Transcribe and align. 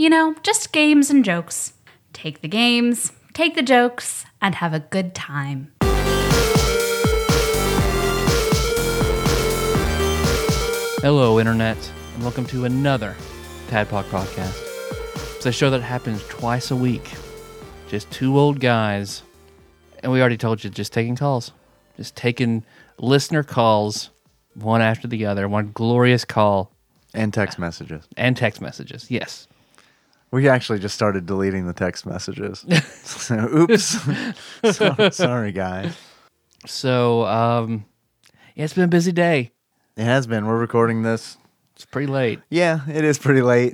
You 0.00 0.08
know, 0.08 0.34
just 0.42 0.72
games 0.72 1.10
and 1.10 1.22
jokes. 1.22 1.74
Take 2.14 2.40
the 2.40 2.48
games, 2.48 3.12
take 3.34 3.54
the 3.54 3.60
jokes, 3.60 4.24
and 4.40 4.54
have 4.54 4.72
a 4.72 4.80
good 4.80 5.14
time. 5.14 5.74
Hello, 11.02 11.38
Internet, 11.38 11.76
and 12.14 12.22
welcome 12.22 12.46
to 12.46 12.64
another 12.64 13.14
Tadpog 13.68 14.04
podcast. 14.04 14.56
It's 15.36 15.44
a 15.44 15.52
show 15.52 15.68
that 15.68 15.82
happens 15.82 16.26
twice 16.28 16.70
a 16.70 16.76
week. 16.76 17.12
Just 17.88 18.10
two 18.10 18.38
old 18.38 18.58
guys, 18.58 19.22
and 20.02 20.10
we 20.10 20.20
already 20.20 20.38
told 20.38 20.64
you, 20.64 20.70
just 20.70 20.94
taking 20.94 21.14
calls. 21.14 21.52
Just 21.98 22.16
taking 22.16 22.64
listener 22.98 23.42
calls, 23.42 24.08
one 24.54 24.80
after 24.80 25.06
the 25.06 25.26
other, 25.26 25.46
one 25.46 25.72
glorious 25.74 26.24
call, 26.24 26.72
And 27.12 27.34
text 27.34 27.58
messages. 27.58 28.08
and 28.16 28.34
text 28.34 28.62
messages. 28.62 29.10
Yes. 29.10 29.46
We 30.30 30.48
actually 30.48 30.78
just 30.78 30.94
started 30.94 31.26
deleting 31.26 31.66
the 31.66 31.72
text 31.72 32.06
messages. 32.06 32.64
so, 33.02 33.36
oops. 33.54 33.98
So- 34.72 35.10
sorry, 35.10 35.52
guys. 35.52 35.96
So, 36.66 37.24
um, 37.26 37.84
yeah, 38.54 38.64
it's 38.64 38.74
been 38.74 38.84
a 38.84 38.88
busy 38.88 39.12
day. 39.12 39.50
It 39.96 40.04
has 40.04 40.26
been. 40.26 40.46
We're 40.46 40.58
recording 40.58 41.02
this. 41.02 41.36
It's 41.74 41.84
pretty 41.86 42.06
late. 42.06 42.40
Yeah, 42.50 42.80
it 42.88 43.04
is 43.04 43.18
pretty 43.18 43.40
late. 43.40 43.72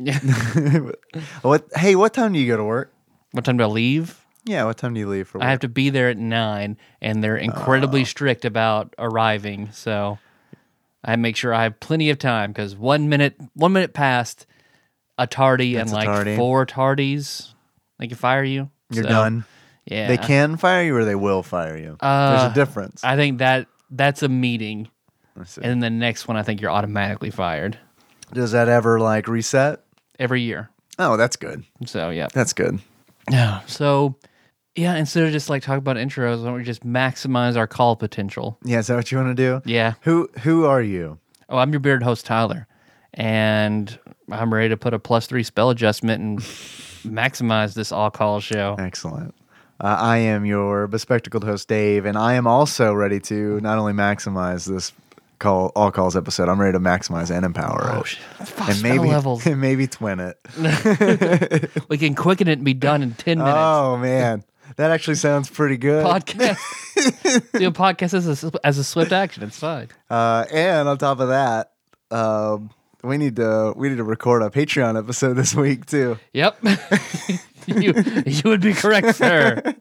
what? 1.42 1.66
Hey, 1.74 1.96
what 1.96 2.14
time 2.14 2.32
do 2.32 2.38
you 2.38 2.46
go 2.46 2.56
to 2.56 2.64
work? 2.64 2.92
What 3.32 3.44
time 3.44 3.56
do 3.56 3.64
I 3.64 3.66
leave? 3.66 4.24
Yeah, 4.44 4.64
what 4.64 4.76
time 4.76 4.94
do 4.94 5.00
you 5.00 5.08
leave 5.08 5.26
for 5.26 5.38
work? 5.38 5.44
I 5.46 5.50
have 5.50 5.60
to 5.60 5.68
be 5.68 5.90
there 5.90 6.08
at 6.08 6.16
nine, 6.16 6.78
and 7.00 7.22
they're 7.22 7.36
incredibly 7.36 8.04
strict 8.04 8.44
about 8.44 8.94
arriving. 8.96 9.70
So 9.72 10.18
I 11.02 11.16
make 11.16 11.36
sure 11.36 11.52
I 11.52 11.64
have 11.64 11.80
plenty 11.80 12.10
of 12.10 12.18
time 12.18 12.52
because 12.52 12.76
one 12.76 13.08
minute, 13.08 13.34
one 13.54 13.72
minute 13.72 13.92
past 13.92 14.46
a 15.18 15.26
tardy 15.26 15.74
That's 15.74 15.90
and 15.90 15.96
like 15.96 16.06
tardy. 16.06 16.36
four 16.36 16.66
tardies, 16.66 17.52
they 17.98 18.06
can 18.08 18.16
fire 18.16 18.44
you. 18.44 18.70
You're 18.90 19.04
So, 19.04 19.08
done. 19.10 19.44
Yeah, 19.86 20.08
They 20.08 20.16
can 20.16 20.56
fire 20.56 20.82
you 20.84 20.96
or 20.96 21.04
they 21.04 21.14
will 21.14 21.42
fire 21.44 21.76
you. 21.76 21.96
Uh, 22.00 22.30
There's 22.38 22.50
a 22.52 22.54
difference. 22.54 23.04
I 23.04 23.14
think 23.16 23.38
that 23.38 23.68
that's 23.90 24.22
a 24.24 24.28
meeting, 24.28 24.88
and 25.36 25.64
then 25.64 25.78
the 25.80 25.90
next 25.90 26.26
one, 26.26 26.36
I 26.36 26.42
think 26.42 26.60
you're 26.60 26.72
automatically 26.72 27.30
fired 27.30 27.78
Does 28.32 28.50
that 28.52 28.68
ever 28.68 28.98
like 28.98 29.28
reset? 29.28 29.80
every 30.18 30.40
year. 30.42 30.70
Oh, 30.98 31.16
that's 31.16 31.36
good. 31.36 31.62
So 31.84 32.10
yeah, 32.10 32.26
That's 32.32 32.52
good. 32.52 32.80
yeah. 33.30 33.60
So 33.66 34.16
yeah, 34.74 34.96
instead 34.96 35.24
of 35.24 35.32
just 35.32 35.48
like 35.48 35.62
talk 35.62 35.78
about 35.78 35.96
intros, 35.96 36.38
why 36.40 36.46
don't 36.46 36.54
we 36.54 36.64
just 36.64 36.84
maximize 36.84 37.56
our 37.56 37.66
call 37.66 37.96
potential? 37.96 38.58
Yeah, 38.64 38.78
is 38.80 38.88
that 38.88 38.96
what 38.96 39.12
you 39.12 39.18
want 39.18 39.36
to 39.36 39.42
do? 39.42 39.62
Yeah. 39.70 39.94
Who 40.02 40.28
Who 40.42 40.64
are 40.66 40.82
you? 40.82 41.18
Oh, 41.48 41.58
I'm 41.58 41.70
your 41.70 41.80
beard 41.80 42.02
host, 42.02 42.26
Tyler, 42.26 42.66
and 43.14 43.98
I'm 44.30 44.52
ready 44.52 44.68
to 44.70 44.76
put 44.76 44.92
a 44.94 44.98
plus 44.98 45.26
three 45.26 45.42
spell 45.42 45.70
adjustment 45.70 46.22
and 46.22 46.38
maximize 47.04 47.74
this 47.74 47.92
all 47.92 48.10
call 48.10 48.40
show. 48.40 48.76
Excellent. 48.78 49.34
Uh, 49.78 49.96
I 49.98 50.16
am 50.18 50.46
your 50.46 50.86
bespectacled 50.86 51.44
host, 51.44 51.68
Dave, 51.68 52.06
and 52.06 52.16
I 52.16 52.34
am 52.34 52.46
also 52.46 52.92
ready 52.94 53.20
to 53.20 53.60
not 53.60 53.78
only 53.78 53.92
maximize 53.92 54.66
this 54.66 54.92
call 55.38 55.70
all 55.76 55.90
calls 55.90 56.16
episode. 56.16 56.48
I'm 56.48 56.58
ready 56.58 56.72
to 56.72 56.80
maximize 56.80 57.30
and 57.30 57.44
empower 57.44 57.90
Oh, 57.92 58.00
it, 58.00 58.06
shit. 58.06 58.20
and 58.68 58.82
maybe 58.82 59.08
levels. 59.08 59.46
and 59.46 59.60
maybe 59.60 59.86
twin 59.86 60.18
it. 60.18 60.38
we 61.90 61.98
can 61.98 62.14
quicken 62.14 62.48
it 62.48 62.52
and 62.52 62.64
be 62.64 62.72
done 62.74 63.02
in 63.02 63.12
10 63.12 63.36
minutes. 63.38 63.54
Oh 63.56 63.98
man, 63.98 64.44
that 64.76 64.90
actually 64.90 65.16
sounds 65.16 65.50
pretty 65.50 65.76
good. 65.76 66.04
podcast. 66.06 66.56
Do 67.52 67.68
a 67.68 67.70
podcast 67.72 68.14
as 68.14 68.44
a, 68.44 68.50
as 68.64 68.78
a 68.78 68.84
swift 68.84 69.12
action. 69.12 69.42
It's 69.42 69.58
fine. 69.58 69.88
Uh, 70.08 70.46
and 70.50 70.88
on 70.88 70.96
top 70.96 71.20
of 71.20 71.28
that, 71.28 71.72
um, 72.10 72.70
we 73.06 73.16
need 73.18 73.36
to 73.36 73.72
we 73.76 73.88
need 73.88 73.96
to 73.96 74.04
record 74.04 74.42
a 74.42 74.50
Patreon 74.50 74.98
episode 74.98 75.34
this 75.34 75.54
week 75.54 75.86
too. 75.86 76.18
Yep. 76.32 76.58
you, 77.66 77.94
you 78.26 78.42
would 78.44 78.60
be 78.60 78.72
correct, 78.74 79.14
sir. 79.16 79.74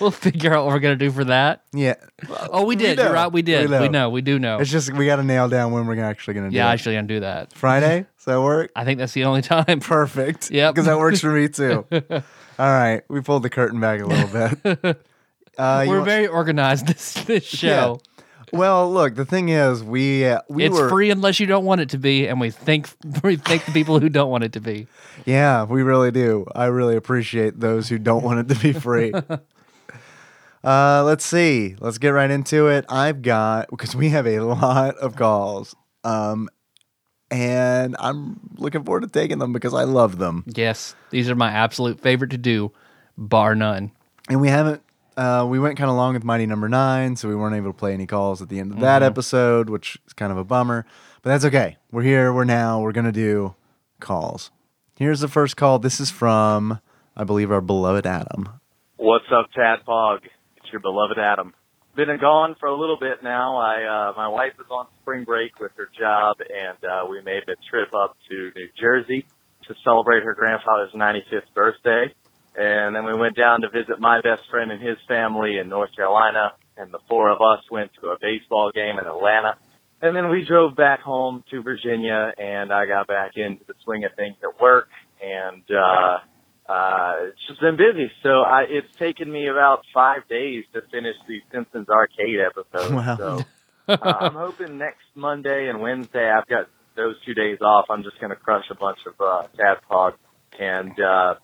We'll 0.00 0.10
figure 0.10 0.52
out 0.52 0.66
what 0.66 0.74
we're 0.74 0.80
going 0.80 0.98
to 0.98 1.02
do 1.04 1.10
for 1.10 1.24
that. 1.24 1.62
Yeah, 1.72 1.94
Oh, 2.50 2.66
we 2.66 2.76
did. 2.76 2.98
know. 2.98 3.04
You're 3.04 3.12
right. 3.14 3.32
We 3.32 3.40
did. 3.40 3.70
We 3.70 3.78
We 3.80 3.88
know. 3.88 4.10
We 4.10 4.20
do 4.20 4.38
know. 4.38 4.58
it's 4.58 4.70
just 4.70 4.92
we 4.92 5.06
got 5.06 5.16
to 5.16 5.22
nail 5.22 5.48
down 5.48 5.72
when 5.72 5.86
we're 5.86 5.98
actually 6.02 6.34
going 6.34 6.44
to 6.46 6.50
do 6.50 6.56
yeah, 6.56 6.68
it. 6.68 6.74
actually, 6.74 6.96
going 6.96 7.08
to 7.08 7.14
do 7.14 7.20
that. 7.20 7.54
Friday. 7.54 8.04
Does 8.18 8.24
that 8.26 8.40
work? 8.42 8.70
I 8.76 8.84
think 8.84 8.98
that's 8.98 9.14
the 9.14 9.24
only 9.24 9.40
time. 9.40 9.64
Perfect. 9.80 10.50
Yep. 10.50 10.74
Because 10.74 10.86
that 10.86 10.98
works 10.98 11.20
for 11.20 11.32
me 11.32 11.48
too. 11.48 11.86
All 11.90 12.20
right. 12.58 13.02
We 13.08 13.22
pulled 13.22 13.44
the 13.44 13.50
curtain 13.50 13.80
back 13.80 14.00
a 14.02 14.04
little 14.06 14.28
bit. 14.28 15.02
Uh, 15.58 15.82
you 15.84 15.90
We're 15.90 15.98
wa- 16.00 16.04
very 16.04 16.26
organized 16.26 16.86
this, 16.86 17.12
this 17.24 17.44
show. 17.44 18.00
Well, 18.52 18.92
look, 18.92 19.14
the 19.14 19.24
thing 19.24 19.48
is, 19.48 19.82
we 19.82 20.26
uh, 20.26 20.40
we 20.48 20.64
it's 20.64 20.74
were 20.78 20.88
free 20.88 21.10
unless 21.10 21.40
you 21.40 21.46
don't 21.46 21.64
want 21.64 21.80
it 21.80 21.88
to 21.90 21.98
be, 21.98 22.26
and 22.28 22.40
we 22.40 22.50
thank 22.50 22.88
we 23.24 23.36
thank 23.36 23.64
the 23.64 23.72
people 23.72 23.98
who 24.00 24.08
don't 24.08 24.30
want 24.30 24.44
it 24.44 24.52
to 24.52 24.60
be. 24.60 24.86
yeah, 25.24 25.64
we 25.64 25.82
really 25.82 26.10
do. 26.10 26.46
I 26.54 26.66
really 26.66 26.96
appreciate 26.96 27.60
those 27.60 27.88
who 27.88 27.98
don't 27.98 28.22
want 28.22 28.40
it 28.40 28.54
to 28.54 28.60
be 28.60 28.72
free. 28.78 29.12
uh, 30.64 31.02
let's 31.04 31.24
see. 31.24 31.76
Let's 31.80 31.98
get 31.98 32.10
right 32.10 32.30
into 32.30 32.68
it. 32.68 32.84
I've 32.88 33.22
got 33.22 33.70
because 33.70 33.96
we 33.96 34.10
have 34.10 34.26
a 34.26 34.40
lot 34.40 34.96
of 34.98 35.16
calls, 35.16 35.74
um, 36.04 36.48
and 37.30 37.96
I'm 37.98 38.40
looking 38.56 38.84
forward 38.84 39.02
to 39.02 39.08
taking 39.08 39.38
them 39.38 39.52
because 39.52 39.74
I 39.74 39.84
love 39.84 40.18
them. 40.18 40.44
Yes, 40.46 40.94
these 41.10 41.28
are 41.30 41.34
my 41.34 41.50
absolute 41.50 42.00
favorite 42.00 42.30
to 42.30 42.38
do, 42.38 42.72
bar 43.16 43.54
none. 43.54 43.92
and 44.28 44.40
we 44.40 44.48
haven't 44.48 44.82
uh, 45.16 45.46
we 45.48 45.58
went 45.58 45.76
kind 45.76 45.90
of 45.90 45.96
long 45.96 46.14
with 46.14 46.24
mighty 46.24 46.46
number 46.46 46.68
nine 46.68 47.16
so 47.16 47.28
we 47.28 47.34
weren't 47.34 47.54
able 47.56 47.72
to 47.72 47.78
play 47.78 47.92
any 47.92 48.06
calls 48.06 48.40
at 48.42 48.48
the 48.48 48.58
end 48.58 48.72
of 48.72 48.80
that 48.80 49.02
episode 49.02 49.68
which 49.70 49.98
is 50.06 50.12
kind 50.12 50.32
of 50.32 50.38
a 50.38 50.44
bummer 50.44 50.84
but 51.22 51.30
that's 51.30 51.44
okay 51.44 51.76
we're 51.90 52.02
here 52.02 52.32
we're 52.32 52.44
now 52.44 52.80
we're 52.80 52.92
gonna 52.92 53.12
do 53.12 53.54
calls 54.00 54.50
here's 54.96 55.20
the 55.20 55.28
first 55.28 55.56
call 55.56 55.78
this 55.78 56.00
is 56.00 56.10
from 56.10 56.80
i 57.16 57.24
believe 57.24 57.50
our 57.50 57.60
beloved 57.60 58.06
adam 58.06 58.60
What's 59.02 59.26
up, 59.34 59.50
Tadpog? 59.50 60.18
It's 60.58 60.70
your 60.70 60.80
beloved 60.80 61.18
Adam. 61.18 61.54
Been 61.96 62.06
gone 62.20 62.54
for 62.60 62.68
a 62.68 62.78
little 62.78 62.96
bit 63.00 63.20
now. 63.20 63.56
I 63.56 63.82
uh, 63.82 64.12
my 64.16 64.28
wife 64.28 64.52
is 64.60 64.66
on 64.70 64.86
spring 65.00 65.24
break 65.24 65.58
with 65.58 65.72
her 65.76 65.88
job, 65.98 66.36
and 66.38 66.78
uh, 66.84 67.06
we 67.10 67.20
made 67.20 67.42
a 67.48 67.56
trip 67.68 67.92
up 67.92 68.16
to 68.30 68.52
New 68.54 68.68
Jersey 68.80 69.26
to 69.66 69.74
celebrate 69.82 70.22
her 70.22 70.34
grandfather's 70.34 70.92
95th 70.94 71.52
birthday. 71.52 72.14
And 72.56 72.94
then 72.94 73.04
we 73.04 73.14
went 73.14 73.36
down 73.36 73.62
to 73.62 73.70
visit 73.70 73.98
my 73.98 74.20
best 74.20 74.42
friend 74.50 74.70
and 74.70 74.82
his 74.82 74.98
family 75.08 75.58
in 75.58 75.68
North 75.68 75.94
Carolina. 75.96 76.52
And 76.76 76.92
the 76.92 76.98
four 77.08 77.30
of 77.30 77.38
us 77.38 77.64
went 77.70 77.90
to 78.00 78.08
a 78.08 78.16
baseball 78.20 78.70
game 78.74 78.98
in 78.98 79.06
Atlanta. 79.06 79.56
And 80.00 80.16
then 80.16 80.30
we 80.30 80.44
drove 80.44 80.74
back 80.74 81.00
home 81.00 81.44
to 81.50 81.62
Virginia, 81.62 82.32
and 82.36 82.72
I 82.72 82.86
got 82.86 83.06
back 83.06 83.32
into 83.36 83.64
the 83.68 83.74
swing 83.84 84.04
of 84.04 84.10
things 84.16 84.34
at 84.42 84.60
work. 84.60 84.88
And 85.22 85.62
uh, 85.70 86.18
uh, 86.68 87.14
it's 87.28 87.46
just 87.46 87.60
been 87.60 87.76
busy. 87.76 88.10
So 88.22 88.42
I, 88.42 88.64
it's 88.68 88.96
taken 88.98 89.30
me 89.30 89.48
about 89.48 89.84
five 89.94 90.28
days 90.28 90.64
to 90.74 90.80
finish 90.90 91.14
the 91.28 91.40
Simpsons 91.52 91.88
arcade 91.88 92.40
episode. 92.44 92.94
Wow. 92.94 93.16
So 93.16 93.44
uh, 93.88 93.96
I'm 94.02 94.34
hoping 94.34 94.78
next 94.78 95.06
Monday 95.14 95.68
and 95.68 95.80
Wednesday 95.80 96.30
I've 96.30 96.48
got 96.48 96.68
those 96.96 97.14
two 97.24 97.34
days 97.34 97.58
off. 97.60 97.86
I'm 97.90 98.02
just 98.02 98.18
going 98.20 98.30
to 98.30 98.36
crush 98.36 98.64
a 98.70 98.74
bunch 98.74 98.98
of 99.06 99.14
uh, 99.20 99.46
Tadpog 99.56 100.14
and 100.58 100.98
uh, 101.00 101.34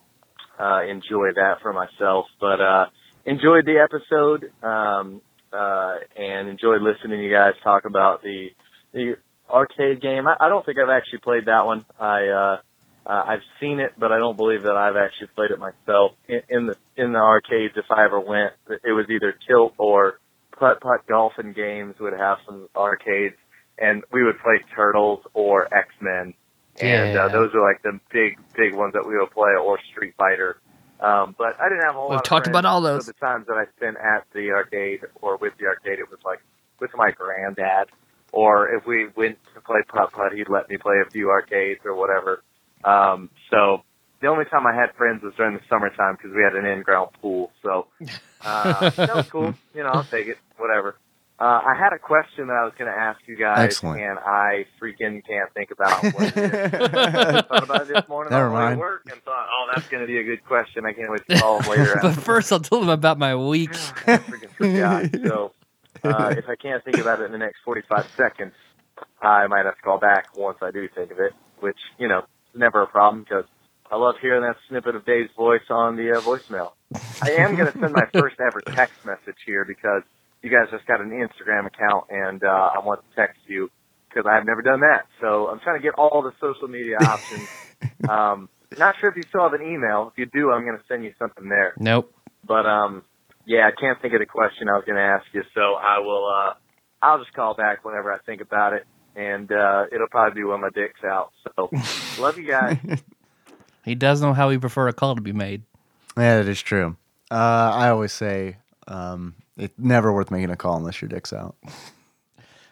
uh, 0.58 0.82
enjoy 0.84 1.32
that 1.34 1.56
for 1.62 1.72
myself. 1.72 2.26
But 2.40 2.60
uh, 2.60 2.86
enjoyed 3.24 3.66
the 3.66 3.78
episode 3.78 4.50
um, 4.62 5.20
uh, 5.52 5.96
and 6.16 6.48
enjoyed 6.48 6.82
listening 6.82 7.18
to 7.18 7.24
you 7.24 7.32
guys 7.32 7.52
talk 7.62 7.84
about 7.84 8.22
the 8.22 8.48
the 8.92 9.16
arcade 9.48 10.00
game. 10.00 10.26
I, 10.26 10.36
I 10.40 10.48
don't 10.48 10.64
think 10.64 10.78
I've 10.78 10.90
actually 10.90 11.20
played 11.20 11.46
that 11.46 11.66
one. 11.66 11.84
I 11.98 12.28
uh, 12.28 12.56
uh, 13.06 13.24
I've 13.26 13.42
seen 13.60 13.80
it, 13.80 13.92
but 13.98 14.12
I 14.12 14.18
don't 14.18 14.36
believe 14.36 14.62
that 14.64 14.76
I've 14.76 14.96
actually 14.96 15.28
played 15.28 15.50
it 15.50 15.58
myself. 15.58 16.12
In, 16.28 16.42
in 16.48 16.66
the 16.66 16.76
in 16.96 17.12
the 17.12 17.18
arcades, 17.18 17.74
if 17.76 17.86
I 17.90 18.04
ever 18.04 18.20
went, 18.20 18.52
it 18.68 18.92
was 18.92 19.06
either 19.08 19.34
Tilt 19.46 19.74
or 19.78 20.20
Putt 20.58 20.80
Putt 20.80 21.06
Golf 21.08 21.32
and 21.38 21.54
Games 21.54 21.94
would 22.00 22.12
have 22.12 22.38
some 22.44 22.68
arcades, 22.76 23.36
and 23.78 24.02
we 24.12 24.24
would 24.24 24.38
play 24.40 24.62
Turtles 24.74 25.20
or 25.32 25.72
X 25.72 25.88
Men, 26.00 26.34
and 26.80 27.14
Yeah. 27.14 27.24
uh, 27.24 27.28
those 27.28 27.54
are 27.54 27.60
like 27.62 27.82
the 27.82 27.98
big 28.10 28.38
big 28.56 28.74
ones 28.74 28.92
that 28.94 29.06
we 29.06 29.16
would 29.18 29.30
play, 29.30 29.50
or 29.60 29.78
Street 29.92 30.14
Fighter. 30.16 30.58
Um, 31.00 31.34
but 31.38 31.54
I 31.60 31.68
didn't 31.68 31.84
have 31.84 31.94
a 31.94 31.98
whole 31.98 32.08
We've 32.08 32.16
lot 32.16 32.20
of 32.26 32.28
talked 32.28 32.46
about 32.48 32.64
all 32.64 32.80
those. 32.80 33.06
So 33.06 33.12
the 33.12 33.18
times 33.18 33.46
that 33.46 33.54
I 33.56 33.66
spent 33.76 33.96
at 33.98 34.24
the 34.34 34.50
arcade 34.50 35.00
or 35.22 35.36
with 35.36 35.52
the 35.58 35.66
arcade, 35.66 35.98
it 36.00 36.10
was 36.10 36.18
like 36.24 36.40
with 36.80 36.90
my 36.96 37.10
granddad. 37.12 37.88
Or 38.32 38.68
if 38.74 38.84
we 38.86 39.06
went 39.16 39.38
to 39.54 39.60
play 39.60 39.80
putt 39.88 40.12
putt, 40.12 40.32
he'd 40.34 40.48
let 40.48 40.68
me 40.68 40.76
play 40.76 40.96
a 41.06 41.10
few 41.10 41.30
arcades 41.30 41.80
or 41.84 41.94
whatever. 41.94 42.42
Um, 42.84 43.30
so 43.50 43.82
the 44.20 44.26
only 44.26 44.44
time 44.46 44.66
I 44.66 44.74
had 44.74 44.92
friends 44.96 45.22
was 45.22 45.32
during 45.36 45.54
the 45.54 45.62
summertime 45.68 46.16
because 46.16 46.34
we 46.36 46.42
had 46.42 46.54
an 46.56 46.66
in-ground 46.66 47.10
pool. 47.22 47.52
So 47.62 47.86
uh, 48.44 48.90
that 48.90 49.14
was 49.14 49.28
cool. 49.30 49.54
You 49.74 49.84
know, 49.84 49.90
I'll 49.90 50.04
take 50.04 50.26
it. 50.26 50.38
Whatever. 50.56 50.96
Uh, 51.40 51.44
I 51.64 51.74
had 51.78 51.92
a 51.92 51.98
question 52.00 52.48
that 52.48 52.54
I 52.54 52.64
was 52.64 52.72
going 52.76 52.90
to 52.90 52.98
ask 52.98 53.20
you 53.26 53.36
guys, 53.36 53.60
Excellent. 53.60 54.00
and 54.02 54.18
I 54.18 54.66
freaking 54.82 55.24
can't 55.24 55.52
think 55.54 55.70
about 55.70 56.02
what 56.02 56.36
it 56.36 56.36
is. 56.36 56.52
I 56.74 57.42
thought 57.42 57.62
about 57.62 57.82
it 57.82 57.88
this 57.94 58.08
morning 58.08 58.32
Never 58.32 58.46
on 58.46 58.52
my 58.52 58.58
way 58.58 58.64
to 58.64 58.70
mind. 58.70 58.80
work 58.80 59.02
and 59.08 59.22
thought, 59.22 59.46
oh, 59.48 59.68
that's 59.72 59.86
going 59.86 60.00
to 60.00 60.06
be 60.08 60.18
a 60.18 60.24
good 60.24 60.44
question. 60.44 60.84
I 60.84 60.92
can't 60.92 61.12
wait 61.12 61.20
to 61.28 61.38
call 61.38 61.60
him 61.60 61.70
later. 61.70 61.96
but 62.02 62.14
first, 62.14 62.50
I'll 62.50 62.58
tell 62.58 62.80
them 62.80 62.88
about 62.88 63.18
my 63.18 63.36
week. 63.36 63.70
I 64.08 64.18
freaking 64.18 64.50
forgot. 64.50 65.28
So 65.28 65.52
uh, 66.02 66.34
if 66.36 66.48
I 66.48 66.56
can't 66.56 66.84
think 66.84 66.98
about 66.98 67.20
it 67.20 67.26
in 67.26 67.32
the 67.32 67.38
next 67.38 67.58
45 67.64 68.06
seconds, 68.16 68.54
I 69.22 69.46
might 69.46 69.64
have 69.64 69.76
to 69.76 69.82
call 69.82 69.98
back 69.98 70.36
once 70.36 70.58
I 70.60 70.72
do 70.72 70.88
think 70.92 71.12
of 71.12 71.20
it, 71.20 71.34
which, 71.60 71.78
you 71.98 72.08
know, 72.08 72.18
is 72.52 72.58
never 72.58 72.82
a 72.82 72.88
problem 72.88 73.22
because 73.22 73.44
I 73.92 73.96
love 73.96 74.16
hearing 74.20 74.42
that 74.42 74.56
snippet 74.68 74.96
of 74.96 75.06
Dave's 75.06 75.30
voice 75.36 75.62
on 75.70 75.94
the 75.94 76.16
uh, 76.16 76.20
voicemail. 76.20 76.72
I 77.22 77.30
am 77.32 77.54
going 77.54 77.70
to 77.72 77.78
send 77.78 77.92
my 77.92 78.06
first 78.12 78.40
ever 78.40 78.60
text 78.60 79.06
message 79.06 79.36
here 79.46 79.64
because 79.64 80.02
you 80.42 80.50
guys 80.50 80.70
just 80.70 80.86
got 80.86 81.00
an 81.00 81.10
Instagram 81.10 81.66
account 81.66 82.06
and 82.10 82.42
uh, 82.44 82.70
I 82.74 82.78
want 82.84 83.00
to 83.00 83.16
text 83.16 83.38
you 83.46 83.70
because 84.08 84.24
I've 84.30 84.46
never 84.46 84.62
done 84.62 84.80
that. 84.80 85.06
So 85.20 85.48
I'm 85.48 85.60
trying 85.60 85.78
to 85.78 85.82
get 85.82 85.94
all 85.94 86.22
the 86.22 86.32
social 86.40 86.68
media 86.68 86.96
options. 87.00 87.48
um, 88.08 88.48
not 88.76 88.96
sure 89.00 89.10
if 89.10 89.16
you 89.16 89.24
still 89.28 89.42
have 89.42 89.54
an 89.54 89.62
email. 89.62 90.12
If 90.12 90.18
you 90.18 90.26
do, 90.26 90.50
I'm 90.50 90.64
going 90.64 90.76
to 90.78 90.84
send 90.88 91.04
you 91.04 91.12
something 91.18 91.48
there. 91.48 91.74
Nope. 91.78 92.12
But 92.46 92.66
um, 92.66 93.02
yeah, 93.46 93.68
I 93.68 93.80
can't 93.80 94.00
think 94.00 94.14
of 94.14 94.20
the 94.20 94.26
question 94.26 94.68
I 94.68 94.72
was 94.72 94.84
going 94.86 94.96
to 94.96 95.02
ask 95.02 95.24
you, 95.32 95.42
so 95.54 95.74
I 95.74 95.98
will. 96.00 96.26
Uh, 96.26 96.54
I'll 97.00 97.18
just 97.18 97.32
call 97.32 97.54
back 97.54 97.84
whenever 97.84 98.12
I 98.12 98.18
think 98.18 98.40
about 98.40 98.72
it, 98.72 98.86
and 99.14 99.50
uh, 99.50 99.84
it'll 99.92 100.08
probably 100.08 100.40
be 100.40 100.44
when 100.44 100.60
my 100.60 100.70
dick's 100.74 101.02
out. 101.04 101.32
So, 101.56 101.70
love 102.20 102.38
you 102.38 102.46
guys. 102.46 102.76
He 103.84 103.94
does 103.94 104.20
know 104.20 104.34
how 104.34 104.50
he 104.50 104.58
prefer 104.58 104.88
a 104.88 104.92
call 104.92 105.14
to 105.14 105.20
be 105.20 105.32
made. 105.32 105.62
Yeah, 106.16 106.38
that 106.38 106.48
is 106.48 106.60
true. 106.60 106.96
Uh, 107.30 107.70
I 107.74 107.88
always 107.88 108.12
say 108.12 108.56
um, 108.86 109.34
it's 109.58 109.74
never 109.78 110.12
worth 110.12 110.30
making 110.30 110.50
a 110.50 110.56
call 110.56 110.76
unless 110.76 111.00
your 111.02 111.08
dick's 111.08 111.32
out. 111.32 111.56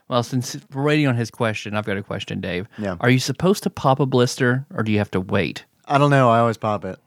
Well, 0.09 0.23
since 0.23 0.57
we're 0.73 0.85
waiting 0.85 1.09
on 1.09 1.17
his 1.17 1.31
question, 1.31 1.75
I've 1.75 1.85
got 1.85 1.97
a 1.97 2.03
question, 2.03 2.41
Dave. 2.41 2.69
Yeah. 2.79 2.97
Are 3.01 3.11
you 3.11 3.19
supposed 3.19 3.65
to 3.65 3.71
pop 3.71 3.99
a 3.99 4.07
blister, 4.07 4.65
or 4.73 4.85
do 4.85 4.93
you 4.93 4.99
have 4.99 5.11
to 5.13 5.21
wait? 5.21 5.65
I 5.87 5.99
don't 5.99 6.11
know. 6.11 6.31
I 6.31 6.39
always 6.39 6.57
pop 6.57 6.85
it. 6.85 6.99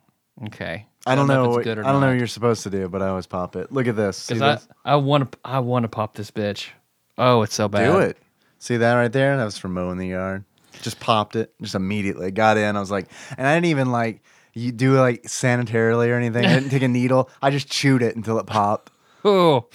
Okay. 0.48 0.86
I 1.06 1.16
don't, 1.16 1.28
know. 1.28 1.46
if 1.46 1.50
what, 1.50 1.58
it's 1.60 1.64
good 1.64 1.78
or 1.78 1.86
I 1.86 1.92
don't 1.92 2.02
know 2.02 2.10
what 2.10 2.18
you're 2.18 2.28
supposed 2.28 2.64
to 2.64 2.70
do, 2.70 2.90
but 2.90 3.02
I 3.02 3.08
always 3.08 3.26
pop 3.26 3.56
it. 3.56 3.72
Look 3.72 3.88
at 3.88 3.96
this. 3.96 4.28
Because 4.28 4.62
this? 4.62 4.68
I, 4.84 4.94
I 4.94 4.96
want 4.98 5.32
to 5.32 5.38
I 5.46 5.60
want 5.60 5.84
to 5.84 5.88
pop 5.88 6.14
this 6.16 6.30
bitch. 6.30 6.68
Oh, 7.18 7.42
it's 7.42 7.56
so 7.56 7.68
bad. 7.68 7.92
Do 7.92 8.00
it. 8.00 8.18
See 8.60 8.78
that 8.78 8.94
right 8.94 9.12
there? 9.12 9.38
That 9.38 9.46
was 9.46 9.58
from 9.58 9.74
mowing 9.74 9.98
the 9.98 10.08
yard. 10.08 10.44
Just 10.82 11.00
popped 11.00 11.36
it. 11.36 11.54
Just 11.62 11.76
immediately 11.76 12.32
got 12.32 12.58
in. 12.58 12.76
I 12.76 12.80
was 12.80 12.92
like, 12.92 13.08
and 13.38 13.48
I 13.48 13.56
didn't 13.56 13.68
even 13.68 13.92
like 13.92 14.22
you 14.54 14.72
do 14.72 14.98
it 14.98 15.00
like 15.00 15.24
sanitarily 15.24 16.10
or 16.10 16.16
anything. 16.16 16.46
I 16.46 16.54
didn't 16.54 16.70
take 16.70 16.84
a 16.84 16.88
needle. 16.88 17.30
I 17.42 17.50
just 17.50 17.70
chewed 17.70 18.02
it 18.02 18.16
until 18.16 18.38
it 18.40 18.46
popped. 18.46 18.92
Oh, 19.26 19.68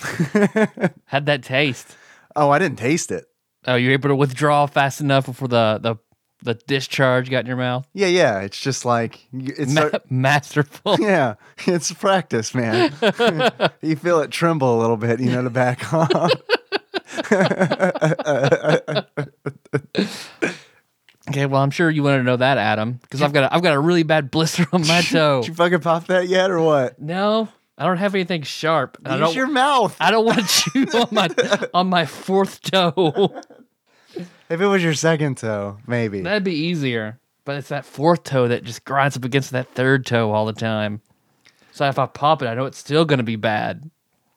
had 1.06 1.26
that 1.26 1.43
taste. 1.43 1.96
Oh, 2.37 2.50
I 2.50 2.58
didn't 2.58 2.79
taste 2.79 3.11
it. 3.11 3.25
Oh, 3.67 3.76
you're 3.76 3.93
able 3.93 4.08
to 4.11 4.17
withdraw 4.17 4.67
fast 4.67 5.00
enough 5.00 5.26
before 5.26 5.49
the 5.49 5.79
the 5.82 5.96
the 6.43 6.55
discharge 6.67 7.31
got 7.31 7.41
in 7.41 7.46
your 7.46 7.56
mouth. 7.56 7.87
Yeah, 7.94 8.08
yeah. 8.08 8.41
It's 8.41 8.58
just 8.61 8.85
like 8.85 9.26
it's 9.32 9.73
Ma- 9.73 9.91
masterful. 10.11 10.96
yeah. 11.00 11.35
It's 11.67 11.91
practice, 11.93 12.55
man. 12.55 12.93
you 13.81 13.96
feel 13.96 14.20
it 14.20 14.31
tremble 14.31 14.79
a 14.79 14.81
little 14.81 14.99
bit, 14.99 15.20
you 15.20 15.31
know, 15.31 15.43
to 15.43 15.50
back 15.50 15.93
off. 15.94 16.31
Okay, 21.31 21.46
well, 21.46 21.62
I'm 21.62 21.70
sure 21.70 21.88
you 21.91 22.02
want 22.02 22.20
to 22.20 22.23
know 22.23 22.37
that, 22.37 22.58
Adam, 22.58 22.99
because 23.00 23.23
I've 23.23 23.32
got 23.32 23.44
a, 23.44 23.55
I've 23.55 23.62
got 23.62 23.73
a 23.73 23.81
really 23.81 24.02
bad 24.02 24.31
blister 24.31 24.67
on 24.75 24.87
my 24.87 25.00
toe. 25.00 25.41
Did 25.41 25.49
you 25.49 25.55
fucking 25.55 25.81
pop 25.81 26.06
that 26.08 26.29
yet 26.29 26.50
or 26.50 26.61
what? 26.61 27.00
no, 27.00 27.49
I 27.76 27.87
don't 27.87 27.97
have 27.97 28.15
anything 28.15 28.43
sharp. 28.43 28.99
I 29.05 29.12
Use 29.17 29.21
don't. 29.21 29.35
your 29.35 29.47
mouth. 29.49 29.97
I 30.00 30.11
don't 30.11 30.25
want 30.25 30.38
to 30.41 30.47
chew 30.71 30.87
on 30.99 31.09
my 31.11 31.29
on 31.75 31.88
my 31.88 32.06
fourth 32.06 32.61
toe. 32.62 33.35
If 34.49 34.61
it 34.61 34.67
was 34.67 34.82
your 34.82 34.94
second 34.94 35.38
toe, 35.38 35.79
maybe. 35.87 36.21
That'd 36.21 36.44
be 36.44 36.55
easier. 36.55 37.19
But 37.44 37.56
it's 37.56 37.69
that 37.69 37.85
fourth 37.85 38.23
toe 38.25 38.49
that 38.49 38.65
just 38.65 38.85
grinds 38.85 39.17
up 39.17 39.25
against 39.25 39.50
that 39.50 39.69
third 39.75 40.06
toe 40.06 40.31
all 40.32 40.47
the 40.47 40.53
time. 40.53 41.00
So 41.73 41.85
if 41.88 41.99
I 41.99 42.06
pop 42.06 42.41
it, 42.43 42.47
I 42.47 42.55
know 42.55 42.65
it's 42.67 42.79
still 42.79 43.05
going 43.05 43.19
to 43.19 43.25
be 43.25 43.37
bad. 43.37 43.91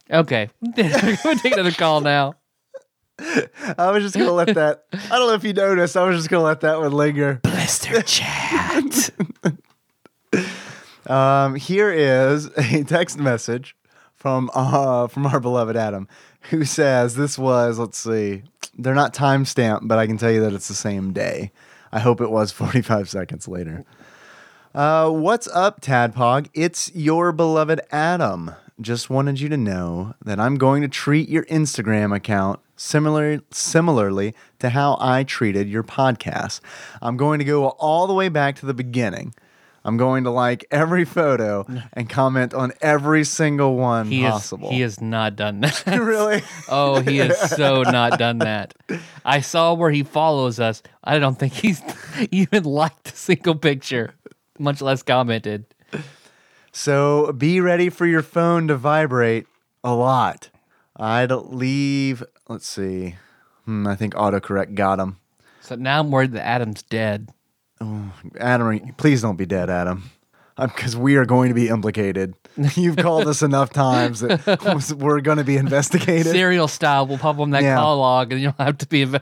Okay, 0.10 0.50
we're 0.62 1.18
gonna 1.24 1.36
take 1.36 1.54
another 1.54 1.72
call 1.72 2.02
now. 2.02 2.36
I 3.20 3.92
was 3.92 4.04
just 4.04 4.16
gonna 4.16 4.32
let 4.32 4.56
that. 4.56 4.86
I 4.94 5.18
don't 5.20 5.28
know 5.28 5.34
if 5.34 5.44
you 5.44 5.52
noticed. 5.54 5.98
I 5.98 6.04
was 6.04 6.16
just 6.18 6.30
gonna 6.30 6.44
let 6.46 6.62
that 6.62 6.80
one 6.80 6.92
linger. 6.94 7.42
Blister 7.44 8.02
chat. 8.04 9.10
Um, 11.08 11.56
here 11.56 11.92
is 11.92 12.46
a 12.58 12.84
text 12.84 13.18
message 13.18 13.76
from 14.16 14.50
uh 14.54 15.08
from 15.08 15.26
our 15.26 15.40
beloved 15.40 15.76
Adam, 15.76 16.08
who 16.50 16.66
says 16.66 17.16
this 17.16 17.38
was. 17.38 17.80
Let's 17.80 17.98
see. 17.98 18.44
They're 18.78 18.94
not 18.94 19.14
time 19.14 19.46
stamped, 19.46 19.88
but 19.88 19.98
I 19.98 20.06
can 20.06 20.18
tell 20.18 20.32
you 20.32 20.42
that 20.42 20.54
it's 20.54 20.68
the 20.68 20.74
same 20.74 21.14
day. 21.14 21.52
I 21.92 22.00
hope 22.00 22.22
it 22.22 22.30
was 22.30 22.52
45 22.54 23.10
seconds 23.10 23.48
later. 23.48 23.86
Uh, 24.76 25.10
what's 25.10 25.48
up, 25.48 25.82
Tadpog? 25.82 26.50
It's 26.54 26.94
your 26.94 27.32
beloved 27.32 27.82
Adam. 27.92 28.52
Just 28.80 29.10
wanted 29.10 29.40
you 29.40 29.50
to 29.50 29.58
know 29.58 30.14
that 30.24 30.40
I'm 30.40 30.56
going 30.56 30.84
to 30.84 30.88
treat 30.88 31.30
your 31.30 31.46
Instagram 31.46 32.16
account 32.16 32.60
similar, 32.76 33.40
similarly 33.50 34.36
to 34.60 34.70
how 34.70 34.98
I 35.00 35.24
treated 35.24 35.68
your 35.68 35.82
podcast. 35.82 36.60
I'm 37.02 37.18
going 37.18 37.40
to 37.40 37.46
go 37.46 37.70
all 37.70 38.06
the 38.06 38.14
way 38.14 38.30
back 38.30 38.56
to 38.58 38.68
the 38.68 38.76
beginning. 38.76 39.34
I'm 39.88 39.96
going 39.96 40.26
to 40.26 40.32
like 40.32 40.66
every 40.70 41.06
photo 41.06 41.66
and 41.94 42.10
comment 42.10 42.54
on 42.54 42.74
every 42.82 43.24
single 43.24 43.78
one 43.78 44.12
He 44.12 44.22
possible. 44.22 44.68
is 44.68 44.76
he 44.76 44.82
has 44.82 45.00
not 45.02 45.38
done 45.38 45.62
that. 45.62 45.84
really? 45.88 46.44
Oh, 46.70 47.00
he 47.00 47.18
has 47.20 47.52
so 47.56 47.84
not 47.84 48.20
done 48.20 48.40
that. 48.40 48.74
I 49.24 49.40
saw 49.40 49.74
where 49.74 49.90
he 49.90 50.04
follows 50.04 50.60
us. 50.60 50.84
I 51.02 51.18
don't 51.20 51.40
think 51.40 51.54
he's 51.54 51.82
even 52.32 52.66
liked 52.66 53.08
a 53.14 53.16
single 53.16 53.56
picture, 53.56 54.14
much 54.60 54.82
less 54.82 55.02
commented. 55.02 55.66
So 56.74 57.32
be 57.32 57.62
ready 57.62 57.90
for 57.90 58.06
your 58.06 58.22
phone 58.22 58.68
to 58.68 58.76
vibrate 58.76 59.48
a 59.84 59.96
lot. 59.96 60.50
I'd 60.98 61.32
leave. 61.32 62.22
Let's 62.50 62.68
see. 62.68 63.16
Hmm, 63.64 63.88
I 63.88 63.96
think 63.96 64.14
autocorrect 64.16 64.76
got 64.76 65.00
him. 65.00 65.18
So 65.62 65.76
now 65.76 66.00
I'm 66.02 66.12
worried 66.12 66.34
that 66.34 66.46
Adam's 66.46 66.84
dead. 66.84 67.30
Oh, 67.80 68.12
Adam, 68.40 68.94
please 68.98 69.22
don't 69.22 69.36
be 69.36 69.46
dead, 69.46 69.70
Adam, 69.70 70.10
because 70.58 70.96
we 70.96 71.16
are 71.16 71.26
going 71.26 71.50
to 71.50 71.56
be 71.56 71.68
implicated. 71.68 72.34
You've 72.76 72.98
called 72.98 73.28
us 73.28 73.44
enough 73.44 73.72
times 73.72 74.22
that 74.22 74.96
we're 74.98 75.22
going 75.22 75.38
to 75.38 75.44
be 75.44 75.58
investigated. 75.58 76.32
Serial 76.32 76.68
style, 76.68 77.06
we'll 77.06 77.18
pop 77.20 77.40
on 77.40 77.52
that 77.52 77.64
Yeah. 77.64 77.76
call 77.76 78.00
log 78.00 78.32
and 78.32 78.42
you'll 78.42 78.56
have 78.58 78.78
to 78.80 78.88
be. 78.88 79.06
Inve- 79.06 79.22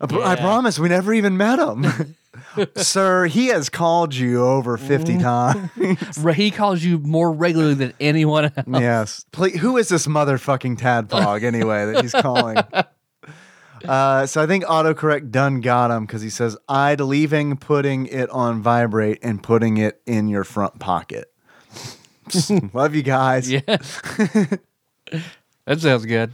I 0.00 0.06
pr- 0.06 0.22
I 0.22 0.36
promise, 0.36 0.78
we 0.78 0.88
never 0.88 1.12
even 1.12 1.36
met 1.36 1.58
him. 1.58 2.16
Sir, 2.76 3.26
he 3.26 3.48
has 3.48 3.68
called 3.68 4.14
you 4.14 4.44
over 4.44 4.76
50 4.76 5.16
mm. 5.16 5.22
times. 5.22 6.36
he 6.36 6.50
calls 6.50 6.82
you 6.82 6.98
more 6.98 7.32
regularly 7.32 7.74
than 7.74 7.92
anyone 8.00 8.44
else. 8.44 8.66
yes. 8.68 9.26
Please, 9.32 9.58
who 9.58 9.76
is 9.76 9.88
this 9.88 10.06
motherfucking 10.06 10.78
tadpog 10.78 11.42
anyway 11.42 11.86
that 11.92 12.02
he's 12.02 12.12
calling? 12.12 12.56
Uh, 13.84 14.26
so 14.26 14.42
I 14.42 14.46
think 14.46 14.64
autocorrect 14.64 15.30
done 15.30 15.60
got 15.60 15.90
him 15.90 16.06
because 16.06 16.22
he 16.22 16.30
says 16.30 16.56
I'd 16.68 17.00
leaving 17.00 17.56
putting 17.56 18.06
it 18.06 18.28
on 18.30 18.62
vibrate 18.62 19.18
and 19.22 19.42
putting 19.42 19.76
it 19.76 20.00
in 20.06 20.28
your 20.28 20.44
front 20.44 20.78
pocket. 20.78 21.32
Love 22.72 22.94
you 22.94 23.02
guys. 23.02 23.50
Yeah. 23.50 23.60
that 23.66 24.60
sounds 25.78 26.06
good. 26.06 26.32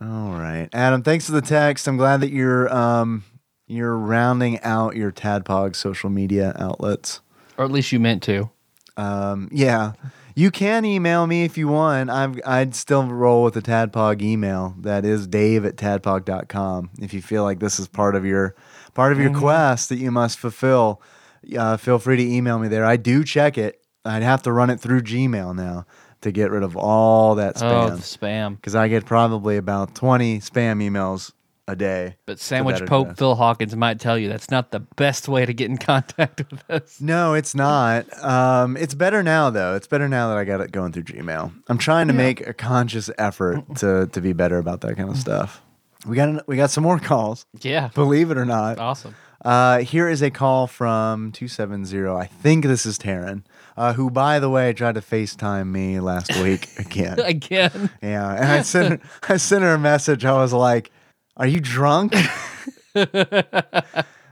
All 0.00 0.32
right, 0.32 0.68
Adam. 0.72 1.02
Thanks 1.02 1.26
for 1.26 1.32
the 1.32 1.42
text. 1.42 1.86
I'm 1.86 1.96
glad 1.96 2.20
that 2.20 2.30
you're 2.30 2.72
um 2.74 3.24
you're 3.66 3.96
rounding 3.96 4.60
out 4.62 4.96
your 4.96 5.12
tadpog 5.12 5.76
social 5.76 6.10
media 6.10 6.56
outlets. 6.58 7.20
Or 7.56 7.64
at 7.64 7.70
least 7.70 7.92
you 7.92 8.00
meant 8.00 8.22
to. 8.24 8.50
Um, 8.96 9.48
yeah, 9.52 9.92
you 10.40 10.50
can 10.50 10.86
email 10.86 11.26
me 11.26 11.44
if 11.44 11.58
you 11.58 11.68
want. 11.68 12.08
I've, 12.08 12.40
I'd 12.46 12.74
still 12.74 13.04
roll 13.04 13.44
with 13.44 13.54
the 13.54 13.60
Tadpog 13.60 14.22
email. 14.22 14.74
That 14.78 15.04
is 15.04 15.26
Dave 15.26 15.66
at 15.66 15.76
tadpog.com. 15.76 16.90
If 16.98 17.12
you 17.12 17.20
feel 17.20 17.42
like 17.42 17.60
this 17.60 17.78
is 17.78 17.86
part 17.86 18.16
of 18.16 18.24
your 18.24 18.54
part 18.94 19.12
of 19.12 19.20
your 19.20 19.34
quest 19.34 19.90
that 19.90 19.98
you 19.98 20.10
must 20.10 20.38
fulfill, 20.38 21.02
uh, 21.56 21.76
feel 21.76 21.98
free 21.98 22.16
to 22.16 22.22
email 22.22 22.58
me 22.58 22.68
there. 22.68 22.86
I 22.86 22.96
do 22.96 23.22
check 23.22 23.58
it. 23.58 23.84
I'd 24.04 24.22
have 24.22 24.42
to 24.44 24.52
run 24.52 24.70
it 24.70 24.80
through 24.80 25.02
Gmail 25.02 25.54
now 25.54 25.84
to 26.22 26.32
get 26.32 26.50
rid 26.50 26.62
of 26.62 26.74
all 26.74 27.34
that 27.34 27.56
spam. 27.56 27.90
Oh, 27.90 27.96
spam 27.96 28.56
because 28.56 28.74
I 28.74 28.88
get 28.88 29.04
probably 29.04 29.58
about 29.58 29.94
twenty 29.94 30.38
spam 30.38 30.82
emails 30.82 31.32
a 31.72 31.76
day. 31.76 32.16
But 32.26 32.38
Sandwich 32.38 32.84
Pope 32.86 33.06
address. 33.08 33.18
Phil 33.18 33.34
Hawkins 33.34 33.76
might 33.76 34.00
tell 34.00 34.18
you 34.18 34.28
that's 34.28 34.50
not 34.50 34.70
the 34.70 34.80
best 34.80 35.28
way 35.28 35.46
to 35.46 35.52
get 35.52 35.70
in 35.70 35.78
contact 35.90 36.42
with 36.50 36.68
us. 36.70 37.00
No, 37.00 37.34
it's 37.34 37.54
not. 37.54 38.06
Um, 38.22 38.76
it's 38.76 38.94
better 38.94 39.22
now, 39.22 39.50
though. 39.50 39.74
It's 39.76 39.86
better 39.86 40.08
now 40.08 40.28
that 40.28 40.36
I 40.38 40.44
got 40.44 40.60
it 40.60 40.72
going 40.72 40.92
through 40.92 41.04
Gmail. 41.04 41.52
I'm 41.68 41.78
trying 41.78 42.08
to 42.08 42.12
make 42.14 42.46
a 42.46 42.52
conscious 42.52 43.10
effort 43.18 43.64
to 43.76 44.06
to 44.08 44.20
be 44.20 44.32
better 44.32 44.58
about 44.58 44.80
that 44.82 44.96
kind 44.96 45.08
of 45.10 45.16
stuff. 45.16 45.62
We 46.06 46.16
got 46.16 46.46
we 46.48 46.56
got 46.56 46.70
some 46.70 46.82
more 46.84 46.98
calls, 46.98 47.44
Yeah. 47.60 47.88
believe 47.94 48.30
it 48.30 48.38
or 48.38 48.44
not. 48.46 48.78
Awesome. 48.78 49.14
Uh, 49.42 49.78
here 49.78 50.06
is 50.06 50.20
a 50.20 50.30
call 50.30 50.66
from 50.66 51.32
270. 51.32 52.06
I 52.08 52.26
think 52.26 52.62
this 52.66 52.84
is 52.84 52.98
Taryn, 52.98 53.42
uh, 53.74 53.94
who, 53.94 54.10
by 54.10 54.38
the 54.38 54.50
way, 54.50 54.74
tried 54.74 54.96
to 54.96 55.00
FaceTime 55.00 55.68
me 55.68 55.98
last 55.98 56.34
week 56.42 56.68
again. 56.78 57.18
Again. 57.20 57.88
yeah. 58.02 58.34
And 58.34 58.44
I 58.44 58.60
sent, 58.60 59.00
her, 59.00 59.08
I 59.30 59.38
sent 59.38 59.62
her 59.62 59.72
a 59.72 59.78
message. 59.78 60.26
I 60.26 60.32
was 60.34 60.52
like, 60.52 60.90
Are 61.40 61.46
you 61.46 61.58
drunk? 61.58 62.14
uh, 62.94 63.02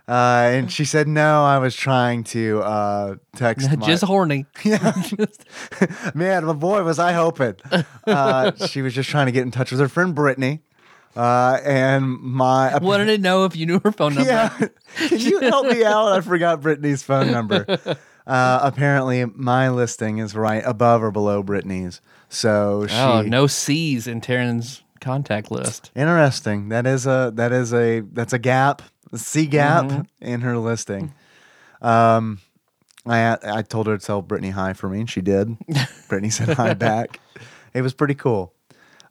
and 0.07 0.71
she 0.71 0.85
said, 0.85 1.09
No, 1.09 1.43
I 1.43 1.57
was 1.57 1.75
trying 1.75 2.23
to 2.25 2.61
uh, 2.61 3.15
text 3.35 3.75
my, 3.75 3.87
Just 3.87 4.05
horny. 4.05 4.45
Man, 6.15 6.45
my 6.45 6.53
boy, 6.53 6.83
was 6.83 6.99
I 6.99 7.15
hoping. 7.15 7.55
Uh, 8.07 8.53
she 8.67 8.83
was 8.83 8.93
just 8.93 9.09
trying 9.09 9.25
to 9.25 9.33
get 9.33 9.43
in 9.43 9.51
touch 9.51 9.71
with 9.71 9.81
her 9.81 9.89
friend 9.89 10.15
Brittany. 10.15 10.61
Uh, 11.17 11.59
and 11.65 12.07
my 12.21 12.77
Wanted 12.77 13.07
to 13.07 13.17
know 13.17 13.47
if 13.47 13.57
you 13.57 13.65
knew 13.65 13.81
her 13.83 13.91
phone 13.91 14.15
number. 14.15 14.31
yeah, 14.31 14.51
can 15.09 15.19
you 15.19 15.41
help 15.41 15.67
me 15.67 15.83
out? 15.85 16.13
I 16.13 16.21
forgot 16.21 16.61
Brittany's 16.61 17.03
phone 17.03 17.33
number. 17.33 17.65
Uh, 18.27 18.61
apparently, 18.63 19.25
my 19.25 19.71
listing 19.71 20.19
is 20.19 20.35
right 20.35 20.63
above 20.67 21.03
or 21.03 21.11
below 21.11 21.43
Brittany's. 21.43 22.03
So 22.29 22.87
she. 22.87 22.95
Oh, 22.95 23.23
no 23.23 23.47
C's 23.47 24.07
in 24.07 24.21
Taryn's 24.21 24.83
contact 25.01 25.51
list. 25.51 25.91
Interesting. 25.97 26.69
That 26.71 26.87
is 26.87 27.07
a 27.07 27.33
that 27.37 27.53
is 27.53 27.73
a 27.75 28.01
that's 28.13 28.33
a 28.33 28.39
gap, 28.39 28.83
a 29.13 29.19
C 29.19 29.47
gap 29.47 29.85
Mm-hmm. 29.87 30.03
in 30.21 30.41
her 30.43 30.59
listing. 30.59 31.15
Um, 31.83 32.41
I 33.07 33.37
I 33.43 33.63
told 33.63 33.87
her 33.87 33.97
to 33.97 34.05
tell 34.05 34.23
Brittany 34.23 34.51
hi 34.51 34.73
for 34.73 34.89
me, 34.89 35.01
and 35.01 35.11
she 35.11 35.21
did. 35.21 35.57
Brittany 36.09 36.31
said 36.31 36.49
hi 36.57 36.75
back. 36.75 37.21
It 37.75 37.83
was 37.83 37.95
pretty 37.95 38.15
cool. 38.15 38.53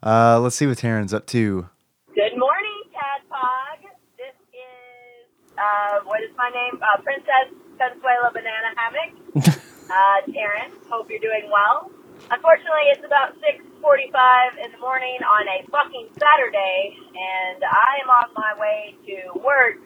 Uh, 0.03 0.39
let's 0.39 0.55
see 0.55 0.67
what 0.67 0.77
Taryn's 0.77 1.13
up 1.13 1.25
to. 1.27 1.67
Good 2.13 2.37
morning, 2.37 2.81
Tadpog. 2.93 3.81
This 4.17 4.35
is, 4.53 5.25
uh, 5.57 6.03
what 6.05 6.21
is 6.21 6.29
my 6.37 6.49
name? 6.49 6.81
Uh, 6.81 7.01
Princess 7.01 7.53
Consuela 7.79 8.33
Banana 8.33 8.73
Hammock. 8.77 9.13
uh, 9.89 10.21
Taryn, 10.29 10.69
hope 10.89 11.09
you're 11.09 11.19
doing 11.19 11.49
well. 11.51 11.89
Unfortunately, 12.29 12.89
it's 12.93 13.05
about 13.05 13.33
6.45 13.81 14.65
in 14.65 14.71
the 14.71 14.77
morning 14.79 15.17
on 15.21 15.47
a 15.47 15.65
fucking 15.69 16.07
Saturday, 16.17 16.97
and 17.13 17.63
I 17.63 18.01
am 18.03 18.09
on 18.09 18.29
my 18.35 18.53
way 18.59 18.95
to 19.05 19.39
work. 19.39 19.77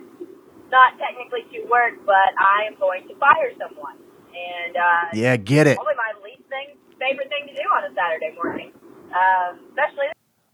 Not 0.71 0.93
technically 0.97 1.43
to 1.51 1.67
work, 1.69 1.99
but 2.05 2.31
I 2.39 2.63
am 2.67 2.79
going 2.79 3.07
to 3.09 3.15
fire 3.15 3.51
someone. 3.59 3.97
And, 4.31 4.77
uh, 4.77 5.11
Yeah, 5.13 5.35
get 5.35 5.67
it 5.67 5.75
probably 5.75 5.95
my 5.95 6.13
least 6.23 6.47
thing, 6.47 6.77
favorite 6.99 7.27
thing 7.27 7.47
to 7.47 7.53
do 7.53 7.67
on 7.75 7.91
a 7.91 7.93
Saturday 7.93 8.33
morning. 8.35 8.71
Um, 9.11 9.59
especially 9.69 10.05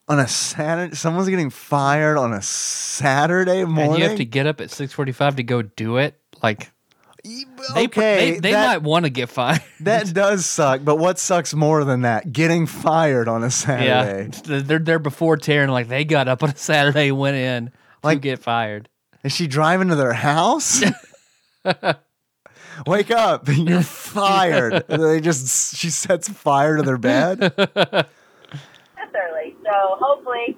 on 0.08 0.20
a 0.20 0.28
Saturday. 0.28 0.96
Someone's 0.96 1.30
getting 1.30 1.52
fired 1.52 2.18
on 2.18 2.34
a 2.34 2.42
Saturday 2.42 3.64
morning. 3.66 3.92
And 3.92 4.00
you 4.00 4.08
have 4.10 4.18
to 4.18 4.26
get 4.26 4.48
up 4.48 4.60
at 4.60 4.70
6:45 4.72 5.36
to 5.36 5.44
go 5.44 5.62
do 5.62 5.98
it. 5.98 6.20
Like 6.42 6.72
they, 7.74 7.86
okay, 7.86 8.32
they, 8.34 8.40
they 8.40 8.52
that, 8.52 8.68
might 8.68 8.88
want 8.88 9.06
to 9.06 9.10
get 9.10 9.30
fired. 9.30 9.62
that 9.82 10.14
does 10.14 10.46
suck. 10.46 10.84
But 10.84 10.98
what 10.98 11.20
sucks 11.20 11.54
more 11.54 11.84
than 11.84 12.02
that? 12.02 12.32
Getting 12.32 12.66
fired 12.66 13.28
on 13.28 13.44
a 13.44 13.52
Saturday. 13.52 14.32
Yeah, 14.48 14.62
they're 14.62 14.80
there 14.80 15.00
before 15.00 15.38
Taryn. 15.38 15.70
Like 15.70 15.88
they 15.88 16.06
got 16.06 16.28
up 16.28 16.44
on 16.44 16.50
a 16.50 16.56
Saturday, 16.56 17.10
and 17.10 17.18
went 17.20 17.38
in 17.38 17.72
Like- 18.04 18.18
to 18.18 18.22
get 18.22 18.40
fired. 18.40 18.90
Is 19.24 19.34
she 19.34 19.48
driving 19.48 19.90
to 19.90 19.96
their 19.96 20.14
house? 20.14 20.82
Wake 22.86 23.10
up! 23.12 23.48
You're 23.52 23.82
fired. 23.82 24.86
they 24.88 25.20
just 25.20 25.76
she 25.76 25.90
sets 25.90 26.30
fire 26.30 26.78
to 26.78 26.84
their 26.84 26.98
bed. 27.00 27.40
That's 27.40 27.56
early, 29.16 29.56
so 29.64 29.72
hopefully 30.00 30.56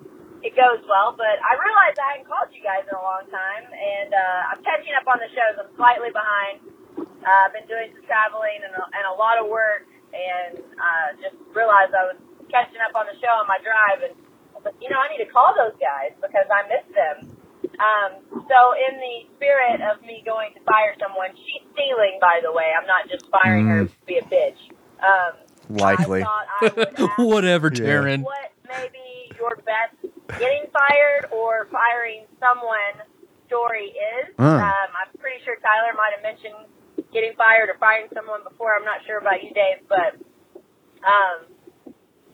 it 0.49 0.57
goes 0.57 0.81
well. 0.89 1.13
But 1.13 1.37
I 1.45 1.53
realize 1.61 1.93
I 2.01 2.17
hadn't 2.17 2.25
called 2.25 2.49
you 2.49 2.65
guys 2.65 2.89
in 2.89 2.93
a 2.97 3.03
long 3.05 3.29
time, 3.29 3.69
and 3.69 4.09
uh, 4.09 4.51
I'm 4.53 4.61
catching 4.65 4.97
up 4.97 5.05
on 5.05 5.21
the 5.21 5.29
shows. 5.29 5.61
I'm 5.61 5.69
slightly 5.77 6.09
behind. 6.09 6.65
Uh, 6.97 7.45
I've 7.45 7.53
been 7.53 7.69
doing 7.69 7.93
some 7.93 8.05
traveling 8.09 8.65
and 8.65 8.73
a, 8.73 8.83
and 8.97 9.05
a 9.05 9.15
lot 9.15 9.37
of 9.37 9.45
work, 9.45 9.85
and 10.09 10.57
uh, 10.57 11.07
just 11.21 11.37
realized 11.53 11.93
I 11.93 12.15
was 12.15 12.19
catching 12.49 12.81
up 12.81 12.97
on 12.97 13.05
the 13.05 13.13
show 13.21 13.29
on 13.37 13.45
my 13.45 13.61
drive, 13.61 14.01
and 14.09 14.13
I 14.17 14.53
was 14.57 14.63
like, 14.73 14.79
you 14.81 14.89
know, 14.89 14.97
I 14.97 15.07
need 15.13 15.21
to 15.21 15.29
call 15.29 15.53
those 15.53 15.77
guys 15.77 16.17
because 16.17 16.49
I 16.49 16.65
missed 16.65 16.91
them. 16.97 17.17
Um, 17.79 18.11
so 18.33 18.57
in 18.75 18.99
the 18.99 19.15
spirit 19.37 19.79
of 19.85 20.01
me 20.01 20.23
going 20.25 20.51
to 20.55 20.61
fire 20.65 20.95
someone, 20.99 21.31
she's 21.35 21.63
stealing, 21.75 22.17
by 22.19 22.39
the 22.43 22.51
way. 22.51 22.71
I'm 22.75 22.87
not 22.87 23.07
just 23.07 23.27
firing 23.29 23.67
her 23.67 23.85
to 23.85 23.91
be 24.07 24.17
a 24.17 24.25
bitch. 24.25 24.59
Um, 24.99 25.35
Likely. 25.69 26.23
I 26.23 26.49
I 26.61 26.71
would 26.75 26.87
ask 26.99 27.19
Whatever, 27.19 27.69
Taryn. 27.69 28.23
what 28.23 28.51
maybe 28.67 29.31
your 29.37 29.55
best 29.63 29.95
getting 30.37 30.69
fired 30.69 31.31
or 31.33 31.65
firing 31.73 32.29
someone 32.37 33.05
story 33.49 33.89
is. 33.89 34.29
Hmm. 34.37 34.61
Um, 34.61 34.89
I'm 34.93 35.11
pretty 35.17 35.41
sure 35.41 35.57
Tyler 35.57 35.97
might 35.97 36.13
have 36.13 36.23
mentioned 36.23 36.69
getting 37.09 37.33
fired 37.33 37.73
or 37.73 37.77
firing 37.81 38.11
someone 38.13 38.45
before. 38.45 38.77
I'm 38.77 38.85
not 38.85 39.01
sure 39.09 39.17
about 39.17 39.41
you, 39.41 39.49
Dave, 39.49 39.81
but 39.89 40.21
um, 41.01 41.49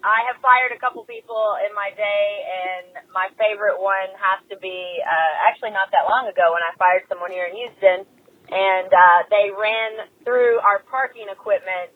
I 0.03 0.27
have 0.27 0.43
fired 0.43 0.75
a 0.75 0.79
couple 0.83 1.07
people 1.07 1.55
in 1.63 1.71
my 1.71 1.95
day, 1.95 2.27
and 2.43 3.07
my 3.15 3.31
favorite 3.39 3.79
one 3.79 4.11
has 4.19 4.43
to 4.51 4.59
be 4.59 4.99
uh, 4.99 5.33
actually 5.47 5.71
not 5.71 5.87
that 5.95 6.11
long 6.11 6.27
ago 6.27 6.51
when 6.51 6.61
I 6.65 6.75
fired 6.75 7.07
someone 7.07 7.31
here 7.31 7.47
in 7.47 7.55
Houston, 7.55 8.03
and 8.51 8.89
uh, 8.91 9.19
they 9.31 9.55
ran 9.55 10.11
through 10.27 10.59
our 10.59 10.83
parking 10.91 11.31
equipment 11.31 11.95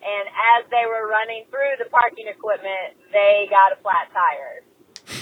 and 0.00 0.26
as 0.56 0.64
they 0.72 0.88
were 0.88 1.04
running 1.12 1.44
through 1.52 1.76
the 1.76 1.88
parking 1.92 2.24
equipment, 2.24 2.96
they 3.12 3.44
got 3.52 3.76
a 3.76 3.78
flat 3.84 4.08
tire. 4.08 4.64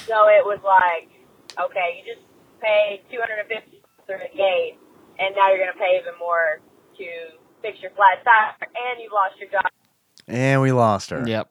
So 0.07 0.28
it 0.28 0.45
was 0.45 0.61
like, 0.64 1.11
okay, 1.59 2.02
you 2.02 2.14
just 2.14 2.26
paid 2.61 3.02
250 3.11 3.83
through 4.07 4.16
the 4.18 4.37
gate, 4.37 4.78
and 5.18 5.35
now 5.37 5.49
you're 5.49 5.59
going 5.59 5.73
to 5.73 5.78
pay 5.78 5.99
even 6.00 6.18
more 6.18 6.61
to 6.99 7.07
fix 7.62 7.80
your 7.80 7.90
flat 7.92 8.25
tire, 8.25 8.54
and 8.61 9.00
you've 9.02 9.12
lost 9.12 9.38
your 9.38 9.50
job. 9.50 9.71
And 10.26 10.61
we 10.61 10.73
lost 10.73 11.11
her. 11.11 11.25
Yep. 11.26 11.50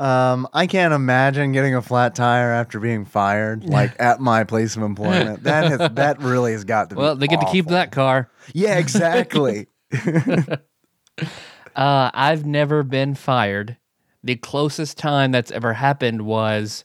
Um, 0.00 0.48
I 0.52 0.66
can't 0.66 0.92
imagine 0.92 1.52
getting 1.52 1.74
a 1.74 1.82
flat 1.82 2.14
tire 2.14 2.50
after 2.50 2.80
being 2.80 3.04
fired, 3.04 3.64
like 3.68 3.94
at 4.00 4.20
my 4.20 4.44
place 4.44 4.76
of 4.76 4.82
employment. 4.82 5.44
That 5.44 5.64
has 5.70 5.90
that 5.94 6.20
really 6.20 6.52
has 6.52 6.64
got 6.64 6.90
to 6.90 6.96
be. 6.96 7.00
Well, 7.00 7.16
they 7.16 7.28
get 7.28 7.40
to 7.40 7.50
keep 7.52 7.66
that 7.68 7.92
car. 7.92 8.30
Yeah, 8.52 8.78
exactly. 8.78 9.68
Uh, 11.76 12.08
I've 12.14 12.46
never 12.46 12.82
been 12.82 13.14
fired. 13.14 13.76
The 14.22 14.36
closest 14.36 14.96
time 14.96 15.32
that's 15.32 15.50
ever 15.50 15.72
happened 15.72 16.22
was 16.22 16.84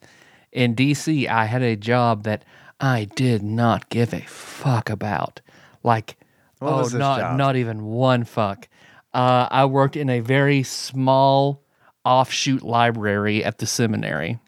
in 0.51 0.75
DC. 0.75 1.27
I 1.27 1.46
had 1.46 1.62
a 1.62 1.75
job 1.75 2.24
that 2.24 2.44
I 2.79 3.06
did 3.15 3.44
not 3.44 3.89
give 3.89 4.13
a 4.13 4.22
fuck 4.22 4.89
about. 4.89 5.41
Like, 5.84 6.18
What 6.60 6.94
oh, 6.94 6.98
not 6.98 7.20
job? 7.20 7.38
not 7.38 7.56
even 7.56 7.86
one 7.86 8.24
fuck. 8.24 8.68
Uh, 9.13 9.48
I 9.50 9.65
worked 9.65 9.96
in 9.96 10.10
a 10.10 10.20
very 10.20 10.63
small 10.63 11.63
offshoot 12.06 12.63
library 12.63 13.44
at 13.44 13.58
the 13.58 13.65
seminary. 13.65 14.39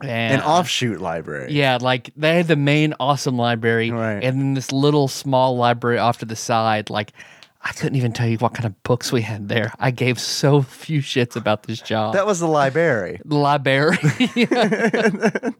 And 0.00 0.34
An 0.34 0.40
offshoot 0.42 1.00
library. 1.00 1.52
yeah, 1.52 1.78
like 1.80 2.10
they 2.16 2.36
had 2.36 2.46
the 2.46 2.54
main 2.56 2.94
awesome 3.00 3.36
library, 3.36 3.90
Right. 3.90 4.22
and 4.22 4.38
then 4.40 4.54
this 4.54 4.70
little 4.70 5.08
small 5.08 5.56
library 5.56 5.98
off 5.98 6.18
to 6.18 6.24
the 6.24 6.36
side. 6.36 6.88
Like, 6.88 7.12
I 7.60 7.72
couldn't 7.72 7.96
even 7.96 8.12
tell 8.12 8.28
you 8.28 8.38
what 8.38 8.54
kind 8.54 8.66
of 8.66 8.80
books 8.84 9.10
we 9.12 9.22
had 9.22 9.48
there. 9.48 9.72
I 9.80 9.90
gave 9.90 10.20
so 10.20 10.62
few 10.62 11.00
shits 11.02 11.34
about 11.36 11.64
this 11.64 11.80
job. 11.80 12.14
That 12.14 12.26
was 12.26 12.38
the 12.40 12.46
library. 12.46 13.20
the 13.24 13.36
library. 13.36 13.98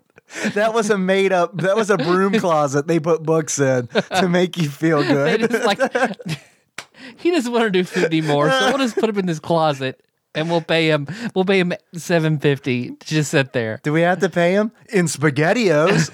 That 0.53 0.75
was 0.75 0.91
a 0.91 0.99
made 0.99 1.33
up. 1.33 1.57
That 1.63 1.75
was 1.75 1.89
a 1.89 1.97
broom 1.97 2.39
closet 2.39 2.87
they 2.87 3.01
put 3.01 3.23
books 3.23 3.59
in 3.59 3.87
to 4.19 4.29
make 4.29 4.59
you 4.59 4.69
feel 4.69 5.03
They 5.03 5.39
good. 5.39 5.51
just 5.51 5.65
like 5.65 5.81
he 7.17 7.31
doesn't 7.31 7.51
want 7.51 7.65
to 7.65 7.71
do 7.71 7.83
food 7.83 8.05
anymore, 8.05 8.51
so 8.51 8.69
we'll 8.69 8.77
just 8.79 8.97
put 8.97 9.09
him 9.09 9.19
in 9.19 9.25
this 9.25 9.41
closet, 9.41 10.05
and 10.35 10.51
we'll 10.51 10.61
pay 10.61 10.91
him. 10.91 11.07
We'll 11.35 11.47
pay 11.47 11.61
him 11.61 11.73
seven 11.95 12.39
fifty 12.41 12.91
to 12.91 13.07
just 13.07 13.31
sit 13.31 13.55
there. 13.55 13.81
Do 13.83 13.91
we 13.91 14.03
have 14.03 14.19
to 14.21 14.29
pay 14.29 14.53
him 14.53 14.71
in 14.93 15.07
spaghettios? 15.07 16.11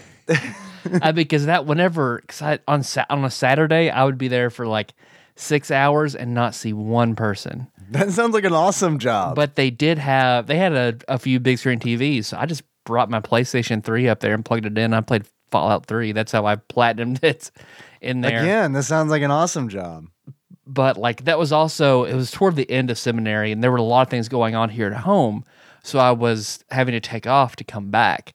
uh, 1.03 1.11
because 1.11 1.47
that 1.47 1.67
whenever 1.67 2.23
cause 2.29 2.41
I, 2.41 2.61
on 2.69 2.85
on 3.11 3.25
a 3.25 3.31
Saturday, 3.31 3.91
I 3.91 4.05
would 4.05 4.17
be 4.17 4.29
there 4.29 4.49
for 4.49 4.65
like 4.69 4.95
six 5.37 5.71
hours 5.71 6.15
and 6.15 6.35
not 6.35 6.55
see 6.55 6.73
one 6.73 7.15
person. 7.17 7.69
that 7.91 8.11
sounds 8.11 8.35
like 8.35 8.45
an 8.45 8.53
awesome 8.53 8.99
job. 8.99 9.35
But 9.37 9.57
they 9.57 9.71
did 9.71 9.99
have 9.99 10.47
they 10.47 10.57
had 10.57 10.73
a, 10.73 10.97
a 11.09 11.19
few 11.19 11.41
big 11.41 11.59
screen 11.59 11.79
TVs, 11.79 12.27
so 12.27 12.39
I 12.39 12.47
just 12.47 12.63
brought 12.85 13.11
my 13.11 13.21
PlayStation 13.21 13.83
Three 13.83 14.09
up 14.09 14.21
there 14.21 14.35
and 14.35 14.45
plugged 14.45 14.67
it 14.67 14.77
in. 14.79 14.95
I 14.95 15.01
played 15.01 15.25
Fallout 15.51 15.87
Three. 15.87 16.13
That's 16.13 16.33
how 16.33 16.47
I 16.47 16.57
platinumed 16.57 17.23
it 17.23 17.51
in 18.01 18.21
there. 18.21 18.43
Again, 18.43 18.73
this 18.73 18.87
sounds 18.87 19.11
like 19.11 19.23
an 19.23 19.31
awesome 19.31 19.69
job. 19.69 20.07
But 20.67 20.97
like 20.97 21.25
that 21.25 21.39
was 21.39 21.53
also 21.53 22.05
it 22.05 22.15
was 22.15 22.31
toward 22.31 22.57
the 22.57 22.71
end 22.71 22.91
of 22.91 22.99
seminary, 22.99 23.53
and 23.53 23.63
there 23.63 23.71
were 23.71 23.77
a 23.77 23.83
lot 23.83 24.03
of 24.03 24.11
things 24.11 24.29
going 24.29 24.55
on 24.55 24.71
here 24.71 24.87
at 24.87 24.97
home. 25.01 25.45
So 25.83 25.99
I 25.99 26.13
was 26.13 26.65
having 26.71 26.93
to 26.93 27.01
take 27.01 27.27
off 27.27 27.57
to 27.57 27.65
come 27.65 27.91
back, 27.91 28.33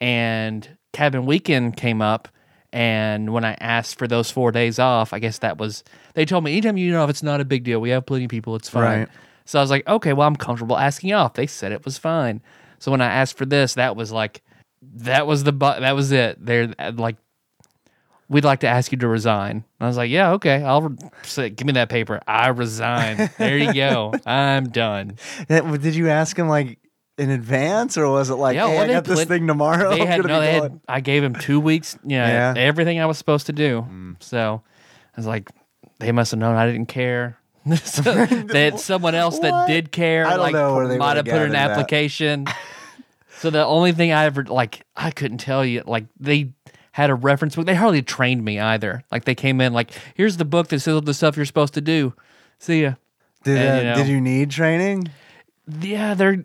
and 0.00 0.76
cabin 0.92 1.24
weekend 1.24 1.76
came 1.76 2.02
up. 2.02 2.28
And 2.72 3.32
when 3.34 3.44
I 3.44 3.52
asked 3.60 3.98
for 3.98 4.08
those 4.08 4.30
four 4.30 4.50
days 4.52 4.78
off, 4.78 5.12
I 5.12 5.18
guess 5.18 5.38
that 5.38 5.58
was 5.58 5.84
they 6.14 6.24
told 6.24 6.44
me 6.44 6.52
anytime 6.52 6.76
you 6.78 6.90
know 6.90 7.04
if 7.04 7.10
it's 7.10 7.22
not 7.22 7.40
a 7.40 7.44
big 7.44 7.64
deal, 7.64 7.80
we 7.80 7.90
have 7.90 8.06
plenty 8.06 8.24
of 8.24 8.30
people, 8.30 8.56
it's 8.56 8.68
fine. 8.68 8.82
Right. 9.00 9.08
So 9.44 9.58
I 9.58 9.62
was 9.62 9.70
like, 9.70 9.86
okay, 9.86 10.12
well 10.12 10.26
I'm 10.26 10.36
comfortable 10.36 10.78
asking 10.78 11.12
off. 11.12 11.34
They 11.34 11.46
said 11.46 11.72
it 11.72 11.84
was 11.84 11.98
fine. 11.98 12.40
So 12.78 12.90
when 12.90 13.00
I 13.02 13.06
asked 13.12 13.36
for 13.36 13.44
this, 13.46 13.74
that 13.74 13.94
was 13.96 14.10
like 14.12 14.42
that 14.94 15.26
was 15.26 15.44
the 15.44 15.52
bu- 15.52 15.80
that 15.80 15.94
was 15.94 16.12
it. 16.12 16.44
There 16.44 16.72
uh, 16.78 16.92
like 16.96 17.16
we'd 18.28 18.44
like 18.44 18.60
to 18.60 18.66
ask 18.68 18.90
you 18.92 18.98
to 18.98 19.08
resign. 19.08 19.64
I 19.78 19.86
was 19.86 19.96
like, 19.98 20.10
yeah, 20.10 20.32
okay. 20.32 20.62
I'll 20.62 20.82
re- 20.82 20.96
say, 21.22 21.50
give 21.50 21.66
me 21.66 21.74
that 21.74 21.90
paper. 21.90 22.20
I 22.26 22.48
resign. 22.48 23.28
there 23.36 23.58
you 23.58 23.74
go. 23.74 24.14
I'm 24.26 24.70
done. 24.70 25.16
That- 25.48 25.80
Did 25.82 25.94
you 25.94 26.08
ask 26.08 26.38
him 26.38 26.48
like 26.48 26.78
in 27.18 27.30
advance, 27.30 27.96
or 27.98 28.08
was 28.08 28.30
it 28.30 28.34
like, 28.36 28.54
Yeah, 28.54 28.68
hey, 28.68 28.74
well, 28.76 28.84
I 28.84 28.92
got 28.94 29.04
this 29.04 29.24
thing 29.24 29.46
tomorrow? 29.46 29.90
They 29.90 30.06
had 30.06 30.24
no. 30.24 30.40
They 30.40 30.52
had. 30.54 30.80
I 30.88 31.00
gave 31.00 31.22
him 31.22 31.34
two 31.34 31.60
weeks. 31.60 31.98
You 32.04 32.16
know, 32.18 32.26
Yeah. 32.26 32.54
everything 32.56 33.00
I 33.00 33.06
was 33.06 33.18
supposed 33.18 33.46
to 33.46 33.52
do. 33.52 33.86
So 34.20 34.62
I 34.64 35.20
was 35.20 35.26
like, 35.26 35.50
they 35.98 36.12
must 36.12 36.30
have 36.30 36.40
known 36.40 36.56
I 36.56 36.66
didn't 36.66 36.86
care. 36.86 37.38
So 37.84 38.02
they 38.26 38.64
had 38.64 38.80
someone 38.80 39.14
else 39.14 39.38
that 39.38 39.66
did 39.68 39.92
care. 39.92 40.26
I 40.26 40.30
don't 40.36 40.52
like, 40.52 40.98
might 40.98 41.16
have 41.16 41.26
put 41.26 41.42
an 41.42 41.54
application. 41.54 42.46
so 43.38 43.50
the 43.50 43.64
only 43.64 43.92
thing 43.92 44.10
I 44.10 44.24
ever 44.24 44.42
like, 44.44 44.84
I 44.96 45.10
couldn't 45.12 45.38
tell 45.38 45.64
you. 45.64 45.84
Like 45.86 46.06
they 46.18 46.54
had 46.90 47.08
a 47.10 47.14
reference 47.14 47.54
book. 47.54 47.66
They 47.66 47.74
hardly 47.76 48.02
trained 48.02 48.44
me 48.44 48.58
either. 48.58 49.04
Like 49.12 49.24
they 49.26 49.34
came 49.36 49.60
in 49.60 49.72
like, 49.72 49.90
here's 50.14 50.38
the 50.38 50.44
book 50.44 50.68
that 50.68 50.80
says 50.80 50.94
all 50.94 51.00
the 51.02 51.14
stuff 51.14 51.36
you're 51.36 51.46
supposed 51.46 51.74
to 51.74 51.80
do. 51.80 52.14
See 52.58 52.82
ya. 52.82 52.94
Did, 53.44 53.58
and, 53.58 53.68
uh, 53.70 53.78
you 53.78 53.84
know- 53.90 53.94
did 53.96 54.08
you 54.08 54.20
need 54.20 54.50
training? 54.50 55.08
Yeah, 55.80 56.14
they're 56.14 56.44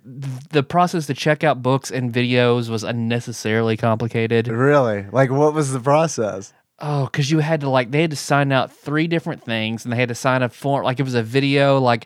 the 0.51 0.63
process 0.63 1.07
to 1.07 1.13
check 1.13 1.43
out 1.43 1.63
books 1.63 1.89
and 1.91 2.13
videos 2.13 2.69
was 2.69 2.83
unnecessarily 2.83 3.75
complicated. 3.77 4.47
Really? 4.47 5.05
Like, 5.11 5.31
what 5.31 5.53
was 5.53 5.71
the 5.73 5.79
process? 5.79 6.53
Oh, 6.79 7.05
because 7.05 7.31
you 7.31 7.39
had 7.39 7.61
to 7.61 7.69
like 7.69 7.89
they 7.89 8.01
had 8.01 8.11
to 8.11 8.15
sign 8.15 8.51
out 8.51 8.71
three 8.71 9.07
different 9.07 9.43
things, 9.43 9.83
and 9.83 9.91
they 9.91 9.97
had 9.97 10.09
to 10.09 10.15
sign 10.15 10.43
a 10.43 10.49
form. 10.49 10.83
Like 10.83 10.99
it 10.99 11.03
was 11.03 11.15
a 11.15 11.23
video, 11.23 11.79
like 11.79 12.05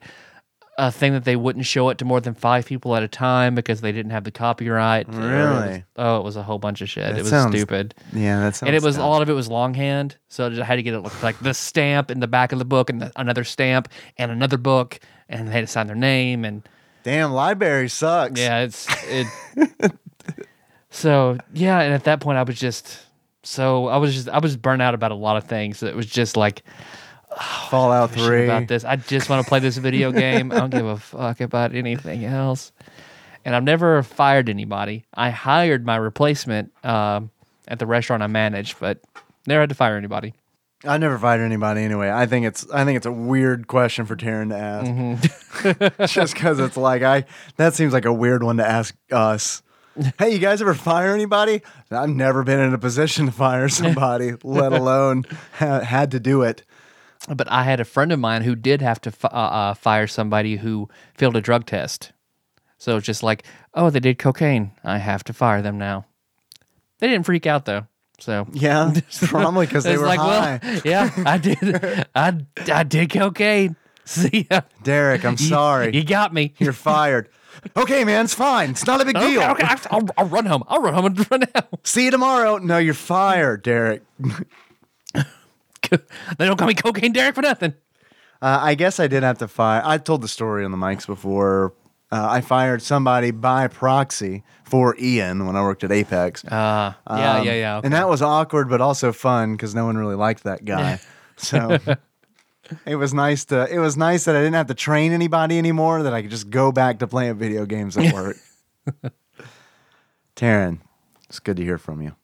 a 0.77 0.89
thing 0.89 1.11
that 1.11 1.25
they 1.25 1.35
wouldn't 1.35 1.65
show 1.65 1.89
it 1.89 1.97
to 1.97 2.05
more 2.05 2.21
than 2.21 2.33
five 2.33 2.65
people 2.65 2.95
at 2.95 3.03
a 3.03 3.07
time 3.09 3.53
because 3.55 3.81
they 3.81 3.91
didn't 3.91 4.11
have 4.11 4.23
the 4.23 4.31
copyright. 4.31 5.09
Or 5.09 5.11
it 5.11 5.15
was- 5.15 5.65
Really? 5.67 5.83
oh, 5.97 6.17
it 6.19 6.23
was 6.23 6.37
a 6.37 6.43
whole 6.43 6.57
bunch 6.59 6.79
of 6.81 6.89
shit. 6.89 7.03
That 7.03 7.17
it 7.17 7.21
was 7.23 7.29
sounds 7.29 7.53
stupid, 7.53 7.93
Yeah, 8.13 8.39
that's 8.39 8.59
sounds. 8.59 8.67
and 8.69 8.75
it 8.77 8.81
was 8.81 8.95
a 8.95 9.05
lot 9.05 9.21
of 9.21 9.29
it 9.29 9.33
was 9.33 9.49
longhand, 9.49 10.15
so 10.29 10.47
I 10.49 10.63
had 10.63 10.77
to 10.77 10.81
get 10.83 10.93
it 10.93 11.01
look 11.01 11.21
like 11.21 11.37
the 11.39 11.53
stamp 11.53 12.09
in 12.09 12.21
the 12.21 12.27
back 12.27 12.53
of 12.53 12.57
the 12.59 12.63
book, 12.65 12.89
and 12.89 13.01
the, 13.01 13.11
another 13.17 13.43
stamp, 13.43 13.89
and 14.17 14.31
another 14.31 14.57
book, 14.57 15.01
and 15.27 15.49
they 15.49 15.51
had 15.51 15.61
to 15.61 15.67
sign 15.67 15.87
their 15.87 15.95
name 15.97 16.45
and. 16.45 16.63
Damn, 17.03 17.31
library 17.31 17.89
sucks. 17.89 18.39
Yeah, 18.39 18.59
it's 18.59 18.87
it. 19.05 19.27
so 20.89 21.37
yeah, 21.53 21.79
and 21.81 21.93
at 21.93 22.03
that 22.05 22.19
point, 22.19 22.37
I 22.37 22.43
was 22.43 22.59
just 22.59 22.99
so 23.43 23.87
I 23.87 23.97
was 23.97 24.13
just 24.13 24.29
I 24.29 24.39
was 24.39 24.55
burnt 24.57 24.81
out 24.81 24.93
about 24.93 25.11
a 25.11 25.15
lot 25.15 25.37
of 25.37 25.45
things. 25.45 25.81
It 25.81 25.95
was 25.95 26.05
just 26.05 26.37
like 26.37 26.63
Fallout 27.69 28.11
shit 28.13 28.19
Three. 28.19 28.43
about 28.45 28.67
this. 28.67 28.83
I 28.83 28.97
just 28.97 29.29
want 29.29 29.43
to 29.43 29.49
play 29.49 29.59
this 29.59 29.77
video 29.77 30.11
game. 30.11 30.51
I 30.51 30.55
don't 30.55 30.69
give 30.69 30.85
a 30.85 30.97
fuck 30.97 31.41
about 31.41 31.73
anything 31.73 32.25
else. 32.25 32.71
And 33.45 33.55
I've 33.55 33.63
never 33.63 34.03
fired 34.03 34.49
anybody. 34.49 35.05
I 35.13 35.29
hired 35.31 35.85
my 35.85 35.95
replacement 35.95 36.71
um, 36.85 37.31
at 37.67 37.79
the 37.79 37.87
restaurant 37.87 38.21
I 38.21 38.27
managed, 38.27 38.79
but 38.79 38.99
never 39.47 39.61
had 39.61 39.69
to 39.69 39.75
fire 39.75 39.97
anybody. 39.97 40.33
I 40.83 40.97
never 40.97 41.17
fired 41.19 41.41
anybody 41.41 41.81
anyway. 41.81 42.09
I 42.09 42.25
think 42.25 42.45
it's 42.45 42.69
I 42.71 42.85
think 42.85 42.97
it's 42.97 43.05
a 43.05 43.11
weird 43.11 43.67
question 43.67 44.05
for 44.05 44.15
Taryn 44.15 44.49
to 44.49 44.57
ask. 44.57 44.91
Mm-hmm. 44.91 46.05
Just 46.05 46.33
because 46.33 46.59
it's 46.59 46.77
like 46.77 47.03
I 47.03 47.25
that 47.57 47.73
seems 47.73 47.93
like 47.93 48.05
a 48.05 48.13
weird 48.13 48.43
one 48.43 48.57
to 48.57 48.67
ask 48.67 48.95
us. 49.11 49.61
Hey, 50.17 50.31
you 50.31 50.39
guys 50.39 50.61
ever 50.61 50.73
fire 50.73 51.13
anybody? 51.13 51.61
I've 51.91 52.09
never 52.09 52.43
been 52.43 52.59
in 52.59 52.73
a 52.73 52.77
position 52.77 53.25
to 53.25 53.31
fire 53.31 53.67
somebody, 53.69 54.33
let 54.43 54.71
alone 54.71 55.25
ha- 55.53 55.81
had 55.81 56.11
to 56.11 56.19
do 56.19 56.41
it. 56.43 56.63
But 57.27 57.51
I 57.51 57.63
had 57.63 57.79
a 57.79 57.85
friend 57.85 58.11
of 58.11 58.19
mine 58.19 58.41
who 58.43 58.55
did 58.55 58.81
have 58.81 59.01
to 59.01 59.11
fi- 59.11 59.27
uh, 59.27 59.31
uh, 59.31 59.73
fire 59.73 60.07
somebody 60.07 60.55
who 60.55 60.89
failed 61.13 61.35
a 61.35 61.41
drug 61.41 61.65
test. 61.65 62.13
So 62.77 62.97
it's 62.97 63.05
just 63.05 63.21
like, 63.21 63.43
oh, 63.75 63.89
they 63.89 63.99
did 63.99 64.17
cocaine. 64.17 64.71
I 64.83 64.97
have 64.97 65.23
to 65.25 65.33
fire 65.33 65.61
them 65.61 65.77
now. 65.77 66.05
They 66.99 67.07
didn't 67.07 67.25
freak 67.25 67.45
out 67.45 67.65
though. 67.65 67.85
So 68.21 68.47
Yeah, 68.53 68.93
probably 69.23 69.65
because 69.65 69.83
they 69.83 69.97
were 69.97 70.05
like, 70.05 70.19
high. 70.19 70.59
well, 70.63 70.81
yeah, 70.85 71.09
I 71.25 71.37
did. 71.37 72.05
I 72.15 72.37
I 72.71 72.83
did 72.83 73.09
cocaine. 73.11 73.75
See 74.05 74.47
ya. 74.49 74.61
Derek, 74.83 75.25
I'm 75.25 75.33
You- 75.33 75.37
sorry. 75.49 75.95
You, 75.95 76.03
got 76.03 76.33
me. 76.33 76.53
You're 76.59 76.73
fired. 76.73 77.29
Okay, 77.75 78.03
man, 78.03 78.25
it's 78.25 78.33
fine. 78.33 78.71
It's 78.71 78.85
not 78.87 79.01
a 79.01 79.05
big 79.05 79.15
okay, 79.15 79.31
deal. 79.33 79.41
okay, 79.43 79.67
I'll, 79.91 80.07
I'll 80.17 80.25
run 80.27 80.45
home. 80.45 80.63
I'll 80.67 80.81
run 80.81 80.93
home 80.93 81.05
and 81.05 81.31
run 81.31 81.43
out. 81.55 81.67
See 81.83 82.05
you 82.05 82.11
tomorrow. 82.11 82.57
No, 82.57 82.77
you're 82.77 82.93
fired, 82.93 83.61
Derek. 83.63 84.03
they 85.13 86.45
don't 86.45 86.57
call 86.57 86.67
me 86.67 86.73
cocaine 86.73 87.11
Derek 87.11 87.35
for 87.35 87.41
nothing. 87.41 87.73
Uh, 88.41 88.59
I 88.61 88.75
guess 88.75 88.99
I 88.99 89.07
did 89.07 89.23
have 89.23 89.37
to 89.39 89.47
fire. 89.47 89.81
I 89.85 89.97
told 89.97 90.21
the 90.21 90.27
story 90.27 90.65
on 90.65 90.71
the 90.71 90.77
mics 90.77 91.05
before. 91.05 91.73
Uh, 92.11 92.27
I 92.29 92.41
fired 92.41 92.81
somebody 92.81 93.31
by 93.31 93.67
proxy 93.69 94.43
for 94.65 94.95
Ian 94.99 95.45
when 95.47 95.55
I 95.55 95.61
worked 95.61 95.83
at 95.85 95.91
Apex. 95.93 96.43
Uh, 96.43 96.49
yeah, 96.49 96.93
Um, 97.07 97.45
yeah, 97.45 97.53
yeah. 97.53 97.77
okay. 97.77 97.85
And 97.85 97.93
that 97.93 98.09
was 98.09 98.21
awkward, 98.21 98.69
but 98.69 98.81
also 98.81 99.13
fun 99.13 99.53
because 99.53 99.73
no 99.73 99.85
one 99.85 99.97
really 99.97 100.15
liked 100.15 100.43
that 100.43 100.65
guy. 100.65 100.99
so 101.37 101.77
it 102.85 102.95
was 102.97 103.13
nice 103.13 103.45
to. 103.45 103.65
It 103.73 103.79
was 103.79 103.95
nice 103.95 104.25
that 104.25 104.35
I 104.35 104.39
didn't 104.39 104.55
have 104.55 104.67
to 104.67 104.73
train 104.73 105.13
anybody 105.13 105.57
anymore. 105.57 106.03
That 106.03 106.13
I 106.13 106.21
could 106.21 106.31
just 106.31 106.49
go 106.49 106.71
back 106.73 106.99
to 106.99 107.07
playing 107.07 107.37
video 107.37 107.65
games 107.65 107.95
at 107.97 108.13
work. 108.13 108.35
Taryn, 110.35 110.79
it's 111.29 111.39
good 111.39 111.57
to 111.57 111.63
hear 111.63 111.77
from 111.77 112.01
you. 112.01 112.15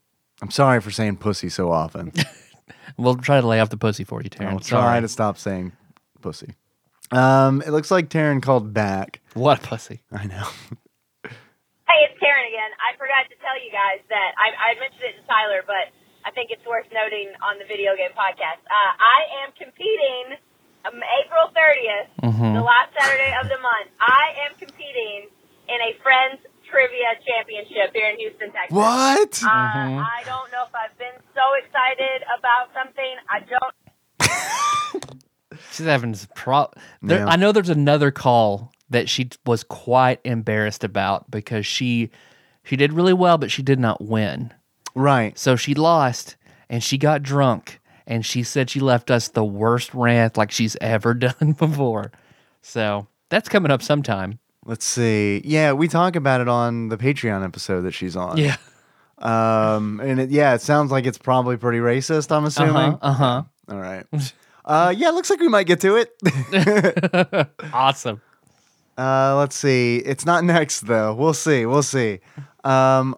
I'm 0.42 0.52
sorry 0.52 0.82
for 0.82 0.92
saying 0.92 1.18
pussy 1.18 1.50
so 1.50 1.72
often. 1.72 2.12
we'll 2.98 3.16
try 3.16 3.42
to 3.42 3.48
lay 3.48 3.60
off 3.60 3.70
the 3.70 3.78
pussy 3.78 4.04
for 4.04 4.22
you, 4.22 4.30
Terrence. 4.30 4.72
I'll 4.72 4.80
try 4.82 4.90
Sorry. 4.94 5.02
to 5.02 5.08
stop 5.08 5.38
saying 5.38 5.72
pussy. 6.22 6.54
Um, 7.12 7.62
it 7.62 7.72
looks 7.72 7.90
like 7.92 8.10
Taryn 8.10 8.42
called 8.42 8.74
back. 8.74 9.22
What 9.34 9.60
a 9.60 9.62
pussy. 9.62 10.02
I 10.12 10.26
know. 10.26 10.48
Hey, 11.88 12.00
it's 12.04 12.20
Taryn 12.20 12.46
again. 12.52 12.72
I 12.84 12.96
forgot 13.00 13.26
to 13.32 13.36
tell 13.40 13.56
you 13.64 13.72
guys 13.72 14.04
that 14.12 14.32
I, 14.36 14.52
I 14.52 14.80
mentioned 14.80 15.08
it 15.08 15.16
to 15.22 15.24
Tyler, 15.28 15.64
but 15.64 15.88
I 16.28 16.32
think 16.36 16.52
it's 16.52 16.66
worth 16.68 16.88
noting 16.92 17.32
on 17.40 17.58
the 17.60 17.66
video 17.66 17.96
game 17.96 18.12
podcast. 18.12 18.60
Uh, 18.68 18.92
I 19.00 19.48
am 19.48 19.56
competing 19.56 20.36
um, 20.84 21.00
April 21.24 21.48
30th, 21.56 22.12
the 22.54 22.64
last 22.64 22.92
Saturday 23.00 23.32
of 23.40 23.48
the 23.48 23.60
month. 23.64 23.88
I 24.04 24.36
am 24.44 24.60
competing 24.60 25.32
in 25.72 25.80
a 25.80 25.96
Friends 26.04 26.44
Trivia 26.68 27.16
Championship 27.24 27.96
here 27.96 28.12
in 28.12 28.20
Houston, 28.20 28.52
Texas. 28.52 28.76
What? 28.76 29.32
Uh, 29.40 30.04
I 30.04 30.28
don't 30.28 30.52
know 30.52 30.68
if 30.68 30.76
I've 30.76 30.96
been 31.00 31.16
so 31.32 31.46
excited 31.64 32.20
about 32.36 32.76
something. 32.76 33.14
I 33.32 33.40
don't 33.48 33.74
She's 35.78 35.86
having 35.86 36.12
this 36.12 36.28
pro. 36.36 36.68
There, 37.02 37.20
Yeah. 37.20 37.28
I 37.28 37.36
know 37.36 37.52
there's 37.52 37.70
another 37.70 38.12
call 38.12 38.72
that 38.90 39.08
she 39.10 39.30
was 39.46 39.64
quite 39.64 40.20
embarrassed 40.24 40.84
about 40.84 41.30
because 41.32 41.66
she 41.66 42.10
she 42.64 42.76
did 42.76 42.92
really 42.94 43.14
well, 43.14 43.38
but 43.38 43.50
she 43.52 43.62
did 43.64 43.80
not 43.80 44.04
win. 44.04 44.54
right. 44.96 45.38
So 45.40 45.56
she 45.56 45.74
lost 45.74 46.36
and 46.70 46.84
she 46.84 46.98
got 46.98 47.24
drunk 47.24 47.80
and 48.06 48.26
she 48.26 48.44
said 48.44 48.70
she 48.70 48.80
left 48.80 49.10
us 49.12 49.28
the 49.30 49.44
worst 49.46 49.94
rant 49.94 50.36
like 50.38 50.52
she's 50.52 50.76
ever 50.82 51.14
done 51.28 51.54
before. 51.58 52.12
So 52.62 53.08
that's 53.30 53.48
coming 53.50 53.72
up 53.72 53.82
sometime. 53.82 54.40
Let's 54.66 54.86
see. 54.86 55.42
Yeah, 55.46 55.72
we 55.74 55.88
talk 55.88 56.16
about 56.18 56.42
it 56.42 56.50
on 56.50 56.90
the 56.90 56.98
Patreon 56.98 57.44
episode 57.46 57.82
that 57.82 57.94
she's 57.94 58.16
on. 58.18 58.38
Yeah. 58.38 58.58
Um, 59.20 60.00
and 60.02 60.20
it, 60.20 60.30
yeah, 60.30 60.54
it 60.54 60.62
sounds 60.62 60.92
like 60.92 61.06
it's 61.06 61.18
probably 61.18 61.58
pretty 61.58 61.80
racist. 61.80 62.32
I'm 62.36 62.46
assuming. 62.46 62.98
Uh 63.02 63.14
huh. 63.14 63.44
All 63.70 63.78
right. 63.80 64.06
Uh, 64.68 64.94
yeah, 64.96 65.10
looks 65.12 65.30
like 65.30 65.40
we 65.40 65.48
might 65.48 65.66
get 65.66 65.80
to 65.82 65.96
it. 65.96 67.50
Awesome. 67.74 68.22
uh, 68.98 69.36
let's 69.38 69.56
see. 69.56 69.98
It's 69.98 70.26
not 70.26 70.44
next 70.44 70.82
though. 70.82 71.14
We'll 71.16 71.34
see. 71.34 71.66
We'll 71.66 71.84
see. 71.84 72.20
Um, 72.64 73.16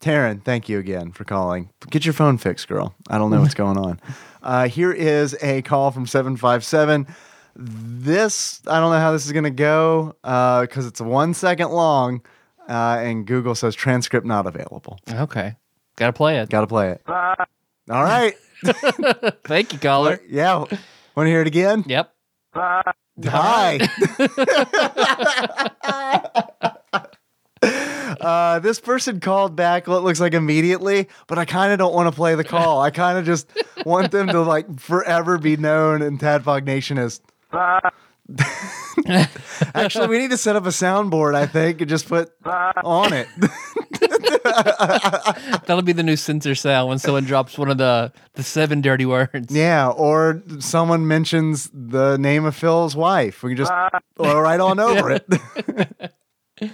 Taryn, 0.00 0.42
thank 0.44 0.68
you 0.68 0.78
again 0.78 1.12
for 1.12 1.24
calling. 1.24 1.70
Get 1.90 2.04
your 2.04 2.12
phone 2.14 2.36
fixed, 2.38 2.68
girl. 2.68 2.94
I 3.08 3.16
don't 3.18 3.30
know 3.30 3.40
what's 3.40 3.54
going 3.54 3.78
on. 3.78 4.00
Uh, 4.42 4.68
here 4.68 4.90
is 4.90 5.36
a 5.42 5.60
call 5.60 5.90
from 5.90 6.06
seven 6.06 6.34
five 6.34 6.64
seven. 6.64 7.06
This 7.54 8.62
I 8.66 8.80
don't 8.80 8.90
know 8.90 8.98
how 8.98 9.12
this 9.12 9.26
is 9.26 9.32
gonna 9.32 9.50
go 9.50 10.16
Uh, 10.24 10.62
because 10.62 10.86
it's 10.86 10.98
one 10.98 11.34
second 11.34 11.72
long, 11.72 12.22
uh, 12.66 12.96
and 13.02 13.26
Google 13.26 13.54
says 13.54 13.74
transcript 13.74 14.26
not 14.26 14.46
available. 14.46 14.98
Okay. 15.12 15.56
Gotta 15.96 16.14
play 16.14 16.38
it. 16.38 16.48
Got 16.48 16.62
to 16.62 16.66
play 16.68 16.88
it. 16.92 17.02
All 17.90 18.04
right. 18.04 18.36
Thank 19.44 19.72
you, 19.72 19.78
caller. 19.80 20.20
Yeah. 20.28 20.58
Want 20.58 20.70
to 21.16 21.26
hear 21.26 21.40
it 21.40 21.48
again? 21.48 21.84
Yep. 21.88 22.14
Hi. 22.54 23.88
uh, 28.20 28.60
this 28.60 28.78
person 28.80 29.18
called 29.18 29.56
back 29.56 29.88
It 29.88 29.90
looks 29.90 30.20
like 30.20 30.34
immediately, 30.34 31.08
but 31.26 31.38
I 31.38 31.44
kind 31.44 31.72
of 31.72 31.80
don't 31.80 31.92
want 31.92 32.08
to 32.08 32.16
play 32.16 32.36
the 32.36 32.44
call. 32.44 32.80
I 32.80 32.90
kind 32.90 33.18
of 33.18 33.24
just 33.24 33.50
want 33.84 34.12
them 34.12 34.28
to 34.28 34.40
like 34.40 34.78
forever 34.78 35.38
be 35.38 35.56
known 35.56 36.00
in 36.00 36.16
Tadpog 36.18 36.64
Nation 36.64 36.96
as. 36.96 37.20
Actually, 39.74 40.06
we 40.06 40.18
need 40.18 40.30
to 40.30 40.36
set 40.36 40.54
up 40.54 40.64
a 40.64 40.68
soundboard. 40.68 41.34
I 41.34 41.46
think 41.46 41.80
and 41.80 41.90
just 41.90 42.08
put 42.08 42.30
on 42.44 43.12
it. 43.12 43.26
That'll 45.66 45.82
be 45.82 45.92
the 45.92 46.02
new 46.02 46.16
censor 46.16 46.54
sound 46.54 46.88
when 46.88 46.98
someone 46.98 47.24
drops 47.24 47.58
one 47.58 47.70
of 47.70 47.78
the 47.78 48.12
the 48.34 48.42
seven 48.42 48.80
dirty 48.80 49.06
words. 49.06 49.54
Yeah, 49.54 49.88
or 49.88 50.42
someone 50.58 51.06
mentions 51.08 51.70
the 51.72 52.16
name 52.18 52.44
of 52.44 52.54
Phil's 52.56 52.96
wife. 52.96 53.42
We 53.42 53.50
can 53.50 53.58
just 53.58 53.72
or 54.16 54.42
right 54.42 54.60
on 54.60 54.78
over 54.80 55.10
it. 56.60 56.72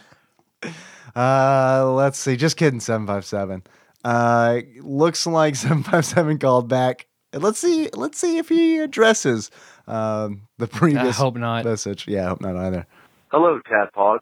uh, 1.17 1.93
let's 1.93 2.19
see. 2.19 2.37
Just 2.37 2.57
kidding. 2.57 2.81
Seven 2.81 3.07
five 3.07 3.25
seven. 3.25 3.63
Uh, 4.05 4.61
looks 4.81 5.27
like 5.27 5.57
seven 5.57 5.83
five 5.83 6.05
seven 6.05 6.39
called 6.39 6.69
back 6.69 7.07
let's 7.33 7.59
see 7.59 7.89
let's 7.95 8.19
see 8.19 8.39
if 8.39 8.49
he 8.49 8.79
addresses 8.79 9.51
um, 9.87 10.43
the 10.59 10.67
previous 10.67 11.19
I 11.19 11.23
hope 11.23 11.37
not. 11.37 11.65
message. 11.65 12.07
Yeah, 12.09 12.27
I 12.27 12.29
hope 12.29 12.41
not 12.41 12.57
either. 12.57 12.87
Hello, 13.31 13.61
Tadpog. 13.71 14.19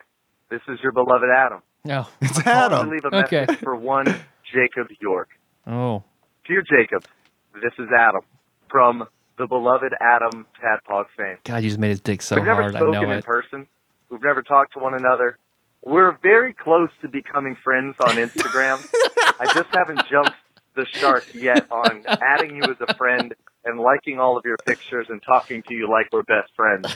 This 0.50 0.60
is 0.68 0.78
your 0.82 0.92
beloved 0.92 1.28
Adam. 1.34 1.62
No. 1.84 2.06
Oh. 2.06 2.10
It's 2.22 2.42
Calling 2.42 2.56
Adam. 2.72 2.86
to 2.88 2.92
leave 2.94 3.04
a 3.04 3.10
message 3.10 3.48
Okay. 3.50 3.54
for 3.56 3.76
one 3.76 4.06
Jacob 4.52 4.88
York. 5.00 5.28
Oh. 5.66 6.02
Dear 6.46 6.62
Jacob, 6.62 7.04
this 7.54 7.72
is 7.78 7.88
Adam 7.96 8.22
from 8.70 9.06
the 9.38 9.46
beloved 9.46 9.92
Adam 10.00 10.46
Tadpog 10.62 11.06
fame. 11.16 11.36
God, 11.44 11.62
you 11.62 11.68
just 11.70 11.78
made 11.80 11.88
his 11.90 12.00
dick 12.00 12.22
so 12.22 12.36
We've 12.36 12.44
never 12.44 12.62
hard. 12.62 12.74
I 12.76 12.78
spoken 12.78 12.92
know 13.02 13.10
in 13.10 13.18
it. 13.18 13.24
person. 13.24 13.66
We've 14.10 14.22
never 14.22 14.42
talked 14.42 14.74
to 14.74 14.78
one 14.78 14.94
another. 14.94 15.38
We're 15.84 16.16
very 16.22 16.54
close 16.54 16.88
to 17.02 17.08
becoming 17.08 17.56
friends 17.62 17.96
on 18.00 18.16
Instagram. 18.16 18.78
I 19.40 19.46
just 19.52 19.68
haven't 19.74 20.06
jumped 20.08 20.32
the 20.76 20.86
shark 20.86 21.26
yet 21.34 21.66
on 21.70 22.04
adding 22.06 22.56
you 22.56 22.62
as 22.62 22.76
a 22.86 22.94
friend 22.94 23.34
and 23.64 23.80
liking 23.80 24.18
all 24.18 24.36
of 24.36 24.44
your 24.44 24.56
pictures 24.58 25.06
and 25.08 25.22
talking 25.22 25.62
to 25.64 25.74
you 25.74 25.88
like 25.88 26.08
we're 26.12 26.22
best 26.22 26.50
friends. 26.54 26.94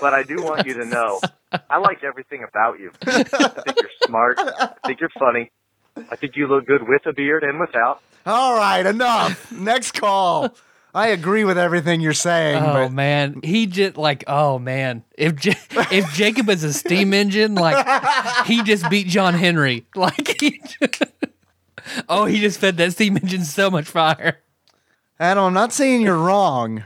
But 0.00 0.14
I 0.14 0.22
do 0.22 0.42
want 0.42 0.66
you 0.66 0.74
to 0.74 0.84
know 0.84 1.20
I 1.68 1.78
like 1.78 2.04
everything 2.04 2.44
about 2.48 2.78
you. 2.78 2.92
I 3.06 3.22
think 3.24 3.80
you're 3.80 3.90
smart. 4.06 4.38
I 4.38 4.74
think 4.86 5.00
you're 5.00 5.10
funny. 5.18 5.50
I 6.10 6.16
think 6.16 6.36
you 6.36 6.46
look 6.46 6.66
good 6.66 6.86
with 6.86 7.06
a 7.06 7.12
beard 7.12 7.42
and 7.42 7.58
without. 7.58 8.00
All 8.26 8.54
right, 8.54 8.84
enough. 8.84 9.50
Next 9.50 9.92
call. 9.92 10.54
I 10.94 11.08
agree 11.08 11.44
with 11.44 11.58
everything 11.58 12.00
you're 12.00 12.12
saying, 12.14 12.62
Oh 12.62 12.72
but 12.72 12.92
man, 12.92 13.40
he 13.44 13.66
just 13.66 13.96
like 13.96 14.24
oh 14.26 14.58
man, 14.58 15.04
if 15.16 15.36
J- 15.36 15.56
if 15.92 16.12
Jacob 16.14 16.48
is 16.48 16.64
a 16.64 16.72
steam 16.72 17.12
engine, 17.12 17.54
like 17.54 18.46
he 18.46 18.62
just 18.62 18.88
beat 18.88 19.06
John 19.06 19.34
Henry. 19.34 19.86
Like 19.94 20.40
he, 20.40 20.62
oh, 22.08 22.24
he 22.24 22.40
just 22.40 22.58
fed 22.58 22.76
that 22.78 22.92
steam 22.92 23.16
engine 23.16 23.44
so 23.44 23.70
much 23.70 23.86
fire. 23.86 24.38
Adam, 25.20 25.44
I'm 25.44 25.54
not 25.54 25.72
saying 25.72 26.02
you're 26.02 26.16
wrong, 26.18 26.84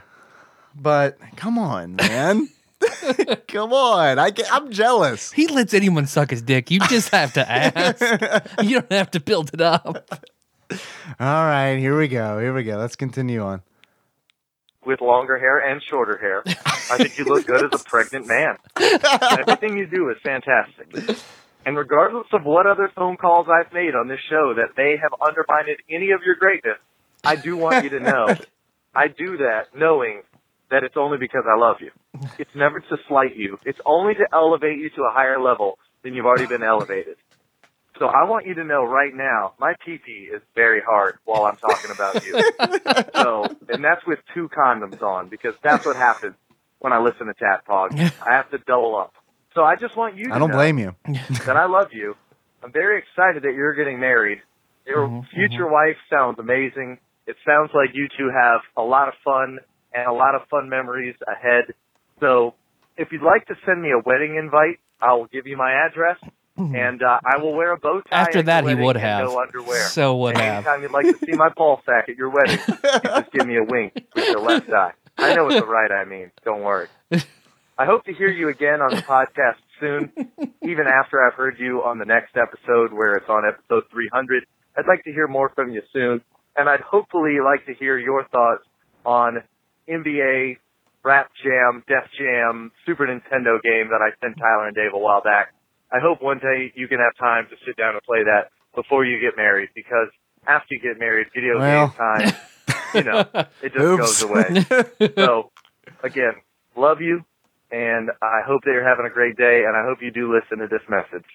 but 0.75 1.18
come 1.37 1.59
on, 1.59 1.97
man. 1.97 2.49
come 3.49 3.73
on. 3.73 4.18
I 4.18 4.31
get, 4.31 4.51
I'm 4.51 4.71
jealous. 4.71 5.33
He 5.33 5.47
lets 5.49 5.75
anyone 5.75 6.07
suck 6.07 6.31
his 6.31 6.40
dick. 6.42 6.71
You 6.71 6.81
just 6.81 7.11
have 7.11 7.35
to 7.35 7.51
ask. 7.51 8.01
you 8.62 8.81
don't 8.81 8.92
have 8.92 9.11
to 9.12 9.21
build 9.21 9.51
it 9.53 9.61
up. 9.61 10.25
All 10.71 11.45
right, 11.45 11.77
here 11.77 11.97
we 11.99 12.09
go. 12.09 12.38
Here 12.38 12.55
we 12.55 12.62
go. 12.64 12.79
Let's 12.79 12.97
continue 12.97 13.42
on. 13.42 13.62
with 14.87 15.01
longer 15.03 15.38
hair 15.38 15.59
and 15.59 15.83
shorter 15.83 16.16
hair. 16.16 16.42
I 16.90 16.97
think 16.97 17.18
you 17.18 17.25
look 17.25 17.47
good 17.47 17.73
as 17.73 17.81
a 17.81 17.85
pregnant 17.85 18.27
man. 18.27 18.57
Everything 18.81 19.77
you 19.77 19.87
do 19.87 20.09
is 20.09 20.16
fantastic. 20.25 21.18
And 21.66 21.77
regardless 21.77 22.27
of 22.33 22.45
what 22.45 22.66
other 22.66 22.90
phone 22.97 23.16
calls 23.18 23.47
I've 23.49 23.73
made 23.75 23.95
on 23.95 24.09
this 24.09 24.18
show 24.29 24.55
that 24.57 24.75
they 24.77 24.97
have 25.01 25.12
undermined 25.21 25.68
any 25.90 26.11
of 26.11 26.23
your 26.25 26.35
greatness, 26.35 26.79
I 27.24 27.37
do 27.37 27.56
want 27.56 27.85
you 27.85 27.90
to 27.90 28.00
know 28.00 28.26
I 28.94 29.08
do 29.08 29.38
that 29.38 29.68
knowing 29.74 30.22
that 30.70 30.85
it's 30.85 30.96
only 30.96 31.18
because 31.18 31.44
I 31.46 31.58
love 31.58 31.76
you. 31.80 31.90
It's 32.38 32.50
never 32.54 32.80
to 32.80 32.96
slight 33.08 33.37
you. 33.37 33.58
It's 33.64 33.78
only 33.85 34.14
to 34.14 34.26
elevate 34.32 34.78
you 34.78 34.90
to 34.96 35.02
a 35.02 35.12
higher 35.12 35.40
level 35.40 35.78
than 36.02 36.14
you've 36.14 36.26
already 36.26 36.46
been 36.46 36.62
elevated. 36.62 37.16
So 37.98 38.06
I 38.06 38.24
want 38.24 38.46
you 38.46 38.54
to 38.54 38.64
know 38.64 38.82
right 38.82 39.14
now, 39.14 39.52
my 39.61 39.74
pee 39.85 39.98
pee 39.98 40.28
is 40.35 40.40
very 40.54 40.80
hard 40.80 41.18
while 41.24 41.44
I'm 41.44 41.56
talking 41.56 41.90
about 41.90 42.24
you. 42.24 42.32
so, 43.14 43.44
and 43.68 43.85
that's 43.85 44.04
with 44.06 44.18
two 44.35 44.48
condoms 44.48 45.02
on 45.02 45.28
because 45.28 45.54
that's 45.62 45.85
what 45.85 45.96
happens 45.96 46.35
when 46.78 46.92
I 46.92 46.98
listen 46.98 47.26
to 47.26 47.35
Tadpog. 47.35 47.92
I 48.26 48.35
have 48.35 48.50
to 48.50 48.58
double 48.58 48.96
up. 48.96 49.14
So 49.54 49.62
I 49.62 49.76
just 49.76 49.96
want 49.96 50.16
you 50.16 50.28
to 50.28 50.35
I 50.35 50.38
don't 50.38 50.50
know 50.50 50.56
blame 50.56 50.78
you. 50.78 50.96
that 51.46 51.56
I 51.56 51.66
love 51.66 51.88
you. 51.92 52.16
I'm 52.64 52.72
very 52.72 52.98
excited 52.98 53.42
that 53.42 53.54
you're 53.54 53.74
getting 53.74 54.00
married. 54.00 54.38
Your 54.87 55.06
mm-hmm, 55.06 55.26
future 55.35 55.64
mm-hmm. 55.64 55.72
wife 55.72 55.96
sounds 56.11 56.38
amazing. 56.38 56.98
It 57.26 57.37
sounds 57.46 57.70
like 57.74 57.90
you 57.94 58.08
two 58.18 58.30
have 58.30 58.61
a 58.76 58.82
lot 58.82 59.08
of 59.08 59.14
fun 59.24 59.58
and 59.92 60.06
a 60.06 60.12
lot 60.12 60.35
of 60.35 60.42
fun 60.50 60.68
memories 60.68 61.14
ahead. 61.26 61.74
So 62.20 62.54
if 62.96 63.12
you'd 63.12 63.22
like 63.22 63.46
to 63.46 63.54
send 63.66 63.80
me 63.82 63.90
a 63.90 63.98
wedding 63.98 64.37
invite, 64.37 64.78
I 65.00 65.14
will 65.14 65.26
give 65.26 65.46
you 65.46 65.56
my 65.56 65.72
address 65.72 66.18
and 66.56 67.02
uh, 67.02 67.18
I 67.24 67.38
will 67.38 67.54
wear 67.54 67.72
a 67.72 67.78
bow 67.78 68.02
tie. 68.02 68.20
After 68.20 68.42
that, 68.42 68.66
he 68.66 68.74
would 68.74 68.96
have. 68.96 69.24
No 69.26 69.40
underwear. 69.40 69.85
So 69.88 70.16
would 70.18 70.35
And 70.37 70.42
have. 70.42 70.66
Anytime 70.66 70.82
you'd 70.82 70.90
like 70.92 71.06
to 71.18 71.24
see 71.24 71.32
my 71.32 71.48
ball 71.56 71.80
sack 71.87 72.08
at 72.08 72.16
your 72.16 72.30
wedding, 72.30 72.58
you 72.68 73.00
just 73.02 73.32
give 73.32 73.46
me 73.46 73.56
a 73.56 73.64
wink 73.64 73.94
with 74.14 74.28
your 74.28 74.40
left 74.40 74.70
eye. 74.70 74.92
I 75.18 75.35
know 75.35 75.48
it's 75.48 75.61
the 75.61 75.66
right 75.66 75.90
I 75.90 76.04
mean. 76.04 76.30
Don't 76.44 76.62
worry. 76.62 76.88
I 77.78 77.87
hope 77.87 78.04
to 78.04 78.12
hear 78.12 78.28
you 78.28 78.48
again 78.48 78.80
on 78.80 78.94
the 78.94 79.02
podcast 79.02 79.56
soon, 79.80 80.12
even 80.62 80.87
after 80.87 81.26
I've 81.26 81.35
heard 81.35 81.58
you 81.58 81.82
on 81.82 81.98
the 81.98 82.04
next 82.04 82.37
episode 82.37 82.92
where 82.92 83.16
it's 83.16 83.28
on 83.28 83.44
episode 83.46 83.85
300. 83.90 84.44
I'd 84.76 84.87
like 84.87 85.04
to 85.04 85.12
hear 85.12 85.26
more 85.26 85.50
from 85.54 85.70
you 85.72 85.82
soon, 85.92 86.20
and 86.56 86.68
I'd 86.68 86.80
hopefully 86.80 87.36
like 87.44 87.66
to 87.66 87.74
hear 87.74 87.98
your 87.98 88.24
thoughts 88.28 88.64
on 89.04 89.42
NBA, 89.88 90.58
Rap 91.04 91.30
Jam, 91.42 91.82
Def 91.88 92.04
Jam, 92.18 92.70
Super 92.86 93.06
Nintendo 93.06 93.60
game 93.62 93.88
that 93.90 94.00
I 94.00 94.10
sent 94.24 94.36
Tyler 94.38 94.66
and 94.68 94.76
Dave 94.76 94.92
a 94.94 94.98
while 94.98 95.22
back. 95.22 95.52
I 95.90 95.98
hope 96.00 96.22
one 96.22 96.38
day 96.38 96.72
you 96.74 96.88
can 96.88 96.98
have 96.98 97.14
time 97.18 97.46
to 97.50 97.56
sit 97.66 97.76
down 97.76 97.94
and 97.94 98.02
play 98.04 98.22
that 98.24 98.50
before 98.74 99.04
you 99.04 99.20
get 99.20 99.36
married, 99.36 99.68
because 99.74 100.08
after 100.46 100.74
you 100.74 100.80
get 100.80 100.98
married, 100.98 101.26
video 101.34 101.58
Well. 101.58 101.88
game 101.88 101.96
time, 101.96 102.34
you 102.94 103.02
know, 103.02 103.20
it 103.62 103.72
just 103.74 103.84
Oops. 103.84 104.22
goes 104.22 104.22
away. 104.22 105.10
so, 105.16 105.50
again, 106.02 106.32
love 106.76 107.00
you, 107.02 107.24
and 107.70 108.10
I 108.22 108.40
hope 108.46 108.62
that 108.64 108.70
you're 108.72 108.88
having 108.88 109.04
a 109.06 109.12
great 109.12 109.36
day, 109.36 109.64
and 109.66 109.76
I 109.76 109.84
hope 109.84 109.98
you 110.00 110.10
do 110.10 110.32
listen 110.34 110.58
to 110.58 110.68
this 110.68 110.82
message. 110.88 111.26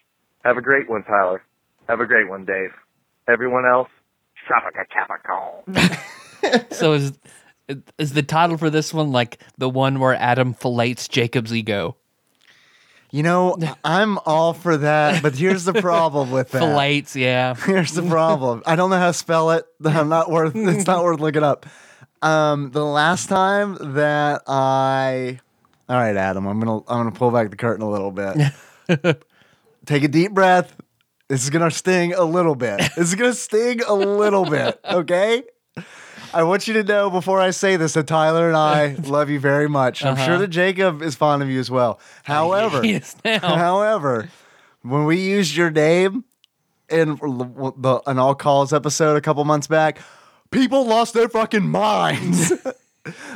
Have 0.43 0.57
a 0.57 0.61
great 0.61 0.89
one, 0.89 1.03
Tyler. 1.03 1.43
Have 1.87 1.99
a 1.99 2.05
great 2.07 2.27
one, 2.27 2.45
Dave. 2.45 2.71
Everyone 3.27 3.65
else, 3.65 3.89
Tropica 4.47 4.85
Capricorn. 4.89 5.97
So 6.71 6.93
is 6.93 7.13
is 7.97 8.13
the 8.13 8.23
title 8.23 8.57
for 8.57 8.69
this 8.69 8.93
one 8.93 9.11
like 9.11 9.39
the 9.57 9.67
one 9.67 9.99
where 9.99 10.13
Adam 10.13 10.53
fillets 10.53 11.07
Jacob's 11.07 11.53
ego? 11.53 11.97
You 13.11 13.23
know, 13.23 13.57
I'm 13.83 14.19
all 14.19 14.53
for 14.53 14.77
that, 14.77 15.23
but 15.23 15.35
here's 15.35 15.65
the 15.65 15.73
problem 15.73 16.31
with 16.31 16.51
that. 16.51 16.59
Fillets, 16.59 17.15
yeah. 17.15 17.55
Here's 17.65 17.93
the 17.93 18.03
problem. 18.03 18.63
I 18.65 18.75
don't 18.75 18.89
know 18.89 18.99
how 18.99 19.07
to 19.07 19.13
spell 19.13 19.51
it. 19.51 19.65
I'm 19.83 20.09
not 20.09 20.29
worth. 20.29 20.55
It's 20.55 20.85
not 20.85 21.03
worth 21.03 21.19
looking 21.19 21.43
up. 21.43 21.65
Um, 22.21 22.71
the 22.71 22.85
last 22.85 23.27
time 23.27 23.77
that 23.95 24.43
I, 24.47 25.39
all 25.89 25.97
right, 25.97 26.15
Adam, 26.15 26.45
I'm 26.45 26.59
gonna 26.59 26.77
I'm 26.77 26.99
gonna 26.99 27.11
pull 27.11 27.31
back 27.31 27.49
the 27.49 27.57
curtain 27.57 27.83
a 27.83 27.89
little 27.89 28.11
bit. 28.11 28.37
Take 29.85 30.03
a 30.03 30.07
deep 30.07 30.33
breath. 30.33 30.75
This 31.29 31.43
is 31.43 31.49
gonna 31.49 31.71
sting 31.71 32.13
a 32.13 32.23
little 32.23 32.55
bit. 32.55 32.79
This 32.95 33.09
is 33.09 33.15
gonna 33.15 33.33
sting 33.33 33.81
a 33.87 33.93
little 33.93 34.45
bit. 34.45 34.79
Okay. 34.85 35.43
I 36.33 36.43
want 36.43 36.67
you 36.67 36.73
to 36.75 36.83
know 36.83 37.09
before 37.09 37.39
I 37.39 37.51
say 37.51 37.77
this 37.77 37.93
that 37.93 38.07
Tyler 38.07 38.47
and 38.47 38.57
I 38.57 38.95
love 39.03 39.29
you 39.29 39.39
very 39.39 39.67
much. 39.69 40.03
I'm 40.03 40.15
sure 40.15 40.25
Uh-huh. 40.33 40.37
that 40.39 40.47
Jacob 40.49 41.01
is 41.01 41.15
fond 41.15 41.41
of 41.43 41.49
you 41.49 41.59
as 41.59 41.69
well. 41.71 41.99
However, 42.23 42.81
He 42.81 42.93
is 42.93 43.15
now. 43.23 43.39
However, 43.39 44.29
when 44.81 45.05
we 45.05 45.17
used 45.21 45.55
your 45.55 45.69
name 45.69 46.23
in 46.89 47.15
the 47.17 48.01
an 48.07 48.19
all 48.19 48.35
calls 48.35 48.71
episode 48.73 49.15
a 49.17 49.21
couple 49.21 49.43
months 49.45 49.67
back, 49.67 49.99
people 50.51 50.85
lost 50.85 51.13
their 51.13 51.27
fucking 51.29 51.67
minds. 51.67 52.51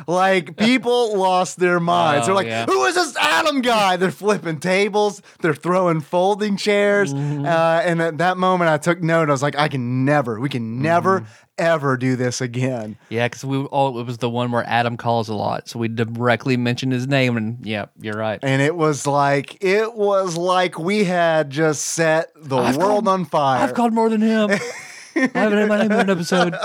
like 0.08 0.58
people 0.58 1.18
lost 1.18 1.60
their 1.60 1.80
minds. 1.80 2.28
They're 2.28 2.34
Oh, 2.34 2.36
like, 2.38 2.48
yeah. 2.48 2.66
"Who 2.66 2.86
is 2.86 2.96
this 2.96 3.16
Adam 3.18 3.62
guy?" 3.62 3.98
They're 3.98 4.12
flipping 4.12 4.60
tables. 4.60 5.22
They're 5.42 5.54
throwing 5.54 6.02
folding 6.02 6.58
chairs. 6.58 7.14
Mm-hmm. 7.14 7.46
Uh, 7.46 7.82
and 7.86 8.02
at 8.02 8.18
that 8.20 8.38
moment, 8.38 8.70
I 8.70 8.78
took 8.78 9.02
note. 9.02 9.30
I 9.30 9.32
was 9.32 9.44
like, 9.44 9.58
"I 9.58 9.68
can 9.68 10.06
never. 10.06 10.40
We 10.40 10.50
can 10.50 10.82
never." 10.82 11.20
Mm-hmm. 11.22 11.32
Ever 11.58 11.96
do 11.96 12.16
this 12.16 12.42
again? 12.42 12.98
Yeah, 13.10 13.28
because 13.28 13.46
we 13.46 13.58
all 13.66 14.00
it 14.00 14.06
was 14.08 14.18
the 14.18 14.30
one 14.32 14.52
where 14.52 14.64
Adam 14.66 14.98
calls 14.98 15.30
a 15.30 15.36
lot, 15.36 15.68
so 15.70 15.78
we 15.78 15.90
directly 15.90 16.58
mentioned 16.58 16.92
his 16.92 17.08
name, 17.08 17.38
and 17.38 17.64
yeah, 17.64 17.86
you're 18.00 18.16
right. 18.18 18.40
And 18.42 18.64
it 18.64 18.76
was 18.76 19.06
like 19.06 19.64
it 19.64 19.94
was 19.94 20.36
like 20.38 20.80
we 20.80 21.04
had 21.04 21.52
just 21.52 21.84
set 21.86 22.32
the 22.36 22.58
I've 22.58 22.78
world 22.78 23.06
called- 23.06 23.08
on 23.10 23.26
fire. 23.26 23.62
I've 23.62 23.76
called 23.76 23.94
more 23.94 24.10
than 24.10 24.22
him. 24.22 24.50
I 25.16 25.30
haven't 25.36 25.58
had 25.60 25.68
my 25.70 25.78
name 25.84 25.92
in 25.92 26.00
an 26.00 26.10
episode. 26.10 26.56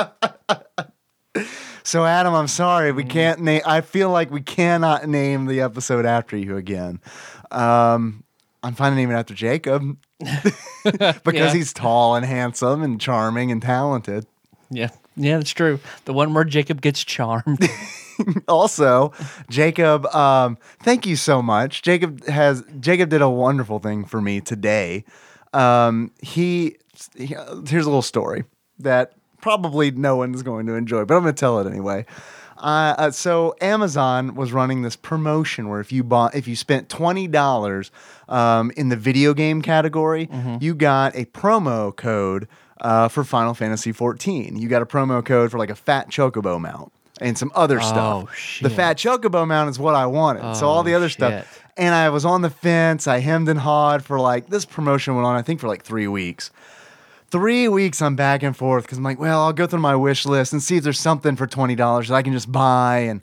So 1.87 2.05
Adam, 2.05 2.35
I'm 2.35 2.49
sorry, 2.49 2.89
Mm-hmm. 2.89 2.97
we 2.97 3.05
can't 3.05 3.41
name. 3.41 3.63
I 3.65 3.81
feel 3.81 4.11
like 4.11 4.31
we 4.33 4.41
cannot 4.41 5.09
name 5.09 5.47
the 5.47 5.61
episode 5.61 6.05
after 6.05 6.37
you 6.37 6.57
again. 6.57 7.01
Um, 7.53 8.25
I'm 8.65 8.75
fine 8.75 8.91
to 8.91 8.97
name 8.97 9.13
it 9.13 9.15
after 9.15 9.35
Jacob 9.35 9.97
because 10.19 11.15
Yeah. 11.33 11.53
he's 11.53 11.73
tall 11.73 12.17
and 12.17 12.27
handsome 12.27 12.83
and 12.83 13.01
charming 13.01 13.53
and 13.53 13.63
talented. 13.63 14.27
Yeah, 14.69 14.91
yeah, 15.17 15.37
that's 15.37 15.53
true. 15.53 15.79
The 16.07 16.13
one 16.13 16.35
where 16.35 16.43
Jacob 16.43 16.81
gets 16.83 17.05
charmed. 17.05 17.69
Also, 18.49 19.13
Jacob, 19.51 20.07
um, 20.15 20.57
thank 20.81 21.05
you 21.07 21.17
so 21.17 21.43
much. 21.43 21.83
Jacob 21.83 22.25
has 22.27 22.65
Jacob 22.81 23.11
did 23.11 23.21
a 23.21 23.29
wonderful 23.29 23.79
thing 23.79 24.07
for 24.07 24.23
me 24.23 24.41
today. 24.41 25.05
Um, 25.53 26.11
he, 26.23 26.77
he 27.15 27.27
here's 27.69 27.85
a 27.85 27.91
little 27.91 28.01
story 28.01 28.45
that 28.79 29.13
probably 29.41 29.91
no 29.91 30.17
one's 30.17 30.43
going 30.43 30.67
to 30.67 30.75
enjoy, 30.75 31.05
but 31.05 31.17
I'm 31.17 31.23
going 31.23 31.35
to 31.35 31.39
tell 31.41 31.59
it 31.61 31.67
anyway. 31.67 32.07
Uh, 32.59 32.95
uh, 32.97 33.11
so 33.11 33.55
Amazon 33.61 34.35
was 34.35 34.51
running 34.53 34.81
this 34.83 34.97
promotion 34.97 35.69
where 35.69 35.81
if 35.81 35.93
you 35.93 36.03
bought 36.03 36.35
if 36.35 36.49
you 36.49 36.57
spent 36.57 36.89
twenty 36.89 37.27
dollars 37.29 37.91
um, 38.29 38.71
in 38.79 38.89
the 38.89 38.97
video 38.97 39.35
game 39.35 39.61
category, 39.61 40.29
you 40.61 40.75
got 40.75 41.15
a 41.15 41.27
promo 41.27 41.95
code 41.95 42.49
uh, 42.81 43.09
for 43.09 43.25
Final 43.25 43.53
Fantasy 43.55 43.93
14. 43.93 44.57
You 44.57 44.69
got 44.69 44.81
a 44.83 44.87
promo 44.87 45.25
code 45.25 45.51
for 45.51 45.59
like 45.59 45.71
a 45.71 45.75
fat 45.75 46.09
chocobo 46.11 46.59
mount. 46.61 46.93
and 47.21 47.37
some 47.39 47.51
other 47.55 47.79
stuff. 47.81 48.27
Oh, 48.29 48.33
shit. 48.35 48.69
The 48.69 48.75
fat 48.75 48.97
chocobo 48.99 49.47
mount 49.47 49.71
is 49.71 49.79
what 49.79 49.95
I 49.95 50.07
wanted. 50.07 50.55
so 50.57 50.67
all 50.67 50.81
Oh, 50.81 50.83
the 50.83 50.95
other 50.95 51.09
shit. 51.09 51.19
stuff. 51.19 51.63
And 51.79 51.95
I 51.95 52.09
was 52.11 52.25
on 52.25 52.41
the 52.43 52.51
fence. 52.51 53.07
I 53.07 53.19
hemmed 53.21 53.49
and 53.51 53.61
hawed 53.61 54.03
for 54.03 54.19
like 54.19 54.49
this 54.49 54.65
promotion 54.65 55.15
went 55.15 55.27
on, 55.27 55.37
I 55.37 55.43
think, 55.43 55.61
for 55.61 55.69
like 55.69 55.83
three 55.83 56.09
weeks. 56.09 56.51
Three 57.31 57.69
weeks 57.69 58.01
I'm 58.01 58.17
back 58.17 58.43
and 58.43 58.57
forth 58.57 58.85
because 58.85 58.99
I'm 58.99 59.05
like, 59.05 59.19
well, 59.19 59.43
I'll 59.43 59.53
go 59.53 59.67
through 59.67 59.81
my 59.81 59.97
wish 59.97 60.27
list 60.27 60.53
and 60.53 60.63
see 60.63 60.77
if 60.77 60.85
there's 60.85 61.01
something 61.01 61.37
for 61.37 61.47
twenty 61.47 61.75
dollars 61.75 62.09
that 62.09 62.15
I 62.15 62.23
can 62.23 62.33
just 62.33 62.51
buy 62.51 62.99
and 62.99 63.21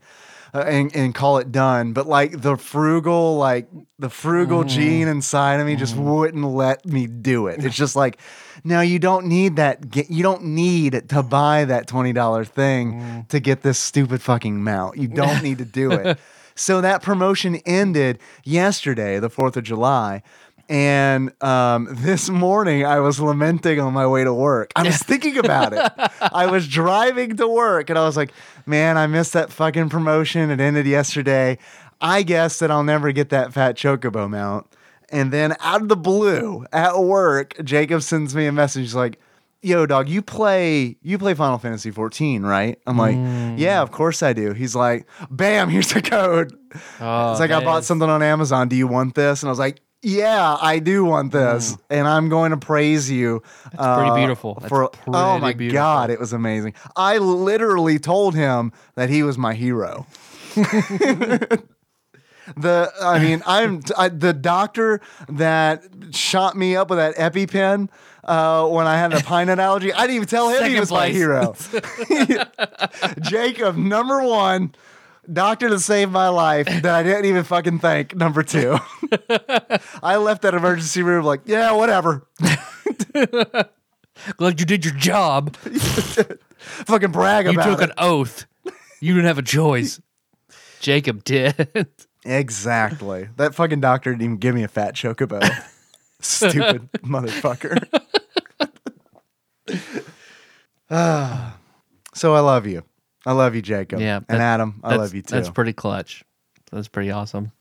uh, 0.53 0.59
and 0.67 0.95
and 0.95 1.15
call 1.15 1.37
it 1.37 1.51
done. 1.51 1.93
But 1.93 2.07
like 2.07 2.41
the 2.41 2.57
frugal, 2.57 3.37
like 3.37 3.67
the 3.97 4.09
frugal 4.09 4.63
mm. 4.63 4.67
gene 4.67 5.07
inside 5.07 5.59
of 5.59 5.65
me 5.65 5.75
just 5.75 5.95
mm. 5.95 6.03
wouldn't 6.03 6.45
let 6.45 6.85
me 6.85 7.07
do 7.07 7.47
it. 7.47 7.63
It's 7.63 7.75
just 7.75 7.95
like, 7.95 8.19
no, 8.63 8.81
you 8.81 8.99
don't 8.99 9.25
need 9.25 9.55
that. 9.55 9.89
Get, 9.89 10.11
you 10.11 10.21
don't 10.21 10.43
need 10.43 11.09
to 11.09 11.23
buy 11.23 11.65
that 11.65 11.87
twenty 11.87 12.13
dollar 12.13 12.45
thing 12.45 12.93
mm. 12.93 13.27
to 13.29 13.39
get 13.39 13.61
this 13.61 13.79
stupid 13.79 14.21
fucking 14.21 14.63
mount. 14.63 14.97
You 14.97 15.07
don't 15.07 15.41
need 15.43 15.57
to 15.57 15.65
do 15.65 15.91
it. 15.91 16.19
So 16.55 16.81
that 16.81 17.01
promotion 17.01 17.55
ended 17.65 18.19
yesterday, 18.43 19.19
the 19.19 19.29
Fourth 19.29 19.57
of 19.57 19.63
July. 19.63 20.21
And 20.69 21.31
um, 21.43 21.87
this 21.91 22.29
morning, 22.29 22.85
I 22.85 22.99
was 22.99 23.19
lamenting 23.19 23.79
on 23.79 23.93
my 23.93 24.07
way 24.07 24.23
to 24.23 24.33
work. 24.33 24.71
I 24.75 24.83
was 24.83 24.97
thinking 24.97 25.37
about 25.37 25.73
it. 25.73 25.91
I 26.21 26.45
was 26.47 26.67
driving 26.67 27.35
to 27.37 27.47
work, 27.47 27.89
and 27.89 27.99
I 27.99 28.05
was 28.05 28.15
like, 28.17 28.31
"Man, 28.65 28.97
I 28.97 29.07
missed 29.07 29.33
that 29.33 29.51
fucking 29.51 29.89
promotion. 29.89 30.49
It 30.49 30.59
ended 30.59 30.85
yesterday. 30.85 31.57
I 32.01 32.23
guess 32.23 32.59
that 32.59 32.71
I'll 32.71 32.83
never 32.83 33.11
get 33.11 33.29
that 33.29 33.53
fat 33.53 33.75
chocobo 33.75 34.29
mount." 34.29 34.67
And 35.09 35.31
then 35.31 35.55
out 35.59 35.81
of 35.81 35.89
the 35.89 35.95
blue, 35.97 36.65
at 36.73 36.97
work, 36.97 37.53
Jacob 37.63 38.01
sends 38.01 38.33
me 38.35 38.47
a 38.47 38.51
message 38.51 38.81
He's 38.83 38.95
like, 38.95 39.19
"Yo, 39.61 39.85
dog, 39.85 40.09
you 40.09 40.21
play 40.21 40.95
you 41.03 41.17
play 41.19 41.33
Final 41.35 41.57
Fantasy 41.59 41.91
14, 41.91 42.41
right?" 42.43 42.79
I'm 42.87 42.97
like, 42.97 43.15
"Yeah, 43.59 43.81
of 43.81 43.91
course 43.91 44.23
I 44.23 44.33
do." 44.33 44.53
He's 44.53 44.75
like, 44.75 45.05
"Bam, 45.29 45.69
here's 45.69 45.93
the 45.93 46.01
code." 46.01 46.57
Oh, 46.99 47.31
It's 47.31 47.39
like 47.39 47.51
I 47.51 47.63
bought 47.63 47.81
is- 47.81 47.85
something 47.85 48.09
on 48.09 48.23
Amazon. 48.23 48.69
Do 48.69 48.75
you 48.75 48.87
want 48.87 49.13
this? 49.13 49.43
And 49.43 49.49
I 49.49 49.51
was 49.51 49.59
like, 49.59 49.81
Yeah, 50.05 50.57
I 50.61 50.79
do 50.79 51.05
want 51.05 51.31
this, 51.31 51.77
and 51.89 52.05
I'm 52.05 52.27
going 52.27 52.51
to 52.51 52.57
praise 52.57 53.09
you. 53.09 53.39
Mm. 53.39 53.71
That's 53.71 53.97
pretty 53.97 54.11
uh, 54.11 54.15
beautiful. 54.15 54.55
That's 54.55 54.67
for 54.67 54.83
oh 54.83 54.89
pretty 54.89 55.39
my 55.39 55.53
beautiful. 55.53 55.81
god, 55.81 56.09
it 56.09 56.19
was 56.19 56.33
amazing. 56.33 56.73
I 56.97 57.19
literally 57.19 57.99
told 57.99 58.35
him 58.35 58.73
that 58.95 59.09
he 59.09 59.23
was 59.23 59.37
my 59.37 59.53
hero. 59.53 60.05
the 60.55 61.63
I 63.01 63.19
mean, 63.19 63.43
I'm 63.45 63.81
I, 63.97 64.09
the 64.09 64.33
doctor 64.33 64.99
that 65.29 65.85
shot 66.11 66.57
me 66.57 66.75
up 66.75 66.89
with 66.89 66.99
that 66.99 67.15
EpiPen 67.15 67.87
uh, 68.25 68.67
when 68.67 68.87
I 68.87 68.97
had 68.97 69.13
a 69.13 69.21
pine 69.21 69.47
nut 69.47 69.59
allergy. 69.59 69.93
I 69.93 70.01
didn't 70.01 70.17
even 70.17 70.27
tell 70.27 70.49
him 70.49 70.63
he 70.63 70.75
Second 70.75 70.79
was 70.81 70.91
my 70.91 71.07
hero. 71.09 71.55
Jacob, 73.21 73.77
number 73.77 74.21
one, 74.21 74.75
doctor 75.31 75.69
to 75.69 75.79
save 75.79 76.09
my 76.09 76.29
life 76.29 76.67
that 76.67 76.85
I 76.85 77.03
didn't 77.03 77.25
even 77.25 77.43
fucking 77.43 77.79
thank. 77.79 78.15
Number 78.15 78.43
two, 78.43 78.77
I 80.03 80.17
left 80.17 80.41
that 80.43 80.53
emergency 80.53 81.01
room 81.03 81.25
like, 81.25 81.41
yeah, 81.45 81.71
whatever. 81.71 82.27
Glad 84.37 84.59
you 84.59 84.65
did 84.65 84.85
your 84.85 84.93
job. 84.93 85.55
fucking 85.57 87.11
brag 87.11 87.45
about. 87.45 87.53
You 87.53 87.59
about 87.59 87.69
took 87.69 87.81
it. 87.81 87.89
an 87.89 87.95
oath. 87.97 88.45
You 88.99 89.13
didn't 89.13 89.27
have 89.27 89.37
a 89.37 89.43
choice. 89.43 90.01
Jacob 90.79 91.23
did. 91.23 91.87
Exactly. 92.25 93.29
That 93.37 93.55
fucking 93.55 93.81
doctor 93.81 94.11
didn't 94.11 94.23
even 94.23 94.37
give 94.37 94.55
me 94.55 94.63
a 94.63 94.67
fat 94.67 94.95
chocobo. 94.95 95.41
Stupid 96.21 96.89
motherfucker. 97.01 97.85
Ah. 100.89 101.57
so 102.13 102.33
I 102.35 102.39
love 102.39 102.67
you. 102.67 102.83
I 103.25 103.31
love 103.33 103.55
you, 103.55 103.61
Jacob. 103.61 103.99
yeah. 104.01 104.17
And 104.17 104.39
that- 104.39 104.41
Adam, 104.41 104.79
I 104.83 104.95
love 104.95 105.13
you 105.13 105.21
too. 105.21 105.35
That's 105.35 105.49
pretty 105.49 105.73
clutch. 105.73 106.23
That's 106.71 106.87
pretty 106.87 107.11
awesome. 107.11 107.51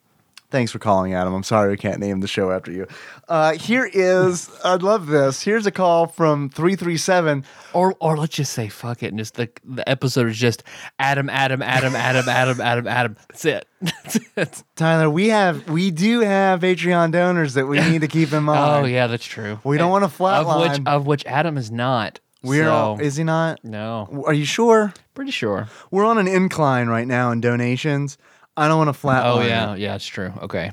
Thanks 0.50 0.70
for 0.70 0.78
calling, 0.78 1.14
Adam. 1.14 1.32
I'm 1.32 1.44
sorry 1.44 1.70
we 1.70 1.78
can't 1.78 1.98
name 1.98 2.20
the 2.20 2.28
show 2.28 2.50
after 2.50 2.70
you. 2.70 2.86
Uh, 3.26 3.54
here 3.54 3.88
is, 3.90 4.50
I 4.64 4.74
love 4.74 5.06
this. 5.06 5.42
Here's 5.42 5.64
a 5.64 5.70
call 5.70 6.06
from 6.08 6.50
337. 6.50 7.46
Or 7.72 7.94
or 8.00 8.18
let's 8.18 8.34
just 8.36 8.52
say 8.52 8.68
fuck 8.68 9.02
it 9.02 9.06
and 9.06 9.18
just 9.18 9.36
the 9.36 9.48
the 9.64 9.88
episode 9.88 10.26
is 10.28 10.36
just 10.36 10.62
Adam, 10.98 11.30
Adam, 11.30 11.62
Adam, 11.62 11.94
Adam, 11.96 12.28
Adam, 12.28 12.60
Adam, 12.60 12.86
Adam. 12.86 13.16
That's 13.30 13.44
it. 13.46 13.66
That's 13.80 14.16
it. 14.36 14.62
Tyler, 14.76 15.08
we 15.08 15.28
have, 15.28 15.70
we 15.70 15.90
do 15.90 16.20
have 16.20 16.60
Patreon 16.60 17.12
donors 17.12 17.54
that 17.54 17.64
we 17.66 17.80
need 17.80 18.02
to 18.02 18.08
keep 18.08 18.30
in 18.34 18.42
mind. 18.44 18.84
Oh 18.84 18.86
yeah, 18.86 19.06
that's 19.06 19.24
true. 19.24 19.58
We 19.64 19.78
don't 19.78 19.90
want 19.90 20.02
to 20.02 20.06
of 20.06 20.46
which 20.60 20.70
flatline. 20.72 20.86
of 20.86 21.06
which 21.06 21.24
Adam 21.24 21.56
is 21.56 21.70
not. 21.70 22.20
We're, 22.42 22.64
so, 22.64 22.98
is 23.00 23.16
he 23.16 23.24
not? 23.24 23.62
no, 23.64 24.24
Are 24.26 24.32
you 24.34 24.44
sure? 24.44 24.92
pretty 25.14 25.30
sure. 25.30 25.68
We're 25.90 26.04
on 26.04 26.18
an 26.18 26.26
incline 26.28 26.88
right 26.88 27.06
now 27.06 27.30
in 27.30 27.40
donations. 27.40 28.18
I 28.56 28.68
don't 28.68 28.78
want 28.78 28.94
to 28.94 29.00
flatline. 29.00 29.24
Oh 29.36 29.40
yeah, 29.42 29.74
yeah, 29.76 29.94
it's 29.94 30.06
true. 30.06 30.32
Okay, 30.42 30.72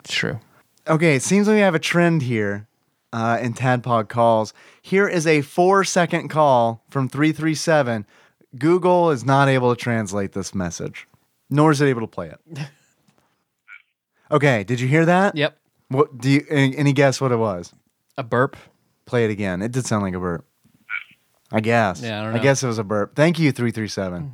it's 0.00 0.12
true. 0.12 0.38
Okay, 0.86 1.16
it 1.16 1.22
seems 1.22 1.46
like 1.48 1.54
we 1.54 1.60
have 1.60 1.74
a 1.74 1.78
trend 1.78 2.22
here 2.22 2.66
uh, 3.12 3.38
in 3.40 3.54
Tadpog 3.54 4.08
calls. 4.08 4.52
Here 4.82 5.08
is 5.08 5.26
a 5.26 5.40
four 5.42 5.82
second 5.84 6.28
call 6.28 6.82
from 6.90 7.08
337. 7.08 8.06
Google 8.58 9.10
is 9.10 9.24
not 9.24 9.48
able 9.48 9.74
to 9.74 9.80
translate 9.80 10.32
this 10.32 10.54
message, 10.54 11.06
nor 11.50 11.70
is 11.70 11.80
it 11.80 11.86
able 11.88 12.00
to 12.02 12.06
play 12.06 12.28
it. 12.30 12.58
Okay, 14.30 14.62
did 14.64 14.78
you 14.78 14.88
hear 14.88 15.06
that? 15.06 15.34
Yep, 15.36 15.56
What 15.88 16.18
do 16.18 16.30
you 16.30 16.44
any, 16.50 16.76
any 16.76 16.92
guess 16.92 17.18
what 17.20 17.32
it 17.32 17.36
was? 17.38 17.72
a 18.18 18.22
burp. 18.22 18.56
Play 19.06 19.24
it 19.24 19.30
again. 19.30 19.62
It 19.62 19.72
did 19.72 19.86
sound 19.86 20.02
like 20.02 20.12
a 20.12 20.18
burp. 20.20 20.44
I 21.50 21.60
guess. 21.60 22.02
Yeah, 22.02 22.20
I 22.20 22.22
don't 22.22 22.30
know. 22.32 22.34
I 22.34 22.36
know. 22.38 22.42
guess 22.42 22.62
it 22.62 22.66
was 22.66 22.78
a 22.78 22.84
burp. 22.84 23.14
Thank 23.14 23.38
you, 23.38 23.52
337. 23.52 24.32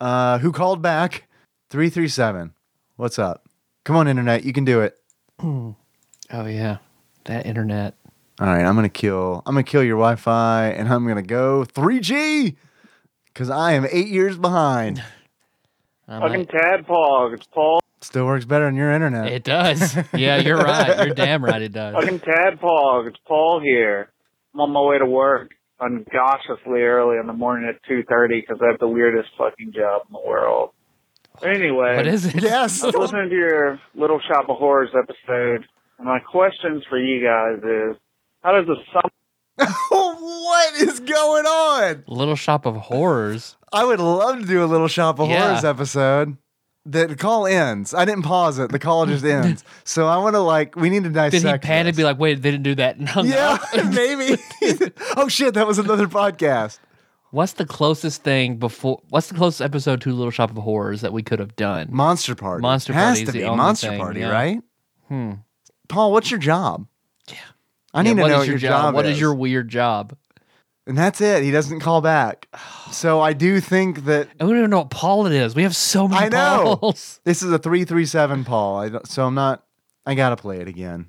Uh, 0.00 0.38
who 0.38 0.52
called 0.52 0.80
back? 0.82 1.28
337. 1.70 2.52
What's 2.96 3.18
up? 3.18 3.48
Come 3.84 3.96
on, 3.96 4.06
internet. 4.08 4.44
You 4.44 4.52
can 4.52 4.64
do 4.64 4.80
it. 4.80 4.96
Oh 6.34 6.46
yeah, 6.46 6.78
that 7.24 7.44
internet. 7.44 7.94
All 8.40 8.46
right, 8.46 8.64
I'm 8.64 8.74
gonna 8.74 8.88
kill. 8.88 9.42
I'm 9.44 9.54
gonna 9.54 9.64
kill 9.64 9.82
your 9.82 9.96
Wi-Fi, 9.98 10.68
and 10.68 10.88
I'm 10.88 11.06
gonna 11.06 11.20
go 11.20 11.64
3G 11.64 12.56
because 13.26 13.50
I 13.50 13.72
am 13.72 13.86
eight 13.90 14.06
years 14.08 14.38
behind. 14.38 15.04
I'm 16.08 16.22
Fucking 16.22 16.38
like, 16.38 16.48
tadpog. 16.48 17.34
It's 17.34 17.46
Paul. 17.48 17.80
Still 18.00 18.24
works 18.24 18.46
better 18.46 18.64
than 18.64 18.76
your 18.76 18.90
internet. 18.92 19.30
it 19.30 19.44
does. 19.44 19.94
Yeah, 20.14 20.38
you're 20.38 20.56
right. 20.56 21.04
You're 21.06 21.14
damn 21.14 21.44
right. 21.44 21.60
It 21.60 21.72
does. 21.72 21.94
Fucking 21.94 22.20
tadpog. 22.20 23.08
It's 23.08 23.18
Paul 23.28 23.60
here. 23.60 24.10
I'm 24.54 24.60
on 24.62 24.70
my 24.70 24.80
way 24.80 24.98
to 24.98 25.06
work 25.06 25.52
uncautiously 25.82 26.80
early 26.82 27.18
in 27.18 27.26
the 27.26 27.32
morning 27.32 27.68
at 27.68 27.82
2.30 27.90 28.40
because 28.40 28.58
I 28.62 28.70
have 28.70 28.78
the 28.80 28.88
weirdest 28.88 29.28
fucking 29.36 29.72
job 29.72 30.02
in 30.08 30.12
the 30.12 30.26
world. 30.26 30.70
Anyway. 31.42 31.96
What 31.96 32.06
is 32.06 32.26
it? 32.26 32.42
yes. 32.42 32.82
I 32.82 32.86
was 32.86 32.94
listening 32.94 33.28
to 33.30 33.34
your 33.34 33.80
Little 33.94 34.20
Shop 34.20 34.48
of 34.48 34.56
Horrors 34.56 34.90
episode, 34.96 35.66
and 35.98 36.06
my 36.06 36.18
questions 36.20 36.82
for 36.88 36.98
you 36.98 37.22
guys 37.24 37.58
is, 37.58 37.96
how 38.42 38.52
does 38.52 38.68
a 38.68 38.76
sum 38.92 39.10
what 39.90 40.74
is 40.76 41.00
going 41.00 41.44
on? 41.46 42.04
Little 42.06 42.36
Shop 42.36 42.64
of 42.66 42.76
Horrors. 42.76 43.56
I 43.72 43.84
would 43.84 44.00
love 44.00 44.40
to 44.40 44.46
do 44.46 44.64
a 44.64 44.66
little 44.66 44.88
shop 44.88 45.18
of 45.20 45.28
Yeah. 45.28 45.46
horrors 45.46 45.64
episode. 45.64 46.36
The 46.84 47.14
call 47.14 47.46
ends. 47.46 47.94
I 47.94 48.04
didn't 48.04 48.24
pause 48.24 48.58
it. 48.58 48.70
The 48.72 48.78
call 48.78 49.06
just 49.06 49.24
ends. 49.38 49.62
So 49.84 50.08
I 50.08 50.16
want 50.16 50.34
to 50.34 50.40
like. 50.40 50.74
We 50.74 50.90
need 50.90 51.04
to 51.04 51.10
Did 51.10 51.14
dissect. 51.30 51.64
he 51.64 51.68
pan 51.68 51.86
and 51.86 51.96
be 51.96 52.02
like, 52.02 52.18
"Wait, 52.18 52.42
they 52.42 52.50
didn't 52.50 52.64
do 52.64 52.74
that"? 52.74 52.98
No, 52.98 53.12
no. 53.14 53.22
Yeah, 53.22 53.58
maybe. 53.94 54.42
oh 55.16 55.28
shit, 55.28 55.54
that 55.54 55.66
was 55.66 55.78
another 55.78 56.08
podcast. 56.08 56.78
What's 57.30 57.52
the 57.52 57.64
closest 57.64 58.24
thing 58.24 58.56
before? 58.56 59.00
What's 59.08 59.28
the 59.28 59.34
closest 59.34 59.62
episode 59.62 60.00
to 60.02 60.12
Little 60.12 60.30
Shop 60.32 60.50
of 60.50 60.56
Horrors 60.56 61.00
that 61.02 61.12
we 61.12 61.22
could 61.22 61.38
have 61.38 61.54
done? 61.56 61.88
Monster 61.90 62.34
Party. 62.34 62.60
Monster 62.62 62.92
Party 62.92 63.20
has 63.20 63.22
to 63.28 63.32
be 63.32 63.44
Monster 63.44 63.88
thing, 63.90 64.00
Party, 64.00 64.20
yeah. 64.20 64.30
right? 64.30 64.60
Hmm. 65.08 65.32
Paul, 65.88 66.12
what's 66.12 66.30
your 66.30 66.40
job? 66.40 66.86
Yeah. 67.28 67.36
I 67.94 68.02
need 68.02 68.10
Yeah, 68.10 68.14
to 68.16 68.22
what 68.22 68.28
know 68.28 68.36
your 68.38 68.44
your 68.46 68.58
job. 68.58 68.94
What 68.94 69.06
is 69.06 69.12
is 69.12 69.20
your 69.20 69.34
weird 69.34 69.68
job? 69.68 70.16
And 70.86 70.98
that's 70.98 71.20
it. 71.20 71.44
He 71.44 71.50
doesn't 71.50 71.80
call 71.80 72.00
back. 72.00 72.48
So 72.90 73.20
I 73.20 73.32
do 73.34 73.60
think 73.60 74.04
that 74.06 74.28
I 74.40 74.44
don't 74.44 74.58
even 74.58 74.70
know 74.70 74.78
what 74.78 74.90
Paul 74.90 75.26
it 75.26 75.32
is. 75.32 75.54
We 75.54 75.62
have 75.62 75.76
so 75.76 76.08
many 76.08 76.26
I 76.26 76.28
know. 76.28 76.76
Pauls. 76.76 77.20
this 77.24 77.42
is 77.42 77.52
a 77.52 77.58
three 77.58 77.84
three 77.84 78.06
seven 78.06 78.44
Paul. 78.44 78.78
I 78.78 78.88
don't, 78.88 79.06
so 79.06 79.24
I'm 79.24 79.34
not. 79.34 79.64
I 80.04 80.14
gotta 80.14 80.36
play 80.36 80.58
it 80.60 80.66
again. 80.68 81.06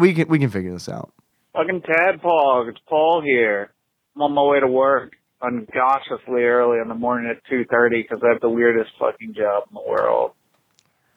We 0.00 0.14
can 0.14 0.28
we 0.28 0.38
can 0.38 0.50
figure 0.50 0.72
this 0.72 0.88
out. 0.88 1.12
Fucking 1.54 1.82
tadpog. 1.82 2.68
It's 2.68 2.78
Paul 2.88 3.20
here. 3.24 3.72
I'm 4.14 4.22
on 4.22 4.32
my 4.32 4.42
way 4.42 4.60
to 4.60 4.68
work 4.68 5.14
uncautiously 5.42 6.42
early 6.44 6.78
in 6.80 6.88
the 6.88 6.94
morning 6.94 7.30
at 7.30 7.42
2.30 7.50 8.02
because 8.02 8.22
I 8.24 8.32
have 8.32 8.40
the 8.40 8.48
weirdest 8.48 8.90
fucking 8.98 9.34
job 9.34 9.64
in 9.70 9.74
the 9.74 9.82
world. 9.86 10.32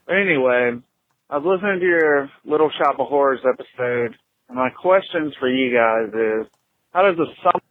But 0.05 0.15
Anyway, 0.17 0.81
I 1.29 1.37
was 1.37 1.45
listening 1.45 1.79
to 1.79 1.85
your 1.85 2.29
Little 2.43 2.69
Shop 2.77 2.99
of 2.99 3.07
Horrors 3.07 3.39
episode, 3.47 4.17
and 4.49 4.57
my 4.57 4.69
questions 4.69 5.33
for 5.39 5.47
you 5.47 5.73
guys 5.73 6.09
is, 6.09 6.51
how 6.91 7.03
does 7.03 7.17
a 7.19 7.31
sum 7.43 7.61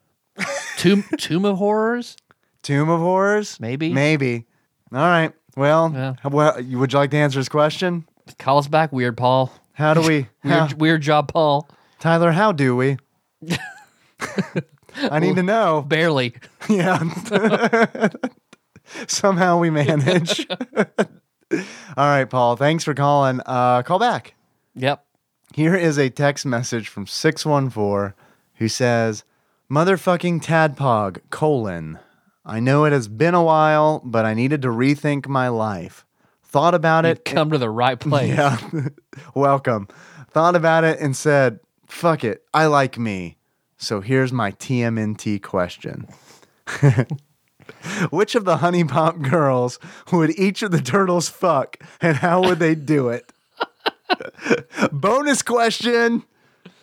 Tomb 0.79 1.05
Tomb 1.19 1.45
of 1.45 1.59
Horrors. 1.59 2.17
Tomb 2.63 2.89
of 2.89 3.01
Horrors. 3.01 3.59
Maybe. 3.61 3.93
Maybe. 3.93 4.47
All 4.93 4.99
right. 5.01 5.33
Well, 5.57 5.93
Yeah. 5.95 6.15
how- 6.23 6.29
well, 6.31 6.55
would 6.57 6.93
you 6.93 6.99
like 6.99 7.11
to 7.11 7.17
answer 7.17 7.39
his 7.39 7.49
question? 7.49 8.07
Call 8.39 8.59
us 8.59 8.69
back, 8.69 8.93
weird 8.93 9.17
Paul. 9.17 9.53
How 9.75 9.95
do 9.95 10.01
we? 10.03 10.29
how- 10.45 10.67
Weird, 10.67 10.81
weird 10.81 11.03
job, 11.03 11.33
Paul. 11.33 11.69
Tyler, 12.01 12.33
how 12.33 12.53
do 12.53 12.77
we? 12.77 12.97
I 15.11 15.19
need 15.21 15.37
to 15.37 15.43
know. 15.43 15.83
Barely. 15.87 16.35
Yeah. 16.69 16.99
Somehow 19.07 19.59
we 19.59 19.71
manage. 19.71 20.47
All 20.51 21.57
right, 21.97 22.25
Paul. 22.25 22.57
Thanks 22.57 22.85
for 22.85 22.95
calling. 22.95 23.41
Uh, 23.45 23.83
call 23.83 23.99
back. 23.99 24.35
Yep. 24.75 25.05
Here 25.55 25.75
is 25.75 25.99
a 25.99 26.09
text 26.11 26.47
message 26.47 26.89
from 26.89 27.07
614 27.07 28.15
who 28.55 28.69
says, 28.69 29.25
Motherfucking 29.71 30.43
tadpog, 30.43 31.19
colon. 31.29 31.99
I 32.43 32.59
know 32.59 32.87
it 32.87 32.93
has 32.93 33.07
been 33.07 33.35
a 33.35 33.43
while, 33.43 34.01
but 34.03 34.25
I 34.25 34.33
needed 34.33 34.63
to 34.63 34.69
rethink 34.69 35.29
my 35.29 35.49
life. 35.49 36.07
Thought 36.43 36.73
about 36.75 37.05
it. 37.05 37.27
Come 37.27 37.51
to 37.51 37.59
the 37.59 37.69
right 37.69 38.01
place. 38.01 38.35
Yeah. 38.39 38.59
Welcome. 39.35 39.89
Thought 40.31 40.57
about 40.57 40.85
it 40.85 40.99
and 41.01 41.15
said, 41.15 41.61
fuck 41.87 42.25
it. 42.25 42.45
I 42.55 42.65
like 42.65 42.99
me. 42.99 43.37
So 43.77 44.01
here's 44.01 44.33
my 44.33 44.53
TMNT 44.53 45.43
question. 45.43 46.07
Which 48.11 48.35
of 48.35 48.47
the 48.47 48.57
HuniePop 48.57 49.29
girls 49.29 49.79
would 50.11 50.39
each 50.39 50.63
of 50.63 50.71
the 50.71 50.81
turtles 50.81 51.29
fuck 51.29 51.77
and 52.01 52.17
how 52.17 52.41
would 52.43 52.59
they 52.59 52.75
do 52.75 53.11
it? 53.11 53.31
Bonus 54.91 55.43
question. 55.43 56.25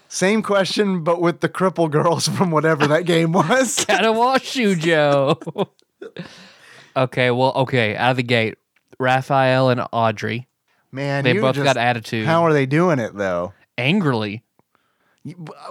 Same 0.07 0.41
question, 0.43 1.03
but 1.03 1.19
with 1.21 1.41
the 1.41 1.49
cripple 1.49 1.89
girls 1.91 2.27
from 2.27 2.51
whatever 2.51 2.87
that 2.87 3.05
game 3.05 3.31
was. 3.31 3.75
Katawa 3.85 4.37
Shoujo. 4.37 5.67
okay, 6.95 7.31
well, 7.31 7.51
okay, 7.55 7.95
out 7.95 8.11
of 8.11 8.17
the 8.17 8.23
gate, 8.23 8.57
Raphael 8.99 9.69
and 9.69 9.81
Audrey. 9.91 10.47
Man, 10.91 11.23
They 11.25 11.33
both 11.37 11.55
just- 11.55 11.65
got 11.65 11.75
attitude. 11.77 12.25
How 12.25 12.45
are 12.45 12.53
they 12.53 12.65
doing 12.65 12.99
it 12.99 13.15
though? 13.15 13.53
Angrily. 13.77 14.43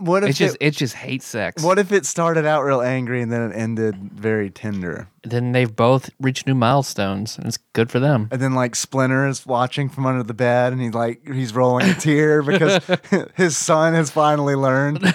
What 0.00 0.24
if 0.24 0.30
It's 0.30 0.38
just 0.38 0.56
it, 0.56 0.66
it's 0.66 0.76
just 0.76 0.94
hates 0.94 1.24
sex. 1.26 1.62
what 1.62 1.78
if 1.78 1.92
it 1.92 2.04
started 2.06 2.44
out 2.44 2.62
real 2.62 2.80
angry 2.80 3.22
and 3.22 3.30
then 3.30 3.50
it 3.50 3.54
ended 3.54 3.94
very 4.12 4.50
tender? 4.50 5.06
Then 5.22 5.52
they've 5.52 5.74
both 5.74 6.10
reached 6.20 6.46
new 6.48 6.56
milestones, 6.56 7.38
and 7.38 7.46
it's 7.46 7.58
good 7.72 7.88
for 7.88 8.00
them. 8.00 8.28
And 8.32 8.42
then 8.42 8.54
like 8.54 8.74
Splinter 8.74 9.28
is 9.28 9.46
watching 9.46 9.88
from 9.88 10.06
under 10.06 10.24
the 10.24 10.34
bed 10.34 10.72
and 10.72 10.82
he's 10.82 10.92
like 10.94 11.26
he's 11.26 11.54
rolling 11.54 11.88
a 11.88 11.94
tear 11.94 12.42
because 12.42 12.80
his 13.34 13.56
son 13.56 13.94
has 13.94 14.10
finally 14.10 14.56
learned 14.56 15.14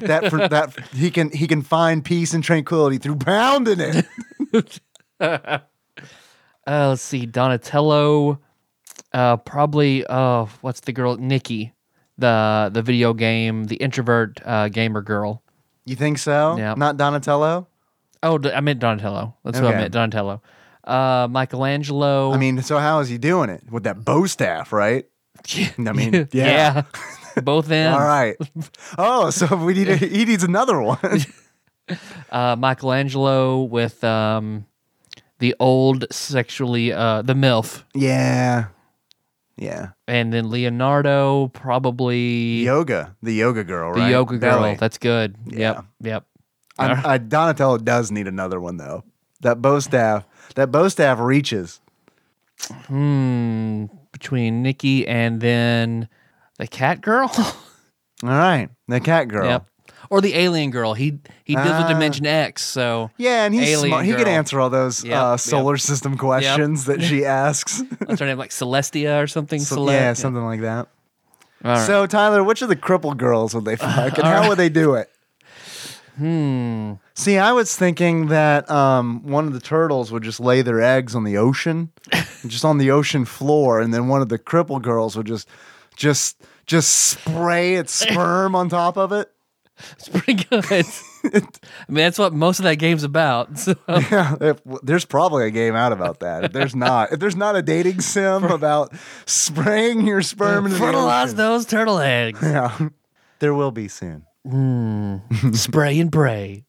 that 0.00 0.28
for, 0.28 0.48
that 0.48 0.76
he 0.92 1.10
can 1.12 1.30
he 1.30 1.46
can 1.46 1.62
find 1.62 2.04
peace 2.04 2.34
and 2.34 2.42
tranquility 2.42 2.98
through 2.98 3.16
pounding 3.16 3.78
it. 3.80 4.80
Uh, 6.66 6.90
let's 6.90 7.00
see, 7.00 7.24
Donatello. 7.24 8.40
Uh, 9.14 9.38
probably. 9.38 10.04
Uh, 10.06 10.44
what's 10.60 10.80
the 10.80 10.92
girl? 10.92 11.16
Nikki, 11.16 11.72
the 12.18 12.70
the 12.72 12.82
video 12.82 13.14
game, 13.14 13.64
the 13.64 13.76
introvert 13.76 14.40
uh, 14.44 14.68
gamer 14.68 15.00
girl. 15.02 15.42
You 15.84 15.96
think 15.96 16.18
so? 16.18 16.56
Yeah. 16.58 16.74
Not 16.76 16.96
Donatello? 16.96 17.66
Oh, 18.22 18.38
I 18.52 18.60
meant 18.60 18.80
Donatello. 18.80 19.36
That's 19.44 19.60
what 19.60 19.68
Okay. 19.68 19.76
I 19.76 19.80
meant. 19.80 19.92
Donatello. 19.92 20.42
Uh, 20.84 21.28
Michelangelo. 21.30 22.32
I 22.32 22.36
mean, 22.36 22.60
so 22.62 22.78
how 22.78 22.98
is 23.00 23.08
he 23.08 23.16
doing 23.18 23.48
it 23.50 23.62
with 23.70 23.84
that 23.84 24.04
bow 24.04 24.26
staff, 24.26 24.72
right? 24.72 25.06
I 25.78 25.92
mean, 25.92 26.28
yeah. 26.32 26.82
both 27.42 27.70
ends. 27.70 27.96
All 27.96 28.04
right. 28.06 28.36
Oh, 28.98 29.30
so 29.30 29.54
we 29.56 29.74
need 29.74 29.88
a, 29.88 29.96
he 29.96 30.24
needs 30.24 30.42
another 30.42 30.80
one. 30.82 30.98
Uh, 32.30 32.56
Michelangelo 32.58 33.62
with 33.62 34.02
um, 34.02 34.66
the 35.38 35.54
old 35.60 36.04
sexually 36.10 36.92
uh, 36.92 37.22
the 37.22 37.34
milf, 37.34 37.84
yeah. 37.94 38.66
Yeah. 39.58 39.88
and 40.06 40.32
then 40.32 40.50
Leonardo 40.50 41.48
probably 41.48 42.62
Yoga, 42.62 43.16
the 43.22 43.32
yoga 43.32 43.64
girl, 43.64 43.92
the 43.94 44.00
right? 44.00 44.10
yoga 44.10 44.38
girl. 44.38 44.60
Beli. 44.60 44.74
That's 44.76 44.98
good. 44.98 45.34
Yeah. 45.46 45.58
Yep. 45.58 45.84
Yep. 46.02 46.24
I'm- 46.78 47.02
I, 47.04 47.18
Donatello 47.18 47.78
does 47.78 48.10
need 48.12 48.28
another 48.28 48.60
one 48.60 48.76
though. 48.76 49.02
That 49.40 49.60
bow 49.60 49.80
staff, 49.80 50.24
that 50.54 50.70
bow 50.70 50.86
staff 50.88 51.18
reaches. 51.18 51.80
Hmm. 52.86 53.86
Between 54.12 54.62
Nikki 54.62 55.06
and 55.06 55.40
then 55.40 56.08
the 56.58 56.66
cat 56.66 57.00
girl. 57.00 57.30
All 58.22 58.28
right, 58.28 58.68
the 58.88 59.00
cat 59.00 59.28
girl. 59.28 59.46
yep. 59.46 59.66
Or 60.10 60.20
the 60.22 60.34
alien 60.36 60.70
girl. 60.70 60.94
He 60.94 61.18
he 61.44 61.54
deals 61.54 61.66
with 61.66 61.74
Ah. 61.76 61.88
Dimension 61.88 62.26
X. 62.26 62.62
So 62.62 63.10
Yeah, 63.18 63.44
and 63.44 63.52
he's 63.54 63.68
Alien 63.68 63.88
smart. 63.90 64.04
He 64.06 64.12
can 64.12 64.24
girl. 64.24 64.28
answer 64.34 64.60
all 64.60 64.70
those 64.70 65.04
Yep, 65.04 65.14
uh, 65.22 65.30
yep. 65.32 65.40
solar 65.40 65.76
system 65.76 66.16
questions 66.16 66.86
that 66.86 67.02
she 67.02 67.24
asks. 67.44 67.82
what's 68.06 68.18
her 68.20 68.26
name? 68.26 68.38
Like 68.38 68.50
Celestia 68.50 69.22
or 69.22 69.26
something. 69.26 69.60
So- 69.60 69.74
Cele- 69.76 69.92
yeah, 69.92 70.12
something 70.14 70.44
like 70.44 70.62
that. 70.62 70.88
All 71.64 71.72
right. 71.72 71.86
So 71.86 72.06
Tyler, 72.06 72.42
which 72.44 72.62
of 72.62 72.68
the 72.68 72.76
crippled 72.76 73.18
girls 73.18 73.54
would 73.54 73.64
they 73.66 73.76
fuck, 73.86 74.16
and 74.16 74.26
how 74.26 74.48
would 74.48 74.58
they 74.58 74.68
do 74.70 74.94
it? 74.94 75.10
hmm. 76.16 76.92
See, 77.14 77.36
I 77.38 77.52
was 77.52 77.76
thinking 77.76 78.28
that 78.28 78.68
um, 78.70 79.22
one 79.26 79.46
of 79.46 79.52
the 79.52 79.60
turtles 79.60 80.10
would 80.12 80.22
just 80.22 80.40
lay 80.40 80.62
their 80.62 80.80
eggs 80.80 81.14
on 81.14 81.24
the 81.24 81.36
ocean, 81.36 81.90
just 82.46 82.64
on 82.64 82.78
the 82.78 82.90
ocean 82.90 83.24
floor, 83.24 83.80
and 83.80 83.92
then 83.92 84.08
one 84.08 84.22
of 84.22 84.28
the 84.28 84.38
cripple 84.38 84.80
girls 84.80 85.16
would 85.16 85.26
just, 85.26 85.48
just, 85.96 86.40
just 86.66 86.90
spray 86.92 87.74
its 87.74 87.92
sperm 87.92 88.54
on 88.54 88.68
top 88.68 88.96
of 88.96 89.12
it. 89.12 89.30
It's 89.92 90.08
pretty 90.08 90.44
good. 90.44 90.64
I 91.24 91.30
mean, 91.88 92.04
that's 92.04 92.18
what 92.18 92.32
most 92.32 92.58
of 92.58 92.64
that 92.64 92.76
game's 92.76 93.04
about. 93.04 93.50
So. 93.58 93.74
Yeah, 93.88 94.36
if, 94.40 94.60
there's 94.82 95.04
probably 95.04 95.46
a 95.46 95.50
game 95.50 95.74
out 95.74 95.92
about 95.92 96.20
that. 96.20 96.44
If 96.44 96.52
there's 96.52 96.74
not, 96.74 97.12
if 97.12 97.18
there's 97.20 97.36
not 97.36 97.56
a 97.56 97.62
dating 97.62 98.00
sim 98.00 98.44
about 98.44 98.94
spraying 99.26 100.06
your 100.06 100.22
sperm 100.22 100.66
into 100.66 100.78
the 100.78 100.84
Fertilize 100.84 101.28
ocean, 101.28 101.36
those 101.36 101.66
turtle 101.66 101.98
eggs. 101.98 102.40
yeah, 102.42 102.88
there 103.40 103.54
will 103.54 103.70
be 103.70 103.88
soon. 103.88 104.24
Spray 105.54 105.98
and 106.00 106.10
pray. 106.10 106.64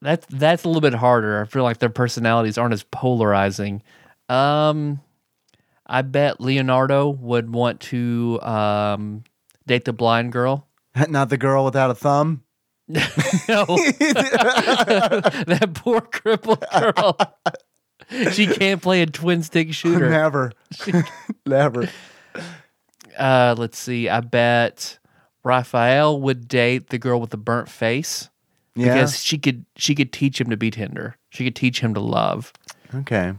That's 0.00 0.26
that's 0.30 0.64
a 0.64 0.68
little 0.68 0.80
bit 0.80 0.94
harder. 0.94 1.42
I 1.42 1.44
feel 1.44 1.64
like 1.64 1.78
their 1.78 1.90
personalities 1.90 2.56
aren't 2.56 2.72
as 2.72 2.84
polarizing. 2.84 3.82
Um, 4.28 5.00
I 5.86 6.02
bet 6.02 6.40
Leonardo 6.40 7.08
would 7.08 7.52
want 7.52 7.80
to 7.80 8.38
um, 8.42 9.24
date 9.66 9.84
the 9.84 9.92
blind 9.92 10.32
girl. 10.32 10.67
Not 11.08 11.28
the 11.28 11.36
girl 11.38 11.64
without 11.64 11.90
a 11.90 11.94
thumb. 11.94 12.42
No, 13.48 13.64
that 15.46 15.70
poor 15.74 16.00
crippled 16.00 16.64
girl. 16.70 17.16
she 18.32 18.46
can't 18.46 18.80
play 18.82 19.02
a 19.02 19.06
twin 19.06 19.42
stick 19.42 19.72
shooter. 19.74 20.08
Never, 20.10 20.52
never. 21.46 21.88
Uh, 23.18 23.54
let's 23.58 23.78
see. 23.78 24.08
I 24.08 24.20
bet 24.20 24.98
Raphael 25.44 26.20
would 26.20 26.48
date 26.48 26.88
the 26.90 26.98
girl 26.98 27.20
with 27.20 27.30
the 27.30 27.36
burnt 27.38 27.68
face 27.68 28.28
Yeah. 28.74 28.94
because 28.94 29.22
she 29.22 29.38
could 29.38 29.64
she 29.76 29.94
could 29.94 30.12
teach 30.12 30.40
him 30.40 30.50
to 30.50 30.56
be 30.56 30.70
tender. 30.70 31.16
She 31.30 31.44
could 31.44 31.56
teach 31.56 31.80
him 31.80 31.94
to 31.94 32.00
love. 32.00 32.52
Okay. 32.94 33.32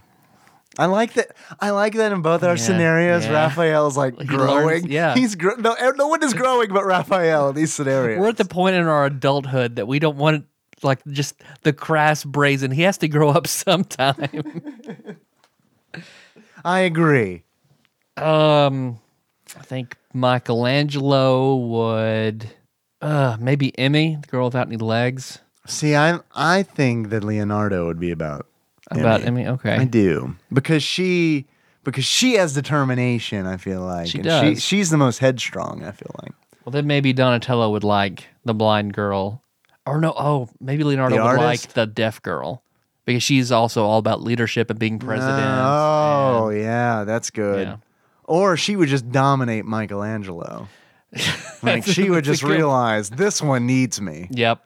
I 0.80 0.86
like 0.86 1.14
that. 1.14 1.36
I 1.60 1.72
like 1.72 1.94
that 1.96 2.12
in 2.14 2.22
both 2.22 2.42
our 2.44 2.52
Yeah, 2.56 2.64
scenarios. 2.64 3.26
yeah. 3.26 3.34
Raphael's 3.34 3.98
like 3.98 4.18
He 4.20 4.26
growing. 4.26 4.66
learns- 4.66 4.86
yeah. 4.88 5.14
he's 5.14 5.36
gr- 5.36 5.60
no, 5.60 5.76
no 5.98 6.08
one 6.08 6.24
is 6.24 6.34
growing 6.34 6.70
but 6.74 6.86
Raphael 6.86 7.50
in 7.50 7.56
these 7.56 7.74
scenarios. 7.74 8.18
We're 8.20 8.30
at 8.30 8.38
the 8.38 8.46
point 8.46 8.76
in 8.78 8.86
our 8.88 9.06
adulthood 9.06 9.76
that 9.76 9.88
we 9.88 10.00
don't 10.00 10.18
want 10.18 10.46
like 10.82 11.00
just 11.08 11.36
the 11.64 11.74
crass 11.74 12.24
brazen. 12.24 12.72
He 12.72 12.84
has 12.84 12.98
to 13.00 13.08
grow 13.10 13.30
up 13.30 13.46
sometime. 13.64 14.16
I 16.64 16.80
agree. 16.80 17.44
um, 18.18 19.00
I 19.58 19.64
think 19.64 19.98
Michelangelo 20.14 21.56
would. 21.56 22.50
Uh, 23.02 23.38
maybe 23.40 23.78
Emmy, 23.80 24.18
the 24.22 24.28
girl 24.28 24.46
without 24.46 24.68
any 24.68 24.76
legs. 24.78 25.40
See, 25.66 25.96
I 25.96 26.20
I 26.36 26.64
think 26.64 27.10
that 27.10 27.24
Leonardo 27.24 27.86
would 27.88 28.00
be 28.00 28.12
about 28.12 28.46
About 28.92 29.24
Emmy. 29.24 29.48
Okay. 29.48 29.76
I 29.76 29.86
do 29.86 30.36
because 30.52 30.84
she 30.84 31.46
because 31.84 32.06
she 32.06 32.34
has 32.36 32.54
determination. 32.54 33.46
I 33.46 33.58
feel 33.58 33.82
like 33.82 34.08
She 34.08 34.20
And 34.20 34.26
does. 34.28 34.64
she's 34.64 34.90
the 34.90 34.98
most 34.98 35.20
headstrong. 35.20 35.84
I 35.84 35.92
feel 35.92 36.14
like 36.22 36.34
Well, 36.66 36.72
then 36.72 36.88
maybe 36.88 37.14
Donatello 37.14 37.70
would 37.72 37.84
like 37.84 38.26
the 38.46 38.54
blind 38.54 38.94
girl, 38.94 39.44
or 39.86 40.00
no? 40.02 40.14
Oh, 40.18 40.50
maybe 40.60 40.84
Leonardo 40.84 41.16
The 41.18 41.24
would 41.24 41.38
like 41.38 41.62
the 41.74 41.86
deaf 41.86 42.22
girl 42.22 42.64
because 43.06 43.24
she's 43.24 43.52
also 43.52 43.84
all 43.86 43.98
about 44.00 44.22
leadership 44.22 44.70
and 44.70 44.78
being 44.80 45.00
president. 45.00 45.48
Oh 45.48 46.50
and- 46.50 46.62
yeah, 46.62 47.04
that's 47.06 47.30
good. 47.30 47.68
Yeah. 47.68 47.78
Or 48.26 48.58
she 48.58 48.76
would 48.76 48.90
just 48.90 49.12
dominate 49.12 49.66
Michelangelo. 49.66 50.68
like 51.64 51.84
she 51.86 52.10
would 52.10 52.26
That's 52.26 52.28
a 52.28 52.32
just 52.34 52.44
good- 52.44 52.52
realize 52.52 53.10
this 53.10 53.42
one 53.42 53.66
needs 53.66 54.00
me. 54.00 54.28
Yep. 54.32 54.64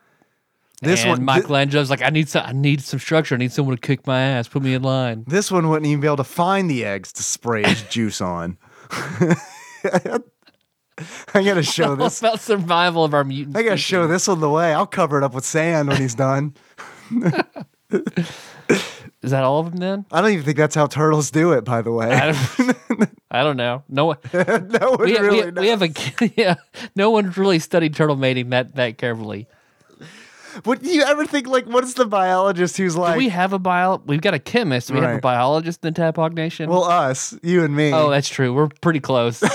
This 0.84 1.04
and 1.04 1.12
one, 1.12 1.26
Michelangelo's 1.26 1.90
like, 1.90 2.02
I 2.02 2.10
need 2.10 2.30
some, 2.30 2.46
I 2.46 2.52
need 2.52 2.82
some 2.82 3.00
structure. 3.00 3.36
I 3.36 3.38
need 3.38 3.52
someone 3.52 3.76
to 3.76 3.82
kick 3.82 4.06
my 4.06 4.22
ass. 4.22 4.48
Put 4.48 4.64
me 4.64 4.74
in 4.74 4.84
line. 4.84 5.24
This 5.28 5.52
one 5.52 5.70
wouldn't 5.70 5.88
even 5.88 6.02
be 6.02 6.08
able 6.08 6.18
to 6.18 6.24
find 6.24 6.70
the 6.70 6.86
eggs 6.86 7.12
to 7.14 7.24
spray 7.24 7.64
his 7.64 7.84
juice 7.90 8.22
on. 8.22 8.58
I 8.92 9.36
gotta 11.44 11.64
show 11.78 11.96
this. 11.96 12.20
about 12.20 12.40
survival 12.40 13.04
of 13.04 13.14
our 13.14 13.24
mutant. 13.24 13.58
I 13.58 13.64
gotta 13.64 13.78
show 13.78 14.08
this 14.08 14.28
one 14.28 14.40
the 14.40 14.50
way. 14.50 14.74
I'll 14.74 14.86
cover 14.86 15.18
it 15.18 15.24
up 15.24 15.34
with 15.34 15.46
sand 15.46 15.90
when 15.90 15.98
he's 15.98 16.16
done. 16.16 16.54
Is 19.22 19.32
that 19.32 19.44
all 19.44 19.60
of 19.60 19.72
them 19.72 19.80
then? 19.80 20.06
I 20.12 20.22
don't 20.22 20.32
even 20.32 20.44
think 20.44 20.58
that's 20.58 20.76
how 20.76 20.88
turtles 20.88 21.32
do 21.32 21.54
it, 21.54 21.64
by 21.64 21.82
the 21.82 21.92
way. 21.92 22.12
I 22.12 22.32
don't, 22.34 23.10
I 23.32 23.44
don't 23.44 23.58
know. 23.58 23.84
No 23.88 24.06
one. 24.06 24.18
no 24.34 24.90
one 24.92 25.00
We, 25.00 25.18
really 25.18 25.46
we, 25.46 25.52
we 25.62 25.68
have 25.70 25.82
a 25.82 25.90
yeah. 26.36 26.56
No 26.96 27.10
one 27.10 27.32
really 27.32 27.60
studied 27.60 27.96
turtle 27.96 28.18
mating 28.18 28.50
that 28.50 28.76
that 28.76 28.98
carefully. 28.98 29.48
What 30.64 30.82
do 30.84 30.90
you 30.90 31.02
ever 31.04 31.26
think? 31.26 31.48
Like, 31.48 31.66
what 31.66 31.84
is 31.84 31.94
the 31.96 32.06
biologist 32.06 32.78
who's 32.78 32.96
like? 32.96 33.08
Do 33.08 33.12
like? 33.12 33.18
we 33.18 33.30
have 33.30 33.54
a 33.54 33.60
bio? 33.60 34.02
We've 34.06 34.22
got 34.22 34.34
a 34.34 34.40
chemist. 34.40 34.92
We 34.92 34.98
have 35.00 35.10
a 35.10 35.14
Right. 35.14 35.22
biologist 35.22 35.84
in 35.84 35.94
the 35.94 36.02
Tadpog 36.02 36.34
Nation. 36.34 36.70
well, 36.70 36.84
us, 36.84 37.34
you 37.42 37.64
and 37.64 37.76
me. 37.76 37.92
oh, 37.92 38.10
that's 38.10 38.30
true. 38.30 38.54
We're 38.54 38.68
pretty 38.82 39.00
close. 39.00 39.44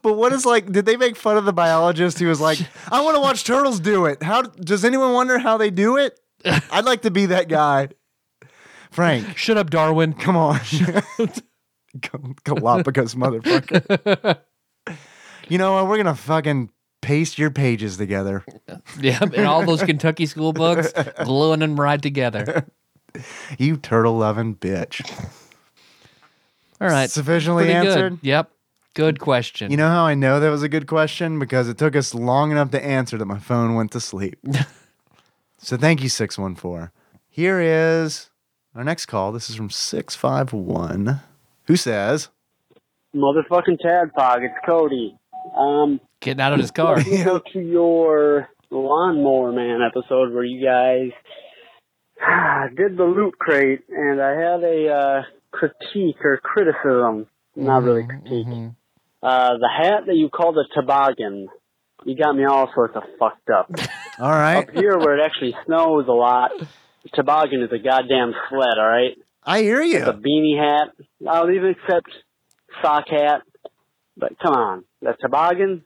But 0.00 0.14
what 0.14 0.32
is 0.32 0.46
like? 0.46 0.70
Did 0.70 0.86
they 0.86 0.96
make 0.96 1.16
fun 1.16 1.36
of 1.36 1.44
the 1.44 1.52
biologist 1.52 2.18
who 2.20 2.28
was 2.28 2.40
like, 2.40 2.58
"I 2.90 3.02
want 3.02 3.16
to 3.16 3.20
watch 3.20 3.42
turtles 3.44 3.80
do 3.80 4.06
it"? 4.06 4.22
How 4.22 4.42
does 4.42 4.84
anyone 4.84 5.12
wonder 5.12 5.38
how 5.38 5.56
they 5.58 5.70
do 5.70 5.96
it? 5.96 6.18
I'd 6.70 6.84
like 6.84 7.02
to 7.02 7.10
be 7.10 7.26
that 7.26 7.48
guy. 7.48 7.88
Frank, 8.92 9.36
Shut 9.36 9.56
up, 9.58 9.70
Darwin. 9.70 10.12
come 10.14 10.36
on, 10.36 10.60
Gal- 12.00 12.34
Galapagos 12.44 13.16
motherfucker. 13.16 14.38
you 15.48 15.58
know 15.58 15.72
what? 15.74 15.88
We're 15.88 15.96
gonna 15.98 16.14
fucking 16.14 16.70
paste 17.12 17.38
your 17.38 17.50
pages 17.50 17.98
together. 17.98 18.42
Yeah, 18.98 19.18
and 19.22 19.46
all 19.46 19.64
those 19.66 19.82
Kentucky 19.82 20.26
school 20.26 20.52
books, 20.52 20.92
gluing 21.24 21.60
them 21.60 21.78
right 21.78 22.00
together. 22.00 22.66
You 23.58 23.76
turtle 23.76 24.16
loving 24.16 24.54
bitch. 24.54 25.02
All 26.80 26.88
right. 26.88 27.10
Sufficiently 27.10 27.64
Pretty 27.64 27.80
good. 27.80 27.88
answered. 27.88 28.18
Yep. 28.22 28.50
Good 28.94 29.20
question. 29.20 29.70
You 29.70 29.76
know 29.76 29.88
how 29.88 30.04
I 30.04 30.14
know 30.14 30.40
that 30.40 30.50
was 30.50 30.62
a 30.62 30.68
good 30.68 30.86
question? 30.86 31.38
Because 31.38 31.68
it 31.68 31.78
took 31.78 31.96
us 31.96 32.14
long 32.14 32.50
enough 32.50 32.70
to 32.70 32.84
answer 32.84 33.18
that 33.18 33.26
my 33.26 33.38
phone 33.38 33.74
went 33.74 33.90
to 33.92 34.00
sleep. 34.00 34.38
so 35.58 35.76
thank 35.76 36.02
you, 36.02 36.08
614. 36.08 36.90
Here 37.28 37.60
is 37.60 38.30
our 38.74 38.84
next 38.84 39.06
call. 39.06 39.32
This 39.32 39.50
is 39.50 39.56
from 39.56 39.70
651. 39.70 41.20
Who 41.66 41.76
says, 41.76 42.28
Motherfucking 43.14 43.80
Tadpog, 43.84 44.44
it's 44.44 44.54
Cody. 44.64 45.16
Um, 45.56 46.00
Getting 46.20 46.40
out 46.40 46.52
of 46.52 46.60
his 46.60 46.70
car. 46.70 47.00
you 47.00 47.24
go 47.24 47.40
to 47.52 47.60
your 47.60 48.48
Lawnmower 48.70 49.52
Man 49.52 49.80
episode 49.82 50.32
where 50.32 50.44
you 50.44 50.64
guys 50.64 51.10
did 52.76 52.96
the 52.96 53.04
loot 53.04 53.38
crate, 53.38 53.80
and 53.88 54.20
I 54.20 54.30
had 54.30 54.62
a 54.62 54.88
uh, 54.88 55.22
critique 55.50 56.16
or 56.24 56.38
criticism, 56.38 57.26
not 57.56 57.82
really 57.82 58.06
critique. 58.06 58.46
Uh, 59.22 59.50
the 59.58 59.68
hat 59.76 60.06
that 60.06 60.16
you 60.16 60.28
called 60.28 60.56
a 60.58 60.64
toboggan, 60.74 61.48
you 62.04 62.16
got 62.16 62.32
me 62.34 62.44
all 62.44 62.70
sorts 62.74 62.96
of 62.96 63.02
fucked 63.18 63.50
up. 63.50 63.70
All 64.18 64.30
right. 64.30 64.68
Up 64.68 64.74
here 64.74 64.98
where 64.98 65.18
it 65.18 65.24
actually 65.24 65.54
snows 65.64 66.06
a 66.06 66.12
lot, 66.12 66.50
toboggan 67.14 67.62
is 67.62 67.70
a 67.72 67.78
goddamn 67.78 68.34
sled, 68.50 68.78
alright? 68.78 69.16
I 69.42 69.62
hear 69.62 69.80
you. 69.80 70.04
The 70.04 70.12
you. 70.12 70.58
beanie 70.58 70.58
hat, 70.58 70.88
I'll 71.26 71.50
even 71.50 71.70
accept 71.70 72.10
sock 72.82 73.04
hat, 73.08 73.42
but 74.16 74.38
come 74.40 74.54
on, 74.54 74.84
the 75.00 75.14
toboggan? 75.20 75.84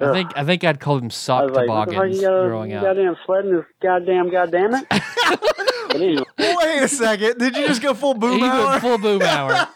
I 0.00 0.12
think 0.12 0.32
I 0.36 0.44
think 0.44 0.64
I'd 0.64 0.80
call 0.80 0.96
them 0.96 1.06
I 1.06 1.08
sock 1.10 1.44
was 1.44 1.56
like, 1.56 1.68
what 1.68 1.86
the 1.86 1.92
fuck 1.92 1.94
toboggans 1.94 2.16
you 2.16 2.22
got 2.22 2.44
a 2.44 2.48
growing 2.48 2.72
up. 2.72 2.82
goddamn 2.82 3.16
sled 3.26 3.44
in 3.46 3.54
this 3.54 3.64
goddamn 3.80 4.30
goddamn 4.30 4.74
it? 4.74 4.86
anyway, 5.94 6.24
Wait 6.38 6.82
a 6.82 6.88
second. 6.88 7.38
Did 7.38 7.56
you 7.56 7.68
just 7.68 7.80
go 7.80 7.94
full 7.94 8.14
boom 8.14 8.40
He 8.40 8.44
hour? 8.44 8.66
went 8.66 8.80
full 8.82 8.98
boom 8.98 9.22
hour. 9.22 9.50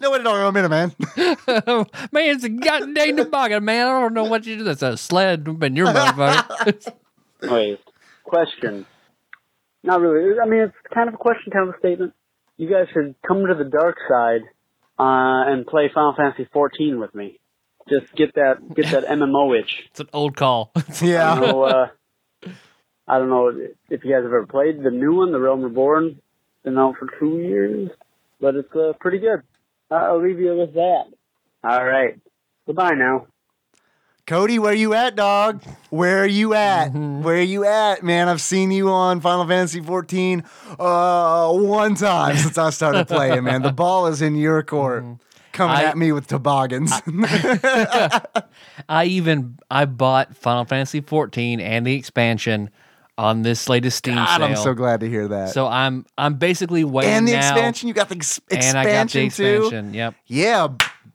no, 0.00 0.10
wait, 0.10 0.22
no, 0.22 0.48
a 0.48 0.52
minute, 0.52 0.68
man. 0.68 0.92
man, 1.16 2.28
it's 2.28 2.44
a 2.44 2.50
goddamn 2.50 3.16
toboggan, 3.16 3.64
man. 3.64 3.86
I 3.86 4.00
don't 4.00 4.12
know 4.12 4.24
what 4.24 4.44
you 4.44 4.58
do. 4.58 4.64
That's 4.64 4.82
a 4.82 4.98
sled 4.98 5.48
in 5.48 5.76
your 5.76 5.86
motherfucker. 5.86 6.92
anyways, 7.42 7.78
question. 8.24 8.84
Not 9.82 10.00
really. 10.02 10.38
I 10.38 10.46
mean, 10.46 10.60
it's 10.60 10.74
kind 10.92 11.08
of 11.08 11.14
a 11.14 11.18
question, 11.18 11.52
kind 11.52 11.68
of 11.68 11.74
a 11.74 11.78
statement. 11.78 12.12
You 12.58 12.68
guys 12.70 12.86
should 12.92 13.14
come 13.26 13.46
to 13.46 13.54
the 13.54 13.64
dark 13.64 13.96
side 14.08 14.42
uh, 14.98 15.50
and 15.50 15.66
play 15.66 15.90
Final 15.92 16.14
Fantasy 16.16 16.48
14 16.52 16.98
with 17.00 17.14
me. 17.14 17.38
Just 17.88 18.14
get 18.14 18.34
that 18.34 18.74
get 18.74 18.90
that 18.92 19.04
MMO 19.10 19.58
itch. 19.60 19.84
it's 19.90 20.00
an 20.00 20.08
old 20.12 20.36
call. 20.36 20.70
I 20.76 20.82
Yeah. 21.02 21.34
don't 21.34 21.48
know, 21.48 21.62
uh, 21.64 21.88
I 23.06 23.18
don't 23.18 23.28
know 23.28 23.48
if 23.90 24.04
you 24.04 24.10
guys 24.12 24.22
have 24.22 24.26
ever 24.26 24.46
played 24.46 24.82
the 24.82 24.90
new 24.90 25.14
one, 25.16 25.32
The 25.32 25.38
Realm 25.40 25.62
Reborn. 25.62 26.20
Been 26.62 26.78
out 26.78 26.94
for 26.98 27.08
two 27.20 27.38
years, 27.40 27.90
but 28.40 28.54
it's 28.54 28.74
uh, 28.74 28.94
pretty 28.98 29.18
good. 29.18 29.42
I'll 29.90 30.22
leave 30.22 30.40
you 30.40 30.56
with 30.56 30.72
that. 30.74 31.04
All 31.62 31.84
right. 31.84 32.18
Goodbye 32.66 32.92
now. 32.96 33.26
Cody, 34.26 34.58
where 34.58 34.72
you 34.72 34.94
at, 34.94 35.16
dog? 35.16 35.62
Where 35.90 36.22
are 36.22 36.26
you 36.26 36.54
at? 36.54 36.88
Mm-hmm. 36.88 37.22
Where 37.22 37.36
are 37.36 37.40
you 37.42 37.64
at, 37.66 38.02
man? 38.02 38.26
I've 38.28 38.40
seen 38.40 38.70
you 38.70 38.88
on 38.88 39.20
Final 39.20 39.46
Fantasy 39.46 39.80
14 39.82 40.42
uh, 40.78 41.52
one 41.52 41.94
time 41.94 42.36
since 42.38 42.56
I 42.56 42.70
started 42.70 43.06
playing, 43.06 43.44
man. 43.44 43.60
The 43.60 43.72
ball 43.72 44.06
is 44.06 44.22
in 44.22 44.34
your 44.34 44.62
court. 44.62 45.04
Coming 45.52 45.76
Mm-hmm. 45.76 45.86
I- 45.86 45.90
at 45.90 45.96
me 45.98 46.10
with 46.12 46.26
toboggans. 46.26 46.90
I 48.88 49.04
even 49.04 49.58
I 49.70 49.84
bought 49.84 50.34
Final 50.36 50.64
Fantasy 50.64 51.00
14 51.02 51.60
and 51.60 51.86
the 51.86 51.94
expansion 51.94 52.70
on 53.16 53.42
this 53.42 53.68
latest 53.68 53.98
Steam 53.98 54.14
God, 54.16 54.36
sale. 54.38 54.46
I'm 54.46 54.56
so 54.56 54.74
glad 54.74 55.00
to 55.00 55.08
hear 55.08 55.28
that. 55.28 55.50
So 55.50 55.68
I'm 55.68 56.06
I'm 56.18 56.34
basically 56.34 56.82
waiting 56.82 57.12
and 57.12 57.28
the 57.28 57.32
now. 57.32 57.38
expansion, 57.52 57.86
you 57.88 57.94
got 57.94 58.08
the 58.08 58.16
ex- 58.16 58.40
and 58.50 58.76
I 58.76 58.84
got 58.84 59.10
the 59.10 59.20
expansion 59.22 59.30
too. 59.30 59.62
expansion. 59.66 59.94
Yep. 59.94 60.14
Yeah, 60.26 60.68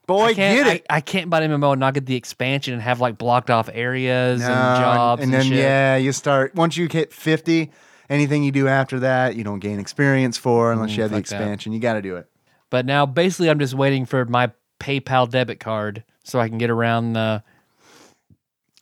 boy, 0.09 0.25
I 0.25 0.33
can't, 0.33 0.65
get 0.65 0.75
it. 0.75 0.85
I, 0.89 0.97
I 0.97 1.01
can't 1.01 1.29
buy 1.29 1.39
the 1.39 1.47
MMO 1.53 1.71
and 1.73 1.79
not 1.79 1.93
get 1.93 2.05
the 2.05 2.15
expansion 2.15 2.73
and 2.73 2.81
have 2.83 2.99
like 2.99 3.17
blocked 3.17 3.49
off 3.49 3.69
areas 3.71 4.41
and 4.41 4.49
jobs 4.49 5.21
and 5.23 5.33
and, 5.33 5.41
then 5.41 5.47
shit. 5.49 5.57
yeah, 5.59 5.95
you 5.95 6.11
start 6.11 6.53
once 6.55 6.75
you 6.75 6.87
hit 6.91 7.13
50. 7.13 7.71
Anything 8.09 8.43
you 8.43 8.51
do 8.51 8.67
after 8.67 8.99
that, 9.01 9.35
you 9.35 9.43
don't 9.43 9.59
gain 9.59 9.79
experience 9.79 10.35
for 10.37 10.71
unless 10.71 10.97
you 10.97 11.03
have 11.03 11.11
the 11.11 11.17
Mm, 11.17 11.19
fuck 11.21 11.27
that. 11.29 11.35
expansion. 11.41 11.73
You 11.73 11.79
got 11.79 11.93
to 11.93 12.01
do 12.01 12.15
it. 12.15 12.27
But 12.71 12.85
now 12.87 13.05
basically 13.05 13.49
I'm 13.51 13.59
just 13.59 13.75
waiting 13.75 14.05
for 14.05 14.25
my 14.25 14.51
PayPal 14.79 15.29
debit 15.29 15.59
card 15.59 16.03
so 16.23 16.39
I 16.39 16.49
can 16.49 16.57
get 16.57 16.69
around 16.71 17.13
the 17.13 17.43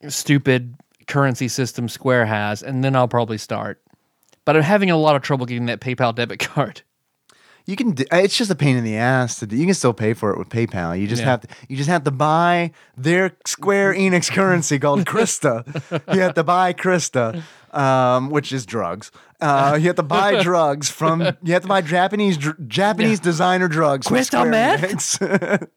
stupid 0.08 0.76
currency 1.08 1.48
system 1.48 1.90
Square 1.90 2.26
has, 2.28 2.62
and 2.64 2.84
then 2.84 2.96
I'll 2.96 3.08
probably 3.08 3.38
start. 3.38 3.82
But 4.46 4.56
I'm 4.56 4.64
having 4.64 4.92
a 4.92 4.98
lot 4.98 5.16
of 5.16 5.22
trouble 5.22 5.46
getting 5.46 5.66
that 5.66 5.82
PayPal 5.82 6.16
debit 6.16 6.40
card. 6.54 6.82
You 7.68 7.76
can. 7.76 7.92
Do, 7.92 8.06
it's 8.12 8.36
just 8.38 8.50
a 8.50 8.56
pain 8.56 8.78
in 8.78 8.84
the 8.86 8.96
ass 8.96 9.40
to 9.40 9.46
do. 9.46 9.56
You 9.58 9.66
can 9.66 9.74
still 9.76 9.94
pay 9.94 10.14
for 10.14 10.32
it 10.32 10.40
with 10.40 10.50
PayPal. 10.50 11.00
You 11.00 11.06
just 11.06 11.22
Yeah. 11.22 11.30
have 11.32 11.42
to. 11.42 11.48
You 11.68 11.76
just 11.78 11.90
have 11.90 12.04
to 12.06 12.12
buy 12.12 12.72
their 12.96 13.34
Square 13.46 13.94
Enix 14.04 14.32
currency 14.32 14.80
called 14.80 15.06
Crysta. 15.06 15.66
you 16.16 16.22
have 16.22 16.34
to 16.36 16.44
buy 16.44 16.72
Crysta, 16.74 17.44
um, 17.74 18.30
which 18.30 18.52
is 18.54 18.66
drugs. 18.66 19.12
Uh, 19.42 19.78
you 19.80 19.86
have 19.88 19.98
to 19.98 20.04
buy 20.04 20.42
drugs 20.50 20.90
from. 20.90 21.22
You 21.44 21.54
have 21.54 21.62
to 21.64 21.68
buy 21.68 21.82
Japanese 21.82 22.38
dr- 22.38 22.68
Japanese 22.70 23.20
designer 23.20 23.68
drugs. 23.68 24.08
Crystal 24.08 24.46
meth? 24.46 25.22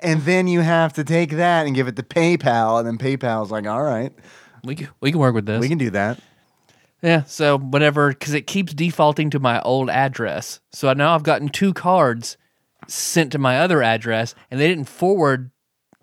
And 0.00 0.22
then 0.22 0.46
you 0.46 0.60
have 0.60 0.92
to 0.92 1.02
take 1.02 1.30
that 1.32 1.66
and 1.66 1.74
give 1.74 1.88
it 1.88 1.96
to 1.96 2.02
PayPal, 2.04 2.78
and 2.78 2.86
then 2.86 2.98
PayPal's 2.98 3.50
like, 3.50 3.66
"All 3.66 3.82
right, 3.82 4.12
We 4.62 4.76
can, 4.76 4.88
we 5.00 5.10
can 5.10 5.18
work 5.18 5.34
with 5.34 5.44
this. 5.46 5.60
we 5.60 5.68
can 5.68 5.76
do 5.78 5.90
that." 5.90 6.20
Yeah, 7.02 7.24
so 7.24 7.58
whatever, 7.58 8.08
because 8.08 8.34
it 8.34 8.46
keeps 8.46 8.72
defaulting 8.74 9.30
to 9.30 9.38
my 9.38 9.60
old 9.62 9.90
address. 9.90 10.60
So 10.72 10.92
now 10.92 11.14
I've 11.14 11.22
gotten 11.22 11.48
two 11.48 11.72
cards 11.74 12.36
sent 12.88 13.32
to 13.32 13.38
my 13.38 13.58
other 13.58 13.82
address, 13.82 14.34
and 14.50 14.58
they 14.60 14.66
didn't 14.68 14.88
forward 14.88 15.50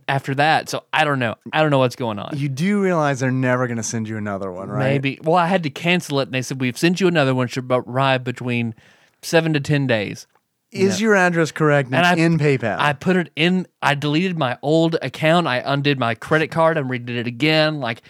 after 0.08 0.36
that. 0.36 0.70
So 0.70 0.84
I 0.94 1.04
don't 1.04 1.20
know. 1.20 1.36
I 1.52 1.62
don't 1.62 1.72
know 1.72 1.80
what's 1.80 1.96
going 1.96 2.20
on. 2.20 2.38
You 2.38 2.48
do 2.50 2.82
realize 2.82 3.20
they're 3.22 3.32
never 3.32 3.68
going 3.68 3.78
to 3.78 3.84
send 3.84 4.08
you 4.08 4.18
another 4.18 4.52
one, 4.52 4.70
right? 4.70 4.80
Maybe. 4.86 5.20
Well, 5.24 5.36
I 5.36 5.48
had 5.48 5.64
to 5.64 5.70
cancel 5.70 6.20
it, 6.20 6.24
and 6.24 6.34
they 6.34 6.42
said 6.42 6.62
we've 6.62 6.78
sent 6.78 7.02
you 7.02 7.08
another 7.08 7.34
one. 7.34 7.48
Should 7.48 7.72
arrive 7.72 8.24
between 8.24 8.76
seven 9.22 9.54
to 9.54 9.60
ten 9.60 9.88
days. 9.88 10.28
Is 10.72 11.00
your 11.00 11.16
address 11.16 11.52
correct 11.52 11.90
And 11.94 12.04
I- 12.04 12.16
in 12.16 12.40
PayPal? 12.40 12.78
I 12.80 12.94
put 12.94 13.16
it 13.16 13.32
in. 13.36 13.68
I 13.82 13.94
deleted 13.94 14.38
my 14.40 14.58
old 14.64 14.96
account. 15.02 15.46
I 15.48 15.62
undid 15.64 16.00
my 16.00 16.16
credit 16.16 16.50
card 16.50 16.78
and 16.78 16.90
redid 16.90 17.10
it 17.12 17.28
again. 17.28 17.80
Like 17.80 18.02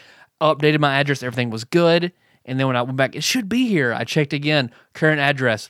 updated 0.41 0.79
my 0.79 0.97
address. 0.99 1.23
Everything 1.23 1.49
was 1.49 1.63
good. 1.65 2.13
And 2.46 2.60
then 2.60 2.68
when 2.68 2.76
I 2.76 2.82
went 2.82 2.98
back, 2.98 3.16
it 3.16 3.24
should 3.24 3.48
be 3.48 3.68
here. 3.68 3.94
I 3.94 4.04
checked 4.04 4.34
again. 4.34 4.72
Current 4.94 5.20
address, 5.20 5.70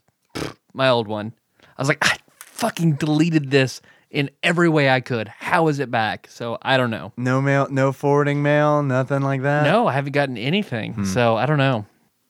my 0.74 0.90
old 0.90 1.08
one. 1.08 1.34
I 1.62 1.82
was 1.82 1.88
like, 1.88 2.04
I 2.06 2.18
fucking 2.40 2.94
deleted 2.94 3.52
this 3.52 3.82
in 4.10 4.30
every 4.44 4.70
way 4.70 4.90
I 4.90 5.02
could. 5.02 5.28
How 5.28 5.68
is 5.68 5.80
it 5.80 5.92
back? 5.92 6.28
So 6.30 6.58
I 6.62 6.78
don't 6.78 6.92
know. 6.92 7.12
No 7.18 7.42
mail, 7.42 7.68
no 7.70 7.92
forwarding 7.92 8.42
mail, 8.42 8.84
nothing 8.84 9.22
like 9.22 9.42
that. 9.42 9.64
No, 9.64 9.88
I 9.88 9.94
haven't 9.94 10.14
gotten 10.14 10.38
anything. 10.38 10.94
Hmm. 10.94 11.04
So 11.06 11.36
I 11.36 11.46
don't 11.46 11.58
know. 11.58 11.86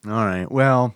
All 0.06 0.26
right. 0.26 0.50
Well, 0.52 0.96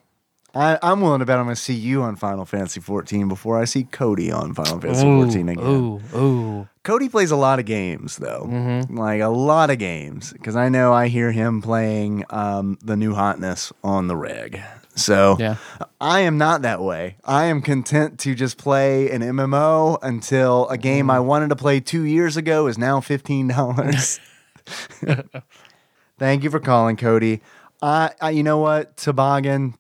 I, 0.56 0.80
I'm 0.82 1.02
willing 1.02 1.20
to 1.20 1.26
bet 1.26 1.38
I'm 1.38 1.46
going 1.46 1.56
to 1.56 1.62
see 1.62 1.74
you 1.74 2.02
on 2.02 2.16
Final 2.16 2.46
Fantasy 2.46 2.80
14 2.80 3.28
before 3.28 3.60
I 3.60 3.66
see 3.66 3.84
Cody 3.84 4.32
on 4.32 4.54
Final 4.54 4.80
Fantasy 4.80 5.04
14 5.04 5.50
again. 5.50 5.64
Ooh, 5.64 6.02
ooh. 6.16 6.68
Cody 6.88 7.10
plays 7.10 7.32
a 7.32 7.36
lot 7.36 7.60
of 7.60 7.66
games 7.66 8.16
though, 8.18 8.48
Mm-hmm. 8.50 8.98
like 8.98 9.22
a 9.22 9.28
lot 9.28 9.70
of 9.70 9.78
games, 9.78 10.32
because 10.32 10.56
I 10.56 10.70
know 10.70 10.94
I 10.94 11.10
hear 11.10 11.32
him 11.32 11.62
playing 11.62 12.24
um, 12.30 12.78
the 12.82 12.96
new 12.96 13.14
hotness 13.14 13.74
on 13.84 14.08
the 14.08 14.16
rig. 14.16 14.60
So 14.96 15.36
Yeah. 15.38 15.58
I 16.02 16.22
am 16.22 16.38
not 16.38 16.62
that 16.64 16.82
way. 16.82 17.18
I 17.26 17.46
am 17.46 17.62
content 17.62 18.20
to 18.22 18.34
just 18.34 18.58
play 18.58 19.12
an 19.12 19.22
MMO 19.22 20.00
until 20.02 20.68
a 20.70 20.78
game 20.78 21.08
Mm. 21.08 21.14
I 21.14 21.20
wanted 21.20 21.50
to 21.50 21.56
play 21.56 21.80
two 21.82 22.04
years 22.04 22.38
ago 22.38 22.68
is 22.68 22.78
now 22.78 23.02
fifteen 23.02 23.48
dollars. 23.50 24.20
Thank 26.20 26.44
you 26.44 26.50
for 26.50 26.60
calling, 26.60 26.98
Cody. 26.98 27.42
I, 27.82 28.12
I, 28.22 28.32
you 28.32 28.42
know 28.44 28.58
what, 28.58 28.98
toboggan, 28.98 29.76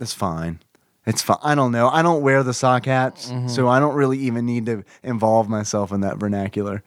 it's 0.00 0.12
fine. 0.14 0.58
It's 1.06 1.22
fine. 1.22 1.38
I 1.42 1.54
don't 1.54 1.70
know. 1.72 1.88
I 1.88 2.02
don't 2.02 2.22
wear 2.22 2.42
the 2.42 2.52
sock 2.54 2.86
hats, 2.86 3.30
Mm-hmm. 3.30 3.48
so 3.48 3.68
I 3.68 3.78
don't 3.78 3.94
really 3.94 4.18
even 4.18 4.44
need 4.44 4.66
to 4.66 4.82
involve 5.02 5.48
myself 5.48 5.92
in 5.92 6.00
that 6.00 6.16
vernacular. 6.18 6.82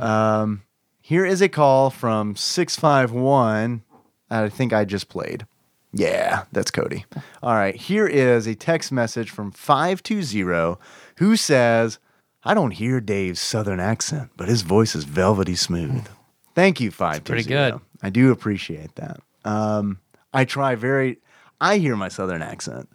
Um, 0.00 0.62
Here 1.02 1.24
is 1.26 1.40
a 1.42 1.48
call 1.48 1.90
from 1.90 2.34
651. 2.36 3.82
I 4.30 4.48
think 4.48 4.72
I 4.72 4.84
just 4.84 5.08
played. 5.08 5.46
Yeah, 5.92 6.44
that's 6.52 6.70
Cody. 6.70 7.06
All 7.42 7.54
right. 7.54 7.74
Here 7.74 8.06
is 8.06 8.46
a 8.46 8.54
text 8.54 8.92
message 8.92 9.30
from 9.30 9.50
520 9.52 10.76
who 11.16 11.36
says, 11.36 11.98
I 12.44 12.52
don't 12.54 12.72
hear 12.72 13.00
Dave's 13.00 13.40
southern 13.40 13.80
accent, 13.80 14.30
but 14.36 14.48
his 14.48 14.62
voice 14.62 14.94
is 14.94 15.04
velvety 15.04 15.54
smooth. 15.56 16.06
Thank 16.54 16.80
you, 16.80 16.90
520. 16.90 17.24
pretty 17.42 17.48
good. 17.48 17.80
I 18.02 18.10
do 18.10 18.30
appreciate 18.30 18.94
that. 18.96 19.20
Um, 19.44 19.98
I 20.32 20.44
try 20.44 20.74
very, 20.74 21.18
I 21.60 21.78
hear 21.78 21.96
my 21.96 22.08
southern 22.08 22.42
accent. 22.42 22.88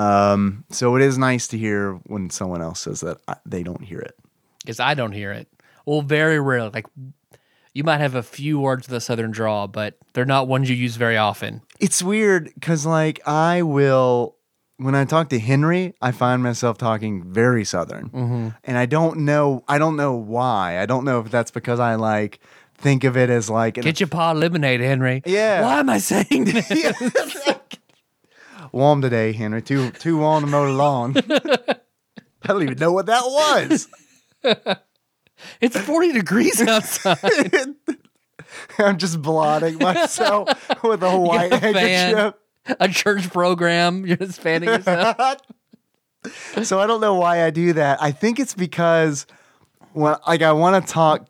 Um, 0.00 0.64
so 0.70 0.96
it 0.96 1.02
is 1.02 1.18
nice 1.18 1.48
to 1.48 1.58
hear 1.58 1.94
when 2.06 2.30
someone 2.30 2.62
else 2.62 2.80
says 2.80 3.00
that 3.00 3.18
I, 3.28 3.36
they 3.44 3.62
don't 3.62 3.82
hear 3.82 3.98
it. 4.00 4.16
Because 4.60 4.80
I 4.80 4.94
don't 4.94 5.12
hear 5.12 5.32
it. 5.32 5.48
Well, 5.86 6.02
very 6.02 6.40
rarely. 6.40 6.70
Like 6.72 6.86
you 7.72 7.84
might 7.84 8.00
have 8.00 8.14
a 8.14 8.22
few 8.22 8.58
words 8.58 8.88
with 8.88 8.96
a 8.96 9.00
southern 9.00 9.30
draw, 9.30 9.66
but 9.66 9.96
they're 10.12 10.24
not 10.24 10.48
ones 10.48 10.68
you 10.68 10.76
use 10.76 10.96
very 10.96 11.16
often. 11.16 11.62
It's 11.78 12.02
weird 12.02 12.50
because, 12.54 12.84
like, 12.84 13.20
I 13.26 13.62
will, 13.62 14.36
when 14.76 14.94
I 14.94 15.04
talk 15.04 15.28
to 15.30 15.38
Henry, 15.38 15.94
I 16.02 16.10
find 16.12 16.42
myself 16.42 16.78
talking 16.78 17.24
very 17.32 17.64
southern. 17.64 18.54
And 18.64 18.76
I 18.76 18.86
don't 18.86 19.20
know, 19.20 19.64
I 19.68 19.78
don't 19.78 19.96
know 19.96 20.14
why. 20.14 20.78
I 20.80 20.86
don't 20.86 21.04
know 21.04 21.20
if 21.20 21.30
that's 21.30 21.50
because 21.50 21.78
I, 21.80 21.94
like, 21.94 22.40
think 22.76 23.04
of 23.04 23.16
it 23.16 23.30
as, 23.30 23.48
like, 23.48 23.74
Get 23.74 24.00
your 24.00 24.08
paw 24.08 24.32
eliminated, 24.32 24.86
Henry. 24.86 25.22
Yeah. 25.24 25.62
Why 25.62 25.78
am 25.78 25.88
I 25.88 25.98
saying 25.98 26.44
this? 26.44 27.48
Warm 28.72 29.02
today, 29.02 29.32
Henry. 29.32 29.62
Too, 29.62 29.90
too 29.90 30.18
warm 30.18 30.44
to 30.44 30.50
mow 30.50 30.66
the 30.66 30.72
lawn. 30.72 31.14
I 32.42 32.48
don't 32.48 32.62
even 32.62 32.78
know 32.78 32.92
what 32.92 33.06
that 33.06 33.22
was. 33.22 33.88
it's 35.60 35.78
40 35.78 36.12
degrees 36.12 36.60
outside. 36.66 37.74
I'm 38.78 38.98
just 38.98 39.20
blotting 39.22 39.78
myself 39.78 40.48
with 40.82 41.02
a 41.02 41.18
white 41.18 41.52
a 41.52 41.58
fan. 41.58 42.32
a 42.66 42.88
church 42.88 43.30
program. 43.30 44.06
You're 44.06 44.16
just 44.16 44.40
fanning 44.40 44.70
yourself. 44.70 45.40
so 46.62 46.80
I 46.80 46.86
don't 46.86 47.00
know 47.00 47.14
why 47.14 47.44
I 47.44 47.50
do 47.50 47.72
that. 47.74 48.02
I 48.02 48.10
think 48.10 48.40
it's 48.40 48.54
because 48.54 49.26
when 49.92 50.16
like 50.26 50.42
I 50.42 50.52
want 50.52 50.84
to 50.84 50.92
talk, 50.92 51.28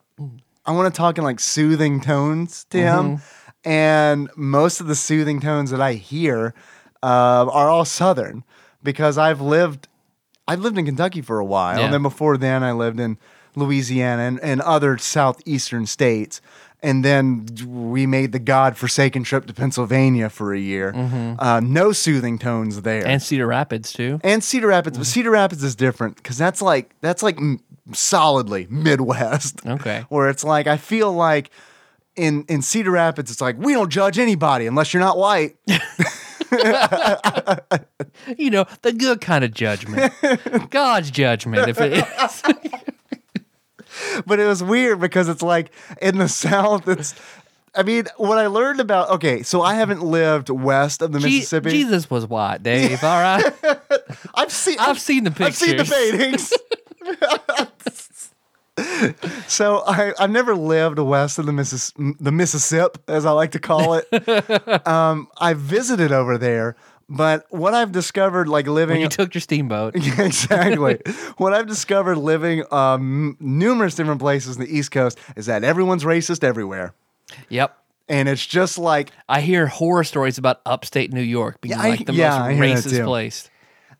I 0.64 0.72
want 0.72 0.92
to 0.92 0.96
talk 0.96 1.18
in 1.18 1.24
like 1.24 1.40
soothing 1.40 2.00
tones 2.00 2.64
to 2.70 2.78
him, 2.78 3.18
mm-hmm. 3.18 3.68
and 3.68 4.30
most 4.36 4.80
of 4.80 4.86
the 4.86 4.94
soothing 4.94 5.40
tones 5.40 5.70
that 5.70 5.80
I 5.80 5.94
hear 5.94 6.54
uh, 7.02 7.48
are 7.50 7.68
all 7.68 7.84
Southern 7.84 8.44
because 8.82 9.18
I've 9.18 9.40
lived, 9.40 9.88
I've 10.48 10.60
lived 10.60 10.78
in 10.78 10.86
Kentucky 10.86 11.22
for 11.22 11.38
a 11.38 11.44
while, 11.44 11.78
Yeah. 11.78 11.84
and 11.86 11.94
then 11.94 12.02
before 12.02 12.36
then 12.36 12.62
I 12.62 12.72
lived 12.72 12.98
in 13.00 13.18
Louisiana 13.56 14.22
and, 14.22 14.40
and 14.40 14.60
other 14.60 14.96
southeastern 14.98 15.86
states. 15.86 16.40
And 16.82 17.04
then 17.04 17.44
we 17.66 18.06
made 18.06 18.32
the 18.32 18.38
God-forsaken 18.38 19.22
trip 19.24 19.44
to 19.46 19.52
Pennsylvania 19.52 20.30
for 20.30 20.54
a 20.54 20.58
year. 20.58 20.94
Uh, 21.38 21.60
no 21.62 21.92
soothing 21.92 22.38
tones 22.38 22.80
there 22.80 23.06
and 23.06 23.20
Cedar 23.22 23.46
Rapids, 23.46 23.92
too. 23.92 24.18
and 24.24 24.42
Cedar 24.42 24.68
Rapids, 24.68 24.96
but 24.96 25.06
Cedar 25.06 25.30
Rapids 25.30 25.62
is 25.62 25.76
different 25.76 26.16
because 26.16 26.38
that's 26.38 26.62
like 26.62 26.94
that's 27.02 27.22
like 27.22 27.36
m- 27.36 27.60
solidly 27.92 28.66
Midwest. 28.70 29.60
Okay. 29.66 30.06
where 30.08 30.30
it's 30.30 30.42
like 30.42 30.66
I 30.66 30.78
feel 30.78 31.12
like 31.12 31.50
in 32.16 32.44
in 32.48 32.62
Cedar 32.62 32.92
Rapids, 32.92 33.30
it's 33.30 33.42
like 33.42 33.58
we 33.58 33.74
don't 33.74 33.90
judge 33.90 34.18
anybody 34.18 34.66
unless 34.66 34.94
you're 34.94 35.02
not 35.02 35.18
white. 35.18 35.56
You 38.36 38.50
know, 38.50 38.66
the 38.82 38.92
good 38.92 39.20
kind 39.20 39.44
of 39.44 39.52
judgment. 39.54 40.12
God's 40.70 41.10
judgment, 41.10 41.68
if 41.68 41.80
it 41.80 41.94
is. 41.94 42.42
but 44.26 44.38
it 44.38 44.46
was 44.46 44.62
weird 44.62 45.00
because 45.00 45.28
it's 45.28 45.42
like 45.42 45.70
in 46.02 46.18
the 46.18 46.28
South, 46.28 46.86
it's. 46.86 47.14
I 47.74 47.82
mean, 47.82 48.06
what 48.16 48.38
I 48.38 48.48
learned 48.48 48.80
about 48.80 49.10
okay, 49.10 49.42
so 49.42 49.62
I 49.62 49.74
haven't 49.74 50.02
lived 50.02 50.50
west 50.50 51.02
of 51.02 51.12
the 51.12 51.18
Je- 51.20 51.38
Mississippi. 51.38 51.70
Jesus 51.70 52.10
was 52.10 52.26
white, 52.26 52.62
Dave. 52.62 53.02
All 53.02 53.20
right. 53.20 53.44
I've 54.34 54.52
seen 54.52 54.76
I've 54.78 55.00
seen 55.00 55.24
the 55.24 55.30
pictures. 55.30 55.80
I've 55.80 55.88
seen 55.88 56.18
the 56.18 56.18
paintings. 56.18 56.52
so 59.48 59.82
I, 59.86 60.12
I've 60.18 60.30
never 60.30 60.54
lived 60.54 60.98
west 60.98 61.38
of 61.38 61.46
the 61.46 61.52
Missis- 61.52 61.92
the 61.96 62.32
Mississippi, 62.32 63.00
as 63.08 63.26
I 63.26 63.30
like 63.32 63.52
to 63.52 63.58
call 63.58 63.94
it. 63.94 64.08
um, 64.88 65.28
I 65.38 65.54
visited 65.54 66.12
over 66.12 66.38
there, 66.38 66.76
but 67.08 67.46
what 67.50 67.74
I've 67.74 67.92
discovered, 67.92 68.48
like 68.48 68.66
living, 68.66 68.94
when 68.94 69.00
you 69.02 69.08
took 69.08 69.34
your 69.34 69.40
steamboat. 69.40 69.94
Yeah, 70.00 70.22
exactly. 70.22 70.98
what 71.38 71.52
I've 71.52 71.66
discovered 71.66 72.16
living 72.18 72.64
um, 72.72 73.36
numerous 73.40 73.94
different 73.94 74.20
places 74.20 74.56
in 74.56 74.62
the 74.62 74.68
East 74.76 74.90
Coast 74.90 75.18
is 75.36 75.46
that 75.46 75.64
everyone's 75.64 76.04
racist 76.04 76.44
everywhere, 76.44 76.94
Yep. 77.48 77.76
and 78.08 78.28
it's 78.28 78.44
just 78.46 78.78
like 78.78 79.12
I 79.28 79.40
hear 79.40 79.66
horror 79.66 80.04
stories 80.04 80.38
about 80.38 80.60
upstate 80.66 81.12
New 81.12 81.20
York 81.22 81.60
being 81.60 81.72
Yeah, 81.76 81.82
like 81.82 82.06
the 82.06 82.12
yeah, 82.14 82.48
most 82.48 82.58
racist 82.86 83.04
place. 83.04 83.50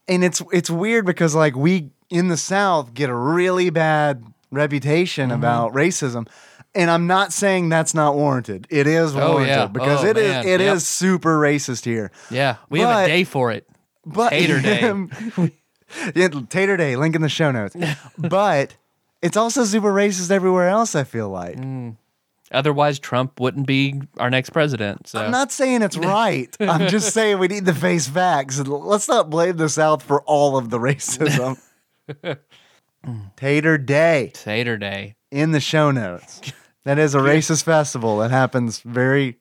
and 0.09 0.25
it's 0.25 0.43
it's 0.53 0.71
weird 0.71 1.05
because 1.07 1.35
like 1.35 1.55
we 1.57 1.91
in 2.11 2.27
the 2.29 2.37
South 2.37 2.93
get 2.95 3.09
a 3.09 3.15
really 3.15 3.71
bad 3.71 4.25
reputation 4.51 5.31
Mm-hmm. 5.31 5.39
about 5.39 5.73
racism. 5.73 6.29
And 6.75 6.89
I'm 6.91 7.07
not 7.09 7.33
saying 7.33 7.69
that's 7.69 7.95
not 7.95 8.15
warranted. 8.15 8.67
It 8.71 8.87
is 8.87 9.15
Oh, 9.17 9.33
warranted 9.33 9.49
yeah. 9.49 9.67
because 9.67 10.05
Oh, 10.05 10.07
it 10.09 10.17
is 10.17 10.31
man. 10.31 10.47
it 10.47 10.61
is 10.61 10.67
Yep. 10.75 10.79
super 10.83 11.39
racist 11.41 11.85
here. 11.85 12.13
Yeah. 12.31 12.57
We 12.69 12.81
have 12.81 13.05
a 13.05 13.07
day 13.09 13.25
for 13.25 13.51
it. 13.51 13.67
But 14.07 14.31
Tater 14.31 14.61
Day. 14.61 14.93
yeah, 16.15 16.29
Tater 16.49 16.77
Day, 16.77 16.97
link 16.97 17.17
in 17.17 17.23
the 17.23 17.29
show 17.29 17.51
notes. 17.51 17.77
but 18.19 18.77
it's 19.21 19.37
also 19.37 19.65
super 19.65 19.93
racist 19.93 20.31
everywhere 20.31 20.69
else, 20.69 20.95
I 20.95 21.05
feel 21.05 21.29
like. 21.29 21.57
Mm. 21.57 21.97
Otherwise, 22.53 22.99
Trump 22.99 23.39
wouldn't 23.39 23.67
be 23.67 24.01
our 24.19 24.31
next 24.31 24.51
president. 24.51 25.07
So 25.09 25.21
I'm 25.23 25.31
not 25.31 25.53
saying 25.53 25.83
it's 25.83 25.97
right. 26.19 26.57
I'm 26.61 26.89
just 26.89 27.13
saying 27.15 27.39
we 27.39 27.49
need 27.49 27.67
to 27.67 27.75
face 27.75 28.09
facts. 28.09 28.59
Let's 28.61 29.09
not 29.09 29.29
blame 29.31 29.57
the 29.57 29.69
South 29.69 30.03
for 30.03 30.23
all 30.23 30.57
of 30.57 30.71
the 30.71 30.79
racism. 30.79 31.59
Tater 33.37 33.79
Day 33.79 34.31
Tater 34.35 34.77
Day. 34.77 35.15
in 35.31 35.53
the 35.53 35.61
show 35.61 35.91
notes. 35.91 36.41
That 36.85 36.99
is 36.99 37.15
a 37.15 37.19
racist 37.19 37.65
festival 37.65 38.19
that 38.19 38.31
happens 38.31 38.81
very 38.81 39.39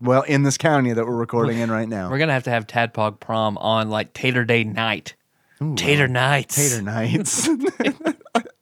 well 0.00 0.22
in 0.22 0.42
this 0.44 0.56
county 0.58 0.92
that 0.92 1.06
we're 1.06 1.16
recording 1.16 1.58
in 1.58 1.70
right 1.70 1.88
now. 1.88 2.10
We're 2.10 2.18
gonna 2.18 2.32
have 2.32 2.44
to 2.44 2.50
have 2.50 2.66
Tadpog 2.66 3.18
prom 3.20 3.58
on 3.58 3.90
like 3.90 4.12
Tater 4.12 4.44
Day 4.44 4.64
night. 4.64 5.14
Tater 5.76 6.06
nights. 6.06 6.54
Tater 6.54 6.82
nights. 6.82 7.48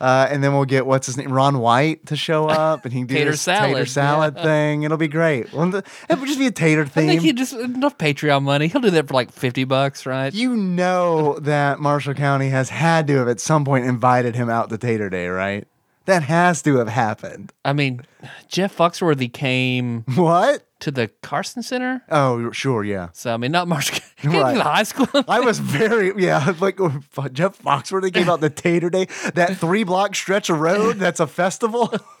Uh, 0.00 0.26
and 0.30 0.42
then 0.42 0.52
we'll 0.52 0.64
get 0.64 0.86
what's 0.86 1.06
his 1.06 1.16
name, 1.16 1.32
Ron 1.32 1.58
White, 1.58 2.06
to 2.06 2.16
show 2.16 2.48
up, 2.48 2.84
and 2.84 2.92
he 2.92 3.00
can 3.00 3.06
do 3.08 3.14
Tater 3.14 3.30
this 3.32 3.44
tater 3.44 3.86
salad, 3.86 3.88
salad 3.88 4.38
thing. 4.38 4.82
It'll 4.82 4.96
be 4.96 5.08
great. 5.08 5.52
Well, 5.52 5.74
It 5.74 5.84
would 6.18 6.26
just 6.26 6.38
be 6.38 6.46
a 6.46 6.50
tater 6.50 6.86
theme. 6.86 7.04
I 7.04 7.08
think 7.08 7.22
he 7.22 7.32
just 7.32 7.52
enough 7.54 7.98
Patreon 7.98 8.42
money. 8.42 8.68
He'll 8.68 8.80
do 8.80 8.90
that 8.90 9.08
for 9.08 9.14
like 9.14 9.32
fifty 9.32 9.64
bucks, 9.64 10.06
right? 10.06 10.32
You 10.32 10.56
know 10.56 11.38
that 11.42 11.80
Marshall 11.80 12.14
County 12.14 12.48
has 12.48 12.68
had 12.70 13.06
to 13.08 13.16
have 13.16 13.28
at 13.28 13.40
some 13.40 13.64
point 13.64 13.84
invited 13.86 14.34
him 14.36 14.48
out 14.50 14.70
to 14.70 14.78
Tater 14.78 15.10
Day, 15.10 15.28
right? 15.28 15.66
That 16.06 16.22
has 16.24 16.60
to 16.62 16.76
have 16.76 16.88
happened. 16.88 17.52
I 17.64 17.72
mean, 17.72 18.02
Jeff 18.48 18.76
Foxworthy 18.76 19.32
came 19.32 20.04
What? 20.16 20.66
To 20.84 20.90
the 20.90 21.08
Carson 21.22 21.62
Center. 21.62 22.02
Oh, 22.10 22.50
sure, 22.50 22.84
yeah. 22.84 23.08
So 23.14 23.32
I 23.32 23.38
mean, 23.38 23.52
not 23.52 23.66
came 24.16 24.32
Right. 24.32 24.58
high 24.58 24.82
school. 24.82 25.08
I 25.28 25.40
was 25.40 25.58
very 25.58 26.12
yeah, 26.22 26.54
like 26.60 26.78
oh, 26.78 27.00
Jeff 27.32 27.58
Foxworthy 27.58 28.12
came 28.12 28.28
out 28.28 28.40
the 28.42 28.50
Tater 28.50 28.90
Day, 28.90 29.06
that 29.34 29.56
three 29.56 29.82
block 29.84 30.14
stretch 30.14 30.50
of 30.50 30.60
road 30.60 30.98
that's 30.98 31.20
a 31.20 31.26
festival. 31.26 31.92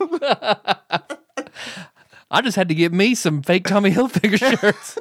I 2.30 2.40
just 2.42 2.56
had 2.56 2.68
to 2.70 2.74
get 2.74 2.90
me 2.92 3.14
some 3.14 3.42
fake 3.42 3.66
Tommy 3.68 3.90
Hilfiger 3.90 4.38
shirts. 4.60 4.98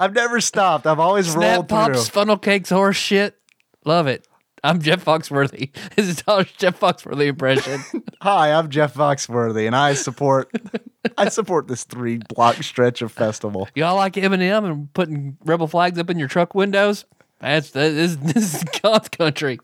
I've 0.00 0.14
never 0.14 0.40
stopped. 0.40 0.86
I've 0.86 0.98
always 0.98 1.30
Snap 1.30 1.56
rolled 1.56 1.68
pops, 1.68 2.08
through. 2.08 2.20
funnel 2.20 2.38
cakes, 2.38 2.70
horse 2.70 2.96
shit. 2.96 3.36
Love 3.84 4.06
it. 4.06 4.26
I'm 4.64 4.80
Jeff 4.80 5.04
Foxworthy. 5.04 5.70
This 5.96 6.08
is 6.08 6.16
Tyler's 6.22 6.52
Jeff 6.52 6.78
Foxworthy 6.78 7.26
impression. 7.26 7.80
Hi, 8.22 8.52
I'm 8.52 8.70
Jeff 8.70 8.94
Foxworthy, 8.94 9.66
and 9.66 9.74
I 9.74 9.94
support 9.94 10.50
I 11.18 11.28
support 11.28 11.66
this 11.68 11.84
three 11.84 12.18
block 12.34 12.62
stretch 12.62 13.02
of 13.02 13.10
festival. 13.12 13.68
Y'all 13.74 13.96
like 13.96 14.14
Eminem 14.14 14.64
and 14.64 14.92
putting 14.94 15.36
rebel 15.44 15.66
flags 15.66 15.98
up 15.98 16.10
in 16.10 16.18
your 16.18 16.28
truck 16.28 16.54
windows? 16.54 17.04
That's 17.40 17.70
that 17.72 17.90
is 17.92 18.18
this 18.18 18.54
is 18.54 18.64
God's 18.82 19.08
country. 19.08 19.58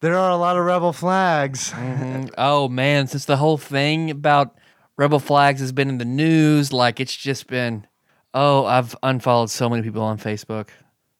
There 0.00 0.16
are 0.16 0.30
a 0.30 0.36
lot 0.36 0.56
of 0.56 0.64
rebel 0.64 0.92
flags. 0.92 1.72
Mm-hmm. 1.72 2.28
Oh 2.38 2.68
man, 2.68 3.06
since 3.08 3.24
the 3.24 3.36
whole 3.36 3.58
thing 3.58 4.10
about 4.10 4.56
rebel 4.96 5.18
flags 5.18 5.60
has 5.60 5.72
been 5.72 5.88
in 5.88 5.98
the 5.98 6.04
news, 6.04 6.72
like 6.72 7.00
it's 7.00 7.16
just 7.16 7.48
been. 7.48 7.86
Oh, 8.34 8.64
I've 8.64 8.96
unfollowed 9.02 9.50
so 9.50 9.68
many 9.68 9.82
people 9.82 10.02
on 10.02 10.16
Facebook. 10.18 10.68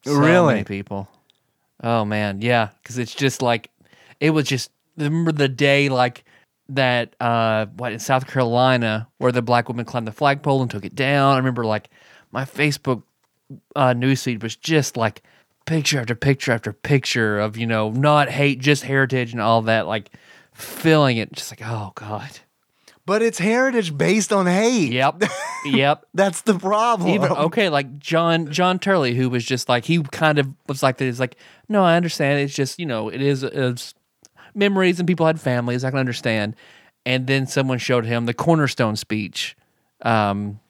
So 0.04 0.14
Really? 0.14 0.54
many 0.54 0.64
people. 0.64 1.08
Oh 1.82 2.04
man, 2.04 2.40
yeah, 2.40 2.70
because 2.82 2.98
it's 2.98 3.14
just 3.14 3.42
like 3.42 3.70
it 4.20 4.30
was 4.30 4.46
just. 4.46 4.70
Remember 4.98 5.32
the 5.32 5.48
day 5.48 5.88
like 5.88 6.24
that? 6.68 7.16
Uh, 7.18 7.66
what 7.76 7.92
in 7.92 7.98
South 7.98 8.26
Carolina 8.26 9.08
where 9.18 9.32
the 9.32 9.42
black 9.42 9.68
woman 9.68 9.84
climbed 9.84 10.06
the 10.06 10.12
flagpole 10.12 10.60
and 10.60 10.70
took 10.70 10.84
it 10.84 10.94
down. 10.94 11.34
I 11.34 11.36
remember 11.38 11.64
like 11.64 11.88
my 12.30 12.44
Facebook 12.44 13.02
uh, 13.74 13.94
newsfeed 13.94 14.42
was 14.42 14.56
just 14.56 14.96
like 14.96 15.22
picture 15.64 15.98
after 16.00 16.14
picture 16.14 16.52
after 16.52 16.72
picture 16.72 17.38
of 17.38 17.56
you 17.56 17.66
know 17.66 17.90
not 17.90 18.28
hate 18.28 18.60
just 18.60 18.84
heritage 18.84 19.32
and 19.32 19.40
all 19.40 19.62
that 19.62 19.86
like 19.86 20.10
filling 20.54 21.16
it, 21.16 21.32
just 21.32 21.50
like, 21.50 21.62
oh 21.64 21.92
god. 21.94 22.40
But 23.04 23.20
it's 23.20 23.38
heritage 23.38 23.96
based 23.96 24.32
on 24.32 24.46
hate. 24.46 24.92
Yep, 24.92 25.24
yep. 25.64 26.06
That's 26.14 26.42
the 26.42 26.56
problem. 26.56 27.10
Even 27.10 27.32
okay, 27.32 27.68
like 27.68 27.98
John 27.98 28.52
John 28.52 28.78
Turley, 28.78 29.14
who 29.14 29.28
was 29.28 29.44
just 29.44 29.68
like 29.68 29.84
he 29.84 30.02
kind 30.02 30.38
of 30.38 30.48
was 30.68 30.84
like 30.84 30.98
that. 30.98 31.04
He's 31.06 31.18
like, 31.18 31.36
no, 31.68 31.82
I 31.82 31.96
understand. 31.96 32.40
It's 32.40 32.54
just 32.54 32.78
you 32.78 32.86
know, 32.86 33.08
it 33.08 33.20
is 33.20 33.42
it's 33.42 33.94
memories 34.54 35.00
and 35.00 35.06
people 35.06 35.26
had 35.26 35.40
families. 35.40 35.82
I 35.84 35.90
can 35.90 35.98
understand. 35.98 36.54
And 37.04 37.26
then 37.26 37.46
someone 37.48 37.78
showed 37.78 38.04
him 38.04 38.26
the 38.26 38.34
cornerstone 38.34 38.94
speech 38.94 39.56
um, 40.02 40.60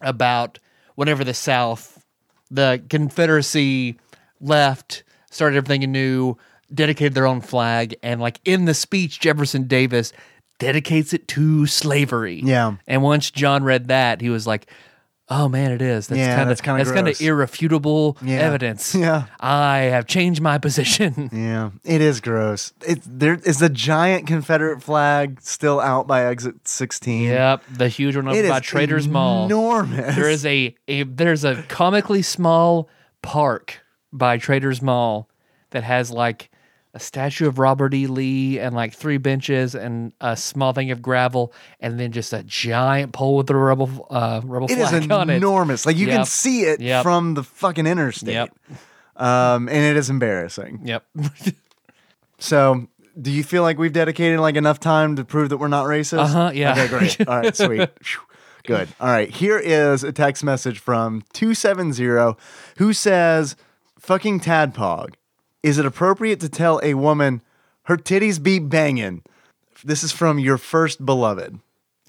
about 0.00 0.58
whenever 0.94 1.24
the 1.24 1.34
South, 1.34 2.04
the 2.50 2.82
Confederacy 2.88 3.98
left, 4.40 5.02
started 5.30 5.56
everything 5.56 5.82
anew, 5.82 6.36
dedicated 6.72 7.14
their 7.14 7.26
own 7.26 7.40
flag, 7.40 7.96
and 8.02 8.20
like 8.20 8.40
in 8.44 8.66
the 8.66 8.74
speech, 8.74 9.18
Jefferson 9.18 9.64
Davis 9.64 10.12
dedicates 10.60 11.12
it 11.12 11.26
to 11.28 11.66
slavery. 11.66 12.40
Yeah. 12.44 12.76
And 12.86 13.02
once 13.02 13.32
John 13.32 13.64
read 13.64 13.88
that, 13.88 14.20
he 14.20 14.30
was 14.30 14.46
like, 14.46 14.70
"Oh 15.28 15.48
man, 15.48 15.72
it 15.72 15.82
is. 15.82 16.06
That's 16.06 16.18
Yeah, 16.18 16.30
kind 16.36 16.42
of 16.42 16.48
that's 16.48 16.60
kinda 16.60 16.78
that's 16.84 16.92
kind 16.94 17.08
of 17.08 17.20
irrefutable 17.20 18.16
Yeah. 18.22 18.38
evidence. 18.38 18.94
Yeah. 19.00 19.24
I 19.40 19.78
have 19.94 20.06
changed 20.06 20.40
my 20.40 20.58
position. 20.58 21.30
Yeah, 21.32 21.70
it 21.84 22.00
is 22.00 22.20
gross. 22.20 22.72
It 22.86 23.00
there 23.04 23.34
is 23.44 23.58
the 23.58 23.68
giant 23.70 24.26
Confederate 24.26 24.82
flag 24.82 25.40
still 25.40 25.80
out 25.80 26.06
by 26.06 26.24
exit 26.26 26.68
16. 26.68 27.24
yep, 27.24 27.62
the 27.72 27.88
huge 27.88 28.14
one 28.16 28.28
over 28.28 28.48
by 28.48 28.60
Traders 28.60 29.08
Mall. 29.08 29.46
Enormous. 29.46 30.14
There 30.14 30.28
is 30.28 30.44
a, 30.46 30.74
a 30.88 31.02
there's 31.04 31.44
a 31.44 31.62
comically 31.68 32.22
small 32.22 32.88
park 33.22 33.80
by 34.12 34.36
Traders 34.38 34.82
Mall 34.82 35.28
that 35.70 35.84
has 35.84 36.10
like 36.10 36.49
a 36.94 37.00
statue 37.00 37.46
of 37.46 37.58
Robert 37.58 37.94
E. 37.94 38.06
Lee 38.08 38.58
and 38.58 38.74
like 38.74 38.94
three 38.94 39.16
benches 39.18 39.74
and 39.74 40.12
a 40.20 40.36
small 40.36 40.72
thing 40.72 40.90
of 40.90 41.00
gravel 41.00 41.52
and 41.78 42.00
then 42.00 42.10
just 42.12 42.32
a 42.32 42.42
giant 42.42 43.12
pole 43.12 43.36
with 43.36 43.46
the 43.46 43.54
rebel 43.54 44.06
uh, 44.10 44.40
rebel 44.44 44.66
It 44.70 44.78
is 44.78 44.88
flag 44.88 45.10
on 45.12 45.30
it. 45.30 45.34
enormous. 45.36 45.86
Like 45.86 45.96
you 45.96 46.06
can 46.08 46.24
see 46.24 46.62
it 46.62 46.80
Yep. 46.80 47.02
from 47.04 47.34
the 47.34 47.44
fucking 47.44 47.86
interstate. 47.86 48.34
Yep. 48.34 48.54
Um, 49.16 49.68
and 49.68 49.76
it 49.78 49.96
is 49.96 50.10
embarrassing. 50.10 50.80
Yep. 50.84 51.04
So, 52.38 52.86
do 53.20 53.30
you 53.30 53.44
feel 53.44 53.62
like 53.62 53.78
we've 53.78 53.92
dedicated 53.92 54.40
like 54.40 54.56
enough 54.56 54.80
time 54.80 55.16
to 55.16 55.24
prove 55.24 55.50
that 55.50 55.58
we're 55.58 55.68
not 55.68 55.84
racist? 55.86 56.20
Uh-huh, 56.20 56.50
yeah. 56.54 56.72
Okay, 56.72 56.88
great. 56.88 57.20
All 57.28 57.38
right, 57.38 57.54
sweet. 57.54 57.88
Good. 58.64 58.88
All 59.00 59.08
right. 59.08 59.28
Here 59.28 59.58
is 59.58 60.02
a 60.04 60.12
text 60.12 60.42
message 60.42 60.78
from 60.78 61.22
270 61.34 62.38
who 62.78 62.92
says, 62.92 63.56
fucking 63.98 64.40
tadpog. 64.40 65.14
Is 65.62 65.78
it 65.78 65.84
appropriate 65.86 66.40
to 66.40 66.48
tell 66.48 66.80
a 66.82 66.94
woman 66.94 67.42
her 67.84 67.96
titties 67.96 68.42
be 68.42 68.58
banging? 68.58 69.22
This 69.84 70.02
is 70.02 70.12
from 70.12 70.38
your 70.38 70.58
first 70.58 71.04
beloved. 71.04 71.58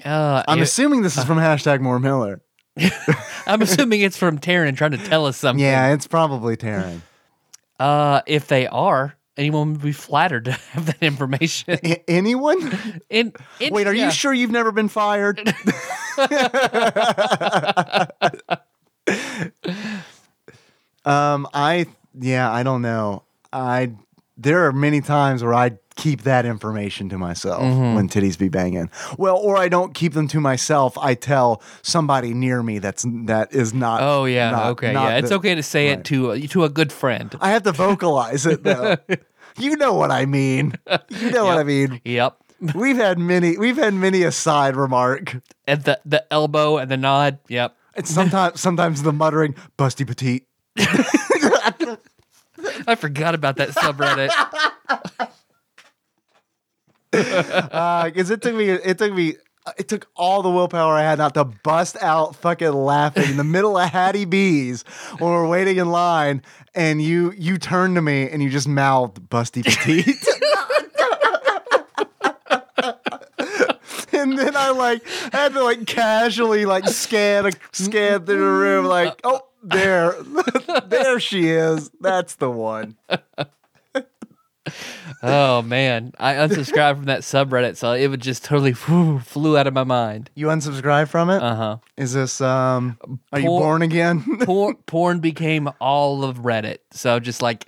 Uh, 0.04 0.44
I'm 0.48 0.60
it- 0.60 0.64
assuming 0.64 1.02
this 1.02 1.18
is 1.18 1.24
from 1.26 1.38
hashtag 1.38 1.82
more 1.82 2.00
Miller. 2.00 2.42
I'm 3.46 3.62
assuming 3.62 4.02
it's 4.02 4.16
from 4.18 4.40
Taryn 4.40 4.76
trying 4.78 4.92
to 4.92 4.98
tell 4.98 5.26
us 5.26 5.36
something. 5.38 5.64
Yeah, 5.64 5.94
it's 5.94 6.08
probably 6.08 6.56
Taryn. 6.56 7.02
Uh, 7.80 8.22
if 8.26 8.48
they 8.48 8.68
are, 8.68 9.16
anyone 9.36 9.74
would 9.74 9.82
be 9.82 9.92
flattered 9.92 10.46
to 10.46 10.52
have 10.54 10.86
that 10.86 11.02
information. 11.02 11.78
A- 11.84 12.10
anyone? 12.10 13.02
In, 13.10 13.34
in- 13.60 13.74
Wait, 13.74 13.88
are 13.88 13.94
yeah. 13.94 14.06
you 14.06 14.12
sure 14.12 14.34
you've 14.34 14.52
never 14.52 14.72
been 14.72 14.88
fired? 14.88 15.40
um, 21.06 21.48
I 21.54 21.88
yeah, 22.20 22.52
I 22.52 22.64
don't 22.64 22.82
know. 22.82 23.24
I 23.54 23.94
there 24.38 24.66
are 24.66 24.72
many 24.72 25.02
times 25.02 25.44
where 25.44 25.54
I 25.54 25.72
keep 25.96 26.24
that 26.24 26.46
information 26.46 27.10
to 27.10 27.18
myself 27.18 27.62
Mm-hmm. 27.62 27.96
when 27.96 28.08
titties 28.10 28.38
be 28.38 28.48
banging. 28.50 28.90
Well, 29.18 29.38
or 29.38 29.58
I 29.58 29.68
don't 29.68 29.94
keep 29.94 30.14
them 30.14 30.28
to 30.30 30.40
myself. 30.40 30.98
I 30.98 31.14
tell 31.16 31.62
somebody 31.84 32.34
near 32.34 32.64
me 32.64 32.80
that's 32.80 33.06
that 33.26 33.54
is 33.54 33.74
not. 33.74 34.02
Oh 34.02 34.26
yeah, 34.26 34.52
not- 34.52 34.66
okay, 34.72 34.94
not 34.94 35.10
yeah. 35.12 35.18
It's 35.18 35.32
okay 35.32 35.54
to 35.56 35.62
say 35.64 35.90
right. 35.90 36.00
it 36.00 36.06
to 36.06 36.32
a, 36.32 36.40
to 36.48 36.64
a 36.64 36.70
good 36.70 36.92
friend. 36.92 37.36
I 37.42 37.52
have 37.52 37.64
to 37.64 37.72
vocalize 37.74 38.46
it 38.46 38.64
though. 38.64 38.96
you 39.60 39.76
know 39.76 39.94
what 39.94 40.12
I 40.12 40.26
mean. 40.26 40.74
You 41.10 41.32
know 41.32 41.46
what 41.46 41.58
I 41.58 41.64
mean. 41.64 42.00
Yep. 42.06 42.38
We've 42.76 42.96
had 42.98 43.18
many. 43.20 43.58
We've 43.58 43.76
had 43.78 43.94
many 43.94 44.22
a 44.24 44.32
side 44.32 44.76
remark. 44.76 45.36
And 45.68 45.84
the 45.84 46.00
the 46.06 46.24
elbow 46.32 46.78
and 46.78 46.90
the 46.90 46.98
nod. 46.98 47.40
Yep. 47.50 47.76
It's 47.96 48.10
sometimes 48.10 48.62
sometimes 48.62 49.04
the 49.04 49.12
muttering, 49.12 49.56
"Busty 49.78 50.08
petite." 50.08 50.48
I 52.88 52.96
forgot 52.96 53.36
about 53.36 53.58
that 53.58 53.70
subreddit. 53.70 54.30
because 57.12 58.32
Uh, 58.32 58.34
it 58.34 58.42
took 58.42 58.56
me 58.56 58.70
it 58.70 58.98
took 58.98 59.14
me 59.14 59.36
it 59.78 59.88
took 59.88 60.08
all 60.16 60.42
the 60.42 60.50
willpower 60.50 60.94
I 60.94 61.02
had 61.04 61.20
not 61.20 61.34
to 61.36 61.44
bust 61.44 61.98
out 62.02 62.36
fucking 62.38 62.72
laughing 62.72 63.30
in 63.30 63.38
the 63.38 63.44
middle 63.44 63.78
of 63.78 63.90
Hattie 63.90 64.26
B's 64.26 64.84
when 65.20 65.30
we're 65.32 65.48
waiting 65.48 65.78
in 65.78 65.92
line, 65.92 66.42
and 66.74 67.02
you 67.02 67.32
you 67.38 67.58
turned 67.58 67.96
to 67.96 68.02
me 68.02 68.30
and 68.30 68.42
you 68.42 68.50
just 68.50 68.68
mouthed 68.68 69.30
"busty 69.30 69.64
petite." 69.64 70.16
And 74.14 74.38
then 74.38 74.56
I 74.56 74.70
like 74.70 75.04
had 75.34 75.54
to 75.54 75.64
like 75.64 75.88
casually 75.88 76.66
like 76.66 76.88
scan 76.88 77.52
scan 77.72 78.24
through 78.26 78.38
the 78.38 78.44
room 78.44 78.86
like 78.86 79.20
oh 79.24 79.42
there 79.64 80.16
there 80.88 81.20
she 81.20 81.50
is 81.50 81.92
that's 82.02 82.36
the 82.36 82.50
one 82.50 82.96
oh 85.24 85.62
man, 85.64 86.14
I 86.20 86.34
unsubscribed 86.36 86.96
from 86.98 87.06
that 87.06 87.22
subreddit, 87.22 87.78
so 87.78 87.94
it 87.94 88.08
would 88.08 88.22
just 88.22 88.44
totally 88.46 88.72
whew, 88.74 89.20
flew 89.20 89.58
out 89.58 89.68
of 89.68 89.74
my 89.74 89.84
mind. 89.84 90.30
you 90.36 90.48
unsubscribe 90.48 91.08
from 91.10 91.30
it 91.30 91.42
Uh 91.42 91.56
huh. 91.56 91.78
is 91.98 92.14
this 92.14 92.42
um 92.42 92.98
are 93.32 93.40
you 93.40 93.48
born 93.48 93.82
again 93.82 94.24
porn, 94.42 94.76
porn 94.86 95.20
became 95.20 95.70
all 95.80 96.24
of 96.24 96.40
Reddit. 96.40 96.78
So 96.92 97.20
just 97.20 97.42
like 97.42 97.68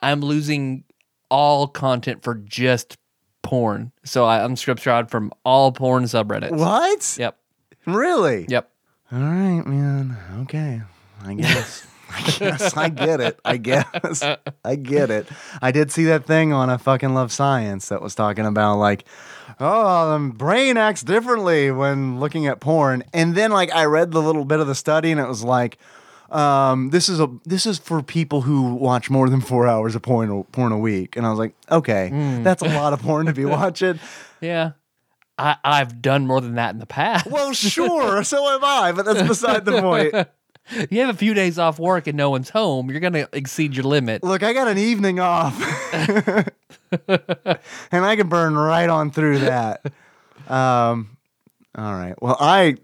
I'm 0.00 0.20
losing 0.20 0.84
all 1.30 1.66
content 1.68 2.22
for 2.22 2.34
just 2.34 2.98
porn. 3.42 3.92
So 4.04 4.24
I 4.24 4.38
unsubscribed 4.40 5.10
from 5.10 5.32
all 5.44 5.72
porn 5.72 6.04
subreddits. 6.04 6.50
what 6.56 7.16
Yep. 7.18 7.38
really 7.86 8.46
Yep. 8.48 8.68
All 9.12 9.18
right, 9.20 9.62
man. 9.66 10.16
Okay. 10.42 10.82
I 11.24 11.34
guess. 11.34 11.86
I 12.14 12.20
guess 12.38 12.76
I 12.76 12.88
get 12.90 13.20
it. 13.20 13.40
I 13.44 13.56
guess. 13.56 14.22
I 14.64 14.76
get 14.76 15.10
it. 15.10 15.28
I 15.62 15.70
did 15.72 15.90
see 15.90 16.04
that 16.04 16.26
thing 16.26 16.52
on 16.52 16.68
a 16.68 16.78
fucking 16.78 17.14
love 17.14 17.32
science 17.32 17.88
that 17.88 18.02
was 18.02 18.14
talking 18.14 18.44
about 18.44 18.76
like, 18.76 19.04
oh, 19.58 20.12
the 20.12 20.28
brain 20.34 20.76
acts 20.76 21.02
differently 21.02 21.70
when 21.70 22.20
looking 22.20 22.46
at 22.46 22.60
porn. 22.60 23.02
And 23.14 23.34
then 23.34 23.50
like 23.50 23.72
I 23.72 23.84
read 23.86 24.10
the 24.12 24.20
little 24.22 24.44
bit 24.44 24.60
of 24.60 24.66
the 24.66 24.74
study 24.74 25.10
and 25.10 25.20
it 25.20 25.26
was 25.26 25.42
like, 25.42 25.78
um, 26.30 26.90
this 26.90 27.08
is 27.08 27.20
a 27.20 27.28
this 27.44 27.66
is 27.66 27.78
for 27.78 28.02
people 28.02 28.42
who 28.42 28.74
watch 28.74 29.10
more 29.10 29.28
than 29.28 29.40
four 29.40 29.66
hours 29.66 29.94
of 29.94 30.02
porn 30.02 30.44
porn 30.44 30.72
a 30.72 30.78
week. 30.78 31.16
And 31.16 31.26
I 31.26 31.30
was 31.30 31.38
like, 31.38 31.54
okay, 31.70 32.10
that's 32.42 32.62
a 32.62 32.68
lot 32.68 32.92
of 32.92 33.00
porn 33.00 33.26
to 33.26 33.32
be 33.32 33.44
watching. 33.46 34.00
Yeah. 34.40 34.72
I, 35.38 35.56
I've 35.64 36.02
done 36.02 36.26
more 36.26 36.40
than 36.42 36.56
that 36.56 36.74
in 36.74 36.78
the 36.78 36.86
past. 36.86 37.26
Well, 37.26 37.52
sure, 37.54 38.22
so 38.22 38.48
have 38.50 38.62
I, 38.62 38.92
but 38.92 39.06
that's 39.06 39.26
beside 39.26 39.64
the 39.64 39.80
point. 39.80 40.14
you 40.90 41.00
have 41.00 41.10
a 41.10 41.18
few 41.18 41.34
days 41.34 41.58
off 41.58 41.78
work 41.78 42.06
and 42.06 42.16
no 42.16 42.30
one's 42.30 42.50
home, 42.50 42.90
you're 42.90 43.00
gonna 43.00 43.28
exceed 43.32 43.74
your 43.76 43.84
limit. 43.84 44.22
Look, 44.22 44.42
I 44.42 44.52
got 44.52 44.68
an 44.68 44.78
evening 44.78 45.20
off, 45.20 45.60
and 47.08 48.04
I 48.04 48.16
can 48.16 48.28
burn 48.28 48.54
right 48.56 48.88
on 48.88 49.10
through 49.10 49.40
that. 49.40 49.84
Um, 50.48 51.16
all 51.76 51.94
right. 51.94 52.14
Well, 52.20 52.36
I 52.38 52.76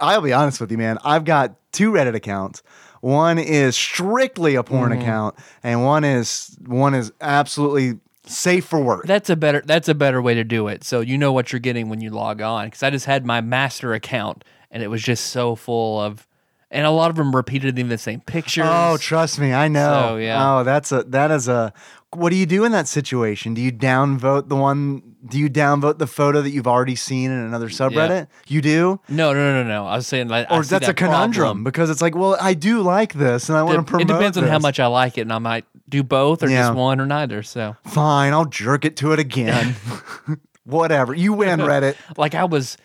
I'll 0.00 0.20
be 0.20 0.32
honest 0.32 0.60
with 0.60 0.70
you, 0.70 0.78
man. 0.78 0.98
I've 1.04 1.24
got 1.24 1.56
two 1.72 1.92
Reddit 1.92 2.14
accounts. 2.14 2.62
One 3.00 3.38
is 3.38 3.76
strictly 3.76 4.56
a 4.56 4.62
porn 4.62 4.92
account, 4.92 5.34
and 5.62 5.84
one 5.84 6.04
is 6.04 6.56
one 6.66 6.94
is 6.94 7.12
absolutely 7.20 7.98
safe 8.26 8.66
for 8.66 8.78
work. 8.78 9.06
That's 9.06 9.30
a 9.30 9.36
better 9.36 9.62
that's 9.64 9.88
a 9.88 9.94
better 9.94 10.20
way 10.20 10.34
to 10.34 10.44
do 10.44 10.68
it. 10.68 10.84
So 10.84 11.00
you 11.00 11.16
know 11.16 11.32
what 11.32 11.52
you're 11.52 11.60
getting 11.60 11.88
when 11.88 12.00
you 12.00 12.10
log 12.10 12.42
on. 12.42 12.66
Because 12.66 12.82
I 12.82 12.90
just 12.90 13.06
had 13.06 13.24
my 13.24 13.40
master 13.40 13.94
account 13.94 14.44
and 14.70 14.82
it 14.82 14.88
was 14.88 15.02
just 15.02 15.26
so 15.26 15.54
full 15.56 16.00
of, 16.00 16.26
and 16.70 16.86
a 16.86 16.90
lot 16.90 17.10
of 17.10 17.16
them 17.16 17.34
repeated 17.34 17.78
even 17.78 17.88
the 17.88 17.98
same 17.98 18.20
pictures. 18.20 18.66
Oh, 18.68 18.96
trust 19.00 19.38
me, 19.38 19.52
I 19.52 19.68
know. 19.68 20.10
So, 20.10 20.16
yeah. 20.16 20.58
Oh, 20.58 20.64
that's 20.64 20.92
a 20.92 21.02
that 21.04 21.30
is 21.30 21.48
a. 21.48 21.72
What 22.12 22.30
do 22.30 22.36
you 22.36 22.46
do 22.46 22.64
in 22.64 22.72
that 22.72 22.88
situation? 22.88 23.54
Do 23.54 23.60
you 23.60 23.70
downvote 23.70 24.48
the 24.48 24.56
one? 24.56 25.02
Do 25.24 25.38
you 25.38 25.48
downvote 25.48 25.98
the 25.98 26.08
photo 26.08 26.40
that 26.42 26.50
you've 26.50 26.66
already 26.66 26.96
seen 26.96 27.30
in 27.30 27.38
another 27.38 27.68
subreddit? 27.68 28.26
You 28.48 28.60
do, 28.60 29.00
no, 29.08 29.32
no, 29.32 29.38
no, 29.52 29.62
no, 29.62 29.68
no. 29.68 29.86
I 29.86 29.96
was 29.96 30.06
saying 30.08 30.26
like, 30.28 30.46
or 30.50 30.56
that's 30.64 30.68
that 30.70 30.88
a 30.88 30.94
conundrum 30.94 31.34
problem. 31.44 31.64
because 31.64 31.88
it's 31.90 32.02
like, 32.02 32.16
well, 32.16 32.36
I 32.40 32.54
do 32.54 32.82
like 32.82 33.12
this, 33.12 33.48
and 33.48 33.56
I 33.56 33.62
want 33.62 33.78
to 33.78 33.84
promote. 33.84 34.10
it 34.10 34.12
depends 34.12 34.36
on 34.38 34.44
how 34.44 34.58
much 34.58 34.80
I 34.80 34.86
like 34.86 35.18
it, 35.18 35.22
and 35.22 35.32
I 35.32 35.38
might 35.38 35.66
do 35.88 36.02
both 36.02 36.42
or 36.42 36.48
Yeah. 36.48 36.62
just 36.62 36.74
one 36.74 37.00
or 37.00 37.06
neither. 37.06 37.42
So, 37.44 37.76
Fine, 37.84 38.32
I'll 38.32 38.44
jerk 38.46 38.84
it 38.84 38.96
to 38.96 39.12
it 39.12 39.18
again. 39.20 39.76
Whatever, 40.64 41.14
you 41.14 41.32
win, 41.32 41.58
Reddit. 41.60 41.96
like, 42.16 42.34
I 42.34 42.44
was, 42.44 42.76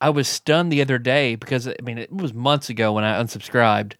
I 0.00 0.10
was 0.10 0.28
stunned 0.28 0.72
the 0.72 0.80
other 0.80 0.98
day 0.98 1.34
because 1.34 1.68
I 1.68 1.76
mean 1.82 1.98
it 1.98 2.12
was 2.12 2.32
months 2.32 2.70
ago 2.70 2.92
when 2.92 3.04
I 3.04 3.22
unsubscribed, 3.22 3.94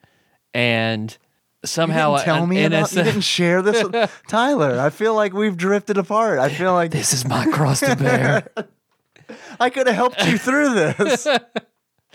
and 0.54 1.16
somehow 1.64 2.12
you 2.12 2.16
didn't 2.16 2.24
tell 2.24 2.42
an 2.44 2.48
me 2.48 2.64
about. 2.64 2.92
You 2.92 3.02
didn't 3.02 3.20
share 3.22 3.62
this 3.62 3.82
with 3.84 4.22
Tyler. 4.28 4.78
I 4.80 4.90
feel 4.90 5.14
like 5.14 5.32
we've 5.32 5.56
drifted 5.56 5.98
apart. 5.98 6.38
I 6.38 6.48
feel 6.48 6.72
like 6.72 6.90
this 6.90 7.12
is 7.12 7.24
my 7.24 7.46
cross 7.46 7.80
to 7.80 7.96
bear. 7.96 8.48
I 9.60 9.70
could 9.70 9.86
have 9.86 9.96
helped 9.96 10.26
you 10.26 10.38
through 10.38 10.74
this. 10.74 11.26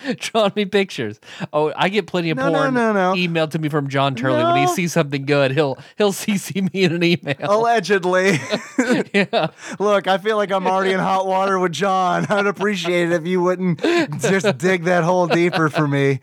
Drawing 0.20 0.53
me 0.56 0.66
pictures. 0.66 1.20
Oh, 1.53 1.74
I 1.76 1.89
get 1.89 2.08
plenty 2.08 2.30
of 2.30 2.38
No, 2.38 2.49
no, 2.49 2.60
porn 2.60 2.74
no, 2.74 2.93
no. 2.93 3.14
emailed 3.14 3.51
to 3.51 3.60
me 3.60 3.70
from 3.70 3.88
John 3.89 4.16
Turley 4.16 4.43
when 4.43 4.58
he 4.58 4.68
sees 4.68 4.93
something 4.93 5.26
good. 5.26 5.51
He'll 5.51 5.78
he'll 5.97 6.14
CC 6.14 6.72
me 6.74 6.84
in 6.84 6.93
an 6.93 7.03
email. 7.03 7.36
Allegedly. 7.39 8.39
yeah. 9.14 9.47
Look, 9.80 10.08
I 10.08 10.18
feel 10.18 10.38
like 10.38 10.51
I'm 10.51 10.68
already 10.68 10.91
in 10.93 10.99
hot 10.99 11.26
water 11.28 11.58
with 11.60 11.72
John. 11.72 12.26
I'd 12.30 12.47
appreciate 12.47 13.10
it 13.10 13.14
if 13.14 13.26
you 13.26 13.41
wouldn't 13.41 13.82
just 14.22 14.58
dig 14.58 14.84
that 14.84 15.03
hole 15.03 15.28
deeper 15.28 15.70
for 15.70 15.88
me. 15.88 16.20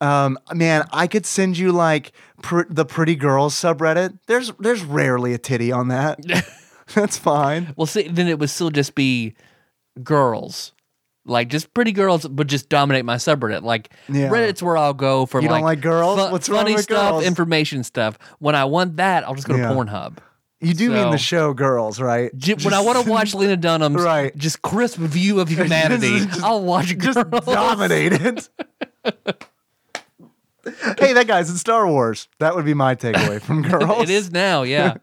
Um, 0.00 0.38
man, 0.54 0.88
I 0.92 1.06
could 1.06 1.26
send 1.26 1.58
you 1.58 1.72
like 1.72 2.12
pr- 2.42 2.62
the 2.70 2.86
pretty 2.86 3.16
girls 3.16 3.54
subreddit. 3.54 4.18
There's 4.26 4.50
there's 4.58 4.82
rarely 4.82 5.34
a 5.34 5.38
titty 5.38 5.72
on 5.72 5.88
that. 5.88 6.18
That's 6.94 7.18
fine. 7.18 7.74
Well, 7.76 7.86
see, 7.86 8.08
then 8.08 8.26
it 8.26 8.38
would 8.38 8.50
still 8.50 8.70
just 8.70 8.94
be 8.94 9.34
girls, 10.02 10.72
like 11.26 11.48
just 11.48 11.72
pretty 11.74 11.92
girls, 11.92 12.26
but 12.26 12.46
just 12.46 12.68
dominate 12.68 13.04
my 13.04 13.16
subreddit. 13.16 13.62
Like 13.62 13.90
Yeah. 14.08 14.28
Reddit's 14.30 14.62
where 14.62 14.76
I'll 14.76 14.94
go 14.94 15.26
for 15.26 15.40
You 15.40 15.48
don't 15.48 15.60
like, 15.62 15.76
like 15.76 15.80
girls? 15.80 16.18
fu- 16.18 16.32
What's 16.32 16.48
wrong 16.48 16.62
funny 16.64 16.76
stuff, 16.78 17.10
girls? 17.12 17.24
information 17.24 17.84
stuff. 17.84 18.18
When 18.38 18.54
I 18.54 18.64
want 18.64 18.96
that, 18.96 19.24
I'll 19.24 19.34
just 19.34 19.46
go 19.46 19.54
to 19.54 19.60
Yeah. 19.60 19.70
Pornhub. 19.72 20.18
You 20.62 20.74
do 20.74 20.90
mean 20.90 21.10
the 21.10 21.16
show 21.18 21.54
girls, 21.54 22.00
right? 22.00 22.30
J- 22.36 22.54
when 22.62 22.74
I 22.74 22.80
want 22.80 23.02
to 23.02 23.10
watch 23.10 23.34
Lena 23.34 23.56
Dunham's 23.56 24.02
Right. 24.02 24.36
just 24.36 24.60
crisp 24.60 24.98
view 24.98 25.40
of 25.40 25.48
humanity, 25.56 26.20
Just- 26.26 26.42
I'll 26.42 26.62
watch 26.62 26.96
just 26.98 27.18
girls. 27.30 27.44
dominate 27.46 28.12
it. 28.12 28.48
hey, 30.98 31.12
that 31.14 31.26
guy's 31.26 31.48
in 31.50 31.56
Star 31.56 31.86
Wars. 31.88 32.28
That 32.38 32.54
would 32.54 32.64
be 32.64 32.74
my 32.74 32.94
takeaway 32.94 33.40
from 33.40 33.62
girls. 33.62 34.02
It 34.02 34.10
is 34.10 34.30
now, 34.30 34.62
yeah. 34.62 34.96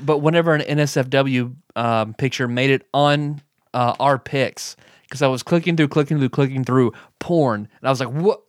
but 0.00 0.18
whenever 0.18 0.54
an 0.54 0.62
NSFW 0.62 1.54
um, 1.76 2.14
picture 2.14 2.48
made 2.48 2.70
it 2.70 2.88
on 2.94 3.42
uh, 3.74 3.94
our 4.00 4.18
picks, 4.18 4.76
because 5.10 5.20
I 5.22 5.26
was 5.26 5.42
clicking 5.42 5.76
through, 5.76 5.88
clicking 5.88 6.18
through, 6.18 6.28
clicking 6.30 6.64
through 6.64 6.92
porn, 7.18 7.68
and 7.80 7.86
I 7.86 7.90
was 7.90 8.00
like, 8.00 8.10
"What?" 8.10 8.40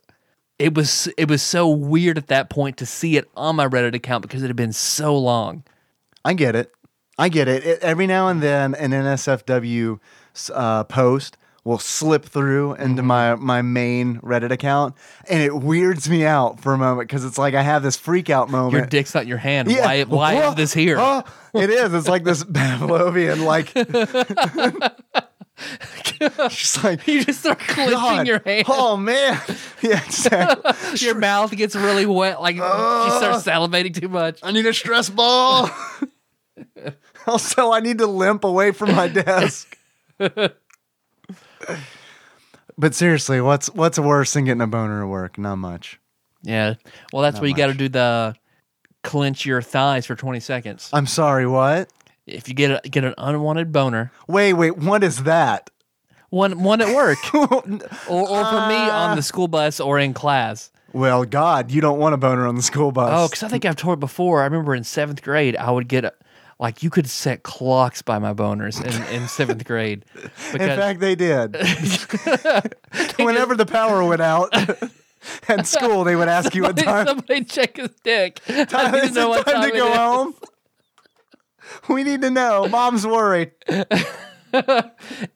It 0.58 0.74
was 0.74 1.08
it 1.18 1.28
was 1.28 1.42
so 1.42 1.68
weird 1.68 2.16
at 2.18 2.28
that 2.28 2.48
point 2.48 2.76
to 2.76 2.86
see 2.86 3.16
it 3.16 3.28
on 3.36 3.56
my 3.56 3.66
Reddit 3.66 3.94
account 3.94 4.22
because 4.22 4.42
it 4.44 4.46
had 4.46 4.56
been 4.56 4.72
so 4.72 5.16
long. 5.18 5.64
I 6.24 6.34
get 6.34 6.54
it. 6.54 6.70
I 7.18 7.28
get 7.28 7.48
it. 7.48 7.64
it 7.66 7.80
every 7.80 8.06
now 8.06 8.28
and 8.28 8.40
then, 8.40 8.74
an 8.76 8.92
NSFW 8.92 9.98
uh, 10.54 10.84
post 10.84 11.36
will 11.64 11.78
slip 11.78 12.24
through 12.24 12.74
Mm-hmm. 12.74 12.82
into 12.82 13.02
my 13.02 13.34
my 13.34 13.60
main 13.62 14.20
Reddit 14.20 14.52
account, 14.52 14.94
and 15.28 15.42
it 15.42 15.54
weirds 15.54 16.08
me 16.08 16.24
out 16.24 16.60
for 16.60 16.72
a 16.74 16.78
moment 16.78 17.08
because 17.08 17.24
it's 17.24 17.38
like 17.38 17.54
I 17.54 17.62
have 17.62 17.82
this 17.82 17.96
freak 17.96 18.30
out 18.30 18.48
moment. 18.48 18.72
Your 18.74 18.86
dick's 18.86 19.14
not 19.14 19.26
your 19.26 19.38
hand. 19.38 19.68
Yeah. 19.70 19.84
Why 19.84 20.04
why 20.04 20.34
Whoa, 20.36 20.50
is 20.50 20.54
this 20.54 20.72
here? 20.74 20.96
oh, 21.00 21.24
it 21.54 21.70
is. 21.70 21.92
It's 21.92 22.08
like 22.08 22.22
this 22.24 22.44
Pavlovian, 22.44 23.44
like. 23.44 23.72
Just 26.50 26.84
like 26.84 27.06
you 27.08 27.24
just 27.24 27.40
start 27.40 27.58
clenching 27.58 27.94
God. 27.94 28.26
your 28.26 28.40
hand. 28.44 28.64
Oh 28.68 28.96
man, 28.96 29.40
yeah, 29.82 30.02
exactly. 30.04 30.72
Your 31.06 31.16
mouth 31.16 31.50
gets 31.56 31.74
really 31.74 32.06
wet, 32.06 32.40
like 32.40 32.54
you 32.56 32.62
uh. 32.62 33.18
start 33.18 33.42
salivating 33.42 33.98
too 33.98 34.08
much. 34.08 34.38
I 34.42 34.52
need 34.52 34.64
a 34.66 34.72
stress 34.72 35.10
ball. 35.10 35.68
also, 37.26 37.72
I 37.72 37.80
need 37.80 37.98
to 37.98 38.06
limp 38.06 38.44
away 38.44 38.70
from 38.70 38.94
my 38.94 39.08
desk. 39.08 39.76
but 40.18 40.54
seriously, 42.92 43.40
what's 43.40 43.68
what's 43.70 43.98
worse 43.98 44.32
than 44.34 44.44
getting 44.44 44.62
a 44.62 44.68
boner 44.68 45.02
at 45.02 45.08
work? 45.08 45.38
Not 45.38 45.56
much. 45.56 45.98
Yeah. 46.42 46.74
Well, 47.12 47.22
that's 47.22 47.34
Not 47.34 47.42
where 47.42 47.48
you 47.50 47.56
got 47.56 47.68
to 47.68 47.74
do 47.74 47.88
the 47.88 48.36
clench 49.02 49.44
your 49.44 49.62
thighs 49.62 50.06
for 50.06 50.14
20 50.14 50.40
seconds. 50.40 50.90
I'm 50.92 51.06
sorry, 51.06 51.46
what? 51.46 51.88
If 52.26 52.48
you 52.48 52.54
get 52.54 52.70
a, 52.84 52.88
get 52.88 53.04
an 53.04 53.14
unwanted 53.18 53.72
boner, 53.72 54.12
Wait, 54.28 54.52
wait, 54.52 54.76
what 54.78 55.02
is 55.02 55.24
that? 55.24 55.70
one 56.30 56.62
one 56.62 56.80
at 56.80 56.94
work, 56.94 57.18
or, 57.34 57.44
or 57.52 58.44
for 58.44 58.66
me 58.68 58.78
Ah. 58.78 59.10
on 59.10 59.16
the 59.16 59.22
school 59.22 59.48
bus 59.48 59.80
or 59.80 59.98
in 59.98 60.14
class. 60.14 60.70
well, 60.94 61.24
God, 61.24 61.70
you 61.70 61.80
don't 61.82 61.98
want 61.98 62.14
a 62.14 62.16
boner 62.16 62.46
on 62.46 62.54
the 62.54 62.62
school 62.62 62.90
bus. 62.92 63.10
Oh, 63.12 63.26
because 63.28 63.42
I 63.42 63.48
think 63.48 63.64
I've 63.66 63.76
told 63.76 63.98
it 63.98 64.00
before. 64.00 64.40
I 64.40 64.44
remember 64.44 64.74
in 64.74 64.84
seventh 64.84 65.20
grade, 65.22 65.56
I 65.56 65.70
would 65.70 65.88
get 65.88 66.04
a, 66.06 66.12
like 66.58 66.82
you 66.82 66.88
could 66.90 67.06
set 67.10 67.42
clocks 67.42 68.00
by 68.02 68.18
my 68.18 68.32
boners 68.32 68.80
in, 68.82 69.14
in 69.22 69.28
seventh 69.28 69.64
grade. 69.64 70.04
in 70.52 70.58
fact, 70.58 71.00
they 71.00 71.14
did. 71.16 71.54
Whenever 73.18 73.54
the 73.56 73.66
power 73.66 74.04
went 74.04 74.22
out 74.22 74.54
at 75.48 75.66
school, 75.66 76.04
they 76.04 76.16
would 76.16 76.28
ask 76.28 76.54
you 76.54 76.62
what 76.62 76.76
time. 76.76 77.06
somebody 77.06 77.44
check 77.44 77.76
his 77.76 77.90
dick. 78.02 78.40
I 78.48 78.64
time 78.64 78.92
need 78.92 79.08
to 79.08 79.10
know 79.12 79.28
what 79.28 79.44
time 79.46 79.56
time 79.56 79.70
to 79.70 79.76
go 79.76 79.90
is. 79.90 79.96
home? 79.96 80.34
We 81.88 82.04
need 82.04 82.22
to 82.22 82.30
know. 82.30 82.68
Mom's 82.68 83.06
worried. 83.06 83.52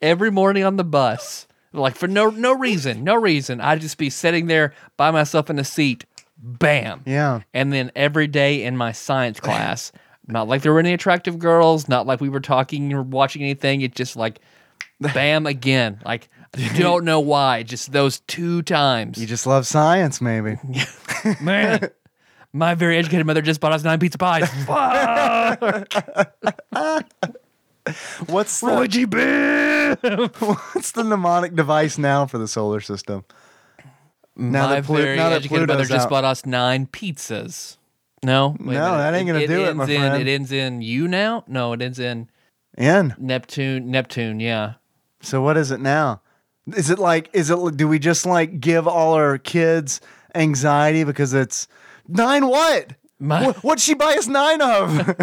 every 0.03 0.31
morning 0.31 0.65
on 0.65 0.77
the 0.77 0.85
bus, 0.85 1.47
like 1.73 1.97
for 1.97 2.09
no 2.09 2.31
no 2.31 2.55
reason, 2.55 3.05
no 3.05 3.15
reason. 3.15 3.61
I'd 3.61 3.81
just 3.81 3.99
be 3.99 4.11
sitting 4.11 4.47
there 4.47 4.75
by 4.97 5.11
myself 5.11 5.51
in 5.51 5.59
a 5.59 5.65
seat, 5.65 6.05
bam. 6.37 7.03
Yeah. 7.07 7.41
And 7.55 7.73
then 7.73 7.91
every 7.97 8.27
day 8.27 8.63
in 8.65 8.77
my 8.77 8.93
science 8.93 9.41
class, 9.41 9.93
not 10.27 10.49
like 10.49 10.63
there 10.63 10.73
were 10.73 10.81
any 10.81 10.93
attractive 10.93 11.39
girls, 11.39 11.89
not 11.89 12.07
like 12.07 12.21
we 12.21 12.29
were 12.29 12.41
talking 12.41 12.93
or 12.93 13.03
watching 13.03 13.43
anything. 13.43 13.81
It 13.81 13.95
just 13.95 14.17
like, 14.17 14.41
bam 15.01 15.47
again. 15.47 16.01
Like 16.05 16.29
you 16.57 16.71
don't 16.83 17.05
know 17.05 17.21
why, 17.21 17.63
just 17.63 17.93
those 17.93 18.21
two 18.21 18.63
times. 18.63 19.19
You 19.19 19.27
just 19.27 19.47
love 19.47 19.67
science, 19.67 20.21
maybe. 20.21 20.57
Man, 21.41 21.91
my 22.53 22.75
very 22.75 22.97
educated 22.99 23.27
mother 23.27 23.43
just 23.43 23.61
bought 23.61 23.73
us 23.73 23.85
nine 23.85 23.99
pizza 23.99 24.19
pies. 24.19 24.49
Fuck, 24.67 25.93
What's 28.27 28.61
the, 28.61 28.67
Roy 28.67 28.87
G. 28.89 29.07
Biv. 29.07 30.75
what's 30.75 30.91
the 30.91 31.05
mnemonic 31.05 31.55
device 31.55 31.99
now 31.99 32.27
for 32.27 32.37
the 32.39 32.49
solar 32.49 32.81
system? 32.81 33.25
Now 34.35 34.67
my 34.69 34.75
that 34.77 34.85
Plu- 34.85 34.97
very 35.03 35.17
now 35.17 35.31
that 35.31 35.37
educated 35.37 35.69
mother 35.69 35.75
Pluto's 35.85 35.89
just 35.91 36.05
out. 36.07 36.11
bought 36.11 36.25
us 36.25 36.45
nine 36.45 36.87
pizzas. 36.89 37.77
No, 38.25 38.57
Wait 38.59 38.75
a 38.77 38.79
No, 38.81 38.85
minute. 38.91 38.97
that 38.99 39.15
ain't 39.15 39.27
gonna 39.29 39.47
do 39.47 39.65
it, 39.67 39.77
my 39.77 39.85
in, 39.85 40.01
friend. 40.01 40.29
It 40.29 40.31
ends 40.33 40.51
in 40.51 40.83
you 40.83 41.07
now. 41.07 41.45
No, 41.47 41.73
it 41.75 41.81
ends 41.83 41.99
in 42.01 42.29
In. 42.77 43.15
Neptune. 43.19 43.91
Neptune, 43.91 44.41
yeah. 44.41 44.75
So 45.21 45.41
what 45.43 45.57
is 45.57 45.71
it 45.71 45.81
now? 45.81 46.23
Is 46.77 46.91
it 46.91 46.99
like 46.99 47.31
is 47.33 47.51
it 47.51 47.77
do 47.77 47.87
we 47.87 48.01
just 48.01 48.27
like 48.27 48.59
give 48.59 48.89
all 48.89 49.15
our 49.15 49.39
kids 49.39 50.01
anxiety 50.35 51.05
because 51.05 51.33
it's 51.35 51.69
nine 52.09 52.47
what? 52.47 52.93
My- 53.19 53.47
What 53.47 53.57
what'd 53.65 53.81
she 53.83 53.95
buy 53.95 54.15
us 54.17 54.27
nine 54.27 54.61
of? 54.61 54.99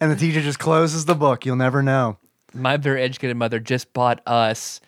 and 0.00 0.10
the 0.10 0.16
teacher 0.16 0.40
just 0.40 0.58
closes 0.58 1.04
the 1.04 1.14
book. 1.14 1.44
You'll 1.44 1.56
never 1.56 1.82
know. 1.82 2.16
My 2.54 2.76
very 2.78 3.02
educated 3.02 3.36
mother 3.36 3.60
just 3.60 3.92
bought 3.92 4.20
us 4.26 4.80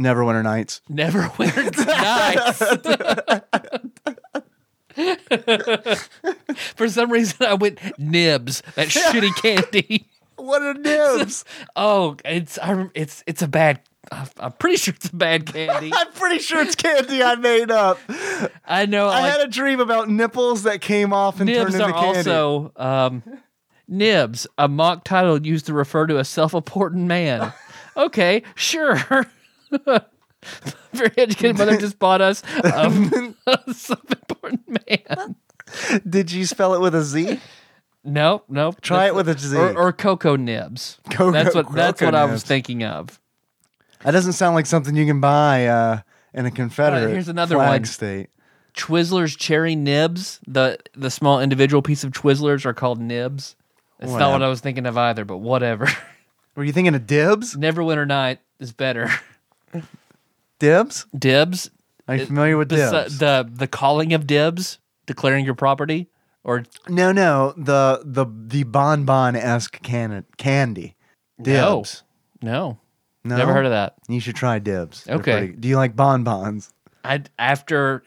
Neverwinter 0.00 0.42
Nights. 0.42 0.80
Neverwinter 0.90 1.76
Nights. 4.98 6.08
For 6.76 6.88
some 6.88 7.10
reason, 7.12 7.46
I 7.46 7.54
went 7.54 7.78
nibs. 7.98 8.62
That 8.74 8.88
shitty 8.88 9.34
candy. 9.40 10.08
What 10.36 10.62
are 10.62 10.74
nibs? 10.74 11.44
Oh, 11.76 12.16
it's 12.24 12.58
I, 12.58 12.72
rem- 12.72 12.90
it's 12.94 13.22
it's 13.26 13.42
a 13.42 13.48
bad. 13.48 13.80
I'm 14.10 14.52
pretty 14.52 14.76
sure 14.76 14.94
it's 14.94 15.08
a 15.08 15.14
bad 15.14 15.46
candy. 15.46 15.90
I'm 15.94 16.12
pretty 16.12 16.38
sure 16.38 16.62
it's 16.62 16.74
candy 16.74 17.22
I 17.22 17.34
made 17.36 17.70
up. 17.70 17.98
I 18.64 18.86
know. 18.86 19.08
I 19.08 19.20
like, 19.20 19.32
had 19.32 19.40
a 19.42 19.48
dream 19.48 19.80
about 19.80 20.08
nipples 20.08 20.62
that 20.62 20.80
came 20.80 21.12
off 21.12 21.40
and 21.40 21.48
turned 21.48 21.74
into 21.74 21.92
candy. 21.92 22.30
also 22.30 22.72
um, 22.76 23.22
nibs, 23.86 24.46
a 24.56 24.68
mock 24.68 25.04
title 25.04 25.44
used 25.44 25.66
to 25.66 25.74
refer 25.74 26.06
to 26.06 26.18
a 26.18 26.24
self-important 26.24 27.06
man. 27.06 27.52
okay, 27.96 28.42
sure. 28.54 28.96
Very 30.92 31.12
educated 31.18 31.58
mother 31.58 31.76
just 31.76 31.98
bought 31.98 32.20
us 32.20 32.42
um, 32.74 33.36
a 33.46 33.74
self-important 33.74 34.88
man. 34.88 35.36
Did 36.08 36.32
you 36.32 36.46
spell 36.46 36.74
it 36.74 36.80
with 36.80 36.94
a 36.94 37.02
Z? 37.02 37.40
No, 38.04 38.42
no. 38.48 38.72
Try 38.80 39.06
that's- 39.06 39.10
it 39.10 39.14
with 39.16 39.28
a 39.28 39.38
Z. 39.38 39.56
Or, 39.56 39.76
or 39.76 39.92
cocoa 39.92 40.36
nibs. 40.36 40.98
Cocoa- 41.10 41.32
that's 41.32 41.54
what 41.54 41.72
that's 41.72 42.00
what 42.00 42.12
cocoa 42.12 42.16
I 42.16 42.24
was 42.30 42.42
thinking 42.42 42.84
of. 42.84 43.20
That 44.04 44.12
doesn't 44.12 44.34
sound 44.34 44.54
like 44.54 44.66
something 44.66 44.94
you 44.96 45.06
can 45.06 45.20
buy 45.20 45.66
uh, 45.66 46.00
in 46.32 46.46
a 46.46 46.50
Confederate 46.50 47.10
here's 47.10 47.28
another 47.28 47.56
flag 47.56 47.80
one. 47.82 47.84
state. 47.84 48.30
Twizzlers 48.76 49.36
cherry 49.36 49.74
nibs. 49.74 50.40
The 50.46 50.78
the 50.94 51.10
small 51.10 51.40
individual 51.40 51.82
piece 51.82 52.04
of 52.04 52.12
Twizzlers 52.12 52.64
are 52.64 52.74
called 52.74 53.00
nibs. 53.00 53.56
That's 53.98 54.12
not 54.12 54.30
what 54.32 54.42
I 54.42 54.48
was 54.48 54.60
thinking 54.60 54.86
of 54.86 54.96
either, 54.96 55.24
but 55.24 55.38
whatever. 55.38 55.88
Were 56.54 56.62
you 56.64 56.72
thinking 56.72 56.94
of 56.94 57.06
dibs? 57.06 57.56
Neverwinter 57.56 58.06
Night 58.06 58.38
is 58.60 58.72
better. 58.72 59.10
Dibs? 60.58 61.06
Dibs. 61.16 61.70
Are 62.06 62.16
you 62.16 62.26
familiar 62.26 62.56
with 62.56 62.70
Besi- 62.70 63.04
dibs? 63.04 63.18
The 63.18 63.48
the 63.52 63.66
calling 63.68 64.12
of 64.12 64.26
dibs, 64.26 64.78
declaring 65.06 65.44
your 65.44 65.54
property, 65.54 66.08
or 66.42 66.64
no, 66.88 67.12
no, 67.12 67.52
the 67.56 68.00
the 68.04 68.26
the 68.26 68.62
bonbon 68.64 69.36
esque 69.36 69.82
can- 69.82 70.24
candy. 70.36 70.96
Dibs. 71.40 72.02
no, 72.42 72.50
No, 72.50 72.78
never 73.24 73.52
heard 73.52 73.66
of 73.66 73.72
that. 73.72 73.94
You 74.08 74.20
should 74.20 74.36
try 74.36 74.58
dibs. 74.58 75.04
They're 75.04 75.16
Okay. 75.16 75.32
pretty- 75.38 75.52
Do 75.54 75.68
you 75.68 75.76
like 75.76 75.94
bonbons? 75.96 76.72
I 77.04 77.22
after 77.38 78.02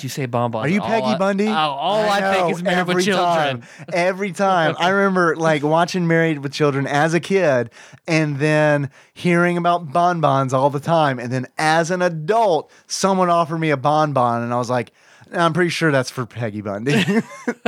You 0.00 0.08
say 0.08 0.24
bonbons. 0.24 0.64
Are 0.64 0.68
you 0.68 0.80
all 0.80 0.88
Peggy 0.88 1.06
I- 1.06 1.18
Bundy? 1.18 1.48
Oh, 1.48 1.52
all 1.52 2.08
I, 2.08 2.32
think 2.32 2.50
is 2.56 2.62
Married 2.62 2.86
with 2.86 2.90
every 2.92 3.02
Children. 3.04 3.60
Time, 3.60 3.62
every 3.92 4.32
time. 4.32 4.74
I 4.80 4.88
remember 4.88 5.36
like 5.36 5.62
watching 5.62 6.06
Married 6.06 6.38
with 6.38 6.52
Children 6.52 6.86
as 6.86 7.12
a 7.12 7.20
kid 7.20 7.70
and 8.08 8.38
then 8.38 8.90
hearing 9.12 9.58
about 9.58 9.92
bonbons 9.92 10.54
all 10.54 10.70
the 10.70 10.80
time. 10.80 11.18
And 11.18 11.30
then 11.30 11.46
as 11.58 11.90
an 11.90 12.00
adult, 12.00 12.70
someone 12.86 13.28
offered 13.28 13.58
me 13.58 13.68
a 13.70 13.76
bonbon 13.76 14.42
and 14.42 14.52
I 14.54 14.56
was 14.56 14.70
like, 14.70 14.92
I'm 15.32 15.52
pretty 15.52 15.70
sure 15.70 15.92
that's 15.92 16.08
for 16.10 16.24
Peggy 16.24 16.62
Bundy. 16.62 17.04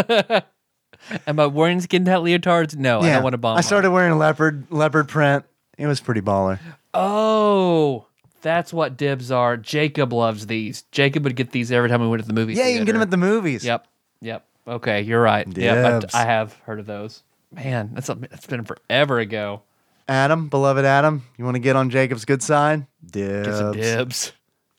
Am 1.26 1.38
I 1.40 1.46
wearing 1.46 1.80
skin 1.80 2.04
tight 2.04 2.18
leotards? 2.20 2.76
No, 2.76 3.00
I 3.00 3.10
don't 3.14 3.22
want 3.22 3.34
a 3.34 3.38
bonbon. 3.38 3.58
I 3.58 3.60
started 3.62 3.90
wearing 3.90 4.16
leopard 4.18 4.66
leopard 4.70 5.08
print. 5.08 5.44
It 5.78 5.86
was 5.86 6.00
pretty 6.00 6.20
baller. 6.20 6.58
Oh, 6.92 8.06
that's 8.42 8.72
what 8.72 8.96
dibs 8.96 9.30
are. 9.30 9.56
Jacob 9.56 10.12
loves 10.12 10.46
these. 10.46 10.82
Jacob 10.90 11.24
would 11.24 11.36
get 11.36 11.52
these 11.52 11.72
every 11.72 11.88
time 11.88 12.00
we 12.00 12.08
went 12.08 12.22
to 12.22 12.28
the 12.28 12.34
movie. 12.34 12.54
Yeah, 12.54 12.66
you 12.66 12.78
can 12.78 12.84
get 12.84 12.92
them 12.92 13.02
at 13.02 13.10
the 13.10 13.16
movies. 13.16 13.64
Yep. 13.64 13.86
Yep. 14.20 14.44
Okay, 14.66 15.00
you're 15.02 15.22
right. 15.22 15.46
Yeah, 15.56 16.00
Dibs. 16.00 16.14
I 16.14 16.24
have 16.24 16.52
heard 16.64 16.78
of 16.80 16.86
those. 16.86 17.22
Man, 17.54 17.92
that's 17.94 18.08
a, 18.10 18.14
that's 18.16 18.46
been 18.46 18.64
forever 18.64 19.18
ago. 19.18 19.62
Adam, 20.08 20.48
beloved 20.48 20.84
Adam, 20.84 21.24
you 21.36 21.44
want 21.44 21.54
to 21.54 21.60
get 21.60 21.76
on 21.76 21.90
Jacob's 21.90 22.24
good 22.24 22.42
side? 22.42 22.86
Dibs. 23.04 23.46
Get 23.46 23.56
some 23.56 23.72
dibs. 23.72 24.32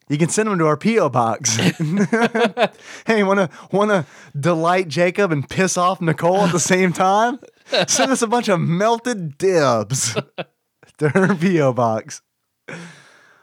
You 0.10 0.18
can 0.18 0.30
send 0.30 0.50
them 0.50 0.58
to 0.58 0.66
our 0.66 0.76
PO 0.78 1.10
box. 1.10 1.56
hey, 3.06 3.24
want 3.24 3.40
to 3.40 3.50
want 3.72 3.92
to 3.92 4.06
delight 4.38 4.88
Jacob 4.88 5.32
and 5.32 5.48
piss 5.48 5.78
off 5.78 6.02
Nicole 6.02 6.42
at 6.42 6.52
the 6.52 6.60
same 6.60 6.94
time? 6.94 7.40
Send 7.88 8.12
us 8.12 8.24
a 8.24 8.28
bunch 8.28 8.48
of 8.50 8.60
melted 8.60 9.38
dibs 9.38 10.18
her 11.02 11.36
PO 11.36 11.74
box. 11.74 12.22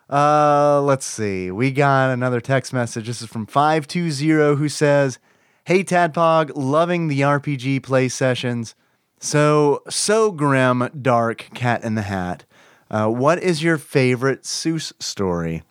Uh, 0.09 0.81
let's 0.83 1.07
see. 1.07 1.51
We 1.51 1.73
got 1.73 2.11
another 2.11 2.41
text 2.41 2.73
message. 2.73 3.07
This 3.07 3.23
is 3.23 3.29
from 3.29 3.47
520 3.47 4.57
who 4.57 4.69
says, 4.69 5.19
"Hey 5.65 5.83
Tadpog, 5.83 6.53
loving 6.55 7.09
the 7.09 7.23
RPG 7.23 7.81
play 7.81 8.09
sessions. 8.09 8.75
So 9.19 9.83
so 9.89 10.31
grim, 10.31 10.89
dark, 11.03 11.49
Cat 11.55 11.83
in 11.83 11.95
the 11.95 12.03
Hat. 12.03 12.45
Uh, 12.91 13.09
what 13.09 13.43
is 13.43 13.63
your 13.63 13.79
favorite 13.79 14.43
Seuss 14.43 14.93
story? 15.03 15.63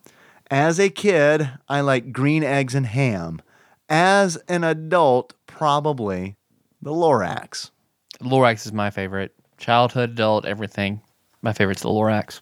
As 0.50 0.78
a 0.78 0.90
kid, 0.90 1.50
I 1.68 1.80
like 1.80 2.12
green 2.12 2.44
eggs 2.44 2.74
and 2.74 2.86
ham. 2.86 3.40
As 3.88 4.36
an 4.48 4.64
adult, 4.64 5.32
probably 5.46 6.36
the 6.82 6.92
Lorax. 6.92 7.70
Lorax 8.20 8.66
is 8.66 8.72
my 8.72 8.90
favorite. 8.90 9.32
Childhood, 9.58 10.10
adult, 10.10 10.44
everything. 10.44 11.00
My 11.46 11.52
favorite's 11.52 11.82
the 11.82 11.88
Lorax. 11.90 12.40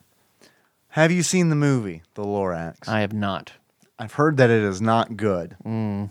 Have 0.89 1.13
you 1.13 1.23
seen 1.23 1.51
the 1.51 1.57
movie, 1.57 2.01
The 2.15 2.23
Lorax? 2.25 2.89
I 2.89 3.01
have 3.01 3.13
not. 3.13 3.53
I've 3.99 4.15
heard 4.15 4.39
that 4.39 4.49
it 4.49 4.63
is 4.63 4.81
not 4.81 5.15
good. 5.19 5.57
Yeah, 5.63 6.07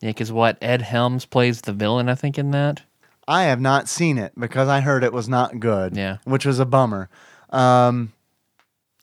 because 0.00 0.32
what 0.32 0.56
Ed 0.62 0.80
Helms 0.80 1.26
plays 1.26 1.60
the 1.60 1.74
villain, 1.74 2.08
I 2.08 2.14
think, 2.14 2.38
in 2.38 2.50
that. 2.52 2.80
I 3.28 3.42
have 3.42 3.60
not 3.60 3.90
seen 3.90 4.16
it 4.16 4.32
because 4.40 4.68
I 4.70 4.80
heard 4.80 5.04
it 5.04 5.12
was 5.12 5.28
not 5.28 5.60
good. 5.60 5.94
Yeah. 5.94 6.16
Which 6.24 6.46
was 6.46 6.58
a 6.60 6.64
bummer. 6.64 7.10
Um, 7.50 8.14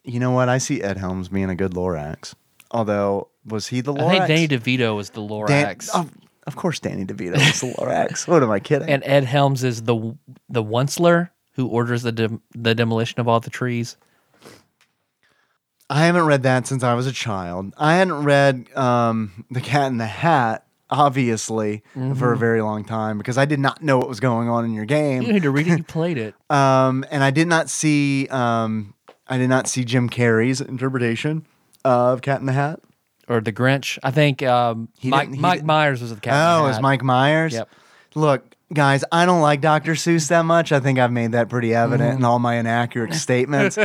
you 0.03 0.19
know 0.19 0.31
what? 0.31 0.49
I 0.49 0.57
see 0.57 0.81
Ed 0.81 0.97
Helms 0.97 1.29
being 1.29 1.51
a 1.51 1.55
good 1.55 1.73
Lorax. 1.75 2.33
Although, 2.71 3.27
was 3.45 3.67
he 3.67 3.81
the 3.81 3.93
Lorax? 3.93 4.01
I 4.19 4.25
think 4.27 4.49
Danny 4.49 4.77
DeVito 4.77 4.95
was 4.95 5.11
the 5.11 5.21
Dan- 5.21 5.29
Lorax, 5.75 5.93
of, 5.93 6.09
of 6.47 6.55
course, 6.55 6.79
Danny 6.79 7.05
DeVito 7.05 7.33
was 7.33 7.61
the 7.61 7.71
Lorax. 7.79 8.27
What 8.27 8.41
am 8.41 8.49
I 8.49 8.59
kidding? 8.59 8.89
and 8.89 9.03
Ed 9.05 9.25
Helms 9.25 9.63
is 9.63 9.83
the 9.83 10.17
the 10.49 10.63
Onceler 10.63 11.29
who 11.57 11.67
orders 11.67 12.03
the 12.03 12.13
dem- 12.13 12.41
the 12.55 12.73
demolition 12.73 13.19
of 13.19 13.27
all 13.27 13.41
the 13.41 13.49
trees. 13.49 13.97
I 15.89 16.05
haven't 16.05 16.25
read 16.25 16.43
that 16.43 16.67
since 16.67 16.83
I 16.83 16.93
was 16.93 17.07
a 17.07 17.11
child. 17.13 17.73
I 17.77 17.95
hadn't 17.95 18.23
read 18.23 18.75
um, 18.75 19.45
The 19.51 19.61
Cat 19.61 19.87
in 19.87 19.97
the 19.97 20.05
Hat, 20.05 20.65
obviously, 20.89 21.81
for 22.15 22.33
a 22.33 22.37
very 22.37 22.61
long 22.61 22.83
time 22.83 23.17
because 23.17 23.37
I 23.37 23.45
did 23.45 23.59
not 23.59 23.81
know 23.81 23.97
what 23.97 24.09
was 24.09 24.19
going 24.19 24.49
on 24.49 24.65
in 24.65 24.73
your 24.73 24.83
game. 24.85 25.21
You 25.21 25.33
need 25.33 25.43
to 25.43 25.51
read 25.51 25.67
it. 25.67 25.77
You 25.77 25.83
played 25.87 26.17
it. 26.17 26.35
Um, 26.49 27.05
and 27.09 27.23
I 27.23 27.31
did 27.31 27.47
not 27.47 27.69
see 27.69 28.27
um, 28.27 28.93
I 29.27 29.37
did 29.37 29.47
not 29.49 29.67
see 29.67 29.85
Jim 29.85 30.09
Carrey's 30.09 30.59
interpretation 30.59 31.45
of 31.85 32.21
Cat 32.21 32.41
in 32.41 32.47
the 32.47 32.53
Hat. 32.53 32.81
or 33.29 33.39
the 33.39 33.53
Grinch. 33.53 33.97
I 34.03 34.11
think 34.11 34.43
um, 34.43 34.89
Mike 35.03 35.29
Mike 35.29 35.63
Myers 35.63 36.01
was 36.01 36.13
the 36.13 36.19
cat. 36.19 36.33
in 36.33 36.39
Oh, 36.39 36.57
the 36.63 36.65
it 36.65 36.67
was 36.71 36.81
Mike 36.81 37.01
Myers. 37.03 37.53
Yep. 37.53 37.69
Look, 38.13 38.55
guys, 38.73 39.03
I 39.11 39.25
don't 39.25 39.41
like 39.41 39.61
Dr. 39.61 39.93
Seuss 39.93 40.27
that 40.29 40.43
much. 40.43 40.71
I 40.71 40.79
think 40.79 40.99
I've 40.99 41.11
made 41.11 41.31
that 41.31 41.49
pretty 41.49 41.73
evident 41.73 42.15
Mm. 42.15 42.17
in 42.19 42.25
all 42.25 42.39
my 42.39 42.55
inaccurate 42.55 43.13
statements. 43.25 43.77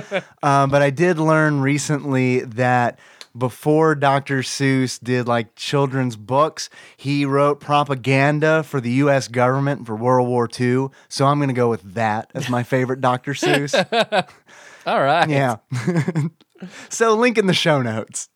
um, 0.43 0.71
but 0.71 0.83
I 0.83 0.91
did 0.91 1.19
learn 1.19 1.61
recently 1.61 2.41
that 2.41 2.99
before 3.37 3.95
Dr. 3.95 4.41
Seuss 4.41 5.03
did 5.03 5.27
like 5.27 5.55
children's 5.57 6.17
books, 6.17 6.69
he 6.99 7.25
wrote 7.25 7.61
propaganda 7.61 8.63
for 8.63 8.79
the 8.81 8.91
U.S. 9.05 9.27
government 9.29 9.87
for 9.87 9.97
World 9.97 10.29
War 10.29 10.47
II. 10.61 10.89
So 11.09 11.25
I'm 11.27 11.39
going 11.39 11.49
to 11.49 11.55
go 11.55 11.71
with 11.71 11.95
that 11.95 12.31
as 12.35 12.51
my 12.51 12.63
favorite 12.63 13.01
Dr. 13.01 13.33
Seuss. 13.33 13.73
All 14.87 15.01
right. 15.03 15.31
Yeah. 15.31 15.57
so 16.91 17.15
link 17.15 17.39
in 17.39 17.47
the 17.47 17.55
show 17.55 17.81
notes. 17.81 18.29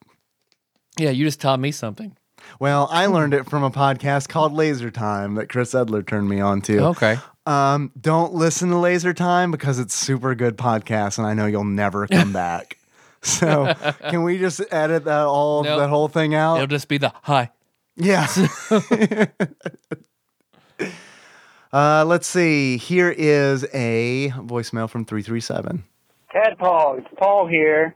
Yeah. 0.99 1.11
You 1.11 1.27
just 1.27 1.41
taught 1.43 1.61
me 1.61 1.73
something. 1.73 2.17
Well, 2.61 2.89
I 2.91 3.07
learned 3.07 3.35
it 3.35 3.49
from 3.49 3.63
a 3.63 3.71
podcast 3.71 4.29
called 4.29 4.53
Laser 4.53 4.91
Time 4.91 5.35
that 5.35 5.49
Chris 5.49 5.75
Edler 5.75 6.07
turned 6.07 6.29
me 6.29 6.41
on 6.41 6.61
to. 6.63 6.79
Okay. 6.87 7.17
Um, 7.47 7.93
don't 8.01 8.35
listen 8.35 8.71
to 8.71 8.79
Laser 8.79 9.15
Time 9.15 9.51
because 9.51 9.79
it's 9.79 9.95
super 9.95 10.35
good 10.35 10.57
podcast, 10.57 11.19
and 11.19 11.27
I 11.27 11.35
know 11.35 11.47
you'll 11.47 11.65
never 11.65 12.07
come 12.11 12.33
back. 12.33 12.79
So, 13.23 13.73
can 14.09 14.23
we 14.23 14.39
just 14.39 14.61
edit 14.71 15.05
that 15.05 15.27
all 15.27 15.65
Nope. 15.65 15.79
that 15.79 15.89
whole 15.89 16.09
thing 16.09 16.35
out? 16.35 16.57
It'll 16.57 16.67
just 16.67 16.89
be 16.89 16.99
the 16.99 17.13
hi. 17.23 17.51
Yeah. 17.97 18.27
uh, 21.73 22.05
let's 22.07 22.27
see. 22.27 22.77
Here 22.77 23.15
is 23.17 23.65
a 23.73 24.31
voicemail 24.37 24.89
from 24.89 25.05
three 25.05 25.23
three 25.23 25.41
seven. 25.41 25.85
Tadpog, 26.35 26.99
it's 26.99 27.09
Paul 27.19 27.47
here. 27.47 27.95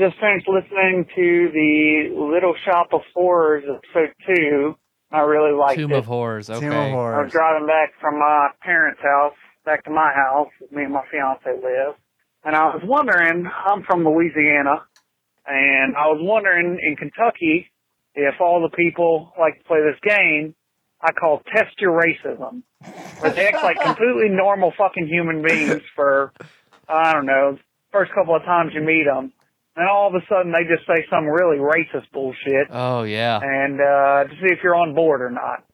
Just 0.00 0.16
finished 0.18 0.48
listening 0.48 1.04
to 1.14 1.50
the 1.52 2.08
Little 2.16 2.54
Shop 2.64 2.88
of 2.94 3.02
Horrors 3.12 3.64
episode 3.68 4.14
two. 4.26 4.74
I 5.12 5.20
really 5.20 5.52
liked 5.52 5.78
Tomb 5.78 5.92
it. 5.92 5.98
of 5.98 6.06
Horrors. 6.06 6.48
Okay. 6.48 6.60
Team 6.60 6.72
of 6.72 6.94
I 6.94 7.20
was 7.20 7.30
driving 7.30 7.66
back 7.66 7.92
from 8.00 8.18
my 8.18 8.48
parents' 8.62 9.02
house 9.02 9.34
back 9.66 9.84
to 9.84 9.90
my 9.90 10.10
house. 10.14 10.48
Me 10.70 10.84
and 10.84 10.94
my 10.94 11.02
fiance 11.10 11.44
live, 11.44 11.96
and 12.44 12.56
I 12.56 12.64
was 12.74 12.80
wondering. 12.82 13.44
I'm 13.46 13.82
from 13.82 14.02
Louisiana, 14.06 14.86
and 15.46 15.94
I 15.94 16.06
was 16.06 16.18
wondering 16.22 16.80
in 16.82 16.96
Kentucky 16.96 17.70
if 18.14 18.40
all 18.40 18.62
the 18.62 18.74
people 18.74 19.34
like 19.38 19.58
to 19.58 19.64
play 19.64 19.80
this 19.82 20.00
game 20.02 20.54
I 21.02 21.12
call 21.12 21.42
test 21.54 21.78
your 21.78 22.00
racism, 22.00 22.62
where 23.20 23.32
they 23.32 23.48
act 23.48 23.62
like 23.62 23.78
completely 23.84 24.30
normal 24.30 24.72
fucking 24.78 25.08
human 25.08 25.42
beings 25.42 25.82
for 25.94 26.32
I 26.88 27.12
don't 27.12 27.26
know 27.26 27.58
first 27.92 28.12
couple 28.14 28.34
of 28.34 28.42
times 28.44 28.72
you 28.74 28.80
meet 28.80 29.04
them, 29.04 29.32
and 29.76 29.88
all 29.88 30.08
of 30.08 30.14
a 30.14 30.24
sudden 30.28 30.52
they 30.52 30.64
just 30.64 30.86
say 30.86 31.06
some 31.10 31.24
really 31.26 31.58
racist 31.58 32.10
bullshit 32.12 32.68
Oh 32.70 33.02
yeah. 33.04 33.38
and 33.42 33.80
uh, 33.80 34.24
to 34.24 34.30
see 34.40 34.52
if 34.52 34.58
you're 34.62 34.74
on 34.74 34.94
board 34.94 35.22
or 35.22 35.30
not. 35.30 35.64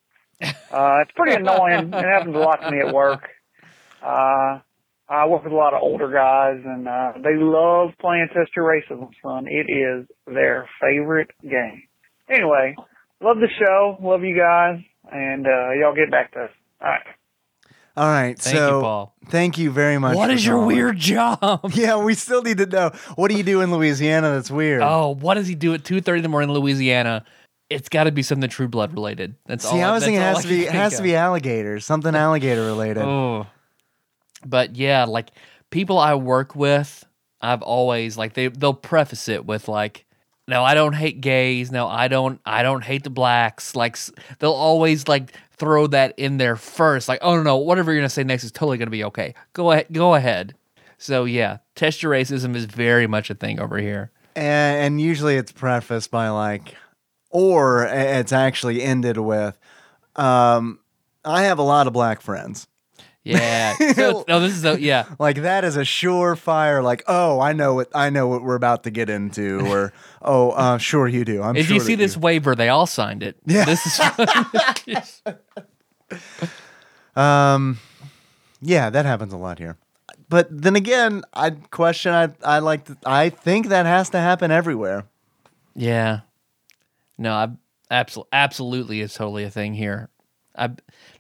Uh, 0.43 1.01
it's 1.03 1.13
pretty 1.17 1.35
annoying. 1.35 1.91
It 1.95 2.05
happens 2.05 2.35
a 2.37 2.39
lot 2.39 2.57
to 2.57 2.71
me 2.71 2.79
at 2.87 2.93
work. 2.95 3.29
Uh, 4.03 4.61
I 5.09 5.27
work 5.29 5.45
with 5.45 5.53
a 5.53 5.57
lot 5.57 5.73
of 5.73 5.81
older 5.83 6.11
guys, 6.13 6.61
and 6.65 6.87
uh, 6.89 7.13
they 7.23 7.37
love 7.37 7.91
playing 8.01 8.29
Test 8.35 8.51
Your 8.57 8.67
Racism, 8.67 9.09
son. 9.23 9.47
It 9.49 9.71
is 9.73 10.07
their 10.27 10.69
favorite 10.81 11.31
game. 11.43 11.85
Anyway, 12.29 12.75
love 13.23 13.37
the 13.39 13.49
show. 13.59 13.97
Love 14.03 14.25
you 14.25 14.37
guys, 14.37 14.81
and 15.11 15.47
uh, 15.47 15.71
y'all 15.81 15.95
get 15.95 16.11
back 16.11 16.33
to 16.33 16.41
us. 16.45 16.51
All 16.83 16.89
right. 16.89 17.07
All 17.97 18.07
right. 18.07 18.39
Thank 18.39 18.57
so, 18.57 18.77
you, 18.77 18.83
Paul. 18.83 19.15
thank 19.29 19.59
you 19.59 19.71
very 19.71 19.99
much. 19.99 20.17
What 20.17 20.31
is 20.31 20.45
your 20.45 20.57
calling. 20.57 20.77
weird 20.77 20.99
job? 20.99 21.73
Yeah, 21.75 22.03
we 22.03 22.15
still 22.15 22.43
need 22.43 22.59
to 22.59 22.67
know. 22.67 22.91
What 23.17 23.31
do 23.31 23.37
you 23.37 23.43
do 23.43 23.61
in 23.61 23.71
Louisiana 23.71 24.31
that's 24.31 24.51
weird? 24.51 24.83
Oh, 24.83 25.15
what 25.15 25.35
does 25.35 25.47
he 25.47 25.55
do 25.55 25.75
at 25.75 25.85
two 25.85 26.01
thirty 26.01 26.19
in 26.19 26.23
the 26.23 26.29
morning 26.29 26.51
in 26.51 26.57
Louisiana? 26.57 27.25
It's 27.69 27.89
got 27.89 28.05
to 28.05 28.13
be 28.13 28.23
something 28.23 28.49
True 28.49 28.69
Blood 28.69 28.93
related. 28.93 29.35
That's 29.47 29.65
all. 29.65 29.73
See, 29.73 29.83
I 29.83 29.93
was 29.93 30.05
thinking 30.05 30.21
it 30.21 30.25
has 30.25 30.43
to 30.43 30.49
be 30.49 30.63
it 30.63 30.65
think 30.67 30.75
has 30.75 30.97
to 30.97 31.03
be 31.03 31.17
alligators, 31.17 31.85
something 31.85 32.15
alligator 32.15 32.65
related. 32.65 33.03
Oh. 33.03 33.47
But 34.45 34.77
yeah, 34.77 35.05
like 35.05 35.31
people 35.71 35.99
I 35.99 36.15
work 36.15 36.55
with, 36.55 37.05
I've 37.41 37.63
always 37.63 38.17
like 38.17 38.35
they 38.35 38.49
they'll 38.49 38.75
preface 38.75 39.29
it 39.29 39.47
with 39.47 39.69
like 39.69 40.07
no, 40.49 40.63
I 40.63 40.75
don't 40.75 40.93
hate 40.93 41.21
gays. 41.21 41.73
No, 41.73 41.89
I 41.89 42.09
don't 42.09 42.41
I 42.47 42.63
don't 42.63 42.85
hate 42.85 43.03
the 43.03 43.11
blacks. 43.11 43.75
Like 43.75 43.99
they'll 44.39 44.53
always 44.53 45.09
like 45.09 45.33
throw 45.59 45.87
that 45.89 46.15
in 46.19 46.37
there 46.37 46.57
first. 46.57 47.09
Like, 47.09 47.21
oh 47.23 47.37
no, 47.37 47.43
no, 47.43 47.57
whatever 47.57 47.93
you're 47.93 48.03
to 48.03 48.09
say 48.09 48.25
next 48.25 48.45
is 48.45 48.53
totally 48.53 48.79
to 48.87 48.91
be 48.91 49.05
okay. 49.05 49.35
Go 49.53 49.73
ahead, 49.73 49.87
go 49.93 50.15
ahead. 50.15 50.55
So 50.99 51.25
yeah, 51.25 51.59
test 51.75 52.03
your 52.03 52.13
racism 52.13 52.55
is 52.55 52.65
very 52.65 53.07
much 53.07 53.31
a 53.31 53.35
thing 53.35 53.61
over 53.61 53.79
here. 53.79 54.11
and, 54.37 54.85
and 54.85 55.01
usually 55.01 55.37
it's 55.37 55.51
prefaced 55.51 56.11
by 56.11 56.29
like, 56.29 56.75
or 57.31 57.87
it's 57.87 58.33
actually 58.33 58.83
ended 58.83 59.17
with, 59.17 59.59
um, 60.15 60.79
I 61.25 61.45
have 61.45 61.59
a 61.59 61.63
lot 61.63 61.87
of 61.87 61.93
black 61.93 62.21
friends. 62.21 62.69
Yeah. 63.27 63.77
So, 63.95 64.25
no, 64.29 64.41
this 64.47 64.53
is 64.53 64.65
a, 64.65 64.81
yeah. 64.81 65.07
Like 65.19 65.43
that 65.43 65.65
is 65.65 65.77
a 65.77 65.81
surefire. 65.81 66.83
Like, 66.83 67.03
oh, 67.07 67.41
I 67.41 67.53
know 67.53 67.75
what 67.75 67.89
I 67.95 68.11
know 68.11 68.29
what 68.29 68.43
we're 68.43 68.55
about 68.55 68.85
to 68.85 68.91
get 68.91 69.11
into, 69.11 69.61
or 69.67 69.93
oh, 70.23 70.51
uh, 70.51 70.79
sure 70.79 71.09
you 71.09 71.25
do. 71.25 71.43
I'm 71.43 71.57
If 71.57 71.67
sure 71.67 71.75
you 71.75 71.81
see 71.81 71.97
this 71.97 72.17
waiver, 72.17 72.55
they 72.55 72.69
all 72.69 72.87
signed 72.87 73.23
it. 73.23 73.37
Yeah. 73.45 73.65
This 73.65 73.87
is 73.87 75.23
Um, 77.17 77.79
yeah, 78.61 78.91
that 78.91 79.07
happens 79.07 79.33
a 79.33 79.39
lot 79.39 79.59
here. 79.59 79.79
But 80.29 80.49
then 80.51 80.77
again, 80.77 81.23
I 81.33 81.51
question. 81.51 82.13
I 82.13 82.29
I 82.45 82.59
like. 82.61 82.85
To, 82.85 82.97
I 83.05 83.31
think 83.31 83.69
that 83.69 83.87
has 83.87 84.11
to 84.11 84.19
happen 84.19 84.51
everywhere. 84.51 85.07
Yeah. 85.75 86.21
No, 87.19 87.33
I 87.33 87.49
absolutely 87.91 88.29
absolutely 88.33 89.01
is 89.01 89.15
totally 89.15 89.45
a 89.45 89.51
thing 89.51 89.75
here. 89.75 90.11
I 90.57 90.71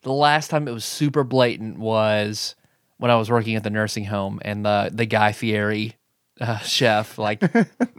the 0.03 0.12
last 0.12 0.51
time 0.51 0.68
it 0.68 0.72
was 0.72 0.84
super 0.84 1.24
blatant 1.24 1.78
was 1.78 2.55
when 2.99 3.11
I 3.11 3.16
was 3.16 3.30
working 3.30 3.57
at 3.57 3.62
the 3.62 3.70
nursing 3.70 4.05
home 4.05 4.41
and 4.43 4.64
the 4.64 4.91
the 4.93 5.07
Guy 5.07 5.32
Fieri 5.32 5.97
uh, 6.41 6.59
chef 6.59 7.18
like 7.18 7.43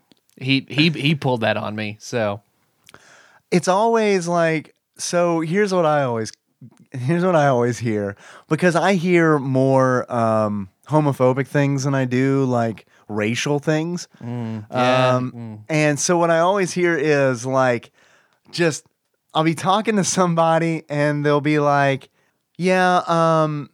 he 0.37 0.65
he 0.69 0.89
he 0.89 1.15
pulled 1.15 1.41
that 1.41 1.57
on 1.57 1.75
me. 1.75 1.97
So 1.99 2.41
It's 3.51 3.67
always 3.67 4.27
like. 4.27 4.73
So 4.97 5.41
here's 5.41 5.73
what 5.73 5.85
I 5.85 6.03
always. 6.03 6.31
Here's 6.91 7.23
what 7.23 7.35
I 7.35 7.47
always 7.47 7.77
hear 7.77 8.15
because 8.47 8.75
I 8.75 8.93
hear 8.93 9.37
more 9.37 10.11
um, 10.11 10.69
homophobic 10.87 11.45
things 11.47 11.83
than 11.83 11.93
I 11.93 12.05
do 12.05 12.45
like 12.45 12.87
racial 13.07 13.59
things. 13.59 14.07
Mm, 14.23 14.65
yeah, 14.71 15.15
Um, 15.15 15.65
And 15.69 15.99
so 15.99 16.17
what 16.17 16.31
I 16.31 16.39
always 16.39 16.71
hear 16.71 16.97
is 16.97 17.45
like, 17.45 17.91
just 18.51 18.85
I'll 19.37 19.43
be 19.43 19.53
talking 19.53 19.97
to 19.97 20.03
somebody 20.03 20.81
and 20.89 21.23
they'll 21.23 21.41
be 21.41 21.59
like, 21.59 22.09
yeah, 22.57 23.03
um, 23.05 23.69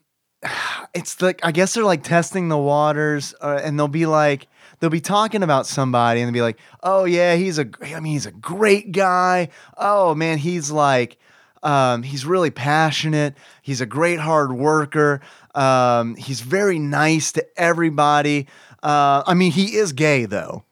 it's 0.94 1.22
like 1.22 1.40
I 1.42 1.54
guess 1.54 1.74
they're 1.74 1.86
like 1.86 2.04
testing 2.04 2.50
the 2.50 2.58
waters, 2.58 3.34
uh, 3.40 3.62
and 3.64 3.80
they'll 3.80 3.88
be 3.88 4.06
like. 4.06 4.48
They'll 4.80 4.90
be 4.90 5.00
talking 5.00 5.44
about 5.44 5.66
somebody 5.66 6.20
and 6.20 6.28
they'll 6.28 6.34
be 6.34 6.42
like, 6.42 6.60
"Oh 6.82 7.06
yeah, 7.06 7.36
he's 7.36 7.58
a, 7.58 7.70
I 7.82 8.02
mean, 8.02 8.12
he's 8.12 8.26
a 8.26 8.34
great 8.34 8.92
guy. 8.92 9.48
Oh 9.78 10.14
man, 10.14 10.38
he's 10.38 10.70
like, 10.72 11.18
um, 11.62 12.04
he's 12.04 12.26
really 12.26 12.52
passionate. 12.52 13.38
He's 13.62 13.80
a 13.80 13.86
great 13.86 14.20
hard 14.20 14.52
worker. 14.52 15.22
Um, 15.56 16.16
he's 16.16 16.42
very 16.42 16.80
nice 16.80 17.32
to 17.34 17.46
everybody. 17.56 18.48
Uh, 18.82 19.24
I 19.26 19.36
mean, 19.36 19.54
he 19.54 19.76
is 19.78 19.94
gay 19.94 20.26
though. 20.26 20.66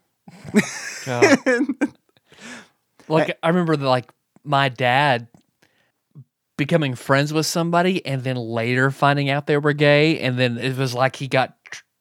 Like 3.07 3.37
I 3.41 3.47
remember 3.47 3.77
the, 3.77 3.87
like 3.87 4.11
my 4.43 4.69
dad 4.69 5.27
becoming 6.57 6.93
friends 6.95 7.33
with 7.33 7.45
somebody 7.45 8.05
and 8.05 8.23
then 8.23 8.35
later 8.35 8.91
finding 8.91 9.29
out 9.29 9.47
they 9.47 9.57
were 9.57 9.73
gay 9.73 10.19
and 10.19 10.37
then 10.37 10.57
it 10.57 10.77
was 10.77 10.93
like 10.93 11.15
he 11.15 11.27
got 11.27 11.55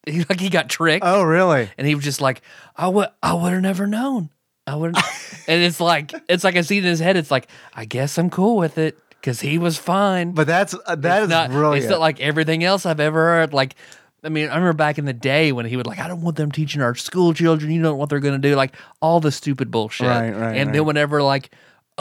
he 0.05 0.23
like 0.29 0.39
he 0.39 0.49
got 0.49 0.69
tricked 0.69 1.03
Oh, 1.05 1.23
really? 1.23 1.69
and 1.77 1.87
he 1.87 1.95
was 1.95 2.03
just 2.03 2.21
like 2.21 2.41
I 2.75 2.87
would 2.87 3.07
I 3.23 3.33
would 3.33 3.53
have 3.53 3.61
never 3.61 3.87
known 3.87 4.29
I 4.67 4.75
would 4.75 4.95
and 5.47 5.63
it's 5.63 5.79
like 5.79 6.13
it's 6.29 6.43
like 6.43 6.55
I 6.55 6.61
see 6.61 6.77
it 6.77 6.83
in 6.83 6.89
his 6.91 6.99
head 6.99 7.17
it's 7.17 7.31
like 7.31 7.47
I 7.73 7.85
guess 7.85 8.17
I'm 8.19 8.29
cool 8.29 8.57
with 8.57 8.77
it 8.77 8.99
because 9.09 9.39
he 9.41 9.57
was 9.57 9.77
fine 9.77 10.33
But 10.33 10.45
that's 10.47 10.75
uh, 10.85 10.95
that 10.95 11.17
it's 11.19 11.23
is 11.23 11.29
not 11.29 11.49
brilliant. 11.49 11.83
it's 11.83 11.89
not 11.89 11.99
like 11.99 12.19
everything 12.19 12.63
else 12.63 12.85
I've 12.85 12.99
ever 12.99 13.19
heard 13.19 13.53
like 13.53 13.75
I 14.23 14.29
mean, 14.29 14.49
I 14.49 14.53
remember 14.53 14.73
back 14.73 14.99
in 14.99 15.05
the 15.05 15.13
day 15.13 15.51
when 15.51 15.65
he 15.65 15.75
would 15.75 15.87
like, 15.87 15.97
I 15.97 16.07
don't 16.07 16.21
want 16.21 16.37
them 16.37 16.51
teaching 16.51 16.79
our 16.83 16.93
school 16.93 17.33
children. 17.33 17.71
You 17.71 17.81
know 17.81 17.95
what 17.95 18.09
they're 18.09 18.19
going 18.19 18.39
to 18.39 18.47
do, 18.49 18.55
like 18.55 18.75
all 19.01 19.19
the 19.19 19.31
stupid 19.31 19.71
bullshit. 19.71 20.05
Right, 20.09 20.29
right, 20.29 20.55
And 20.57 20.67
right. 20.67 20.73
then 20.73 20.85
whenever 20.85 21.23
like, 21.23 21.49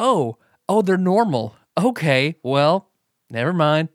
oh, 0.01 0.39
oh, 0.69 0.83
they're 0.83 0.97
normal. 0.97 1.55
Okay, 1.79 2.35
well, 2.43 2.91
never 3.31 3.53
mind. 3.53 3.91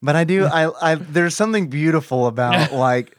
But 0.00 0.16
I 0.16 0.24
do. 0.24 0.44
I, 0.52 0.92
I 0.92 0.94
there's 0.94 1.36
something 1.36 1.68
beautiful 1.68 2.26
about 2.26 2.72
like 2.72 3.14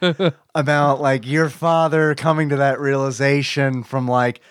about 0.55 1.01
like 1.01 1.27
your 1.27 1.49
father 1.49 2.15
coming 2.15 2.49
to 2.49 2.55
that 2.57 2.79
realization 2.79 3.83
from 3.83 4.07
like 4.07 4.41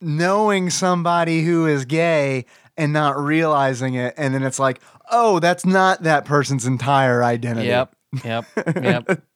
knowing 0.00 0.70
somebody 0.70 1.42
who 1.42 1.66
is 1.66 1.84
gay 1.84 2.46
and 2.76 2.92
not 2.92 3.18
realizing 3.18 3.94
it, 3.94 4.14
and 4.16 4.34
then 4.34 4.42
it's 4.42 4.58
like, 4.58 4.80
oh, 5.10 5.38
that's 5.38 5.64
not 5.66 6.02
that 6.04 6.24
person's 6.24 6.66
entire 6.66 7.22
identity. 7.22 7.68
Yep, 7.68 7.94
yep, 8.24 8.44
yep. 8.82 9.22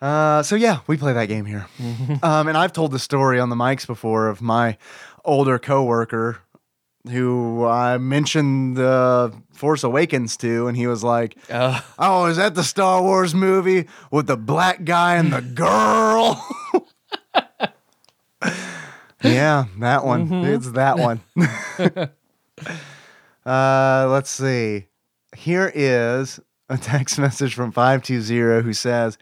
Uh, 0.00 0.42
so 0.42 0.56
yeah, 0.56 0.80
we 0.88 0.96
play 0.96 1.12
that 1.12 1.26
game 1.26 1.44
here. 1.44 1.64
um, 2.24 2.48
and 2.48 2.58
I've 2.58 2.72
told 2.72 2.90
the 2.90 2.98
story 2.98 3.38
on 3.38 3.50
the 3.50 3.54
mics 3.54 3.86
before 3.86 4.26
of 4.26 4.42
my 4.42 4.76
older 5.24 5.60
coworker 5.60 6.38
who 7.10 7.66
I 7.66 7.98
mentioned 7.98 8.76
the 8.76 9.32
Force 9.52 9.82
Awakens 9.82 10.36
to, 10.38 10.68
and 10.68 10.76
he 10.76 10.86
was 10.86 11.02
like, 11.02 11.36
Uh, 11.50 11.80
"Oh, 11.98 12.26
is 12.26 12.36
that 12.36 12.54
the 12.54 12.64
Star 12.64 13.02
Wars 13.02 13.34
movie 13.34 13.88
with 14.10 14.26
the 14.26 14.36
black 14.36 14.84
guy 14.84 15.16
and 15.16 15.32
the 15.32 15.40
girl?" 15.42 16.44
yeah, 19.22 19.64
that 19.78 20.04
one. 20.04 20.44
It's 20.44 20.70
that 20.72 20.98
one. 20.98 21.20
uh, 23.46 24.06
let's 24.10 24.30
see. 24.30 24.86
Here 25.36 25.70
is 25.74 26.40
a 26.68 26.78
text 26.78 27.18
message 27.18 27.54
from 27.54 27.72
520 27.72 28.62
who 28.62 28.72
says, 28.72 29.18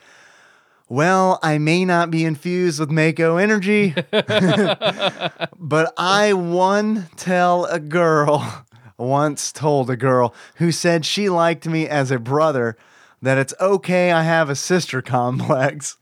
Well, 0.91 1.38
I 1.41 1.59
may 1.59 1.84
not 1.84 2.11
be 2.11 2.24
infused 2.24 2.80
with 2.80 2.91
Mako 2.91 3.36
energy, 3.36 3.95
but 4.11 5.95
I 5.97 6.32
one 6.32 7.07
tell 7.14 7.64
a 7.66 7.78
girl, 7.78 8.64
once 8.99 9.53
told 9.53 9.88
a 9.88 9.97
girl 9.97 10.34
who 10.57 10.72
said 10.72 11.07
she 11.07 11.28
liked 11.28 11.64
me 11.64 11.88
as 11.88 12.11
a 12.11 12.18
brother 12.18 12.76
that 13.22 13.38
it's 13.38 13.55
okay 13.61 14.11
I 14.11 14.24
have 14.24 14.51
a 14.51 14.57
sister 14.57 15.01
complex. 15.01 15.97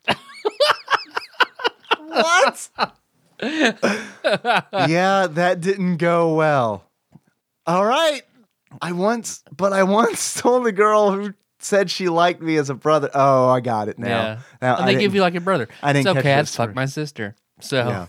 what? 1.99 2.71
yeah, 3.43 5.27
that 5.27 5.59
didn't 5.61 5.99
go 5.99 6.35
well. 6.35 6.85
All 7.67 7.85
right. 7.85 8.23
I 8.81 8.93
once, 8.93 9.45
but 9.55 9.75
I 9.75 9.83
once 9.83 10.41
told 10.41 10.67
a 10.67 10.73
girl 10.73 11.13
who 11.13 11.35
said 11.59 11.91
she 11.91 12.09
liked 12.09 12.41
me 12.41 12.57
as 12.57 12.71
a 12.71 12.75
brother. 12.75 13.11
Oh, 13.15 13.49
I 13.49 13.61
got 13.61 13.89
it 13.89 13.99
now. 13.99 14.09
yeah. 14.09 14.39
Now, 14.63 14.77
and 14.77 14.85
I 14.85 14.93
they 14.93 15.01
give 15.01 15.15
you 15.15 15.21
like 15.21 15.35
a 15.35 15.41
brother. 15.41 15.69
I 15.83 15.93
didn't 15.93 16.09
it's 16.09 16.19
okay. 16.19 16.35
I'd 16.35 16.49
fuck 16.49 16.75
my 16.75 16.87
sister. 16.87 17.35
So 17.61 17.89
Yeah. 17.89 18.07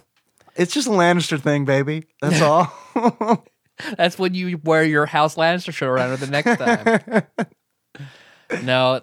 It's 0.55 0.73
just 0.73 0.87
a 0.87 0.91
Lannister 0.91 1.39
thing, 1.39 1.63
baby. 1.65 2.03
That's 2.21 2.41
all. 2.41 2.71
that's 3.97 4.19
when 4.19 4.33
you 4.33 4.59
wear 4.63 4.83
your 4.83 5.05
House 5.05 5.35
Lannister 5.35 5.73
shirt 5.73 5.89
around 5.89 6.09
her 6.09 6.17
the 6.17 6.27
next 6.27 6.57
time. 6.57 7.45
no, 8.63 9.01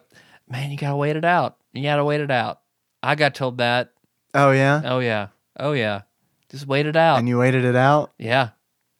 man, 0.48 0.70
you 0.70 0.76
gotta 0.76 0.96
wait 0.96 1.16
it 1.16 1.24
out. 1.24 1.56
You 1.72 1.82
gotta 1.82 2.04
wait 2.04 2.20
it 2.20 2.30
out. 2.30 2.60
I 3.02 3.14
got 3.14 3.34
told 3.34 3.58
that. 3.58 3.92
oh 4.34 4.50
yeah. 4.50 4.82
Oh 4.84 4.98
yeah. 4.98 5.28
Oh 5.58 5.72
yeah. 5.72 6.02
Just 6.50 6.66
wait 6.66 6.86
it 6.86 6.96
out. 6.96 7.18
And 7.18 7.28
you 7.28 7.38
waited 7.38 7.64
it 7.64 7.76
out. 7.76 8.12
yeah. 8.18 8.50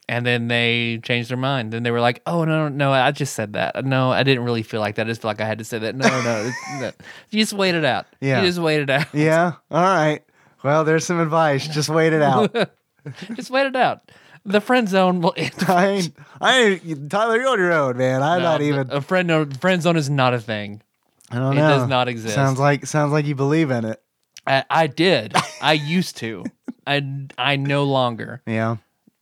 And 0.08 0.24
then 0.24 0.46
they 0.46 1.00
changed 1.02 1.30
their 1.30 1.36
mind. 1.36 1.72
Then 1.72 1.82
they 1.82 1.90
were 1.90 2.00
like, 2.00 2.22
"Oh 2.26 2.44
no, 2.44 2.68
no, 2.68 2.68
no! 2.68 2.92
I 2.92 3.10
just 3.10 3.34
said 3.34 3.54
that. 3.54 3.84
No, 3.84 4.12
I 4.12 4.22
didn't 4.22 4.44
really 4.44 4.62
feel 4.62 4.80
like 4.80 4.94
that. 4.96 5.06
I 5.06 5.10
just 5.10 5.22
feel 5.22 5.30
like 5.30 5.40
I 5.40 5.46
had 5.46 5.58
to 5.58 5.64
say 5.64 5.78
that. 5.80 5.96
No, 5.96 6.06
no, 6.08 6.52
no. 6.78 6.92
you 7.30 7.40
just 7.40 7.52
wait 7.52 7.74
it 7.74 7.84
out. 7.84 8.06
Yeah. 8.20 8.40
you 8.40 8.46
just 8.46 8.60
wait 8.60 8.80
it 8.82 8.88
out. 8.90 9.12
Yeah. 9.12 9.54
All 9.70 9.82
right. 9.82 10.22
Well, 10.62 10.84
there's 10.84 11.04
some 11.04 11.18
advice. 11.18 11.66
Just 11.66 11.88
wait 11.88 12.12
it 12.12 12.22
out. 12.22 12.54
just 13.34 13.50
wait 13.50 13.66
it 13.66 13.74
out. 13.74 14.12
The 14.44 14.60
friend 14.60 14.88
zone 14.88 15.22
will. 15.22 15.34
I 15.68 15.86
ain't, 15.88 16.16
I 16.40 16.60
ain't, 16.60 17.10
Tyler, 17.10 17.36
you're 17.36 17.48
on 17.48 17.58
your 17.58 17.72
own, 17.72 17.96
man. 17.96 18.22
I'm 18.22 18.42
not 18.42 18.62
even. 18.62 18.90
a 18.92 19.00
friend. 19.00 19.26
no, 19.26 19.44
Friend 19.60 19.82
zone 19.82 19.96
is 19.96 20.08
not 20.08 20.34
a 20.34 20.40
thing. 20.40 20.82
I 21.32 21.38
don't 21.38 21.54
it 21.54 21.60
know. 21.60 21.66
It 21.66 21.78
does 21.78 21.88
not 21.88 22.06
exist. 22.06 22.36
Sounds 22.36 22.60
like 22.60 22.86
sounds 22.86 23.10
like 23.10 23.26
you 23.26 23.34
believe 23.34 23.72
in 23.72 23.84
it. 23.84 24.00
I, 24.46 24.64
I 24.70 24.86
did. 24.86 25.34
I 25.60 25.72
used 25.72 26.16
to. 26.18 26.44
I 26.86 27.26
I 27.36 27.56
no 27.56 27.82
longer. 27.82 28.40
Yeah. 28.46 28.76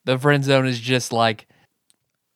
The 0.05 0.19
friend 0.19 0.45
zone 0.45 0.67
is 0.67 0.79
just 0.81 1.13
like 1.13 1.47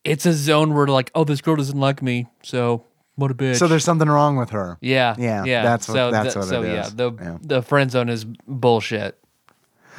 it's 0.03 0.25
a 0.25 0.33
zone 0.33 0.73
where 0.73 0.87
like, 0.87 1.11
oh, 1.13 1.23
this 1.23 1.41
girl 1.41 1.55
doesn't 1.55 1.79
like 1.79 2.01
me, 2.01 2.27
so 2.41 2.85
what 3.15 3.31
a 3.31 3.33
bitch. 3.33 3.57
So 3.57 3.67
there's 3.67 3.83
something 3.83 4.07
wrong 4.07 4.37
with 4.37 4.51
her. 4.51 4.77
yeah, 4.81 5.13
Yeah, 5.17 5.43
yeah. 5.43 5.61
that's 5.63 5.87
what- 5.89 5.93
so 5.95 6.11
that's 6.11 6.33
the- 6.33 6.39
what 6.39 6.49
so 6.49 6.63
it 6.63 6.73
yeah, 6.73 6.89
the 6.93 7.11
Yeah. 7.11 7.37
the 7.41 7.61
friend 7.61 7.91
zone 7.91 8.09
is 8.09 8.25
bullshit. 8.47 9.17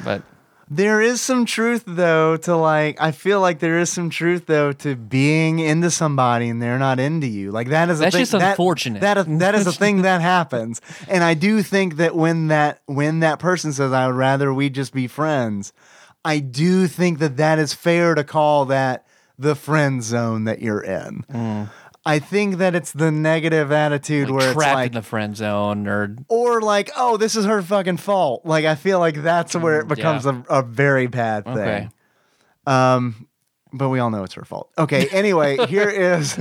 But 0.03 0.23
There 0.73 1.01
is 1.01 1.19
some 1.21 1.45
truth 1.45 1.83
though 1.85 2.37
to 2.37 2.55
like 2.55 2.95
I 2.99 3.11
feel 3.11 3.41
like 3.41 3.59
there 3.59 3.77
is 3.79 3.91
some 3.91 4.09
truth 4.09 4.45
though 4.47 4.71
to 4.71 4.95
being 4.95 5.59
into 5.59 5.91
somebody 5.91 6.47
and 6.49 6.61
they're 6.61 6.79
not 6.79 6.97
into 6.97 7.27
you. 7.27 7.51
Like 7.51 7.67
that 7.69 7.89
is 7.89 7.99
a 7.99 8.03
That's 8.03 8.15
thing, 8.15 8.21
just 8.21 8.31
that- 8.31 8.51
unfortunate. 8.51 9.01
That 9.01 9.25
that 9.39 9.53
is 9.53 9.67
a 9.67 9.71
thing 9.73 10.01
that 10.03 10.21
happens. 10.21 10.79
And 11.09 11.23
I 11.25 11.33
do 11.33 11.61
think 11.61 11.97
that 11.97 12.15
when 12.15 12.47
that 12.47 12.81
when 12.85 13.19
that 13.19 13.37
person 13.37 13.73
says 13.73 13.91
I 13.91 14.07
would 14.07 14.15
rather 14.15 14.53
we 14.53 14.69
just 14.69 14.93
be 14.93 15.07
friends, 15.07 15.73
I 16.23 16.39
do 16.39 16.87
think 16.87 17.19
that 17.19 17.37
that 17.37 17.57
is 17.59 17.73
fair 17.73 18.15
to 18.15 18.23
call 18.23 18.65
that 18.65 19.05
the 19.39 19.55
friend 19.55 20.03
zone 20.03 20.43
that 20.43 20.61
you're 20.61 20.81
in. 20.81 21.69
I 22.03 22.17
think 22.19 22.57
that 22.57 22.73
it's 22.75 22.91
the 22.91 23.11
negative 23.11 23.71
attitude 23.71 24.27
Mm. 24.27 24.31
like, 24.31 24.39
where 24.39 24.47
it's 24.49 24.55
trapped 24.57 24.75
like 24.75 24.87
in 24.87 24.93
the 24.95 25.01
friend 25.03 25.37
zone 25.37 25.87
or 25.87 26.15
or 26.29 26.61
like, 26.61 26.89
oh, 26.97 27.17
this 27.17 27.35
is 27.35 27.45
her 27.45 27.61
fucking 27.61 27.97
fault. 27.97 28.43
Like 28.45 28.65
I 28.65 28.75
feel 28.75 28.97
like 28.99 29.21
that's 29.21 29.55
where 29.55 29.79
it 29.81 29.87
becomes 29.87 30.25
a, 30.25 30.43
a 30.49 30.63
very 30.63 31.07
bad 31.07 31.45
thing. 31.45 31.55
Mm, 31.55 31.61
okay. 31.61 31.89
Um, 32.67 33.27
but 33.73 33.89
we 33.89 33.99
all 33.99 34.09
know 34.09 34.23
it's 34.23 34.33
her 34.33 34.43
fault. 34.45 34.69
Okay. 34.77 35.07
Anyway, 35.11 35.57
here 35.67 35.89
is 36.19 36.39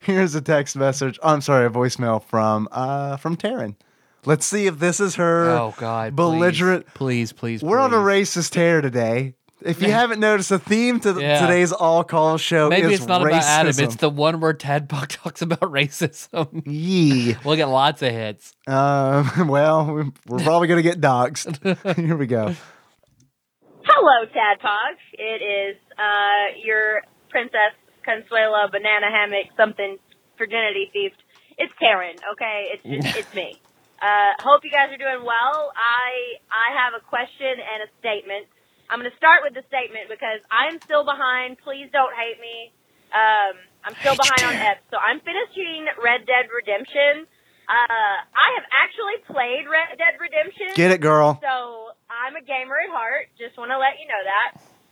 here's 0.00 0.34
a 0.34 0.40
text 0.40 0.76
message. 0.76 1.18
I'm 1.22 1.40
sorry, 1.40 1.66
a 1.66 1.70
voicemail 1.70 2.22
from 2.24 2.68
uh 2.72 3.16
from 3.18 3.36
Taryn. 3.36 3.76
Let's 4.24 4.46
see 4.46 4.66
if 4.66 4.78
this 4.78 5.00
is 5.00 5.16
her. 5.16 5.50
Oh 5.50 5.74
God, 5.76 6.14
belligerent. 6.14 6.86
Please, 6.94 7.32
please, 7.32 7.60
please. 7.60 7.62
We're 7.62 7.78
on 7.80 7.92
a 7.92 7.96
please. 8.00 8.30
racist 8.30 8.50
tear 8.52 8.80
today. 8.80 9.34
If 9.64 9.80
you 9.80 9.90
haven't 9.92 10.18
noticed, 10.20 10.48
the 10.48 10.58
theme 10.58 10.98
to 11.00 11.20
Yeah. 11.20 11.40
today's 11.40 11.70
all 11.72 12.02
call 12.04 12.36
show 12.36 12.68
Maybe 12.68 12.88
is 12.92 13.00
it's 13.00 13.06
not 13.08 13.20
racism. 13.22 13.26
about 13.28 13.42
Adam. 13.44 13.74
It's 13.84 13.96
the 13.96 14.10
one 14.10 14.40
where 14.40 14.54
Tadpog 14.54 15.06
talks 15.22 15.40
about 15.42 15.60
racism. 15.60 16.62
Yee. 16.66 17.36
we'll 17.44 17.56
get 17.56 17.66
lots 17.66 18.02
of 18.02 18.10
hits. 18.12 18.54
Um, 18.66 19.46
well, 19.48 19.86
we- 19.92 20.10
we're 20.26 20.38
probably 20.42 20.66
gonna 20.68 20.82
get 20.82 21.00
doxxed. 21.00 21.96
Here 21.96 22.16
we 22.16 22.26
go. 22.26 22.54
Hello, 23.84 24.26
Tadpog. 24.26 24.96
It 25.14 25.42
is 25.42 25.76
uh, 25.98 26.58
your 26.64 27.02
Princess 27.30 27.74
Consuelo 28.04 28.68
Banana 28.70 29.10
Hammock 29.10 29.46
something 29.56 29.96
virginity 30.38 30.90
thief. 30.92 31.12
It's 31.58 31.72
Taryn. 31.82 32.14
Okay, 32.32 32.68
it's 32.72 33.04
just 33.04 33.16
it's 33.16 33.34
me. 33.34 33.60
Uh, 34.02 34.34
hope 34.42 34.66
you 34.66 34.70
guys 34.74 34.90
are 34.90 34.98
doing 34.98 35.22
well. 35.22 35.70
I 35.78 36.42
I 36.50 36.74
have 36.74 36.98
a 36.98 37.02
question 37.06 37.54
and 37.54 37.86
a 37.86 37.88
statement. 38.02 38.50
I'm 38.90 38.98
going 38.98 39.08
to 39.08 39.16
start 39.16 39.40
with 39.46 39.54
the 39.54 39.62
statement 39.70 40.10
because 40.10 40.42
I'm 40.50 40.82
still 40.82 41.06
behind. 41.06 41.56
Please 41.62 41.86
don't 41.94 42.12
hate 42.12 42.36
me. 42.42 42.74
Um, 43.14 43.54
I'm 43.86 43.94
still 44.02 44.18
behind 44.18 44.42
on 44.42 44.54
F. 44.58 44.82
So 44.90 44.98
I'm 44.98 45.22
finishing 45.22 45.86
Red 46.02 46.26
Dead 46.26 46.50
Redemption. 46.50 47.24
Uh, 47.70 48.16
I 48.26 48.48
have 48.58 48.66
actually 48.74 49.22
played 49.30 49.64
Red 49.70 49.96
Dead 49.96 50.18
Redemption. 50.18 50.74
Get 50.74 50.90
it, 50.90 51.00
girl. 51.00 51.38
So 51.40 51.94
I'm 52.10 52.34
a 52.36 52.42
gamer 52.44 52.74
at 52.84 52.90
heart. 52.90 53.30
Just 53.38 53.56
want 53.56 53.70
to 53.70 53.78
let 53.78 53.96
you 54.02 54.10
know 54.10 54.22
that. 54.26 54.50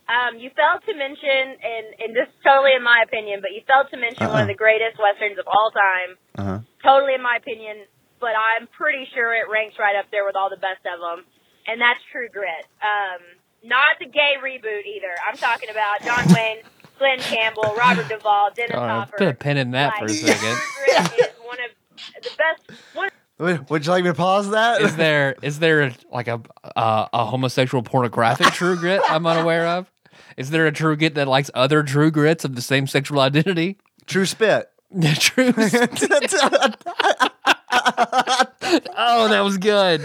Um, 0.09 0.39
you 0.39 0.49
failed 0.55 0.81
to 0.87 0.93
mention, 0.97 1.55
and, 1.61 1.85
and 2.01 2.09
this 2.15 2.25
is 2.27 2.39
totally 2.43 2.73
in 2.73 2.81
my 2.83 3.03
opinion, 3.05 3.39
but 3.43 3.51
you 3.53 3.61
failed 3.69 3.91
to 3.91 3.99
mention 4.01 4.27
one 4.33 4.43
of 4.43 4.49
Uh-uh. 4.49 4.55
the 4.55 4.57
greatest 4.57 4.97
westerns 4.97 5.37
of 5.37 5.45
all 5.45 5.69
time. 5.71 6.09
Uh-huh. 6.41 6.59
Totally 6.81 7.13
in 7.13 7.21
my 7.21 7.37
opinion, 7.37 7.85
but 8.21 8.31
I'm 8.37 8.67
pretty 8.67 9.07
sure 9.13 9.33
it 9.33 9.49
ranks 9.51 9.75
right 9.79 9.95
up 9.97 10.05
there 10.11 10.23
with 10.25 10.35
all 10.35 10.49
the 10.49 10.61
best 10.61 10.85
of 10.85 11.01
them, 11.01 11.25
and 11.67 11.81
that's 11.81 11.99
True 12.11 12.29
Grit. 12.31 12.69
Um, 12.79 13.19
not 13.63 13.99
the 13.99 14.05
gay 14.05 14.35
reboot 14.37 14.85
either. 14.85 15.13
I'm 15.27 15.37
talking 15.37 15.69
about 15.69 16.01
John 16.05 16.23
Wayne, 16.33 16.63
Glen 16.97 17.19
Campbell, 17.19 17.73
Robert 17.77 18.07
Duvall, 18.07 18.51
Dennis 18.55 18.75
God, 18.75 18.89
Hopper. 18.89 19.17
put 19.17 19.27
a 19.27 19.33
pin 19.33 19.57
in 19.57 19.71
that 19.71 19.97
for 19.97 20.05
a 20.05 20.09
second. 20.09 20.39
True 20.39 20.85
Grit 20.85 21.19
is 21.19 21.35
one 21.43 21.57
of 21.59 22.23
the 22.23 22.29
best. 22.37 22.79
One 22.93 23.09
Would, 23.39 23.69
would 23.69 23.85
you 23.85 23.91
like 23.91 24.03
me 24.03 24.11
to 24.11 24.15
pause 24.15 24.49
that? 24.51 24.81
Is 24.81 24.95
there 24.95 25.35
is 25.41 25.59
there 25.59 25.81
a, 25.81 25.95
like 26.11 26.27
a 26.27 26.41
uh, 26.75 27.07
a 27.11 27.25
homosexual 27.25 27.83
pornographic 27.83 28.47
True 28.53 28.77
Grit 28.77 29.01
I'm 29.09 29.25
unaware 29.25 29.67
of? 29.67 29.91
Is 30.37 30.49
there 30.49 30.67
a 30.67 30.71
True 30.71 30.95
Grit 30.95 31.15
that 31.15 31.27
likes 31.27 31.51
other 31.53 31.83
True 31.83 32.11
Grits 32.11 32.45
of 32.45 32.55
the 32.55 32.61
same 32.61 32.87
sexual 32.87 33.19
identity? 33.19 33.77
True 34.05 34.25
spit. 34.25 34.69
True. 35.19 35.53
oh, 37.71 39.27
that 39.29 39.41
was 39.43 39.57
good. 39.57 40.01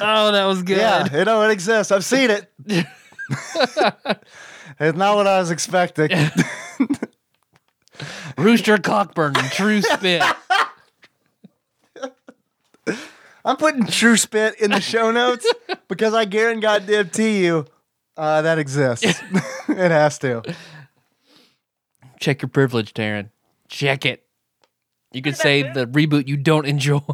Oh, 0.00 0.32
that 0.32 0.46
was 0.46 0.62
good. 0.62 0.78
Yeah, 0.78 1.18
you 1.18 1.24
know 1.24 1.42
it 1.42 1.50
exists. 1.50 1.92
I've 1.92 2.04
seen 2.04 2.30
it. 2.30 2.50
it's 2.66 2.86
not 4.96 5.16
what 5.16 5.26
I 5.26 5.38
was 5.38 5.50
expecting. 5.50 6.10
Rooster 8.38 8.78
Cockburn 8.78 9.34
True 9.34 9.82
Spit. 9.82 10.22
I'm 13.44 13.56
putting 13.56 13.86
true 13.86 14.16
spit 14.16 14.60
in 14.60 14.70
the 14.70 14.80
show 14.80 15.10
notes 15.10 15.50
because 15.88 16.14
I 16.14 16.24
guarantee 16.24 16.60
goddamn 16.60 17.10
to 17.10 17.24
you 17.24 17.66
uh, 18.16 18.42
that 18.42 18.58
exists. 18.58 19.04
it 19.04 19.90
has 19.90 20.18
to. 20.18 20.42
Check 22.20 22.42
your 22.42 22.50
privilege, 22.50 22.92
Taryn. 22.92 23.30
Check 23.68 24.04
it. 24.04 24.24
You 25.12 25.22
could 25.22 25.36
say 25.36 25.62
the 25.62 25.86
reboot 25.86 26.28
you 26.28 26.36
don't 26.36 26.66
enjoy. 26.66 27.00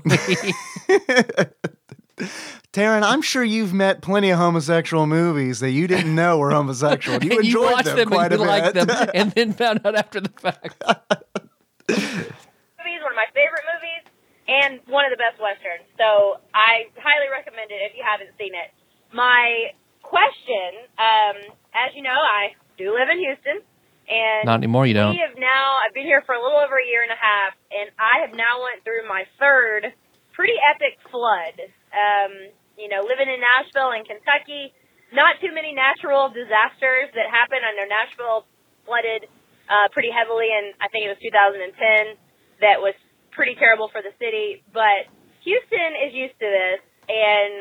Taryn, 2.72 3.02
I'm 3.02 3.22
sure 3.22 3.42
you've 3.42 3.72
met 3.72 4.02
plenty 4.02 4.30
of 4.30 4.38
homosexual 4.38 5.06
movies 5.06 5.60
that 5.60 5.70
you 5.70 5.86
didn't 5.86 6.14
know 6.14 6.38
were 6.38 6.50
homosexual. 6.50 7.22
You 7.24 7.38
and 7.38 7.44
you 7.48 7.62
enjoyed 7.64 7.72
watched 7.72 7.84
them, 7.86 7.96
them, 7.96 8.08
quite 8.08 8.32
and 8.32 8.40
you 8.40 8.46
a 8.46 8.48
liked 8.48 8.74
bit. 8.74 8.86
them, 8.86 9.10
and 9.14 9.32
then 9.32 9.52
found 9.52 9.80
out 9.86 9.94
after 9.96 10.20
the 10.20 10.28
fact. 10.28 10.76
movies, 11.88 13.00
one 13.00 13.12
of 13.12 13.16
my 13.16 13.28
favorite 13.32 13.64
movies, 13.64 14.04
and 14.48 14.80
one 14.92 15.04
of 15.04 15.10
the 15.10 15.16
best 15.16 15.40
westerns. 15.40 15.88
So 15.96 16.40
I 16.52 16.92
highly 17.00 17.28
recommend 17.32 17.70
it 17.70 17.80
if 17.80 17.96
you 17.96 18.04
haven't 18.04 18.36
seen 18.38 18.52
it. 18.52 18.72
My 19.12 19.72
question, 20.02 20.84
um, 20.98 21.36
as 21.72 21.94
you 21.96 22.02
know, 22.02 22.12
I 22.12 22.52
do 22.76 22.92
live 22.92 23.08
in 23.08 23.18
Houston, 23.18 23.60
and 24.08 24.46
Not 24.46 24.62
anymore, 24.62 24.86
you 24.86 24.94
don't. 24.94 25.14
we 25.14 25.22
have 25.22 25.36
now. 25.38 25.82
I've 25.82 25.94
been 25.94 26.06
here 26.06 26.22
for 26.26 26.34
a 26.34 26.42
little 26.42 26.58
over 26.58 26.78
a 26.78 26.86
year 26.86 27.02
and 27.02 27.10
a 27.10 27.18
half, 27.18 27.54
and 27.74 27.90
I 27.98 28.22
have 28.26 28.34
now 28.34 28.62
went 28.62 28.86
through 28.86 29.06
my 29.10 29.26
third 29.38 29.90
pretty 30.34 30.54
epic 30.62 30.98
flood. 31.10 31.56
Um, 31.90 32.52
you 32.78 32.86
know, 32.92 33.02
living 33.02 33.26
in 33.26 33.40
Nashville 33.40 33.90
and 33.96 34.04
Kentucky, 34.06 34.70
not 35.10 35.40
too 35.40 35.50
many 35.50 35.72
natural 35.72 36.28
disasters 36.28 37.10
that 37.16 37.26
happen. 37.32 37.64
I 37.64 37.72
know 37.74 37.88
Nashville 37.88 38.40
flooded 38.84 39.26
uh, 39.66 39.88
pretty 39.90 40.12
heavily, 40.12 40.52
in 40.52 40.76
I 40.78 40.86
think 40.92 41.08
it 41.08 41.10
was 41.10 41.22
2010. 41.24 42.14
That 42.62 42.78
was 42.78 42.94
pretty 43.32 43.56
terrible 43.58 43.88
for 43.90 44.00
the 44.00 44.14
city, 44.22 44.62
but 44.72 45.08
Houston 45.44 45.92
is 46.08 46.14
used 46.14 46.36
to 46.40 46.48
this, 46.48 46.80
and 47.10 47.54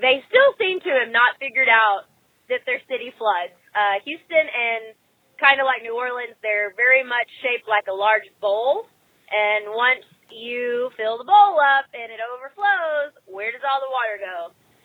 they 0.00 0.22
still 0.28 0.50
seem 0.56 0.80
to 0.80 0.90
have 1.02 1.12
not 1.12 1.36
figured 1.38 1.68
out 1.68 2.08
that 2.48 2.64
their 2.66 2.80
city 2.88 3.12
floods. 3.16 3.54
Uh, 3.76 4.00
Houston 4.04 4.46
and 4.48 4.96
kind 5.40 5.58
of 5.58 5.66
like 5.66 5.82
New 5.82 5.96
Orleans, 5.96 6.36
they're 6.44 6.76
very 6.76 7.02
much 7.02 7.26
shaped 7.40 7.66
like 7.66 7.88
a 7.88 7.96
large 7.96 8.28
bowl. 8.38 8.86
And 9.32 9.72
once 9.72 10.04
you 10.30 10.92
fill 10.94 11.18
the 11.18 11.26
bowl 11.26 11.58
up 11.58 11.88
and 11.96 12.12
it 12.12 12.20
overflows, 12.20 13.16
where 13.26 13.50
does 13.50 13.64
all 13.64 13.80
the 13.80 13.90
water 13.90 14.16
go? 14.20 14.38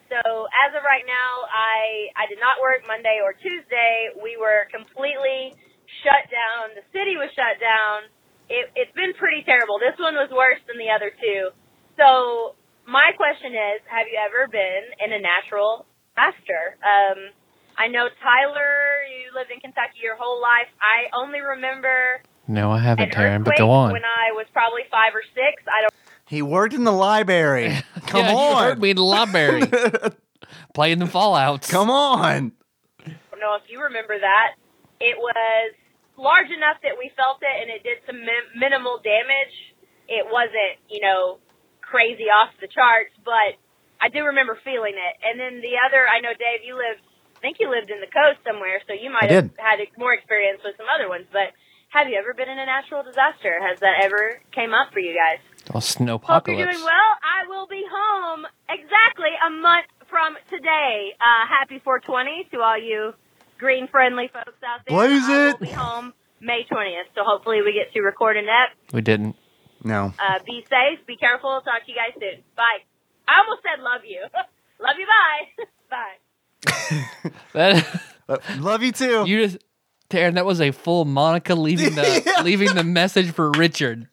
So 0.10 0.22
as 0.66 0.72
of 0.78 0.86
right 0.86 1.06
now, 1.06 1.32
I 1.50 2.14
I 2.14 2.30
did 2.30 2.38
not 2.38 2.62
work 2.62 2.86
Monday 2.86 3.20
or 3.26 3.34
Tuesday. 3.34 4.14
We 4.22 4.38
were 4.38 4.70
completely 4.70 5.58
shut 6.06 6.30
down. 6.30 6.78
The 6.78 6.86
city 6.94 7.18
was 7.18 7.34
shut 7.34 7.58
down. 7.58 8.10
It, 8.46 8.70
it's 8.78 8.94
been 8.94 9.18
pretty 9.18 9.42
terrible. 9.42 9.82
This 9.82 9.98
one 9.98 10.14
was 10.14 10.30
worse 10.30 10.62
than 10.70 10.78
the 10.78 10.94
other 10.94 11.10
two. 11.10 11.50
So 11.98 12.54
my 12.86 13.18
question 13.18 13.58
is, 13.58 13.82
have 13.90 14.06
you 14.06 14.22
ever 14.22 14.46
been 14.46 14.94
in 15.02 15.10
a 15.10 15.22
natural 15.22 15.90
disaster? 16.14 16.78
Um, 16.86 17.34
I 17.78 17.88
know 17.88 18.08
Tyler, 18.22 19.04
you 19.10 19.32
lived 19.38 19.52
in 19.52 19.60
Kentucky 19.60 20.00
your 20.02 20.16
whole 20.18 20.42
life. 20.42 20.68
I 20.82 21.16
only 21.16 21.42
remember 21.42 22.22
No, 22.48 22.72
I 22.72 22.80
haven't, 22.80 23.12
Taryn, 23.12 23.44
but 23.44 23.52
earthquake 23.52 23.58
go 23.58 23.72
on. 23.72 23.92
when 23.94 24.04
I 24.06 24.32
was 24.34 24.46
probably 24.54 24.82
five 24.92 25.14
or 25.14 25.24
six. 25.34 25.64
I 25.68 25.82
don't 25.82 25.94
He 26.28 26.42
worked 26.42 26.74
in 26.74 26.84
the 26.84 26.92
library. 26.94 27.76
Come 28.08 28.22
yeah, 28.26 28.32
You 28.32 28.38
on. 28.38 28.64
heard 28.64 28.82
me 28.82 28.90
in 28.92 28.96
the 28.98 29.04
library 29.04 29.62
playing 30.74 31.00
the 31.00 31.06
Fallouts. 31.06 31.70
Come 31.70 31.90
on. 31.90 32.52
know 33.06 33.56
if 33.56 33.64
you 33.70 33.82
remember 33.84 34.18
that. 34.20 34.56
It 35.00 35.18
was 35.20 35.74
large 36.18 36.48
enough 36.48 36.80
that 36.84 36.96
we 36.98 37.12
felt 37.20 37.40
it, 37.44 37.52
and 37.62 37.68
it 37.70 37.84
did 37.84 38.00
some 38.08 38.20
mi- 38.24 38.52
minimal 38.56 39.00
damage. 39.04 39.56
It 40.08 40.26
wasn't, 40.32 40.80
you 40.88 41.02
know, 41.04 41.40
crazy 41.82 42.32
off 42.32 42.56
the 42.62 42.68
charts, 42.72 43.12
but 43.26 43.60
I 44.00 44.08
do 44.10 44.24
remember 44.24 44.58
feeling 44.64 44.96
it. 44.96 45.14
And 45.24 45.36
then 45.40 45.60
the 45.62 45.76
other, 45.84 46.08
I 46.08 46.22
know 46.24 46.32
Dave, 46.32 46.64
you 46.64 46.76
lived, 46.80 47.04
I 47.04 47.15
think 47.46 47.62
you 47.62 47.70
lived 47.70 47.94
in 47.94 48.02
the 48.02 48.10
coast 48.10 48.42
somewhere, 48.42 48.82
so 48.90 48.98
you 48.98 49.14
might 49.14 49.30
I 49.30 49.46
have 49.46 49.54
did. 49.54 49.62
had 49.62 49.78
more 50.02 50.18
experience 50.18 50.66
with 50.66 50.74
some 50.82 50.90
other 50.90 51.06
ones. 51.06 51.30
But 51.30 51.54
have 51.94 52.10
you 52.10 52.18
ever 52.18 52.34
been 52.34 52.50
in 52.50 52.58
a 52.58 52.66
natural 52.66 53.06
disaster? 53.06 53.62
Has 53.62 53.78
that 53.86 54.02
ever 54.02 54.42
came 54.50 54.74
up 54.74 54.90
for 54.90 54.98
you 55.00 55.14
guys? 55.14 55.38
Oh, 55.70 55.78
Hope 55.78 55.86
you're 56.02 56.18
snowpocalypse. 56.18 56.74
doing 56.74 56.82
well. 56.84 57.12
I 57.22 57.46
will 57.48 57.68
be 57.70 57.86
home 57.86 58.50
exactly 58.66 59.30
a 59.46 59.50
month 59.54 59.86
from 60.10 60.34
today. 60.50 61.14
Uh, 61.22 61.46
happy 61.46 61.78
420 61.86 62.50
to 62.52 62.62
all 62.66 62.78
you 62.82 63.14
green 63.62 63.88
friendly 63.88 64.28
folks 64.34 64.58
out 64.66 64.82
there. 64.86 64.98
Blaze 64.98 65.30
I 65.30 65.50
it. 65.50 65.60
will 65.62 65.68
be 65.70 65.74
home 65.74 66.14
May 66.42 66.66
20th, 66.70 67.14
so 67.16 67.22
hopefully 67.24 67.62
we 67.62 67.74
get 67.74 67.94
to 67.94 68.02
record 68.02 68.38
an 68.38 68.46
ep. 68.50 68.74
We 68.94 69.02
didn't. 69.02 69.36
No. 69.84 70.14
Uh, 70.18 70.40
be 70.46 70.66
safe, 70.66 71.06
be 71.06 71.16
careful. 71.16 71.62
Talk 71.62 71.86
to 71.86 71.90
you 71.92 71.98
guys 71.98 72.14
soon. 72.20 72.42
Bye. 72.58 72.82
I 73.28 73.42
almost 73.46 73.62
said 73.62 73.82
love 73.82 74.02
you. 74.06 74.22
love 74.86 74.98
you. 74.98 75.06
Bye. 75.06 75.66
bye. 75.90 76.18
That 77.54 77.86
Uh, 78.28 78.38
love 78.58 78.82
you 78.82 78.92
too. 78.92 79.24
you 79.28 79.46
just 79.46 79.60
Taryn, 80.10 80.34
that 80.34 80.48
was 80.48 80.60
a 80.60 80.72
full 80.72 81.06
Monica 81.06 81.54
leaving 81.54 81.94
the 81.94 82.34
leaving 82.44 82.74
the 82.74 82.84
message 82.84 83.30
for 83.32 83.52
Richard. 83.52 84.08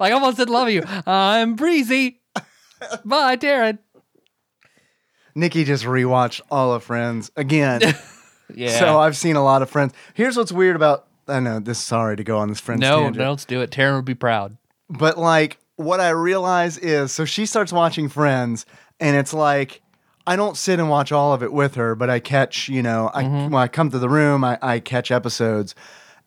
Like 0.00 0.10
I 0.10 0.14
almost 0.14 0.38
said 0.38 0.50
love 0.50 0.68
you. 0.70 0.82
I'm 1.06 1.54
breezy. 1.54 2.20
Bye, 3.04 3.36
Taryn. 3.36 3.78
Nikki 5.36 5.62
just 5.64 5.84
rewatched 5.84 6.40
all 6.50 6.72
of 6.72 6.82
Friends 6.82 7.30
again. 7.36 7.80
Yeah. 8.54 8.78
So 8.78 8.98
I've 8.98 9.16
seen 9.16 9.36
a 9.36 9.44
lot 9.44 9.62
of 9.62 9.70
Friends. 9.70 9.94
Here's 10.14 10.36
what's 10.36 10.50
weird 10.52 10.74
about. 10.74 11.06
I 11.28 11.38
know 11.38 11.60
this. 11.60 11.78
Sorry 11.78 12.16
to 12.16 12.24
go 12.24 12.38
on 12.38 12.48
this 12.48 12.58
Friends 12.60 12.80
no, 12.80 12.98
tangent. 13.02 13.16
no, 13.18 13.30
let's 13.30 13.44
do 13.44 13.60
it. 13.60 13.70
Taryn 13.70 13.94
would 13.94 14.04
be 14.04 14.14
proud. 14.16 14.56
But 14.90 15.18
like 15.18 15.58
what 15.76 16.00
I 16.00 16.10
realize 16.10 16.78
is 16.78 17.12
so 17.12 17.24
she 17.24 17.46
starts 17.46 17.72
watching 17.72 18.08
Friends 18.08 18.66
and 18.98 19.16
it's 19.16 19.32
like 19.32 19.81
I 20.26 20.36
don't 20.36 20.56
sit 20.56 20.78
and 20.78 20.88
watch 20.88 21.12
all 21.12 21.32
of 21.32 21.42
it 21.42 21.52
with 21.52 21.74
her, 21.74 21.94
but 21.94 22.10
I 22.10 22.20
catch, 22.20 22.68
you 22.68 22.82
know, 22.82 23.10
I 23.12 23.24
mm-hmm. 23.24 23.52
when 23.52 23.62
I 23.62 23.68
come 23.68 23.90
to 23.90 23.98
the 23.98 24.08
room, 24.08 24.44
I, 24.44 24.58
I 24.62 24.80
catch 24.80 25.10
episodes. 25.10 25.74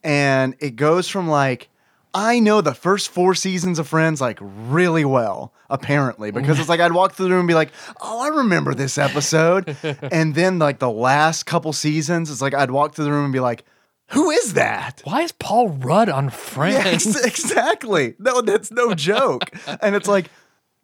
and 0.04 0.56
it 0.60 0.76
goes 0.76 1.08
from 1.08 1.28
like 1.28 1.70
I 2.16 2.40
know 2.40 2.62
the 2.62 2.74
first 2.74 3.10
four 3.10 3.36
seasons 3.36 3.78
of 3.78 3.90
Friends 3.90 4.22
like 4.22 4.40
really 4.42 5.04
well, 5.04 5.52
apparently, 5.70 6.32
because 6.32 6.62
it's 6.62 6.70
like 6.70 6.80
I'd 6.80 6.94
walk 6.94 7.12
through 7.12 7.26
the 7.26 7.32
room 7.32 7.42
and 7.42 7.48
be 7.48 7.54
like, 7.54 7.74
"Oh, 8.02 8.22
I 8.22 8.30
remember 8.30 8.74
this 8.74 8.98
episode," 8.98 9.76
and 9.84 10.34
then 10.34 10.58
like 10.58 10.80
the 10.80 10.90
last 10.90 11.46
couple 11.46 11.74
seasons, 11.74 12.32
it's 12.32 12.42
like 12.42 12.54
I'd 12.54 12.72
walk 12.72 12.96
through 12.96 13.04
the 13.04 13.12
room 13.12 13.26
and 13.26 13.34
be 13.34 13.42
like, 13.42 13.66
"Who 14.12 14.32
is 14.32 14.54
that?" 14.54 15.02
Why 15.04 15.24
is 15.24 15.34
Paul 15.34 15.68
Rudd 15.68 16.08
on 16.08 16.30
Friends? 16.30 17.06
ex- 17.06 17.26
exactly. 17.26 18.16
No, 18.18 18.40
that's 18.40 18.72
no 18.72 18.94
joke. 18.94 19.50
and 19.82 19.94
it's 19.94 20.08
like, 20.08 20.30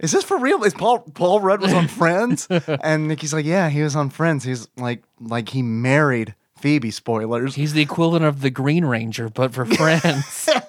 is 0.02 0.11
this 0.11 0.23
for 0.23 0.38
real? 0.38 0.64
Is 0.64 0.73
Paul 0.73 0.99
Paul 0.99 1.40
Rudd 1.40 1.61
was 1.61 1.73
on 1.73 1.88
Friends? 2.02 2.48
And 2.49 3.07
Nikki's 3.07 3.34
like, 3.34 3.45
yeah, 3.45 3.69
he 3.69 3.82
was 3.82 3.95
on 3.95 4.10
Friends. 4.10 4.44
He's 4.44 4.68
like, 4.76 5.03
like 5.19 5.49
he 5.49 5.61
married 5.61 6.36
Phoebe. 6.57 6.91
Spoilers. 6.91 7.56
He's 7.56 7.73
the 7.73 7.82
equivalent 7.82 8.26
of 8.26 8.41
the 8.41 8.49
Green 8.49 8.84
Ranger, 8.84 9.30
but 9.30 9.53
for 9.53 9.65
Friends. 9.65 10.49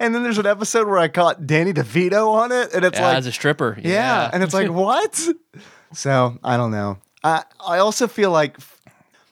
And 0.00 0.14
then 0.14 0.22
there's 0.22 0.38
an 0.38 0.46
episode 0.46 0.86
where 0.86 0.98
I 0.98 1.08
caught 1.08 1.46
Danny 1.46 1.72
DeVito 1.72 2.28
on 2.28 2.52
it, 2.52 2.72
and 2.72 2.84
it's 2.84 2.98
yeah, 2.98 3.08
like, 3.08 3.18
as 3.18 3.26
a 3.26 3.32
stripper. 3.32 3.76
yeah. 3.82 4.30
and 4.32 4.42
it's 4.42 4.54
like, 4.54 4.70
what? 4.70 5.20
so 5.92 6.38
I 6.42 6.56
don't 6.56 6.70
know. 6.70 6.98
I 7.22 7.44
I 7.64 7.78
also 7.78 8.08
feel 8.08 8.30
like 8.30 8.56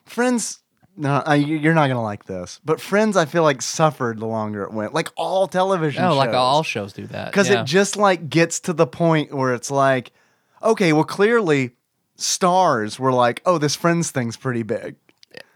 Friends. 0.05 0.59
No, 1.01 1.22
I, 1.24 1.36
you're 1.36 1.72
not 1.72 1.89
gonna 1.89 2.02
like 2.02 2.27
this, 2.27 2.60
but 2.62 2.78
Friends, 2.78 3.16
I 3.16 3.24
feel 3.24 3.43
like 3.43 3.62
suffered 3.62 4.18
the 4.18 4.27
longer 4.27 4.64
it 4.64 4.72
went. 4.72 4.93
Like 4.93 5.09
all 5.16 5.48
television. 5.48 6.05
oh, 6.05 6.14
like 6.14 6.35
all 6.35 6.62
shows 6.62 6.93
do 6.93 7.06
that. 7.06 7.31
because 7.31 7.48
yeah. 7.48 7.62
it 7.62 7.64
just 7.64 7.97
like 7.97 8.28
gets 8.28 8.60
to 8.60 8.74
the 8.74 8.86
point 8.86 9.32
where 9.32 9.55
it's 9.55 9.70
like, 9.70 10.12
okay, 10.62 10.93
well, 10.93 11.05
clearly 11.05 11.70
stars 12.16 12.98
were 12.98 13.14
like, 13.14 13.40
oh, 13.47 13.56
this 13.56 13.74
Friends 13.74 14.10
thing's 14.10 14.36
pretty 14.36 14.62
big. 14.62 14.97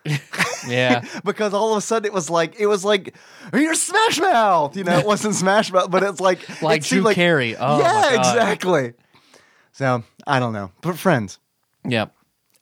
yeah. 0.66 1.04
Because 1.24 1.52
all 1.52 1.72
of 1.72 1.76
a 1.76 1.82
sudden 1.82 2.06
it 2.06 2.14
was 2.14 2.30
like 2.30 2.58
it 2.58 2.66
was 2.66 2.82
like 2.82 3.14
you're 3.52 3.74
Smash 3.74 4.18
Mouth, 4.20 4.74
you 4.78 4.84
know. 4.84 4.98
It 4.98 5.06
wasn't 5.06 5.34
Smash 5.34 5.70
Mouth, 5.70 5.90
but 5.90 6.02
it's 6.02 6.20
like 6.20 6.38
Like 6.62 6.80
it 6.80 6.88
Drew 6.88 7.12
Carey. 7.12 7.54
Oh, 7.54 7.80
yeah, 7.80 7.92
my 7.92 8.16
God. 8.16 8.18
exactly. 8.18 8.92
So 9.72 10.04
I 10.26 10.40
don't 10.40 10.54
know, 10.54 10.70
but 10.80 10.96
Friends. 10.98 11.38
Yeah. 11.86 12.06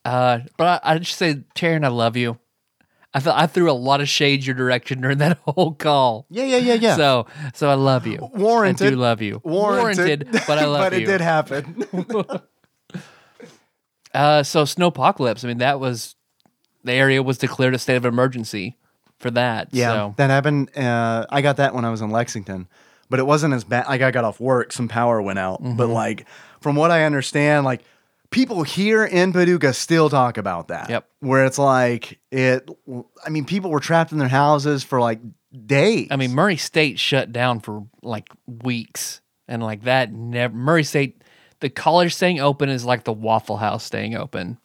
Uh, 0.03 0.39
but 0.57 0.83
I, 0.83 0.95
I 0.95 0.97
just 0.97 1.17
say, 1.17 1.35
Taryn, 1.55 1.85
I 1.85 1.87
love 1.87 2.17
you. 2.17 2.39
I 3.13 3.19
thought 3.19 3.39
I 3.39 3.45
threw 3.47 3.69
a 3.69 3.73
lot 3.73 4.01
of 4.01 4.09
shade 4.09 4.43
your 4.45 4.55
direction 4.55 5.01
during 5.01 5.19
that 5.19 5.37
whole 5.45 5.73
call. 5.75 6.25
Yeah, 6.29 6.45
yeah, 6.45 6.57
yeah, 6.57 6.73
yeah. 6.73 6.95
So, 6.95 7.27
so 7.53 7.69
I 7.69 7.75
love 7.75 8.07
you. 8.07 8.17
Warranted. 8.33 8.87
I 8.87 8.89
do 8.91 8.95
love 8.95 9.21
you. 9.21 9.39
warranted, 9.43 10.27
but 10.47 10.57
I 10.57 10.65
love 10.65 10.89
but 10.89 10.93
you. 10.93 10.99
But 10.99 11.03
it 11.03 11.05
did 11.05 11.21
happen. 11.21 11.85
Uh, 14.13 14.43
so 14.43 14.63
snowpocalypse. 14.63 15.43
I 15.43 15.47
mean, 15.47 15.57
that 15.57 15.79
was 15.79 16.15
the 16.83 16.93
area 16.93 17.23
was 17.23 17.39
declared 17.39 17.73
a 17.73 17.79
state 17.79 17.95
of 17.95 18.05
emergency 18.05 18.77
for 19.17 19.31
that. 19.31 19.69
Yeah, 19.71 19.89
So, 19.89 20.13
that 20.17 20.29
happened. 20.29 20.75
Uh, 20.77 21.25
I 21.29 21.41
got 21.41 21.57
that 21.57 21.73
when 21.73 21.83
I 21.83 21.89
was 21.89 22.01
in 22.01 22.11
Lexington, 22.11 22.67
but 23.09 23.19
it 23.19 23.23
wasn't 23.25 23.55
as 23.55 23.63
bad. 23.63 23.87
Like 23.87 24.01
I 24.01 24.11
got 24.11 24.23
off 24.23 24.39
work, 24.39 24.71
some 24.71 24.87
power 24.87 25.19
went 25.21 25.39
out, 25.39 25.61
but 25.63 25.85
Mm-hmm. 25.85 25.93
like 25.93 26.27
from 26.61 26.75
what 26.75 26.91
I 26.91 27.05
understand, 27.05 27.65
like 27.65 27.81
people 28.33 28.63
here 28.63 29.05
in 29.05 29.31
Paducah 29.31 29.71
still 29.73 30.09
talk 30.09 30.37
about 30.37 30.67
that. 30.67 30.89
Yep. 30.89 31.07
Where 31.21 31.45
it's 31.45 31.57
like 31.57 32.19
it. 32.31 32.69
I 33.25 33.29
mean, 33.29 33.45
people 33.45 33.71
were 33.71 33.79
trapped 33.79 34.11
in 34.11 34.17
their 34.17 34.27
houses 34.27 34.83
for 34.83 34.99
like 34.99 35.19
days. 35.65 36.07
I 36.11 36.17
mean, 36.17 36.33
Murray 36.33 36.57
State 36.57 36.99
shut 36.99 37.31
down 37.31 37.59
for 37.61 37.85
like 38.01 38.27
weeks, 38.47 39.21
and 39.47 39.63
like 39.63 39.83
that 39.83 40.11
never. 40.11 40.53
Murray 40.53 40.83
State, 40.83 41.21
the 41.61 41.69
college 41.69 42.13
staying 42.15 42.39
open 42.41 42.67
is 42.69 42.83
like 42.83 43.05
the 43.05 43.13
Waffle 43.13 43.57
House 43.57 43.83
staying 43.85 44.15
open. 44.15 44.57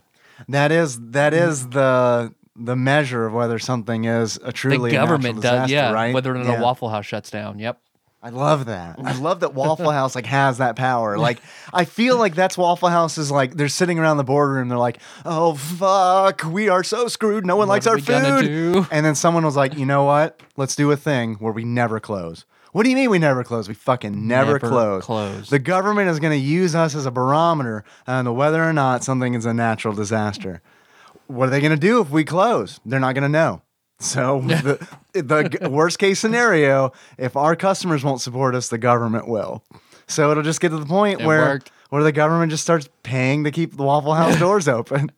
that 0.49 0.71
is 0.73 0.99
that 1.11 1.33
Mm. 1.33 1.73
the 1.73 2.35
the 2.61 2.75
measure 2.77 3.25
of 3.27 3.33
whether 3.33 3.59
something 3.61 4.05
is 4.05 4.37
a 4.43 4.47
The 4.47 4.53
truly 4.53 4.91
a 4.91 4.95
government 4.95 5.37
natural 5.37 5.61
does, 5.63 5.71
yeah. 5.71 5.93
right? 5.93 6.13
Whether 6.13 6.35
or 6.35 6.39
not 6.39 6.47
Yeah. 6.47 6.59
a 6.59 6.63
Waffle 6.63 6.89
House 6.89 7.07
shuts 7.07 7.31
down. 7.31 7.59
Yep. 7.61 7.81
I 8.21 8.31
love 8.31 8.67
that. 8.67 8.99
I 8.99 9.13
love 9.17 9.41
that 9.41 9.55
Waffle 9.55 9.91
House 9.93 10.17
like 10.17 10.27
has 10.27 10.59
that 10.59 10.75
power. 10.77 11.17
Like 11.29 11.41
I 11.73 11.85
feel 11.85 12.19
like 12.19 12.35
that's 12.35 12.59
Waffle 12.59 12.89
House 12.89 13.17
is 13.19 13.31
like 13.31 13.55
they're 13.55 13.69
sitting 13.69 13.99
around 13.99 14.17
the 14.17 14.25
boardroom. 14.25 14.69
They're 14.69 14.77
like, 14.79 14.99
"Oh 15.25 15.55
fuck, 15.55 16.43
we 16.45 16.69
are 16.69 16.83
so 16.83 17.07
screwed. 17.09 17.47
No 17.47 17.57
one 17.57 17.69
likes 17.69 17.87
are 17.87 17.95
our 17.95 17.99
food." 17.99 18.87
And 18.91 19.07
then 19.07 19.15
someone 19.15 19.45
was 19.45 19.57
like, 19.57 19.77
"You 19.77 19.87
know 19.87 20.05
what? 20.05 20.41
Let's 20.57 20.75
do 20.75 20.91
a 20.91 20.97
thing 20.97 21.35
where 21.37 21.53
we 21.53 21.65
never 21.65 22.01
close." 22.01 22.45
What 22.73 22.83
do 22.83 22.91
you 22.91 22.97
mean 22.97 23.09
we 23.11 23.19
never 23.19 23.43
close? 23.45 23.67
We 23.67 23.75
fucking 23.75 24.27
never, 24.29 24.53
Never 24.55 24.59
close. 24.69 25.05
close. 25.05 25.49
The 25.51 25.59
government 25.59 26.11
is 26.11 26.21
going 26.21 26.33
to 26.39 26.45
use 26.45 26.75
us 26.75 26.95
as 26.95 27.07
a 27.07 27.11
barometer 27.11 27.83
on 28.07 28.25
the 28.27 28.33
whether 28.33 28.63
or 28.63 28.73
not 28.75 29.03
something 29.03 29.33
is 29.35 29.47
a 29.47 29.55
natural 29.55 29.95
disaster. 29.95 30.61
What 31.29 31.49
are 31.49 31.51
they 31.51 31.61
going 31.61 31.73
to 31.73 31.79
do 31.79 32.01
if 32.01 32.11
we 32.11 32.25
close? 32.25 32.79
They're 32.85 33.01
not 33.01 33.15
going 33.15 33.23
to 33.23 33.29
know. 33.29 33.63
So 34.01 34.41
the, 34.43 34.87
the 35.13 35.69
worst 35.71 35.99
case 35.99 36.21
scenario, 36.21 36.93
if 37.19 37.37
our 37.37 37.57
customers 37.57 38.05
won't 38.05 38.21
support 38.21 38.55
us, 38.55 38.69
the 38.69 38.79
government 38.79 39.27
will. 39.29 39.65
So 40.07 40.31
it'll 40.31 40.43
just 40.43 40.61
get 40.61 40.69
to 40.71 40.79
the 40.79 40.87
point 40.87 41.21
It 41.21 41.27
where 41.27 41.41
worked. 41.41 41.73
where 41.91 42.03
the 42.03 42.13
government 42.13 42.51
just 42.51 42.63
starts 42.63 42.89
paying 43.03 43.45
to 43.45 43.51
keep 43.51 43.77
the 43.77 43.83
Waffle 43.83 44.15
House 44.15 44.39
doors 44.41 44.69
open. 44.69 45.11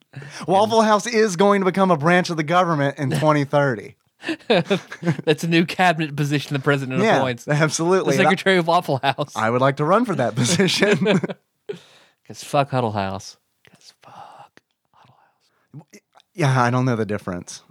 Waffle 0.48 0.82
House 0.82 1.06
is 1.06 1.36
going 1.36 1.60
to 1.60 1.64
become 1.64 1.90
a 1.90 1.96
branch 1.96 2.30
of 2.30 2.36
the 2.36 2.42
government 2.42 2.98
in 2.98 3.10
2030. 3.10 3.96
That's 4.48 5.44
a 5.44 5.48
new 5.48 5.64
cabinet 5.64 6.16
position 6.16 6.52
the 6.54 6.60
president 6.60 7.02
yeah, 7.02 7.18
appoints. 7.18 7.44
The 7.44 7.52
absolutely. 7.52 8.14
I- 8.14 8.18
secretary 8.18 8.56
of 8.58 8.66
Waffle 8.66 8.98
House. 9.02 9.34
I 9.36 9.48
would 9.50 9.60
like 9.60 9.76
to 9.76 9.84
run 9.84 10.04
for 10.04 10.14
that 10.14 10.34
position. 10.34 11.20
Because 12.22 12.44
fuck 12.44 12.70
Huddle 12.70 12.92
House. 12.92 13.38
'Cause 13.68 13.92
fuck. 14.02 14.60
Huddle 14.92 15.16
House. 15.82 16.00
yeah, 16.32 16.62
I 16.62 16.70
don't 16.70 16.84
know 16.84 16.94
the 16.94 17.04
difference. 17.04 17.62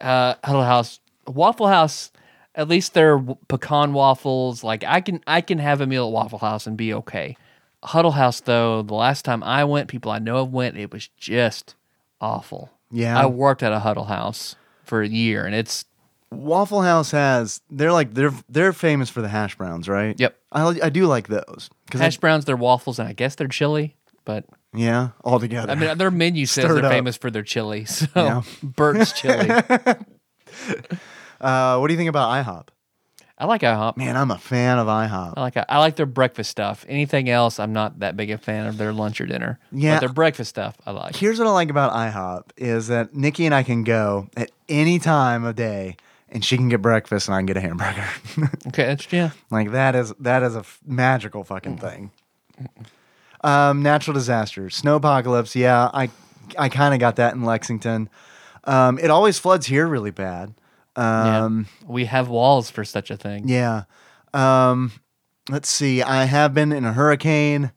Uh, 0.00 0.34
Huddle 0.44 0.64
House. 0.64 1.00
Waffle 1.26 1.68
House, 1.68 2.10
at 2.54 2.68
least 2.68 2.94
their 2.94 3.18
pecan 3.48 3.92
waffles. 3.92 4.64
Like 4.64 4.84
I 4.84 5.00
can 5.00 5.22
I 5.26 5.40
can 5.40 5.58
have 5.58 5.80
a 5.80 5.86
meal 5.86 6.06
at 6.06 6.12
Waffle 6.12 6.38
House 6.38 6.66
and 6.66 6.76
be 6.76 6.92
okay. 6.94 7.36
Huddle 7.82 8.12
House 8.12 8.40
though, 8.40 8.82
the 8.82 8.94
last 8.94 9.24
time 9.24 9.42
I 9.42 9.64
went, 9.64 9.88
people 9.88 10.10
I 10.10 10.18
know 10.18 10.38
have 10.44 10.52
went, 10.52 10.76
it 10.76 10.92
was 10.92 11.08
just 11.16 11.74
awful. 12.20 12.70
Yeah. 12.90 13.18
I 13.18 13.26
worked 13.26 13.62
at 13.62 13.72
a 13.72 13.80
Huddle 13.80 14.04
House 14.04 14.56
for 14.84 15.02
a 15.02 15.08
year 15.08 15.44
and 15.44 15.54
it's 15.54 15.84
Waffle 16.30 16.82
House 16.82 17.10
has 17.12 17.60
they're 17.70 17.92
like 17.92 18.14
they're 18.14 18.32
they're 18.48 18.72
famous 18.72 19.08
for 19.08 19.22
the 19.22 19.28
hash 19.28 19.56
browns, 19.56 19.88
right? 19.88 20.18
Yep. 20.18 20.36
I 20.52 20.66
I 20.82 20.88
do 20.90 21.06
like 21.06 21.28
those 21.28 21.70
because 21.86 22.00
hash 22.00 22.18
browns, 22.18 22.44
their 22.44 22.56
waffles, 22.56 22.98
and 22.98 23.08
I 23.08 23.12
guess 23.12 23.34
they're 23.34 23.48
chili. 23.48 23.96
But 24.24 24.44
yeah, 24.74 25.10
all 25.24 25.40
together. 25.40 25.72
I 25.72 25.74
mean, 25.74 25.96
their 25.98 26.10
menu 26.10 26.46
says 26.46 26.64
Stirred 26.64 26.76
they're 26.78 26.84
up. 26.86 26.92
famous 26.92 27.16
for 27.16 27.30
their 27.30 27.42
chili. 27.42 27.84
So 27.86 28.06
Yeah. 28.16 28.42
Burt's 28.62 29.12
chili. 29.12 29.48
uh, 31.40 31.78
what 31.78 31.86
do 31.88 31.92
you 31.92 31.98
think 31.98 32.08
about 32.08 32.30
IHOP? 32.44 32.68
I 33.40 33.44
like 33.46 33.60
IHOP. 33.60 33.96
Man, 33.96 34.16
I'm 34.16 34.32
a 34.32 34.38
fan 34.38 34.78
of 34.78 34.88
IHOP. 34.88 35.34
I 35.36 35.40
like 35.40 35.56
I 35.56 35.78
like 35.78 35.94
their 35.94 36.06
breakfast 36.06 36.50
stuff. 36.50 36.84
Anything 36.88 37.30
else, 37.30 37.60
I'm 37.60 37.72
not 37.72 38.00
that 38.00 38.16
big 38.16 38.30
a 38.32 38.38
fan 38.38 38.66
of 38.66 38.78
their 38.78 38.92
lunch 38.92 39.20
or 39.20 39.26
dinner. 39.26 39.60
Yeah. 39.70 39.94
but 39.94 40.00
their 40.00 40.08
breakfast 40.12 40.50
stuff, 40.50 40.76
I 40.84 40.90
like. 40.90 41.14
Here's 41.14 41.38
what 41.38 41.46
I 41.46 41.52
like 41.52 41.70
about 41.70 41.92
IHOP 41.92 42.50
is 42.56 42.88
that 42.88 43.14
Nikki 43.14 43.46
and 43.46 43.54
I 43.54 43.62
can 43.62 43.84
go 43.84 44.28
at 44.36 44.50
any 44.68 44.98
time 44.98 45.44
of 45.44 45.54
day, 45.54 45.96
and 46.28 46.44
she 46.44 46.56
can 46.56 46.68
get 46.68 46.82
breakfast, 46.82 47.28
and 47.28 47.34
I 47.36 47.38
can 47.38 47.46
get 47.46 47.56
a 47.56 47.60
hamburger. 47.60 48.04
Okay, 48.68 48.86
that's 48.86 49.10
yeah. 49.12 49.30
like 49.52 49.70
that 49.70 49.94
is 49.94 50.12
that 50.18 50.42
is 50.42 50.56
a 50.56 50.60
f- 50.60 50.80
magical 50.84 51.44
fucking 51.44 51.78
thing. 51.78 52.10
Um, 53.42 53.82
natural 53.82 54.14
disasters, 54.14 54.80
snowpocalypse. 54.80 55.54
Yeah, 55.54 55.90
I 55.92 56.10
I 56.58 56.68
kind 56.68 56.94
of 56.94 57.00
got 57.00 57.16
that 57.16 57.34
in 57.34 57.44
Lexington. 57.44 58.08
Um, 58.64 58.98
it 58.98 59.10
always 59.10 59.38
floods 59.38 59.66
here 59.66 59.86
really 59.86 60.10
bad. 60.10 60.54
Um, 60.96 61.66
We 61.86 62.06
have 62.06 62.28
walls 62.28 62.70
for 62.70 62.84
such 62.84 63.10
a 63.10 63.16
thing. 63.16 63.48
Yeah. 63.48 63.84
Um, 64.34 64.92
let's 65.48 65.68
see. 65.68 66.02
I 66.02 66.24
have 66.24 66.52
been 66.52 66.72
in 66.72 66.84
a 66.84 66.92
hurricane 66.92 67.70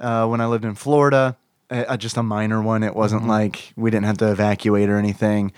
uh, 0.00 0.26
when 0.26 0.40
I 0.40 0.46
lived 0.46 0.64
in 0.64 0.74
Florida. 0.74 1.36
Uh, 1.70 1.96
just 1.96 2.16
a 2.16 2.22
minor 2.22 2.62
one. 2.62 2.82
It 2.82 2.94
wasn't 2.94 3.26
like 3.26 3.72
we 3.76 3.90
didn't 3.90 4.06
have 4.06 4.18
to 4.18 4.30
evacuate 4.30 4.88
or 4.88 4.96
anything. 4.96 5.52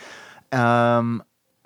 Um, 0.50 1.22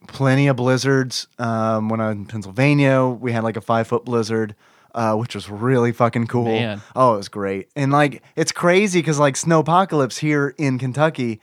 plenty 0.07 0.49
of 0.49 0.57
blizzards. 0.57 1.29
Um, 1.39 1.89
when 1.89 2.01
I 2.01 2.09
was 2.09 2.17
in 2.17 2.27
Pennsylvania, 2.27 3.07
we 3.07 3.33
had 3.33 3.43
like 3.45 3.57
a 3.57 3.63
five 3.63 3.87
foot 3.87 4.05
blizzard. 4.05 4.55
Uh, 4.95 5.17
which 5.17 5.35
was 5.35 5.51
really 5.51 5.91
fucking 5.91 6.29
cool. 6.29 6.45
Man. 6.45 6.81
Oh, 6.95 7.15
it 7.15 7.17
was 7.17 7.29
great. 7.29 7.69
And 7.75 7.91
like, 7.91 8.23
it's 8.37 8.53
crazy 8.53 9.01
because 9.01 9.19
like 9.19 9.35
snowpocalypse 9.35 10.19
here 10.19 10.55
in 10.57 10.79
Kentucky, 10.79 11.41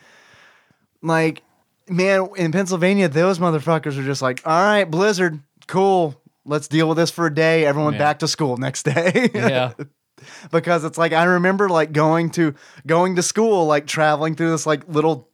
like, 1.02 1.44
man, 1.90 2.30
in 2.38 2.52
Pennsylvania, 2.54 3.10
those 3.10 3.40
motherfuckers 3.40 3.98
are 4.00 4.04
just 4.04 4.22
like, 4.22 4.42
all 4.46 4.64
right, 4.64 4.86
blizzard, 4.86 5.42
cool. 5.68 6.16
Let's 6.46 6.68
deal 6.70 6.88
with 6.88 6.98
this 6.98 7.12
for 7.12 7.26
a 7.28 7.34
day. 7.34 7.66
Everyone 7.66 7.94
Yeah. 7.94 8.00
back 8.00 8.20
to 8.20 8.28
school 8.28 8.56
next 8.58 8.84
day. 8.84 9.30
Yeah. 9.34 9.74
because 10.52 10.84
it's 10.84 10.98
like 10.98 11.14
I 11.14 11.24
remember 11.26 11.68
like 11.68 11.92
going 11.92 12.30
to 12.32 12.56
going 12.88 13.16
to 13.18 13.24
school, 13.24 13.66
like 13.66 13.86
traveling 13.86 14.36
through 14.36 14.52
this 14.52 14.66
like 14.66 14.88
little 14.88 15.28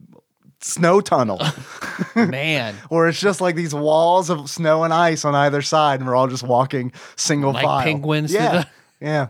snow 0.61 1.01
tunnel 1.01 1.39
Man. 2.15 2.75
where 2.89 3.07
it's 3.07 3.19
just 3.19 3.41
like 3.41 3.55
these 3.55 3.73
walls 3.73 4.29
of 4.29 4.49
snow 4.49 4.83
and 4.83 4.93
ice 4.93 5.25
on 5.25 5.35
either 5.35 5.61
side, 5.61 5.99
and 5.99 6.07
we're 6.09 6.15
all 6.15 6.27
just 6.27 6.43
walking 6.43 6.91
single 7.15 7.53
Like 7.53 7.63
file. 7.65 7.83
penguins 7.83 8.31
Yeah. 8.33 8.51
the- 8.63 8.67
Yeah, 8.99 9.25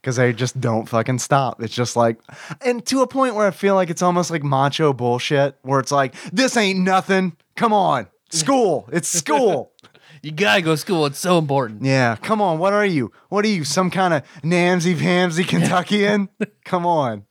because 0.00 0.16
they 0.16 0.32
just 0.32 0.58
don't 0.58 0.88
fucking 0.88 1.18
stop. 1.18 1.62
It's 1.62 1.74
just 1.74 1.96
like, 1.96 2.16
and 2.62 2.82
to 2.86 3.02
a 3.02 3.06
point 3.06 3.34
where 3.34 3.46
I 3.46 3.50
feel 3.50 3.74
like 3.74 3.90
it's 3.90 4.00
almost 4.00 4.30
like 4.30 4.42
macho 4.42 4.94
bullshit, 4.94 5.54
where 5.60 5.80
it's 5.80 5.92
like, 5.92 6.14
this 6.32 6.56
ain't 6.56 6.78
nothing. 6.78 7.36
Come 7.54 7.74
on, 7.74 8.06
school. 8.30 8.88
It's 8.90 9.08
school. 9.08 9.72
You 10.22 10.30
gotta 10.32 10.62
go 10.62 10.70
to 10.70 10.76
school. 10.78 11.04
It's 11.04 11.18
so 11.18 11.36
important. 11.36 11.84
Yeah, 11.84 12.16
come 12.16 12.40
on. 12.40 12.58
What 12.58 12.72
are 12.72 12.86
you? 12.86 13.12
What 13.28 13.44
are 13.44 13.48
you? 13.48 13.64
Some 13.64 13.90
kind 13.90 14.14
of 14.14 14.22
Namsy 14.42 14.94
Pamsy 14.94 15.44
Kentuckian? 15.46 16.30
come 16.64 16.86
on. 16.86 17.26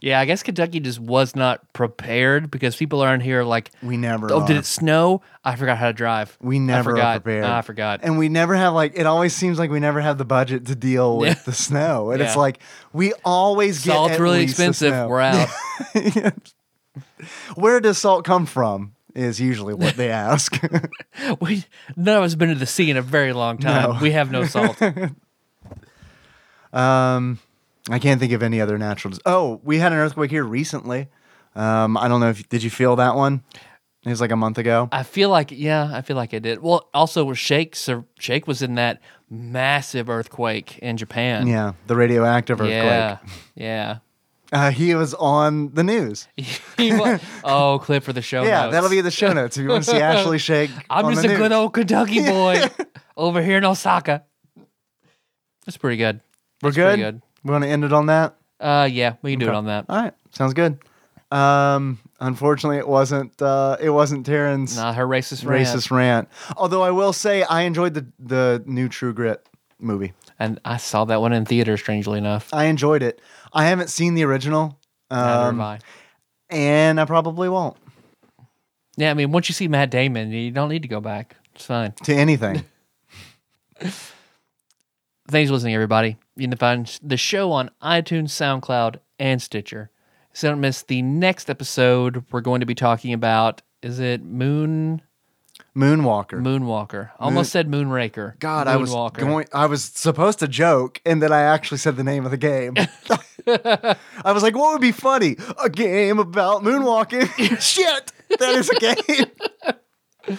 Yeah, 0.00 0.18
I 0.18 0.24
guess 0.24 0.42
Kentucky 0.42 0.80
just 0.80 0.98
was 0.98 1.36
not 1.36 1.72
prepared 1.72 2.50
because 2.50 2.74
people 2.74 3.04
around 3.04 3.20
here 3.20 3.44
like, 3.44 3.70
We 3.82 3.96
never. 3.96 4.32
oh, 4.32 4.44
did 4.46 4.56
are. 4.56 4.60
it 4.60 4.64
snow? 4.66 5.22
I 5.44 5.54
forgot 5.54 5.78
how 5.78 5.86
to 5.86 5.92
drive. 5.92 6.36
We 6.40 6.58
never 6.58 6.90
I 6.90 6.92
are 6.92 6.96
forgot. 6.96 7.22
prepared. 7.22 7.44
I 7.44 7.60
forgot. 7.62 8.00
And 8.02 8.18
we 8.18 8.28
never 8.28 8.54
have 8.56 8.74
like 8.74 8.94
it 8.96 9.06
always 9.06 9.34
seems 9.34 9.58
like 9.60 9.70
we 9.70 9.78
never 9.80 10.00
have 10.00 10.18
the 10.18 10.24
budget 10.24 10.66
to 10.66 10.74
deal 10.74 11.18
with 11.18 11.44
the 11.44 11.52
snow. 11.52 12.10
And 12.10 12.20
it's 12.20 12.34
Yeah. 12.34 12.40
like 12.40 12.58
we 12.92 13.12
always 13.24 13.84
get 13.84 13.92
Salt's 13.92 14.14
at 14.14 14.20
really 14.20 14.40
least 14.40 14.56
the 14.56 14.64
expensive. 14.68 14.88
snow. 14.92 15.08
We're 15.08 15.20
out. 15.20 15.48
Where 17.54 17.80
does 17.80 17.98
salt 17.98 18.24
come 18.24 18.46
from? 18.46 18.94
Is 19.14 19.40
usually 19.40 19.74
what 19.74 19.94
they 19.96 20.10
ask. 20.10 20.58
we 21.40 21.64
none 21.96 22.16
of 22.16 22.22
us 22.24 22.32
have 22.32 22.38
been 22.38 22.48
to 22.48 22.54
the 22.54 22.66
sea 22.66 22.90
in 22.90 22.96
a 22.96 23.02
very 23.02 23.32
long 23.32 23.58
time. 23.58 23.92
No. 23.92 23.98
We 24.00 24.10
have 24.12 24.30
no 24.30 24.46
salt. 24.46 24.80
um, 26.72 27.38
I 27.90 27.98
can't 27.98 28.20
think 28.20 28.32
of 28.32 28.42
any 28.42 28.60
other 28.60 28.78
natural. 28.78 29.10
dis- 29.10 29.20
Oh, 29.26 29.60
we 29.64 29.78
had 29.78 29.92
an 29.92 29.98
earthquake 29.98 30.30
here 30.30 30.44
recently. 30.44 31.08
Um, 31.54 31.96
I 31.96 32.08
don't 32.08 32.20
know 32.20 32.30
if 32.30 32.48
did 32.48 32.62
you 32.62 32.70
feel 32.70 32.96
that 32.96 33.14
one? 33.16 33.42
It 34.04 34.08
was 34.08 34.20
like 34.20 34.30
a 34.32 34.36
month 34.36 34.58
ago. 34.58 34.88
I 34.90 35.02
feel 35.04 35.28
like 35.30 35.50
yeah, 35.52 35.90
I 35.92 36.02
feel 36.02 36.16
like 36.16 36.34
I 36.34 36.38
did. 36.40 36.60
Well, 36.60 36.88
also 36.92 37.24
with 37.24 37.38
Shake, 37.38 37.76
so 37.76 38.04
Shake 38.18 38.46
was 38.48 38.62
in 38.62 38.74
that 38.76 39.00
massive 39.30 40.08
earthquake 40.10 40.78
in 40.78 40.96
Japan. 40.96 41.46
Yeah, 41.46 41.72
the 41.86 41.94
radioactive 41.96 42.60
earthquake. 42.60 42.70
Yeah. 42.72 43.18
Yeah. 43.54 43.98
Uh, 44.52 44.70
he 44.70 44.94
was 44.94 45.14
on 45.14 45.72
the 45.74 45.82
news. 45.84 46.28
Oh, 47.44 47.78
clip 47.82 48.02
for 48.02 48.12
the 48.12 48.22
show. 48.22 48.42
yeah, 48.42 48.62
notes. 48.62 48.72
that'll 48.72 48.90
be 48.90 48.98
in 48.98 49.04
the 49.04 49.10
show 49.10 49.32
notes 49.32 49.56
if 49.56 49.62
you 49.62 49.68
want 49.68 49.84
to 49.84 49.90
see 49.90 49.96
Ashley 50.00 50.38
Shake. 50.38 50.70
I'm 50.90 51.12
just 51.14 51.24
a 51.24 51.28
good 51.36 51.52
old 51.52 51.72
Kentucky 51.72 52.20
boy 52.26 52.62
over 53.16 53.40
here 53.42 53.58
in 53.58 53.64
Osaka. 53.64 54.24
That's 55.64 55.76
pretty 55.76 55.96
good. 55.96 56.20
We're 56.60 56.70
That's 56.72 56.76
pretty 56.96 57.02
good. 57.02 57.22
We 57.44 57.50
want 57.50 57.64
to 57.64 57.70
end 57.70 57.84
it 57.84 57.92
on 57.92 58.06
that. 58.06 58.36
Uh, 58.60 58.88
yeah, 58.90 59.14
we 59.22 59.32
can 59.32 59.40
do 59.40 59.48
it 59.48 59.54
on 59.54 59.66
that. 59.66 59.86
All 59.88 60.00
right, 60.00 60.12
sounds 60.30 60.54
good. 60.54 60.78
Um, 61.32 61.98
unfortunately, 62.20 62.76
it 62.78 62.86
wasn't. 62.86 63.40
Uh, 63.42 63.76
it 63.80 63.90
wasn't 63.90 64.26
Taryn's 64.26 64.76
Not 64.76 64.94
her 64.96 65.06
racist 65.06 65.44
rant. 65.46 65.66
racist 65.66 65.90
rant. 65.90 66.28
Although 66.56 66.82
I 66.82 66.90
will 66.90 67.12
say, 67.12 67.42
I 67.42 67.62
enjoyed 67.62 67.94
the 67.94 68.06
the 68.18 68.62
new 68.66 68.88
True 68.88 69.12
Grit 69.12 69.44
movie. 69.80 70.12
And 70.38 70.60
I 70.64 70.76
saw 70.76 71.04
that 71.06 71.20
one 71.20 71.32
in 71.32 71.44
theater. 71.44 71.76
Strangely 71.76 72.18
enough, 72.18 72.48
I 72.52 72.64
enjoyed 72.66 73.02
it. 73.02 73.20
I 73.52 73.64
haven't 73.66 73.90
seen 73.90 74.14
the 74.14 74.24
original, 74.24 74.78
Neither 75.10 75.28
have 75.28 75.40
um, 75.54 75.60
I. 75.60 75.78
and 76.50 77.00
I 77.00 77.04
probably 77.04 77.48
won't 77.48 77.76
Yeah, 78.96 79.10
I 79.10 79.14
mean, 79.14 79.30
once 79.32 79.48
you 79.48 79.52
see 79.54 79.68
Matt 79.68 79.90
Damon, 79.90 80.30
you 80.30 80.50
don't 80.50 80.68
need 80.70 80.82
to 80.82 80.88
go 80.88 81.00
back. 81.00 81.36
It's 81.54 81.66
fine. 81.66 81.92
to 82.04 82.14
anything. 82.14 82.64
Thanks 83.80 85.48
for 85.50 85.54
listening, 85.54 85.74
everybody. 85.74 86.16
You 86.36 86.48
can 86.48 86.56
find 86.56 86.98
the 87.02 87.16
show 87.16 87.52
on 87.52 87.70
iTunes, 87.82 88.30
SoundCloud, 88.30 88.96
and 89.18 89.40
Stitcher. 89.40 89.90
So 90.32 90.48
don't 90.48 90.60
miss 90.60 90.82
the 90.82 91.02
next 91.02 91.50
episode. 91.50 92.24
We're 92.30 92.40
going 92.40 92.60
to 92.60 92.66
be 92.66 92.74
talking 92.74 93.12
about 93.12 93.62
is 93.82 93.98
it 93.98 94.22
Moon 94.22 95.02
Moonwalker. 95.76 96.40
Moonwalker? 96.40 97.10
Almost 97.18 97.50
said 97.52 97.68
Moonraker. 97.68 98.38
God, 98.38 98.68
I 98.68 98.76
was 98.76 98.92
going. 99.12 99.46
I 99.52 99.66
was 99.66 99.84
supposed 99.84 100.38
to 100.40 100.48
joke, 100.48 101.00
and 101.06 101.22
then 101.22 101.32
I 101.32 101.42
actually 101.42 101.78
said 101.78 101.96
the 101.96 102.04
name 102.04 102.24
of 102.24 102.30
the 102.30 102.36
game. 102.36 102.74
I 103.46 103.96
was 104.32 104.42
like, 104.42 104.54
"What 104.54 104.72
would 104.72 104.80
be 104.80 104.92
funny? 104.92 105.36
A 105.62 105.70
game 105.70 106.18
about 106.18 106.62
moonwalking? 106.62 107.26
Shit, 107.60 108.12
that 108.38 108.54
is 108.54 108.68
a 108.70 108.78
game." 108.78 110.38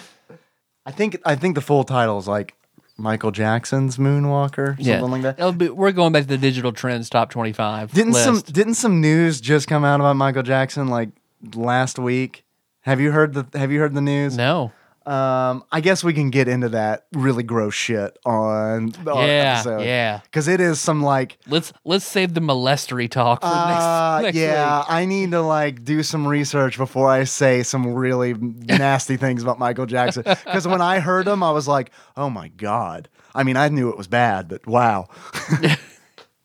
I 0.86 0.90
think. 0.92 1.20
I 1.24 1.34
think 1.34 1.56
the 1.56 1.60
full 1.60 1.84
title 1.84 2.18
is 2.18 2.28
like 2.28 2.54
Michael 2.96 3.32
Jackson's 3.32 3.96
Moonwalker, 3.96 4.76
something 4.76 4.86
Yeah, 4.86 5.00
like 5.00 5.22
that. 5.36 5.58
Be, 5.58 5.68
we're 5.68 5.90
going 5.92 6.12
back 6.12 6.22
to 6.22 6.28
the 6.28 6.38
digital 6.38 6.72
trends 6.72 7.10
top 7.10 7.30
twenty-five. 7.30 7.92
Didn't 7.92 8.12
list. 8.12 8.24
some 8.24 8.40
Didn't 8.40 8.74
some 8.74 9.00
news 9.00 9.40
just 9.40 9.66
come 9.66 9.84
out 9.84 10.00
about 10.00 10.14
Michael 10.16 10.42
Jackson 10.44 10.88
like 10.88 11.08
last 11.54 11.98
week? 11.98 12.44
Have 12.82 13.00
you 13.00 13.10
heard 13.12 13.32
the 13.34 13.46
Have 13.58 13.72
you 13.72 13.80
heard 13.80 13.94
the 13.94 14.00
news? 14.00 14.36
no? 14.36 14.72
Um, 15.06 15.64
I 15.70 15.80
guess 15.82 16.02
we 16.02 16.14
can 16.14 16.30
get 16.30 16.48
into 16.48 16.70
that 16.70 17.06
really 17.12 17.42
gross 17.42 17.74
shit 17.74 18.16
on 18.24 18.88
the 19.04 19.12
Yeah, 19.14 19.54
episode. 19.58 19.82
yeah. 19.84 20.20
because 20.24 20.48
it 20.48 20.60
is 20.60 20.80
some 20.80 21.02
like 21.02 21.36
Let's 21.46 21.72
let's 21.84 22.06
save 22.06 22.32
the 22.32 22.40
molestery 22.40 23.10
talk 23.10 23.42
for 23.42 23.46
Uh, 23.46 24.20
next, 24.22 24.22
next 24.26 24.38
yeah, 24.38 24.78
week. 24.78 24.86
I 24.88 25.04
need 25.04 25.30
to 25.32 25.42
like 25.42 25.84
do 25.84 26.02
some 26.02 26.26
research 26.26 26.78
before 26.78 27.08
I 27.10 27.24
say 27.24 27.62
some 27.62 27.92
really 27.94 28.32
nasty 28.38 29.16
things 29.18 29.42
about 29.42 29.58
Michael 29.58 29.86
Jackson. 29.86 30.22
Because 30.24 30.66
when 30.66 30.80
I 30.80 31.00
heard 31.00 31.26
him, 31.28 31.42
I 31.42 31.50
was 31.50 31.68
like, 31.68 31.90
"Oh 32.16 32.30
my 32.30 32.48
god!" 32.48 33.08
I 33.34 33.42
mean, 33.42 33.56
I 33.58 33.68
knew 33.68 33.90
it 33.90 33.98
was 33.98 34.06
bad, 34.06 34.48
but 34.48 34.66
wow, 34.66 35.08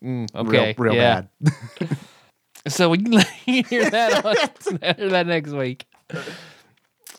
Okay, 0.04 0.34
real, 0.36 0.74
real 0.78 0.96
yeah. 0.96 1.22
bad. 1.42 1.98
So 2.68 2.90
we 2.90 2.98
can 2.98 3.14
hear 3.46 3.90
that 3.90 4.26
on, 4.26 4.36
hear 4.98 5.10
that 5.10 5.28
next 5.28 5.52
week. 5.52 5.86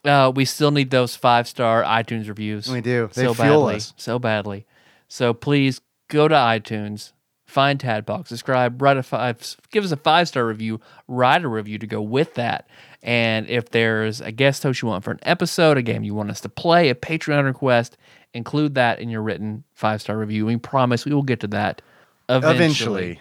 Uh, 0.05 0.33
we 0.35 0.45
still 0.45 0.71
need 0.71 0.91
those 0.91 1.15
five 1.17 1.47
star 1.47 1.83
iTunes 1.83 2.29
reviews. 2.29 2.69
We 2.69 2.81
do. 2.81 3.09
They 3.13 3.25
so 3.25 3.35
fuel 3.35 3.61
badly, 3.61 3.75
us. 3.77 3.95
so 3.97 4.19
badly. 4.19 4.67
So 5.09 5.35
please 5.35 5.81
go 6.09 6.29
to 6.29 6.35
iTunes, 6.35 7.13
find 7.47 7.79
Tadpog, 7.79 8.29
subscribe, 8.29 8.81
write 8.81 8.97
a 8.97 9.03
five, 9.03 9.57
give 9.71 9.85
us 9.85 9.93
a 9.93 9.97
five 9.97 10.29
star 10.29 10.47
review, 10.47 10.81
write 11.09 11.45
a 11.45 11.49
review 11.49 11.79
to 11.79 11.87
go 11.87 12.01
with 12.01 12.35
that. 12.35 12.69
And 13.03 13.49
if 13.49 13.71
there's 13.71 14.21
a 14.21 14.31
guest 14.33 14.63
host 14.63 14.83
you 14.83 14.89
want 14.89 15.05
for 15.05 15.13
an 15.13 15.21
episode, 15.23 15.79
a 15.79 15.83
game 15.83 16.03
you 16.03 16.15
want 16.15 16.31
us 16.31 16.41
to 16.43 16.49
play, 16.49 16.91
a 16.91 16.95
Patreon 16.95 17.45
request, 17.45 17.97
include 18.35 18.75
that 18.75 19.01
in 19.01 19.09
your 19.09 19.23
written 19.23 19.65
five 19.75 20.01
star 20.01 20.19
review. 20.19 20.47
We 20.47 20.57
promise 20.57 21.05
we 21.05 21.15
will 21.15 21.23
get 21.23 21.41
to 21.41 21.49
that 21.49 21.83
eventually. 22.29 22.57
Eventually. 22.57 23.21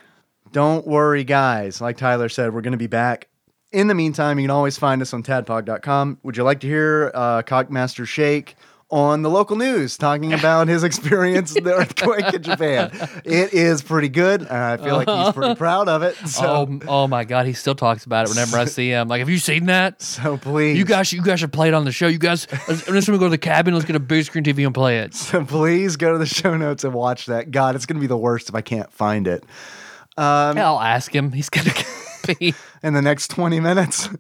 Don't 0.52 0.88
worry, 0.88 1.24
guys. 1.24 1.80
Like 1.80 1.98
Tyler 1.98 2.30
said, 2.30 2.54
we're 2.54 2.62
going 2.62 2.72
to 2.72 2.78
be 2.78 2.88
back. 2.88 3.29
In 3.72 3.88
the 3.88 3.94
meantime, 3.94 4.40
you 4.40 4.44
can 4.46 4.52
always 4.52 4.78
find 4.80 5.02
us 5.02 5.14
on 5.14 5.22
tadpog.com. 5.22 6.20
Would 6.24 6.38
you 6.38 6.44
like 6.44 6.62
to 6.62 6.68
hear 6.68 7.12
uh, 7.14 7.44
Cockmaster 7.44 8.08
Shake 8.08 8.56
on 8.90 9.22
the 9.22 9.30
local 9.30 9.56
news 9.56 9.96
talking 9.96 10.34
about 10.34 10.68
his 10.68 10.84
experience 10.84 11.56
in 11.56 11.64
the 11.64 11.76
earthquake 11.76 12.34
in 12.34 12.42
Japan? 12.42 12.90
It 13.24 13.54
is 13.54 13.84
pretty 13.84 14.10
good, 14.10 14.42
and 14.42 14.50
I 14.52 14.78
feel 14.78 14.96
like 14.96 15.08
he's 15.08 15.34
pretty 15.36 15.54
proud 15.54 15.88
of 15.88 16.02
it. 16.02 16.16
So, 16.28 16.68
oh, 16.68 16.80
oh 16.88 17.08
my 17.08 17.26
God, 17.26 17.46
he 17.46 17.54
still 17.54 17.76
talks 17.76 18.06
about 18.06 18.26
it 18.26 18.30
whenever 18.30 18.58
I 18.58 18.66
see 18.66 18.90
him. 18.90 19.08
Like, 19.08 19.20
have 19.20 19.30
you 19.30 19.38
seen 19.38 19.68
that? 19.68 20.02
so 20.02 20.38
please, 20.38 20.76
You 20.76 20.84
guys, 20.84 21.14
you 21.14 21.22
guys 21.22 21.40
should 21.40 21.54
play 21.54 21.68
it 21.68 21.76
on 21.76 21.86
the 21.86 21.92
show. 21.92 22.08
You 22.08 22.18
guys, 22.18 22.48
let's, 22.68 22.90
let's 22.90 23.08
go 23.08 23.20
to 23.20 23.30
the 23.30 23.38
cabin. 23.38 23.76
Let's 23.76 23.86
get 23.86 23.96
a 23.96 24.00
big 24.00 24.26
screen 24.26 24.44
TV 24.44 24.66
and 24.66 24.74
play 24.74 24.98
it. 24.98 25.14
so 25.14 25.46
please 25.46 25.96
go 25.96 26.14
to 26.14 26.18
the 26.18 26.26
show 26.26 26.58
notes 26.58 26.84
and 26.84 26.94
watch 26.96 27.28
that. 27.28 27.52
God, 27.52 27.76
it's 27.76 27.86
going 27.86 27.98
to 27.98 28.02
be 28.02 28.08
the 28.08 28.18
worst 28.18 28.50
if 28.50 28.56
I 28.56 28.62
can't 28.62 28.92
find 28.92 29.28
it 29.28 29.44
I'll 30.20 30.80
ask 30.80 31.14
him. 31.14 31.32
He's 31.32 31.50
gonna 31.50 31.72
be. 32.40 32.54
In 32.84 32.94
the 32.94 33.02
next 33.02 33.30
20 33.30 33.60
minutes. 33.60 34.10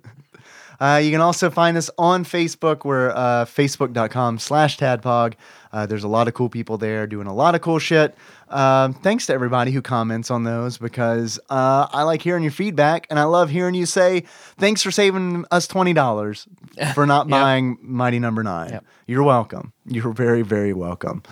Uh, 0.81 0.95
you 0.95 1.11
can 1.11 1.19
also 1.19 1.49
find 1.49 1.75
us 1.75 1.89
on 1.97 2.23
Facebook. 2.23 2.85
We're 2.85 3.09
uh, 3.09 3.43
facebook.com 3.43 4.39
slash 4.39 4.77
tadpog. 4.77 5.33
Uh, 5.73 5.85
there's 5.85 6.05
a 6.05 6.07
lot 6.07 6.29
of 6.29 6.33
cool 6.33 6.47
people 6.47 6.77
there 6.77 7.05
doing 7.05 7.27
a 7.27 7.33
lot 7.33 7.53
of 7.53 7.59
cool 7.59 7.79
shit. 7.79 8.15
Um, 8.47 8.93
thanks 8.93 9.25
to 9.25 9.33
everybody 9.33 9.71
who 9.71 9.81
comments 9.81 10.31
on 10.31 10.45
those 10.45 10.77
because 10.77 11.37
uh, 11.49 11.87
I 11.91 12.03
like 12.03 12.21
hearing 12.21 12.43
your 12.43 12.53
feedback 12.53 13.07
and 13.09 13.19
I 13.19 13.23
love 13.25 13.49
hearing 13.49 13.75
you 13.75 13.85
say, 13.85 14.21
thanks 14.57 14.81
for 14.81 14.89
saving 14.89 15.43
us 15.51 15.67
$20 15.67 16.47
for 16.93 17.05
not 17.05 17.25
Yep. 17.27 17.29
buying 17.29 17.77
Mighty 17.81 18.19
Number 18.19 18.41
Nine. 18.41 18.69
Yep. 18.69 18.85
You're 19.05 19.23
welcome. 19.23 19.73
You're 19.85 20.13
very, 20.13 20.43
very 20.43 20.71
welcome. 20.71 21.23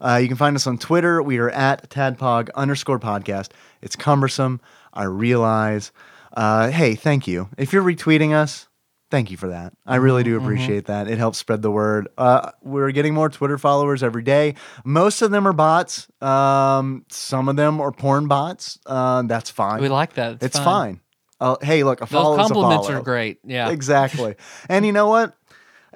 Uh, 0.00 0.18
you 0.20 0.26
can 0.26 0.36
find 0.36 0.56
us 0.56 0.66
on 0.66 0.76
Twitter. 0.76 1.22
We 1.22 1.38
are 1.38 1.50
at 1.50 1.88
tadpog 1.88 2.48
underscore 2.56 2.98
podcast. 2.98 3.50
It's 3.80 3.94
cumbersome. 3.94 4.60
I 4.92 5.04
realize. 5.04 5.92
Uh, 6.38 6.70
hey, 6.70 6.94
thank 6.94 7.26
you. 7.26 7.48
If 7.58 7.72
you're 7.72 7.82
retweeting 7.82 8.32
us, 8.32 8.68
thank 9.10 9.32
you 9.32 9.36
for 9.36 9.48
that. 9.48 9.72
I 9.84 9.96
really 9.96 10.22
do 10.22 10.36
appreciate 10.36 10.86
that. 10.86 11.08
It 11.08 11.18
helps 11.18 11.36
spread 11.36 11.62
the 11.62 11.70
word. 11.70 12.06
Uh, 12.16 12.52
we're 12.62 12.92
getting 12.92 13.12
more 13.12 13.28
Twitter 13.28 13.58
followers 13.58 14.04
every 14.04 14.22
day. 14.22 14.54
Most 14.84 15.20
of 15.20 15.32
them 15.32 15.48
are 15.48 15.52
bots. 15.52 16.06
Um, 16.22 17.04
some 17.10 17.48
of 17.48 17.56
them 17.56 17.80
are 17.80 17.90
porn 17.90 18.28
bots. 18.28 18.78
Uh, 18.86 19.22
that's 19.22 19.50
fine. 19.50 19.80
We 19.80 19.88
like 19.88 20.12
that. 20.14 20.34
It's, 20.34 20.44
it's 20.44 20.58
fine. 20.60 21.00
Uh, 21.40 21.56
hey, 21.60 21.82
look, 21.82 22.02
a 22.02 22.04
Those 22.04 22.10
follow 22.10 22.34
is 22.34 22.38
a 22.38 22.54
compliments 22.54 22.86
follow. 22.86 23.00
are 23.00 23.02
great. 23.02 23.40
Yeah. 23.44 23.70
Exactly. 23.70 24.36
and 24.68 24.86
you 24.86 24.92
know 24.92 25.08
what? 25.08 25.36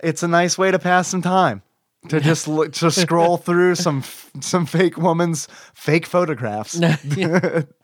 It's 0.02 0.24
a 0.24 0.28
nice 0.28 0.58
way 0.58 0.72
to 0.72 0.80
pass 0.80 1.06
some 1.06 1.22
time. 1.22 1.62
To 2.08 2.18
just 2.18 2.48
look, 2.48 2.72
to 2.72 2.90
scroll 2.90 3.36
through 3.36 3.76
some 3.76 4.02
some 4.40 4.66
fake 4.66 4.96
woman's 4.96 5.46
fake 5.72 6.04
photographs. 6.04 6.76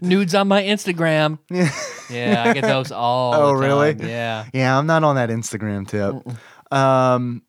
Nudes 0.00 0.34
on 0.34 0.48
my 0.48 0.62
Instagram. 0.62 1.38
yeah, 1.50 1.70
yeah 2.10 2.44
I 2.46 2.52
get 2.52 2.62
those 2.62 2.92
all. 2.92 3.34
Oh, 3.34 3.48
the 3.48 3.54
really? 3.54 3.96
Yeah. 3.98 4.46
Yeah, 4.52 4.78
I'm 4.78 4.86
not 4.86 5.04
on 5.04 5.16
that 5.16 5.30
Instagram 5.30 5.86
tip. 5.86 6.36
Um, 6.72 7.42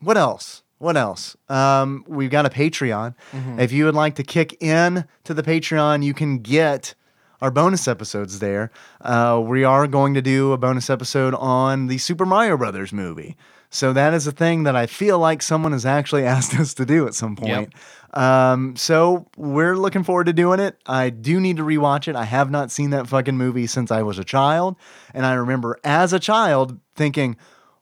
what 0.00 0.16
else? 0.16 0.62
What 0.78 0.96
else? 0.96 1.36
Um, 1.48 2.04
we've 2.06 2.30
got 2.30 2.46
a 2.46 2.50
Patreon. 2.50 3.14
Mm-hmm. 3.32 3.58
If 3.60 3.72
you 3.72 3.84
would 3.84 3.96
like 3.96 4.14
to 4.16 4.22
kick 4.22 4.62
in 4.62 5.04
to 5.24 5.34
the 5.34 5.42
Patreon, 5.42 6.04
you 6.04 6.14
can 6.14 6.38
get 6.38 6.94
our 7.40 7.50
bonus 7.50 7.88
episodes 7.88 8.38
there. 8.38 8.70
Uh, 9.00 9.42
we 9.44 9.64
are 9.64 9.86
going 9.86 10.14
to 10.14 10.22
do 10.22 10.52
a 10.52 10.58
bonus 10.58 10.88
episode 10.88 11.34
on 11.34 11.86
the 11.88 11.98
Super 11.98 12.26
Mario 12.26 12.56
Brothers 12.56 12.92
movie. 12.92 13.36
So 13.70 13.92
that 13.92 14.14
is 14.14 14.26
a 14.26 14.32
thing 14.32 14.62
that 14.64 14.74
I 14.74 14.86
feel 14.86 15.18
like 15.18 15.42
someone 15.42 15.72
has 15.72 15.84
actually 15.84 16.24
asked 16.34 16.54
us 16.58 16.74
to 16.74 16.86
do 16.86 17.06
at 17.06 17.14
some 17.14 17.36
point. 17.36 17.72
Um, 18.14 18.74
so 18.76 19.26
we're 19.36 19.76
looking 19.76 20.02
forward 20.02 20.24
to 20.24 20.32
doing 20.32 20.60
it. 20.60 20.76
I 20.86 21.10
do 21.10 21.38
need 21.40 21.58
to 21.58 21.62
rewatch 21.62 22.08
it. 22.08 22.16
I 22.16 22.24
have 22.24 22.50
not 22.50 22.70
seen 22.70 22.90
that 22.90 23.06
fucking 23.06 23.36
movie 23.36 23.66
since 23.66 23.90
I 23.90 24.02
was 24.02 24.18
a 24.18 24.24
child, 24.24 24.76
and 25.12 25.26
I 25.26 25.34
remember 25.34 25.78
as 25.84 26.12
a 26.14 26.18
child 26.18 26.78
thinking, 26.94 27.36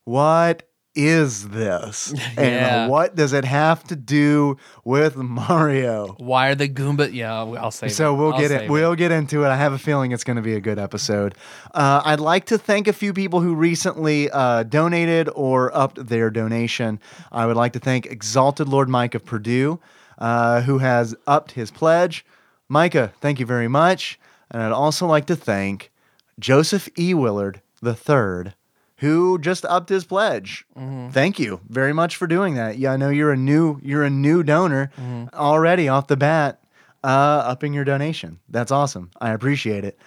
"What 0.05 0.65
is 0.97 1.51
this? 1.51 2.13
Yeah. 2.37 2.83
And 2.83 2.91
what 2.91 3.15
does 3.15 3.33
it 3.33 3.45
have 3.45 3.85
to 3.85 3.97
do 3.97 4.57
with 4.85 5.17
Mario?" 5.17 6.15
Why 6.19 6.49
are 6.49 6.55
the 6.55 6.69
Goomba? 6.69 7.13
Yeah, 7.13 7.35
I'll 7.35 7.71
say. 7.71 7.89
So 7.89 8.15
we'll 8.15 8.33
I'll 8.33 8.41
get 8.41 8.49
save 8.51 8.63
it. 8.63 8.71
We'll 8.71 8.95
get 8.95 9.13
into 9.13 9.45
it. 9.45 9.49
I 9.49 9.57
have 9.57 9.73
a 9.73 9.79
feeling 9.79 10.13
it's 10.13 10.25
going 10.25 10.37
to 10.37 10.43
be 10.43 10.55
a 10.55 10.61
good 10.61 10.79
episode. 10.79 11.35
Uh, 11.75 12.03
I'd 12.05 12.21
like 12.21 12.47
to 12.47 12.59
thank 12.59 12.89
a 12.89 12.93
few 12.93 13.13
people 13.13 13.41
who 13.41 13.55
recently 13.55 14.31
uh, 14.31 14.65
donated 14.65 15.29
or 15.35 15.75
upped 15.77 16.07
their 16.07 16.31
donation. 16.31 16.99
I 17.31 17.47
would 17.47 17.57
like 17.57 17.73
to 17.75 17.79
thank 17.79 18.07
Exalted 18.07 18.69
Lord 18.69 18.89
Mike 18.89 19.15
of 19.15 19.25
Purdue, 19.25 19.79
uh, 20.19 20.63
who 20.63 20.79
has 20.79 21.15
upped 21.27 21.53
his 21.53 21.71
pledge. 21.71 22.25
Micah, 22.69 23.13
thank 23.21 23.39
you 23.39 23.47
very 23.47 23.69
much. 23.69 24.19
And 24.51 24.63
I'd 24.63 24.73
also 24.73 25.07
like 25.07 25.27
to 25.27 25.37
thank 25.37 25.91
Joseph 26.39 26.89
E. 26.99 27.15
Willard 27.15 27.61
III, 27.85 28.53
who 28.99 29.39
just 29.39 29.65
upped 29.67 29.89
his 29.89 30.05
pledge. 30.05 30.65
Thank 31.11 31.39
you 31.39 31.61
very 31.69 31.93
much 31.93 32.17
for 32.17 32.27
doing 32.27 32.55
that. 32.55 32.79
Yeah, 32.79 32.93
I 32.93 32.97
know 32.97 33.11
you're 33.11 33.33
a 33.33 33.37
new 33.37 33.79
you're 33.83 34.05
a 34.05 34.11
new 34.11 34.43
donor 34.43 34.91
already 35.35 35.89
off 35.89 36.07
the 36.07 36.17
bat, 36.17 36.61
uh, 37.05 37.07
upping 37.47 37.73
your 37.75 37.85
donation. 37.85 38.39
That's 38.49 38.71
awesome. 38.73 39.11
I 39.21 39.31
appreciate 39.31 39.85
it. 39.85 39.99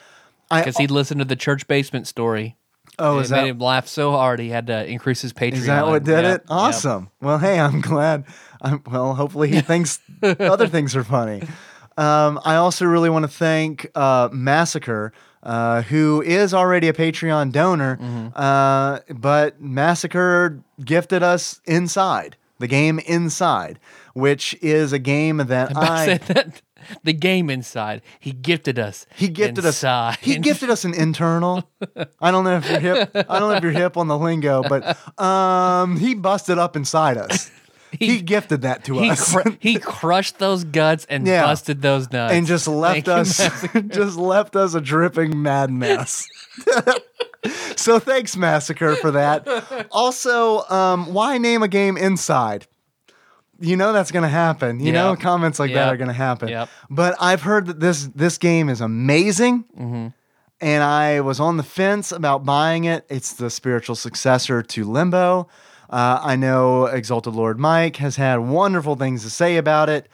Because 0.52 0.78
he 0.78 0.88
listened 0.88 1.20
to 1.20 1.26
the 1.26 1.36
church 1.36 1.68
basement 1.68 2.08
story. 2.08 2.58
oh, 2.98 3.20
it 3.20 3.22
is 3.22 3.32
made 3.32 3.38
that 3.38 3.48
him 3.48 3.60
laugh 3.60 3.88
so 3.88 4.12
hard 4.12 4.40
he 4.40 4.50
had 4.50 4.66
to 4.68 4.86
increase 4.88 5.22
his 5.22 5.32
Patreon. 5.32 5.54
is 5.54 5.66
that 5.68 5.86
what 5.86 6.04
did 6.04 6.26
it? 6.26 6.44
Awesome. 6.50 7.12
Well, 7.22 7.38
hey, 7.38 7.60
I'm 7.60 7.82
glad. 7.82 8.26
I'm, 8.62 8.82
well, 8.90 9.14
hopefully 9.14 9.50
he 9.50 9.62
thinks 9.72 10.00
other 10.24 10.68
things 10.68 10.96
are 10.96 11.04
funny. 11.04 11.44
Um, 11.98 12.40
I 12.44 12.56
also 12.56 12.86
really 12.86 13.10
want 13.12 13.24
to 13.24 13.32
thank 13.32 13.90
uh, 13.94 14.30
Massacre, 14.32 15.14
uh, 15.44 15.82
who 15.84 16.22
is 16.22 16.54
already 16.54 16.88
a 16.88 16.94
Patreon 16.94 17.52
donor, 17.52 17.98
Mm-hmm. 17.98 18.28
uh, 18.36 19.00
but 19.14 19.62
Massacre 19.62 20.62
gifted 20.84 21.24
us 21.24 21.62
Inside, 21.66 22.38
the 22.60 22.68
game 22.68 23.00
Inside, 23.00 23.80
which 24.14 24.56
is 24.62 24.92
a 24.94 25.00
game 25.00 25.38
that 25.38 25.76
I 25.78 25.82
I. 26.02 26.06
said 26.06 26.22
that 26.24 26.62
the 27.04 27.12
game 27.14 27.50
inside. 27.50 28.02
He 28.22 28.32
gifted 28.32 28.80
us. 28.80 29.06
He 29.16 29.28
gifted 29.28 29.66
inside. 29.66 30.12
us. 30.14 30.18
He 30.22 30.38
gifted 30.40 30.70
us 30.70 30.86
an 30.86 30.94
internal. 30.94 31.70
I 32.22 32.32
don't 32.32 32.46
know 32.46 32.56
if 32.58 32.70
you're 32.70 32.80
hip. 32.80 33.12
I 33.14 33.38
don't 33.38 33.50
know 33.50 33.56
if 33.58 33.64
you're 33.64 33.74
hip 33.74 33.98
on 33.98 34.08
the 34.08 34.18
lingo, 34.18 34.64
but 34.64 34.98
um, 35.22 35.98
he 35.98 36.16
busted 36.16 36.58
up 36.58 36.76
inside 36.78 37.18
us. 37.18 37.52
He, 37.92 38.22
gifted 38.22 38.62
that 38.62 38.84
to 38.86 39.00
He, 39.00 39.10
us. 39.10 39.34
cr- 39.34 39.50
he 39.60 39.80
crushed 39.80 40.38
those 40.40 40.64
guts 40.64 41.06
and 41.10 41.26
Yeah. 41.28 41.44
busted 41.44 41.82
those 41.82 42.12
nuts 42.12 42.34
and 42.34 42.46
just 42.46 42.68
left 42.68 43.06
Thank 43.06 43.08
us 43.08 43.68
just 43.88 44.18
left 44.18 44.56
us 44.56 44.74
a 44.76 44.82
dripping 44.82 45.42
mad 45.42 45.72
mess. 45.72 46.28
so 47.76 48.00
thanks 48.00 48.36
massacre 48.38 48.96
for 48.96 49.12
that. 49.12 49.88
Also, 49.92 50.68
um, 50.70 51.14
why 51.14 51.38
name 51.38 51.64
a 51.64 51.68
game 51.68 51.98
inside? 51.98 52.68
You 53.62 53.76
know 53.76 53.92
that's 53.92 54.12
going 54.12 54.24
to 54.24 54.30
happen. 54.30 54.80
You 54.80 54.92
know 54.94 55.16
comments 55.16 55.60
like 55.60 55.74
that 55.74 55.90
are 55.94 55.98
going 55.98 56.08
to 56.08 56.14
happen. 56.14 56.48
Yep. 56.50 56.70
But 56.90 57.16
I've 57.20 57.42
heard 57.42 57.66
that 57.66 57.80
this 57.80 58.08
this 58.16 58.38
game 58.38 58.70
is 58.70 58.80
amazing. 58.82 59.66
Mm-hmm. 59.78 60.08
And 60.62 60.84
I 60.84 61.22
was 61.22 61.40
on 61.40 61.58
the 61.58 61.64
fence 61.64 62.12
about 62.12 62.44
buying 62.46 62.84
it. 62.84 63.06
It's 63.10 63.34
the 63.34 63.50
spiritual 63.50 63.96
successor 63.96 64.62
to 64.62 64.84
Limbo. 64.86 65.48
Uh, 65.90 66.20
I 66.22 66.36
know 66.36 66.86
Exalted 66.86 67.34
Lord 67.34 67.60
Mike 67.60 67.96
has 67.98 68.16
had 68.16 68.38
wonderful 68.38 68.96
things 68.96 69.24
to 69.24 69.30
say 69.30 69.58
about 69.58 69.90
it, 69.90 70.08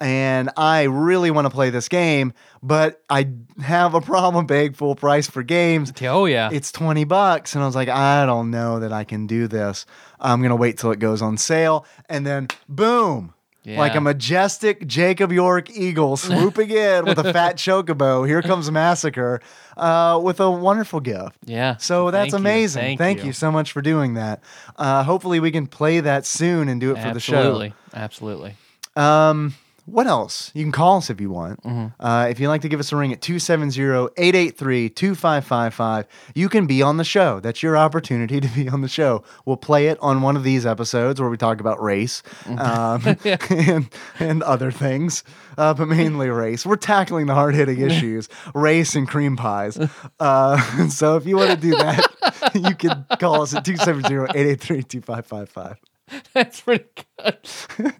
and 0.00 0.50
I 0.56 0.84
really 0.84 1.30
want 1.30 1.44
to 1.44 1.50
play 1.50 1.70
this 1.70 1.88
game, 1.88 2.32
but 2.62 3.02
I 3.08 3.28
have 3.62 3.94
a 3.94 4.00
problem 4.00 4.46
paying 4.46 4.72
full 4.72 4.96
price 4.96 5.28
for 5.28 5.42
games. 5.42 5.92
Oh 6.02 6.24
yeah. 6.24 6.48
It's 6.52 6.72
20 6.72 7.04
bucks, 7.04 7.54
and 7.54 7.62
I 7.62 7.66
was 7.66 7.76
like, 7.76 7.88
I 7.88 8.26
don't 8.26 8.50
know 8.50 8.80
that 8.80 8.92
I 8.92 9.04
can 9.04 9.26
do 9.26 9.46
this. 9.46 9.86
I'm 10.18 10.40
going 10.40 10.50
to 10.50 10.56
wait 10.56 10.78
till 10.78 10.90
it 10.90 10.98
goes 10.98 11.22
on 11.22 11.36
sale, 11.36 11.86
and 12.08 12.26
then 12.26 12.48
boom. 12.68 13.34
Like 13.66 13.94
a 13.94 14.00
majestic 14.00 14.86
Jacob 14.86 15.32
York 15.32 15.70
eagle 15.70 16.16
swooping 16.16 16.70
in 16.70 17.04
with 17.04 17.18
a 17.18 17.32
fat 17.32 17.56
chocobo. 17.56 18.26
Here 18.26 18.40
comes 18.42 18.70
Massacre 18.70 19.40
uh, 19.76 20.18
with 20.22 20.40
a 20.40 20.50
wonderful 20.50 21.00
gift. 21.00 21.36
yeah. 21.44 21.76
So 21.76 22.10
that's 22.10 22.32
Thank 22.32 22.32
you. 22.32 22.38
amazing. 22.38 22.98
Thank, 22.98 23.24
you. 23.24 23.32
so 23.32 23.52
much 23.52 23.72
for 23.72 23.82
doing 23.82 24.14
that. 24.14 24.42
Uh, 24.76 25.02
hopefully, 25.04 25.40
we 25.40 25.50
can 25.50 25.66
play 25.66 26.00
that 26.00 26.24
soon 26.26 26.68
and 26.68 26.80
do 26.80 26.90
it 26.92 27.02
for 27.02 27.12
the 27.12 27.20
show. 27.20 27.36
Absolutely. 27.36 27.74
Absolutely. 27.94 28.54
Um, 28.96 29.54
what 29.86 30.06
else? 30.06 30.50
You 30.54 30.62
can 30.64 30.72
call 30.72 30.98
us 30.98 31.08
if 31.10 31.20
you 31.20 31.30
want. 31.30 31.62
Mm-hmm. 31.62 32.04
Uh, 32.04 32.26
if 32.28 32.40
you'd 32.40 32.48
like 32.48 32.62
to 32.62 32.68
give 32.68 32.80
us 32.80 32.90
a 32.92 32.96
ring 32.96 33.12
at 33.12 33.20
270-883-2555, 33.20 36.06
you 36.34 36.48
can 36.48 36.66
be 36.66 36.82
on 36.82 36.96
the 36.96 37.04
show. 37.04 37.38
That's 37.40 37.62
your 37.62 37.76
opportunity 37.76 38.40
to 38.40 38.48
be 38.48 38.68
on 38.68 38.80
the 38.82 38.88
show. 38.88 39.22
We'll 39.44 39.56
play 39.56 39.86
it 39.88 39.98
on 40.00 40.22
one 40.22 40.36
of 40.36 40.44
these 40.44 40.66
episodes 40.66 41.20
where 41.20 41.30
we 41.30 41.36
talk 41.36 41.60
about 41.60 41.82
race 41.82 42.22
um, 42.46 43.16
and, 43.24 43.88
and 44.18 44.42
other 44.42 44.70
things, 44.70 45.24
uh, 45.58 45.74
but 45.74 45.86
mainly 45.86 46.30
race. 46.30 46.64
We're 46.64 46.76
tackling 46.76 47.26
the 47.26 47.34
hard-hitting 47.34 47.80
issues, 47.80 48.28
race 48.54 48.94
and 48.94 49.08
cream 49.08 49.36
pies. 49.36 49.76
Uh, 50.18 50.88
so 50.88 51.16
if 51.16 51.26
you 51.26 51.36
want 51.36 51.50
to 51.50 51.56
do 51.56 51.70
that, 51.70 52.06
you 52.54 52.74
can 52.74 53.04
call 53.18 53.42
us 53.42 53.54
at 53.54 53.64
270-883-2555. 53.64 55.76
That's 56.34 56.60
pretty 56.60 56.84
good. 57.18 57.42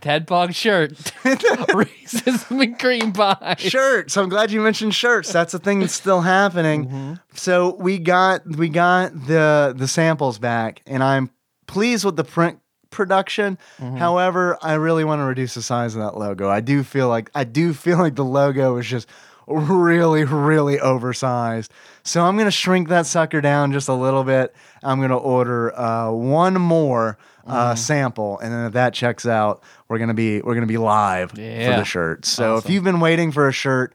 Tadpog 0.00 0.54
shirt. 0.54 0.92
Racism 1.24 2.62
and 2.62 2.78
cream 2.78 3.12
pie. 3.12 3.56
shirts. 3.58 4.16
I'm 4.16 4.28
glad 4.28 4.50
you 4.50 4.60
mentioned 4.60 4.94
shirts. 4.94 5.32
That's 5.32 5.54
a 5.54 5.58
thing 5.58 5.80
that's 5.80 5.94
still 5.94 6.22
happening. 6.22 6.86
Mm-hmm. 6.86 7.14
So 7.34 7.74
we 7.76 7.98
got 7.98 8.46
we 8.46 8.68
got 8.68 9.12
the 9.26 9.74
the 9.76 9.88
samples 9.88 10.38
back, 10.38 10.82
and 10.86 11.02
I'm 11.02 11.30
pleased 11.66 12.04
with 12.04 12.16
the 12.16 12.24
print 12.24 12.60
production. 12.90 13.58
Mm-hmm. 13.78 13.96
However, 13.96 14.58
I 14.62 14.74
really 14.74 15.04
want 15.04 15.20
to 15.20 15.24
reduce 15.24 15.54
the 15.54 15.62
size 15.62 15.94
of 15.94 16.02
that 16.02 16.16
logo. 16.16 16.48
I 16.48 16.60
do 16.60 16.82
feel 16.82 17.08
like 17.08 17.30
I 17.34 17.44
do 17.44 17.74
feel 17.74 17.98
like 17.98 18.14
the 18.14 18.24
logo 18.24 18.76
is 18.78 18.86
just 18.86 19.08
really 19.46 20.24
really 20.24 20.80
oversized. 20.80 21.72
So 22.02 22.24
I'm 22.24 22.36
gonna 22.36 22.50
shrink 22.50 22.88
that 22.88 23.06
sucker 23.06 23.40
down 23.40 23.72
just 23.72 23.88
a 23.88 23.94
little 23.94 24.24
bit. 24.24 24.54
I'm 24.82 25.00
gonna 25.00 25.18
order 25.18 25.78
uh, 25.78 26.10
one 26.10 26.54
more. 26.54 27.18
Uh, 27.48 27.74
sample 27.74 28.38
and 28.40 28.52
then 28.52 28.66
if 28.66 28.72
that 28.74 28.92
checks 28.94 29.24
out 29.26 29.62
we're 29.88 29.98
gonna 29.98 30.12
be 30.14 30.40
we're 30.42 30.54
gonna 30.54 30.66
be 30.66 30.76
live 30.78 31.30
for 31.30 31.36
the 31.36 31.84
shirt 31.84 32.24
so 32.26 32.56
if 32.56 32.64
Awesome. 32.64 32.72
you've 32.72 32.84
been 32.84 33.00
waiting 33.00 33.32
for 33.32 33.48
a 33.48 33.52
shirt 33.52 33.94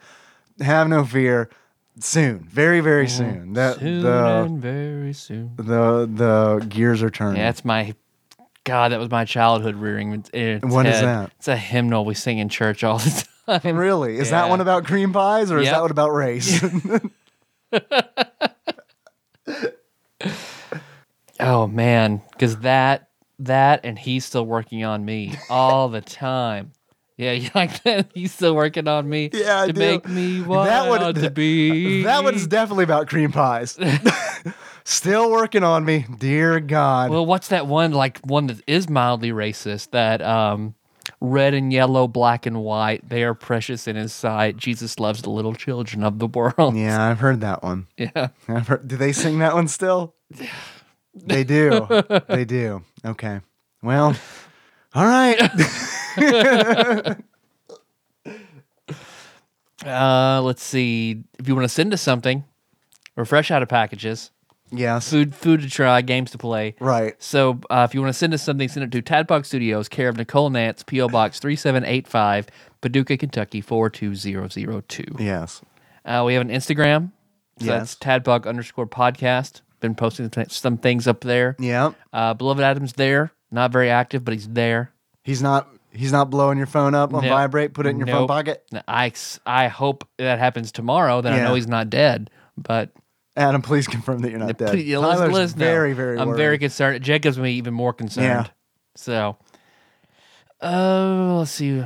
have 0.60 0.88
no 0.88 1.04
fear. 1.06 1.50
Soon, 2.00 2.40
very, 2.40 2.80
very 2.80 3.08
soon. 3.08 3.54
That 3.54 3.78
Soon 3.78 4.02
the 4.02 4.26
and 4.46 4.60
very 4.60 5.14
soon. 5.14 5.52
the 5.58 6.10
the 6.12 6.66
gears 6.68 7.04
are 7.04 7.12
turning. 7.12 7.38
Yeah, 7.38 7.50
that's 7.50 7.64
my. 7.64 7.94
God, 8.64 8.94
that 8.94 9.00
was 9.00 9.12
my 9.12 9.26
childhood 9.26 9.76
rearing. 9.76 10.14
its- 10.14 10.30
its 10.34 10.66
What 10.66 10.88
is 10.88 11.00
that? 11.02 11.32
It's 11.38 11.48
a 11.48 11.56
hymnal 11.56 12.04
we 12.04 12.16
sing 12.16 12.40
in 12.40 12.50
church 12.50 12.84
all 12.84 12.98
the 12.98 13.28
time. 13.62 13.78
really? 13.78 14.18
Is 14.18 14.32
that 14.32 14.46
Yeah. 14.46 14.50
one 14.50 14.60
about 14.62 14.86
cream 14.86 15.14
pies 15.14 15.52
or 15.52 15.60
is 15.60 15.66
Yep. 15.66 15.74
that 15.76 15.82
one 15.82 15.92
about 15.92 16.10
race? 16.14 16.64
Oh 21.40 21.68
man, 21.68 22.22
because 22.32 22.58
that 22.60 23.10
that 23.46 23.82
and 23.84 23.98
he's 23.98 24.26
still 24.26 24.46
working 24.46 24.84
on 24.84 25.04
me 25.06 25.36
all 25.50 25.90
the 25.90 26.02
time. 26.02 26.72
Yeah, 27.18 27.32
you 27.34 27.50
like 27.54 27.84
that? 27.84 28.12
He's 28.14 28.34
still 28.34 28.56
working 28.56 28.88
on 28.88 29.08
me. 29.08 29.30
Yeah, 29.32 29.62
I 29.62 29.68
to 29.68 29.74
do. 29.74 29.80
make 29.80 30.08
me 30.08 30.42
wild 30.42 30.68
That 30.68 30.90
one- 30.90 31.14
to 31.16 31.30
be. 31.30 32.04
that 32.04 32.24
one's 32.24 32.48
definitely 32.48 32.86
about 32.86 33.08
cream 33.08 33.32
pies. 33.32 33.78
Still 34.86 35.32
working 35.32 35.64
on 35.64 35.86
me, 35.86 36.06
dear 36.18 36.60
God. 36.60 37.10
Well, 37.10 37.26
what's 37.26 37.48
that 37.48 37.68
one 37.68 37.92
like 37.94 38.20
one 38.26 38.48
that 38.48 38.62
is 38.68 38.90
mildly 38.90 39.32
racist? 39.32 39.92
That 39.92 40.22
um, 40.22 40.76
red 41.22 41.54
and 41.54 41.72
yellow, 41.72 42.06
black 42.06 42.46
and 42.46 42.62
white, 42.64 43.08
they 43.08 43.24
are 43.24 43.34
precious 43.34 43.88
in 43.88 43.96
His 43.96 44.12
sight. 44.12 44.58
Jesus 44.58 45.00
loves 45.00 45.22
the 45.22 45.30
little 45.30 45.54
children 45.54 46.04
of 46.04 46.20
the 46.20 46.28
world. 46.28 46.76
yeah, 46.76 47.02
I've 47.02 47.20
heard 47.20 47.40
that 47.40 47.64
one. 47.64 47.88
Yeah. 47.98 48.28
I've 48.50 48.68
heard, 48.68 48.86
do 48.88 48.98
they 48.98 49.14
sing 49.14 49.40
that 49.40 49.54
one 49.54 49.70
still? 49.70 50.16
They 51.16 51.44
do. 51.44 51.88
they 52.28 52.46
do. 52.46 52.84
Okay. 53.06 53.42
Well, 53.82 54.16
all 54.96 55.06
right. 55.06 55.40
Uh, 59.86 60.42
let's 60.42 60.64
see. 60.64 61.24
If 61.40 61.48
you 61.48 61.56
want 61.56 61.66
to 61.66 61.70
send 61.74 61.94
us 61.94 62.02
something, 62.02 62.44
we're 63.16 63.26
fresh 63.26 63.52
out 63.52 63.62
of 63.62 63.70
packages. 63.70 64.32
yes. 64.72 65.10
Food, 65.10 65.36
food 65.36 65.62
to 65.62 65.70
try, 65.70 66.02
games 66.02 66.32
to 66.32 66.38
play. 66.38 66.76
Right. 66.80 67.22
So 67.22 67.60
uh, 67.70 67.86
if 67.90 67.94
you 67.94 68.02
want 68.02 68.14
to 68.14 68.18
send 68.18 68.34
us 68.34 68.42
something, 68.42 68.70
send 68.70 68.86
it 68.86 68.92
to 68.92 69.02
Tadpog 69.02 69.46
Studios, 69.46 69.90
care 69.90 70.08
of 70.08 70.16
Nicole 70.16 70.50
Nance, 70.50 70.84
P.O. 70.84 71.10
Box 71.10 71.40
3785, 71.40 72.48
Paducah, 72.82 73.18
Kentucky 73.18 73.60
42002. 73.60 75.04
Yes. 75.20 75.62
Uh, 76.06 76.24
we 76.26 76.34
have 76.36 76.42
an 76.42 76.50
Instagram. 76.50 77.12
So 77.60 77.66
Yes. 77.66 77.96
That's 77.96 78.24
tadpog 78.24 78.48
underscore 78.48 78.88
podcast. 78.88 79.62
Been 79.84 79.96
posting 79.96 80.32
some 80.48 80.78
things 80.78 81.10
up 81.10 81.20
there. 81.26 81.58
Yeah. 81.60 81.92
Uh, 82.14 82.34
Beloved 82.34 82.64
Adam's 82.64 82.94
there. 82.94 83.34
Not 83.52 83.74
very 83.74 83.90
active, 83.90 84.24
but 84.24 84.34
he's 84.34 84.48
there. 84.48 84.94
He's 85.26 85.42
not 85.42 85.68
he's 85.92 86.14
not 86.14 86.30
blowing 86.30 86.58
your 86.58 86.68
phone 86.68 86.96
up 86.96 87.14
on 87.14 87.22
No. 87.22 87.28
vibrate, 87.30 87.74
put 87.74 87.86
it 87.86 87.90
in 87.90 87.98
your 87.98 88.08
phone 88.08 88.22
Nope. 88.22 88.30
pocket. 88.30 88.64
I, 88.88 89.12
I 89.46 89.68
hope 89.68 90.08
that 90.18 90.40
happens 90.40 90.72
tomorrow. 90.72 91.20
Then 91.20 91.34
I 91.34 91.44
know 91.44 91.54
he's 91.54 91.68
not 91.68 91.90
dead. 91.90 92.30
But 92.58 92.92
Adam, 93.36 93.62
please 93.62 93.86
confirm 93.86 94.20
that 94.20 94.30
you're 94.32 94.40
not 94.40 94.58
dead. 94.58 94.70
Please, 94.72 94.86
yeah, 94.86 95.00
Tyler's 95.02 95.34
let 95.34 95.42
us 95.44 95.56
know. 95.58 95.66
very, 95.66 95.92
very 95.92 96.18
I'm 96.18 96.30
worried. 96.30 96.38
very 96.38 96.58
concerned. 96.58 97.04
Jacob's 97.04 97.38
me 97.38 97.52
even 97.56 97.74
more 97.74 97.92
concerned. 97.92 98.26
Yeah. 98.26 98.48
So, 98.96 99.36
uh, 100.62 101.36
let's 101.40 101.52
see. 101.52 101.84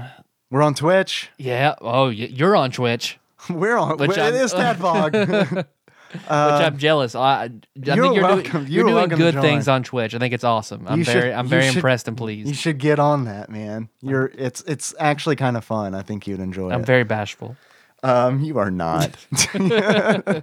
We're 0.52 0.62
on 0.62 0.76
Twitch. 0.76 1.30
Yeah. 1.40 1.74
Oh, 1.82 2.10
you're 2.10 2.56
on 2.56 2.70
Twitch, 2.72 3.18
We're 3.50 3.78
on 3.78 3.98
Which 3.98 4.12
it 4.12 4.20
I'm- 4.20 4.36
is 4.36 4.54
Which 6.14 6.22
I'm 6.30 6.78
jealous. 6.78 7.16
I, 7.16 7.44
I 7.44 7.48
think 7.50 7.66
Uh, 7.90 7.94
you're 7.96 8.14
you're 8.14 8.24
welcome. 8.24 8.52
doing, 8.52 8.68
You're 8.72 8.88
you're 8.90 9.08
doing 9.08 9.20
good 9.20 9.42
things 9.42 9.68
on 9.68 9.84
Twitch. 9.84 10.16
I 10.16 10.20
think 10.20 10.34
it's 10.34 10.44
awesome. 10.44 10.88
I'm 10.88 11.00
You 11.00 11.04
should- 11.04 11.14
very, 11.14 11.34
I'm 11.34 11.48
very 11.48 11.64
should- 11.66 11.76
impressed 11.76 12.08
and 12.08 12.16
pleased. 12.18 12.48
you 12.48 12.54
should 12.56 12.78
get 12.78 13.00
on 13.00 13.26
that, 13.26 13.50
man. 13.50 13.90
You're 14.02 14.32
it's 14.38 14.62
it's 14.68 14.94
actually 15.00 15.36
kind 15.36 15.58
of 15.58 15.66
fun. 15.66 15.94
I 15.96 16.02
think 16.02 16.28
you'd 16.28 16.40
enjoy 16.40 16.70
it. 16.70 16.74
I'm 16.74 16.82
it. 16.82 16.86
very 16.86 17.04
bashful. 17.04 17.56
Um, 18.04 18.42
you 18.44 18.58
are 18.60 18.72
not. 18.72 19.16
uh, 19.58 20.42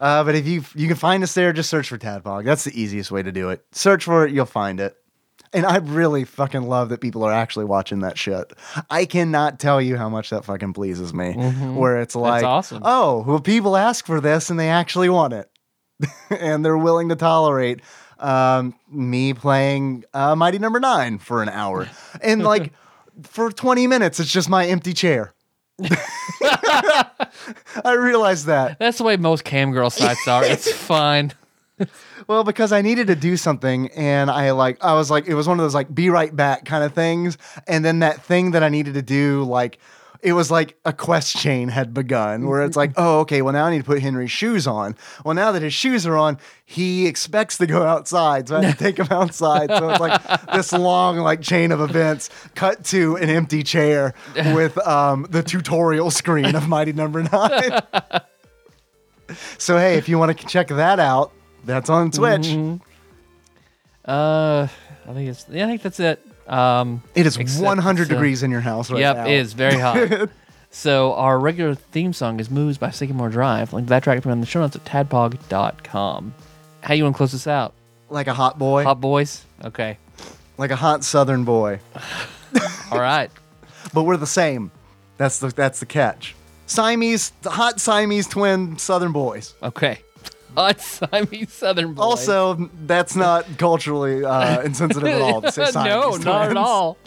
but 0.00 0.34
if 0.34 0.46
you 0.46 0.62
you 0.74 0.86
can 0.88 0.96
find 0.96 1.22
us 1.22 1.34
there, 1.34 1.52
just 1.52 1.70
search 1.70 1.88
for 1.88 1.98
Tadpog. 1.98 2.44
That's 2.44 2.64
the 2.64 2.80
easiest 2.80 3.10
way 3.10 3.22
to 3.22 3.32
do 3.32 3.50
it. 3.50 3.64
Search 3.72 4.04
for 4.04 4.26
it, 4.26 4.32
you'll 4.32 4.46
find 4.46 4.80
it. 4.80 4.96
And 5.52 5.64
I 5.66 5.76
really 5.76 6.24
fucking 6.24 6.62
love 6.62 6.88
that 6.88 7.00
people 7.00 7.24
are 7.24 7.32
actually 7.32 7.64
watching 7.64 8.00
that 8.00 8.18
shit. 8.18 8.52
I 8.90 9.04
cannot 9.04 9.58
tell 9.58 9.80
you 9.80 9.96
how 9.96 10.08
much 10.08 10.30
that 10.30 10.44
fucking 10.44 10.72
pleases 10.72 11.14
me. 11.14 11.32
Where 11.32 12.00
it's 12.00 12.16
like, 12.16 12.44
awesome. 12.44 12.82
oh, 12.84 13.24
well, 13.26 13.40
people 13.40 13.76
ask 13.76 14.06
for 14.06 14.20
this 14.20 14.50
and 14.50 14.58
they 14.58 14.68
actually 14.68 15.08
want 15.08 15.32
it, 15.32 15.50
and 16.30 16.64
they're 16.64 16.78
willing 16.78 17.08
to 17.10 17.16
tolerate 17.16 17.80
um, 18.18 18.74
me 18.90 19.34
playing 19.34 20.04
uh, 20.14 20.34
Mighty 20.36 20.58
Number 20.58 20.80
Nine 20.80 21.18
for 21.18 21.42
an 21.42 21.48
hour, 21.48 21.88
and 22.22 22.42
like 22.42 22.72
for 23.22 23.50
twenty 23.50 23.86
minutes, 23.86 24.20
it's 24.20 24.32
just 24.32 24.48
my 24.48 24.66
empty 24.66 24.92
chair. 24.92 25.32
I 26.42 27.92
realize 27.98 28.46
that. 28.46 28.78
That's 28.78 28.98
the 28.98 29.04
way 29.04 29.16
most 29.16 29.44
cam 29.44 29.72
girl 29.72 29.90
sites 29.90 30.26
are. 30.26 30.44
It's 30.44 30.72
fine. 30.72 31.32
Well, 32.26 32.42
because 32.42 32.72
I 32.72 32.82
needed 32.82 33.06
to 33.08 33.14
do 33.14 33.36
something 33.36 33.88
and 33.88 34.30
I 34.30 34.50
like 34.52 34.82
I 34.82 34.94
was 34.94 35.10
like 35.10 35.26
it 35.26 35.34
was 35.34 35.46
one 35.46 35.58
of 35.58 35.64
those 35.64 35.74
like 35.74 35.94
be 35.94 36.10
right 36.10 36.34
back 36.34 36.64
kind 36.64 36.82
of 36.82 36.92
things. 36.94 37.38
And 37.66 37.84
then 37.84 38.00
that 38.00 38.22
thing 38.22 38.52
that 38.52 38.62
I 38.62 38.68
needed 38.68 38.94
to 38.94 39.02
do, 39.02 39.44
like 39.44 39.78
it 40.22 40.32
was 40.32 40.50
like 40.50 40.76
a 40.84 40.92
quest 40.92 41.36
chain 41.36 41.68
had 41.68 41.94
begun 41.94 42.48
where 42.48 42.62
it's 42.62 42.76
like, 42.76 42.92
oh, 42.96 43.20
okay, 43.20 43.42
well 43.42 43.52
now 43.52 43.66
I 43.66 43.70
need 43.70 43.78
to 43.78 43.84
put 43.84 44.00
Henry's 44.00 44.30
shoes 44.30 44.66
on. 44.66 44.96
Well, 45.24 45.34
now 45.34 45.52
that 45.52 45.62
his 45.62 45.74
shoes 45.74 46.06
are 46.06 46.16
on, 46.16 46.38
he 46.64 47.06
expects 47.06 47.58
to 47.58 47.66
go 47.66 47.84
outside. 47.84 48.48
So 48.48 48.56
I 48.56 48.64
had 48.64 48.78
to 48.78 48.84
take 48.84 48.98
him 48.98 49.08
outside. 49.10 49.68
So 49.68 49.90
it's 49.90 50.00
like 50.00 50.20
this 50.52 50.72
long 50.72 51.18
like 51.18 51.42
chain 51.42 51.70
of 51.70 51.80
events 51.80 52.30
cut 52.54 52.84
to 52.86 53.16
an 53.16 53.28
empty 53.28 53.62
chair 53.62 54.14
with 54.34 54.78
um, 54.86 55.26
the 55.30 55.42
tutorial 55.42 56.10
screen 56.10 56.54
of 56.54 56.68
Mighty 56.68 56.92
Number 56.92 57.22
Nine. 57.22 57.82
so 59.58 59.78
hey, 59.78 59.96
if 59.96 60.08
you 60.08 60.18
want 60.18 60.36
to 60.36 60.46
check 60.46 60.68
that 60.68 60.98
out, 60.98 61.32
that's 61.66 61.90
on 61.90 62.10
Twitch. 62.10 62.54
Uh, 64.04 64.68
I 65.08 65.12
think 65.12 65.28
it's. 65.28 65.46
Yeah, 65.50 65.64
I 65.64 65.68
think 65.68 65.82
that's 65.82 66.00
it. 66.00 66.22
Um, 66.46 67.02
It 67.14 67.26
is 67.26 67.36
except 67.36 67.64
100 67.64 68.02
it's, 68.02 68.10
uh, 68.10 68.14
degrees 68.14 68.42
in 68.44 68.50
your 68.52 68.60
house 68.60 68.90
right 68.90 69.00
yep, 69.00 69.16
now. 69.16 69.26
it 69.26 69.32
is 69.32 69.52
very 69.52 69.78
hot. 69.78 70.28
so 70.70 71.12
our 71.14 71.38
regular 71.40 71.74
theme 71.74 72.12
song 72.12 72.38
is 72.38 72.50
"Moves" 72.50 72.78
by 72.78 72.90
Sycamore 72.90 73.30
Drive. 73.30 73.72
Link 73.72 73.86
to 73.86 73.90
that 73.90 74.04
track 74.04 74.22
from 74.22 74.40
the 74.40 74.46
show 74.46 74.60
notes 74.60 74.76
at 74.76 74.84
tadpog.com. 74.84 76.34
How 76.82 76.94
you 76.94 77.02
want 77.02 77.16
to 77.16 77.16
close 77.16 77.32
this 77.32 77.48
out? 77.48 77.74
Like 78.08 78.28
a 78.28 78.34
hot 78.34 78.58
boy, 78.60 78.84
Hot 78.84 79.00
boys. 79.00 79.44
Okay. 79.64 79.98
like 80.56 80.70
a 80.70 80.76
hot 80.76 81.02
southern 81.02 81.44
boy. 81.44 81.80
All 82.92 83.00
right. 83.00 83.30
But 83.92 84.04
we're 84.04 84.16
the 84.16 84.26
same. 84.26 84.70
That's 85.16 85.40
the 85.40 85.48
that's 85.48 85.80
the 85.80 85.86
catch. 85.86 86.36
Siamese, 86.66 87.32
hot 87.44 87.80
Siamese 87.80 88.28
twin 88.28 88.78
southern 88.78 89.10
boys. 89.12 89.54
Okay. 89.62 90.00
Hot 90.56 90.80
Siamese 90.80 91.52
Southern 91.52 91.92
boys. 91.94 92.02
Also, 92.02 92.70
that's 92.86 93.14
not 93.14 93.46
culturally 93.58 94.24
uh, 94.24 94.62
insensitive 94.62 95.08
at 95.08 95.20
all. 95.20 95.42
To 95.42 95.52
say 95.52 95.62
no, 95.74 96.12
Siamese 96.12 96.24
not 96.24 96.42
at 96.42 96.52
twins. 96.52 96.58
all. 96.66 96.98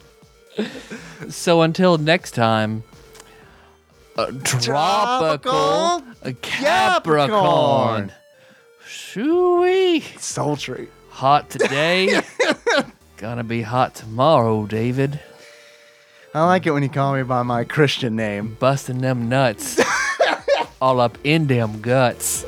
so 1.30 1.62
until 1.62 1.98
next 1.98 2.32
time, 2.32 2.84
uh, 4.18 4.32
tropical, 4.44 5.54
uh, 5.54 6.02
Capricorn. 6.42 6.42
Capricorn. 6.42 8.12
Shooey. 8.86 10.20
Sultry. 10.20 10.90
Hot 11.12 11.50
today. 11.50 12.22
Gonna 13.18 13.44
be 13.44 13.62
hot 13.62 13.96
tomorrow, 13.96 14.66
David. 14.66 15.20
I 16.34 16.46
like 16.46 16.66
it 16.66 16.72
when 16.72 16.84
you 16.84 16.90
call 16.90 17.16
me 17.16 17.24
by 17.24 17.44
my 17.44 17.64
Christian 17.64 18.16
name. 18.16 18.56
Busting 18.60 19.00
them 19.00 19.28
nuts. 19.30 19.80
All 20.82 21.00
up 21.00 21.18
in 21.24 21.48
them 21.48 21.82
guts. 21.82 22.46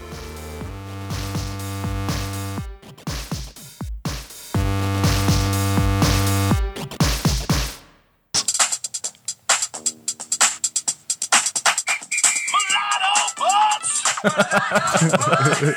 I 14.23 15.73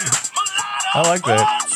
like 1.04 1.22
that. 1.24 1.73